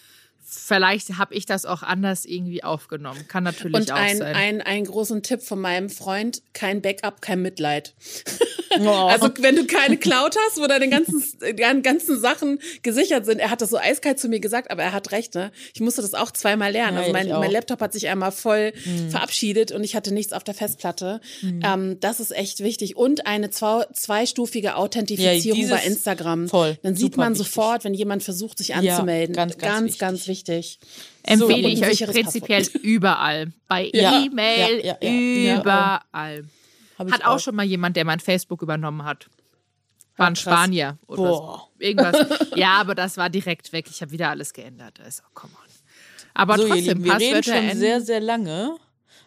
vielleicht 0.46 1.16
habe 1.18 1.34
ich 1.34 1.46
das 1.46 1.64
auch 1.66 1.82
anders 1.82 2.24
irgendwie 2.24 2.62
aufgenommen. 2.62 3.26
Kann 3.28 3.44
natürlich 3.44 3.74
Und 3.74 3.92
auch 3.92 3.96
ein, 3.96 4.18
sein. 4.18 4.34
ein, 4.36 4.60
einen 4.62 4.84
großen 4.86 5.22
Tipp 5.22 5.42
von 5.42 5.60
meinem 5.60 5.90
Freund, 5.90 6.42
kein 6.52 6.82
Backup, 6.82 7.20
kein 7.22 7.42
Mitleid. 7.42 7.94
Oh. 8.80 8.84
Also 9.14 9.30
wenn 9.38 9.54
du 9.54 9.66
keine 9.66 9.96
Cloud 9.96 10.34
hast, 10.46 10.58
wo 10.60 10.66
deine 10.66 10.88
ganzen, 10.88 11.22
ganzen 11.84 12.20
Sachen 12.20 12.58
gesichert 12.82 13.24
sind, 13.24 13.38
er 13.38 13.50
hat 13.50 13.60
das 13.62 13.70
so 13.70 13.76
eiskalt 13.78 14.18
zu 14.18 14.28
mir 14.28 14.40
gesagt, 14.40 14.72
aber 14.72 14.82
er 14.82 14.92
hat 14.92 15.12
recht, 15.12 15.36
ne? 15.36 15.52
Ich 15.74 15.80
musste 15.80 16.02
das 16.02 16.14
auch 16.14 16.32
zweimal 16.32 16.72
lernen. 16.72 16.96
Ja, 16.96 17.00
also 17.02 17.12
mein, 17.12 17.28
mein 17.28 17.52
Laptop 17.52 17.80
hat 17.80 17.92
sich 17.92 18.08
einmal 18.08 18.32
voll 18.32 18.72
verabschiedet 19.10 19.70
und 19.70 19.84
ich 19.84 19.94
hatte 19.94 20.12
nichts 20.12 20.32
auf 20.32 20.42
der 20.42 20.54
Festplatte. 20.54 21.20
Ähm, 21.62 21.98
das 22.00 22.18
ist 22.18 22.32
echt 22.32 22.60
wichtig. 22.60 22.96
Und 22.96 23.26
eine 23.28 23.50
zwei, 23.50 23.86
zweistufige 23.92 24.74
Authentifizierung 24.74 25.60
Ja, 25.60 25.76
bei 25.76 25.82
Instagram. 25.84 26.48
voll, 26.48 26.76
Dann 26.82 26.96
sieht 26.96 27.16
man 27.16 27.34
wichtig. 27.34 27.46
sofort, 27.46 27.84
wenn 27.84 27.94
jemand 27.94 28.24
versucht, 28.24 28.58
sich 28.58 28.74
anzumelden. 28.74 29.36
ganz, 29.36 29.56
ganz 29.56 29.62
ganz, 29.72 29.84
wichtig. 29.84 29.98
ganz 30.00 30.26
wichtig. 30.26 30.33
Empfehle 31.22 31.76
So, 31.76 31.84
ich 31.84 32.02
euch 32.02 32.10
prinzipiell 32.10 32.66
überall. 32.82 33.52
Bei 33.68 33.90
Ja, 33.92 34.20
E-Mail, 34.24 34.84
ja, 34.84 34.96
ja, 35.00 35.58
überall. 35.60 36.44
Ich 37.06 37.12
Hat 37.12 37.24
auch 37.24 37.38
schon 37.38 37.54
mal 37.54 37.64
jemand, 37.64 37.96
der 37.96 38.04
mein 38.04 38.20
Facebook 38.20 38.62
übernommen 38.62 39.04
hat. 39.04 39.28
War 40.16 40.28
ein. 40.28 40.36
Spanier 40.36 40.98
oder 41.06 41.22
so. 41.22 41.28
Boah. 41.40 41.68
irgendwas. 41.78 42.16
Ja, 42.56 42.74
aber 42.80 42.94
das 42.94 43.16
war 43.16 43.28
direkt 43.30 43.72
weg. 43.72 43.86
Ich 43.90 44.00
habe 44.00 44.12
wieder 44.12 44.30
alles 44.30 44.52
geändert. 44.52 45.00
Also, 45.04 45.22
come 45.34 45.52
on. 45.54 45.70
Aber 46.34 46.56
So, 46.56 46.62
ihr 46.64 46.68
trotzdem, 46.68 47.02
Lieben, 47.02 47.04
wir 47.04 47.18
reden 47.18 47.42
schon 47.42 47.76
sehr, 47.78 48.00
sehr 48.00 48.20
lange. 48.20 48.76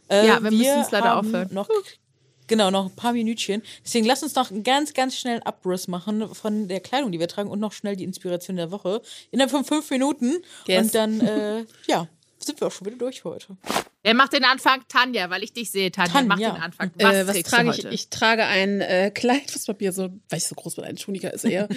Äh, 0.10 0.28
Ja, 0.28 0.42
wir 0.44 0.52
müssen 0.52 0.80
es 0.82 0.92
leider 0.92 1.18
aufhören. 1.18 1.50
Noch, 1.54 1.68
genau, 2.48 2.72
noch 2.72 2.86
ein 2.86 2.96
paar 2.96 3.14
Minütchen. 3.14 3.62
Deswegen 3.84 4.06
lasst 4.06 4.24
uns 4.24 4.36
noch 4.36 4.52
einen 4.52 4.64
ganz, 4.64 4.94
ganz 4.94 5.18
schnellen 5.18 5.44
Abriss 5.44 5.88
machen 5.88 6.34
von 6.34 6.68
der 6.68 6.80
Kleidung, 6.80 7.12
die 7.12 7.20
wir 7.20 7.28
tragen 7.28 7.50
und 7.50 7.60
noch 7.60 7.74
schnell 7.74 7.96
die 7.96 8.04
Inspiration 8.04 8.58
der 8.58 8.72
Woche. 8.72 9.02
Innerhalb 9.32 9.52
von 9.52 9.64
fünf 9.64 9.90
Minuten. 9.90 10.38
Yes. 10.68 10.86
Und 10.86 10.96
dann, 10.96 11.22
äh, 11.22 11.66
ja, 11.88 12.08
sind 12.40 12.60
wir 12.62 12.68
auch 12.68 12.72
schon 12.72 12.88
wieder 12.88 12.98
durch 12.98 13.22
für 13.22 13.30
heute. 13.32 13.58
Wer 14.04 14.14
macht 14.14 14.34
den 14.34 14.46
Anfang? 14.46 14.84
Tanja, 14.88 15.30
weil 15.30 15.44
ich 15.44 15.54
dich 15.54 15.70
sehe. 15.72 15.92
Tanja, 15.92 16.14
Tanja. 16.14 16.28
mach 16.28 16.38
den 16.38 16.62
Anfang. 16.62 16.92
Was, 16.96 17.14
äh, 17.14 17.28
was 17.28 17.44
trage 17.44 17.66
du 17.66 17.72
ich? 17.72 17.78
heute? 17.80 17.90
Ich 17.94 18.10
trage 18.10 18.46
ein 18.46 18.82
äh, 18.82 19.12
Kleid, 19.14 19.54
was 19.54 19.66
Papier 19.66 19.92
so, 19.92 20.10
weil 20.30 20.38
ich 20.38 20.46
so 20.46 20.56
groß 20.56 20.76
bin, 20.76 20.86
ein 20.86 20.98
Schuhniger 20.98 21.34
ist 21.34 21.46
eher. 21.46 21.68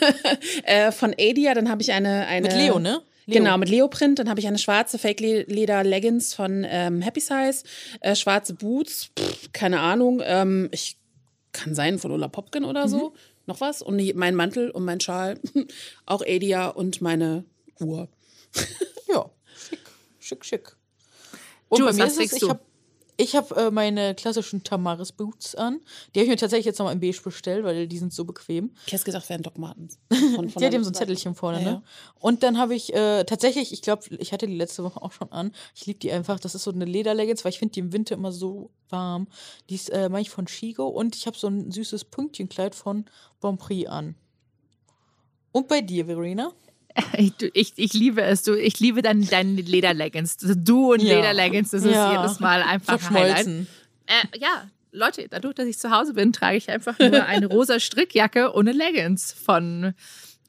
äh, 0.64 0.92
von 0.92 1.14
Adia, 1.18 1.54
dann 1.54 1.68
habe 1.68 1.82
ich 1.82 1.92
eine, 1.92 2.26
eine. 2.26 2.48
Mit 2.48 2.56
Leo, 2.56 2.78
ne? 2.78 3.02
Leo. 3.26 3.38
Genau, 3.42 3.58
mit 3.58 3.68
Leoprint. 3.68 4.18
Dann 4.18 4.28
habe 4.30 4.38
ich 4.40 4.46
eine 4.46 4.58
schwarze 4.58 4.98
Fake-Leder-Leggings 4.98 6.34
von 6.34 6.64
ähm, 6.68 7.02
Happy 7.02 7.20
Size, 7.20 7.64
äh, 8.00 8.14
schwarze 8.14 8.54
Boots, 8.54 9.10
pff, 9.18 9.50
keine 9.52 9.80
Ahnung. 9.80 10.22
Ähm, 10.24 10.68
ich 10.72 10.96
kann 11.52 11.74
sein 11.74 11.98
von 11.98 12.10
Ulla 12.12 12.28
Popkin 12.28 12.64
oder 12.64 12.88
so. 12.88 13.10
Mhm. 13.10 13.16
Noch 13.46 13.60
was? 13.60 13.82
Und 13.82 13.98
die- 13.98 14.12
mein 14.14 14.34
Mantel 14.34 14.70
und 14.70 14.84
mein 14.84 15.00
Schal, 15.00 15.38
auch 16.06 16.22
Adia 16.26 16.68
und 16.68 17.00
meine 17.00 17.44
Uhr. 17.80 18.08
Ja, 19.08 19.30
schick, 19.56 19.80
schick, 20.18 20.44
schick. 20.44 20.76
Und 21.68 21.78
Jules, 21.80 21.96
bei 21.96 22.02
mir 22.04 22.10
was 22.10 22.18
ist 22.18 22.32
es, 22.32 22.42
ich 22.42 22.48
habe 22.48 22.60
ich 23.18 23.34
hab, 23.34 23.50
äh, 23.56 23.70
meine 23.70 24.14
klassischen 24.14 24.62
Tamaris 24.62 25.12
Boots 25.12 25.54
an. 25.54 25.80
Die 26.14 26.20
habe 26.20 26.24
ich 26.24 26.30
mir 26.30 26.36
tatsächlich 26.36 26.66
jetzt 26.66 26.78
nochmal 26.78 26.94
in 26.94 27.00
beige 27.00 27.20
bestellt, 27.22 27.64
weil 27.64 27.88
die 27.88 27.98
sind 27.98 28.12
so 28.12 28.24
bequem. 28.24 28.72
Ich 28.86 28.92
hätte 28.92 29.04
gedacht, 29.04 29.28
wären 29.28 29.42
Doc 29.42 29.56
Martens. 29.58 29.98
Von, 30.10 30.48
von 30.50 30.60
Die 30.60 30.66
hat 30.66 30.74
eben 30.74 30.84
so 30.84 30.90
ein. 30.90 30.94
Zettelchen 30.94 31.34
vorne, 31.34 31.58
Ja, 31.58 31.64
ne? 31.64 31.70
ja. 31.70 31.82
Und 32.20 32.42
dann 32.42 32.58
habe 32.58 32.74
ich 32.74 32.92
äh, 32.94 33.24
tatsächlich, 33.24 33.72
ich 33.72 33.82
glaube, 33.82 34.02
ich 34.18 34.32
hatte 34.32 34.46
die 34.46 34.56
letzte 34.56 34.84
Woche 34.84 35.00
auch 35.00 35.12
schon 35.12 35.32
an. 35.32 35.52
Ich 35.74 35.86
liebe 35.86 35.98
die 35.98 36.12
einfach. 36.12 36.38
Das 36.40 36.54
ist 36.54 36.64
so 36.64 36.70
eine 36.70 36.84
Lederleggings, 36.84 37.44
weil 37.44 37.52
ich 37.52 37.58
finde 37.58 37.72
die 37.72 37.80
im 37.80 37.92
Winter 37.92 38.14
immer 38.14 38.32
so 38.32 38.70
warm. 38.90 39.28
Die 39.70 39.74
ist, 39.76 39.88
äh, 39.90 40.08
meine 40.08 40.22
ich, 40.22 40.30
von 40.30 40.46
Shigo. 40.46 40.86
Und 40.86 41.16
ich 41.16 41.26
habe 41.26 41.38
so 41.38 41.46
ein 41.48 41.70
süßes 41.70 42.04
Pünktchenkleid 42.04 42.74
von 42.74 43.06
Bonprix 43.40 43.88
an. 43.88 44.14
Und 45.52 45.68
bei 45.68 45.80
dir, 45.80 46.04
Verena? 46.06 46.52
Ich, 47.18 47.32
ich, 47.52 47.72
ich 47.76 47.92
liebe 47.92 48.22
es. 48.22 48.42
Du, 48.42 48.54
ich 48.54 48.80
liebe 48.80 49.02
deine, 49.02 49.24
deine 49.26 49.60
Lederleggings. 49.60 50.36
Du 50.38 50.92
und 50.94 51.02
Ja. 51.02 51.16
Lederleggings, 51.16 51.70
das 51.70 51.84
ist 51.84 51.92
Ja. 51.92 52.22
jedes 52.22 52.40
Mal 52.40 52.62
einfach 52.62 52.94
ein 52.94 53.10
Highlight. 53.10 53.32
Verschmolzen. 53.44 53.66
Äh, 54.06 54.38
ja, 54.38 54.68
Leute, 54.92 55.26
dadurch, 55.28 55.54
dass 55.56 55.66
ich 55.66 55.78
zu 55.78 55.90
Hause 55.90 56.14
bin, 56.14 56.32
trage 56.32 56.56
ich 56.56 56.70
einfach 56.70 56.98
nur 56.98 57.24
eine 57.26 57.46
rosa 57.46 57.78
Strickjacke 57.80 58.54
ohne 58.54 58.72
Leggings 58.72 59.32
von 59.32 59.94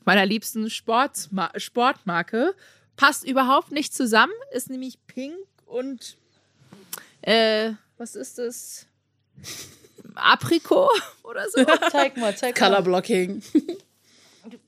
meiner 0.05 0.25
liebsten 0.25 0.69
Sportma 0.69 1.51
Sportmarke. 1.57 2.53
Passt 2.95 3.27
überhaupt 3.27 3.71
nicht 3.71 3.93
zusammen, 3.93 4.33
ist 4.53 4.69
nämlich 4.69 4.97
pink 5.07 5.35
und 5.65 6.15
äh, 7.23 7.71
was 7.97 8.15
ist 8.15 8.37
das? 8.37 8.85
Aprikot 10.15 10.89
oder 11.23 11.45
so. 11.49 11.63
Zeig 11.91 12.15
mal, 12.17 12.35
zeig 12.35 12.55
Color 12.55 12.71
mal. 12.71 12.81
Blocking. 12.83 13.41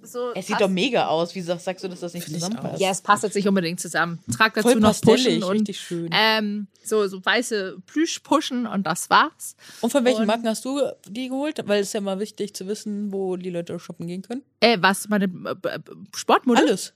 So 0.01 0.31
Es 0.33 0.47
sieht 0.47 0.59
doch 0.61 0.69
mega 0.69 1.07
aus. 1.07 1.35
Wie 1.35 1.41
sagst, 1.41 1.65
sagst 1.65 1.83
du, 1.83 1.87
dass 1.89 1.99
das 1.99 2.13
nicht 2.13 2.23
Find 2.25 2.35
zusammenpasst? 2.39 2.81
Ja, 2.81 2.89
es 2.89 3.01
passt 3.01 3.23
jetzt 3.23 3.35
nicht 3.35 3.47
unbedingt 3.47 3.79
zusammen. 3.79 4.19
Trag 4.35 4.53
dazu 4.53 4.69
Voll 4.69 4.79
noch 4.79 4.99
Pushen 5.01 5.43
und 5.43 5.51
richtig 5.51 5.79
schön. 5.79 6.09
Ähm, 6.13 6.67
so, 6.83 7.07
so 7.07 7.23
weiße 7.23 7.77
Plüschpuschen 7.85 8.65
und 8.65 8.87
das 8.87 9.09
war's. 9.09 9.55
Und 9.81 9.91
von 9.91 10.05
welchen 10.05 10.21
Und- 10.21 10.27
Marken 10.27 10.47
hast 10.47 10.63
du 10.65 10.79
die 11.07 11.29
geholt? 11.29 11.61
Weil 11.65 11.81
es 11.81 11.87
ist 11.87 11.93
ja 11.93 12.01
mal 12.01 12.19
wichtig 12.19 12.53
zu 12.53 12.67
wissen, 12.67 13.11
wo 13.11 13.35
die 13.37 13.49
Leute 13.49 13.77
shoppen 13.79 14.07
gehen 14.07 14.21
können. 14.21 14.43
Äh, 14.61 14.77
was, 14.81 15.09
meine 15.09 15.25
äh, 15.25 15.67
äh, 15.67 15.79
Sportmode? 16.15 16.59
Alles. 16.59 16.93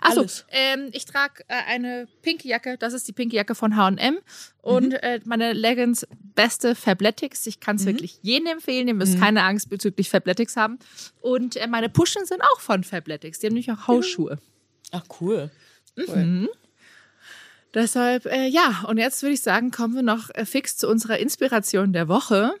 Achso, 0.00 0.24
ähm, 0.50 0.88
ich 0.92 1.04
trage 1.04 1.44
äh, 1.48 1.54
eine 1.68 2.08
pinke 2.22 2.48
Jacke, 2.48 2.78
das 2.78 2.94
ist 2.94 3.06
die 3.06 3.12
pinke 3.12 3.36
Jacke 3.36 3.54
von 3.54 3.76
H&M 3.76 4.18
und 4.62 4.94
äh, 4.94 5.20
meine 5.24 5.52
Leggings 5.52 6.06
beste 6.34 6.74
Fabletics. 6.74 7.46
Ich 7.46 7.60
kann 7.60 7.76
es 7.76 7.86
wirklich 7.86 8.18
jedem 8.22 8.46
empfehlen, 8.46 8.88
ihr 8.88 8.94
müsst 8.94 9.18
keine 9.18 9.42
Angst 9.42 9.70
bezüglich 9.70 10.10
Fabletics 10.10 10.56
haben. 10.56 10.78
Und 11.20 11.56
äh, 11.56 11.66
meine 11.66 11.88
Puschen 11.88 12.26
sind 12.26 12.42
auch 12.42 12.60
von 12.60 12.84
Fabletics, 12.84 13.38
die 13.38 13.46
haben 13.46 13.54
nämlich 13.54 13.70
auch 13.70 13.86
Hausschuhe. 13.88 14.38
Ach, 14.92 15.04
cool. 15.20 15.50
Deshalb, 17.74 18.26
äh, 18.26 18.46
ja, 18.46 18.84
und 18.86 18.98
jetzt 18.98 19.22
würde 19.22 19.34
ich 19.34 19.40
sagen, 19.40 19.72
kommen 19.72 19.94
wir 19.94 20.02
noch 20.02 20.30
äh, 20.34 20.46
fix 20.46 20.76
zu 20.76 20.88
unserer 20.88 21.18
Inspiration 21.18 21.92
der 21.92 22.08
Woche. 22.08 22.54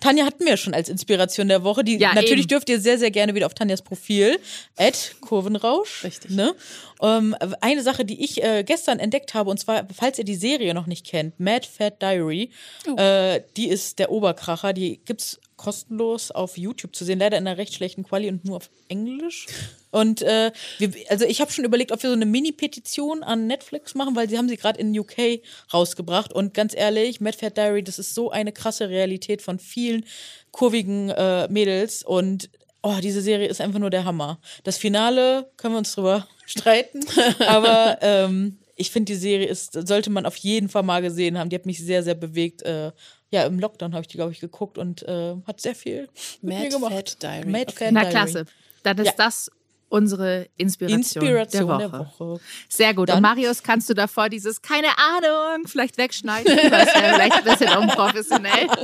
Tanja 0.00 0.24
hatten 0.24 0.44
wir 0.44 0.56
schon 0.56 0.74
als 0.74 0.88
Inspiration 0.88 1.48
der 1.48 1.64
Woche. 1.64 1.84
Die, 1.84 1.96
Ja, 1.98 2.14
natürlich 2.14 2.40
eben. 2.40 2.48
dürft 2.48 2.68
ihr 2.68 2.80
sehr, 2.80 2.98
sehr 2.98 3.10
gerne 3.10 3.34
wieder 3.34 3.46
auf 3.46 3.54
Tanjas 3.54 3.82
Profil, 3.82 4.38
at 4.76 5.16
Kurvenrausch. 5.20 6.04
Richtig. 6.04 6.30
Ne? 6.30 6.54
Ähm, 7.02 7.34
eine 7.60 7.82
Sache, 7.82 8.04
die 8.04 8.22
ich 8.24 8.42
äh, 8.42 8.62
gestern 8.64 8.98
entdeckt 8.98 9.34
habe, 9.34 9.50
und 9.50 9.58
zwar, 9.58 9.86
falls 9.94 10.18
ihr 10.18 10.24
die 10.24 10.36
Serie 10.36 10.74
noch 10.74 10.86
nicht 10.86 11.06
kennt, 11.06 11.38
Mad 11.40 11.66
Fat 11.66 12.00
Diary, 12.00 12.50
äh, 12.96 13.40
die 13.56 13.68
ist 13.68 13.98
der 13.98 14.10
Oberkracher. 14.10 14.72
Die 14.72 15.00
gibt's 15.04 15.40
kostenlos 15.58 16.30
auf 16.30 16.56
YouTube 16.56 16.96
zu 16.96 17.04
sehen, 17.04 17.18
leider 17.18 17.36
in 17.36 17.46
einer 17.46 17.58
recht 17.58 17.74
schlechten 17.74 18.04
Quali 18.04 18.28
und 18.28 18.46
nur 18.46 18.56
auf 18.56 18.70
Englisch. 18.88 19.46
Und 19.90 20.22
äh, 20.22 20.52
wir, 20.78 20.92
also 21.08 21.26
ich 21.26 21.42
habe 21.42 21.52
schon 21.52 21.66
überlegt, 21.66 21.92
ob 21.92 22.02
wir 22.02 22.08
so 22.08 22.16
eine 22.16 22.24
Mini-Petition 22.24 23.22
an 23.22 23.46
Netflix 23.46 23.94
machen, 23.94 24.16
weil 24.16 24.30
sie 24.30 24.38
haben 24.38 24.48
sie 24.48 24.56
gerade 24.56 24.80
in 24.80 24.98
UK 24.98 25.42
rausgebracht. 25.74 26.32
Und 26.32 26.54
ganz 26.54 26.74
ehrlich, 26.74 27.20
Mad 27.20 27.36
Fat 27.36 27.58
Diary, 27.58 27.82
das 27.82 27.98
ist 27.98 28.14
so 28.14 28.30
eine 28.30 28.52
krasse 28.52 28.88
Realität 28.88 29.42
von 29.42 29.58
vielen 29.58 30.06
kurvigen 30.52 31.10
äh, 31.10 31.48
Mädels. 31.48 32.02
Und 32.02 32.48
oh, 32.82 32.96
diese 33.02 33.20
Serie 33.20 33.48
ist 33.48 33.60
einfach 33.60 33.80
nur 33.80 33.90
der 33.90 34.04
Hammer. 34.04 34.40
Das 34.64 34.78
Finale 34.78 35.50
können 35.56 35.74
wir 35.74 35.78
uns 35.78 35.94
drüber 35.94 36.26
streiten, 36.46 37.00
aber 37.46 37.98
ähm, 38.00 38.58
ich 38.78 38.90
finde, 38.90 39.12
die 39.12 39.18
Serie 39.18 39.48
ist, 39.48 39.72
sollte 39.86 40.08
man 40.08 40.24
auf 40.24 40.36
jeden 40.36 40.68
Fall 40.68 40.84
mal 40.84 41.02
gesehen 41.02 41.36
haben. 41.36 41.50
Die 41.50 41.56
hat 41.56 41.66
mich 41.66 41.84
sehr, 41.84 42.04
sehr 42.04 42.14
bewegt. 42.14 42.62
Äh, 42.62 42.92
ja, 43.30 43.44
im 43.44 43.58
Lockdown 43.58 43.92
habe 43.92 44.02
ich 44.02 44.08
die, 44.08 44.16
glaube 44.16 44.32
ich, 44.32 44.40
geguckt 44.40 44.78
und 44.78 45.02
äh, 45.02 45.34
hat 45.46 45.60
sehr 45.60 45.74
viel 45.74 46.08
mit 46.42 46.54
Mad 46.54 46.62
mir 46.64 46.68
gemacht. 46.70 46.92
Fat 46.92 47.22
Diary. 47.22 47.46
Mad 47.50 47.66
Okay. 47.72 47.84
Fat 47.86 47.92
Na 47.92 48.00
Diary. 48.00 48.10
klasse, 48.12 48.44
dann 48.82 48.98
ist 48.98 49.06
Ja. 49.06 49.12
das 49.16 49.50
unsere 49.90 50.48
Inspiration, 50.58 50.98
Inspiration 51.22 51.78
der, 51.78 51.92
Woche. 51.92 52.08
der 52.18 52.26
Woche. 52.30 52.40
Sehr 52.68 52.92
gut. 52.94 53.08
Dann- 53.08 53.16
und 53.16 53.22
Marius, 53.22 53.62
kannst 53.62 53.88
du 53.88 53.94
davor 53.94 54.28
dieses 54.28 54.60
keine 54.60 54.88
Ahnung 54.98 55.66
vielleicht 55.66 55.96
wegschneiden? 55.96 56.54
Das 56.70 56.94
wäre 56.94 57.14
vielleicht 57.14 57.32
ein 57.36 57.44
bisschen 57.44 57.76
unprofessionell. 57.78 58.66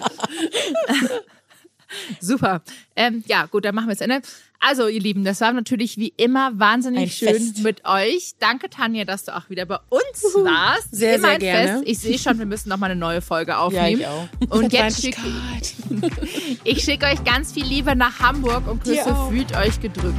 Super. 2.21 2.63
Ähm, 2.97 3.23
ja, 3.27 3.47
gut, 3.47 3.65
dann 3.65 3.75
machen 3.75 3.89
wir 3.89 3.93
es 3.95 4.01
Ende. 4.01 4.21
Also, 4.61 4.89
ihr 4.89 5.01
Lieben, 5.01 5.25
das 5.25 5.41
war 5.43 5.53
natürlich 5.53 5.99
wie 5.99 6.15
immer 6.17 6.59
wahnsinnig 6.59 7.03
Ein 7.03 7.11
schön 7.11 7.29
Fest. 7.35 7.59
mit 7.63 7.85
euch. 7.85 8.33
Danke, 8.39 8.71
Tanja, 8.71 9.05
dass 9.05 9.25
du 9.25 9.37
auch 9.37 9.51
wieder 9.51 9.67
bei 9.67 9.77
uns 9.91 10.23
warst. 10.43 10.89
Sehr, 10.95 11.17
immer 11.17 11.29
sehr 11.29 11.39
gerne. 11.39 11.69
Fest. 11.69 11.83
Ich 11.87 11.99
sehe 11.99 12.19
schon, 12.19 12.39
wir 12.39 12.47
müssen 12.47 12.71
noch 12.71 12.79
mal 12.79 12.91
eine 12.91 12.99
neue 12.99 13.21
Folge 13.21 13.51
Ja, 13.53 13.59
aufnehmen. 13.59 14.01
ich 14.01 14.07
auch. 14.07 14.29
Und 14.49 14.73
jetzt 14.73 15.03
schicke 15.03 15.21
ich 16.65 16.83
schick 16.83 17.03
euch 17.05 17.23
ganz 17.25 17.53
viel 17.53 17.67
Liebe 17.67 17.95
nach 17.95 18.21
Hamburg 18.21 18.67
und 18.67 18.83
Küsse 18.83 19.15
fühlt 19.29 19.55
euch 19.55 19.81
gedrückt. 19.81 20.17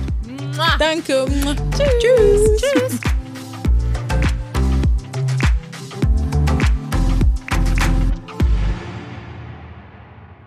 Danke. 0.80 1.26
Tschüss. 1.76 2.62
Tschüss. 2.62 3.25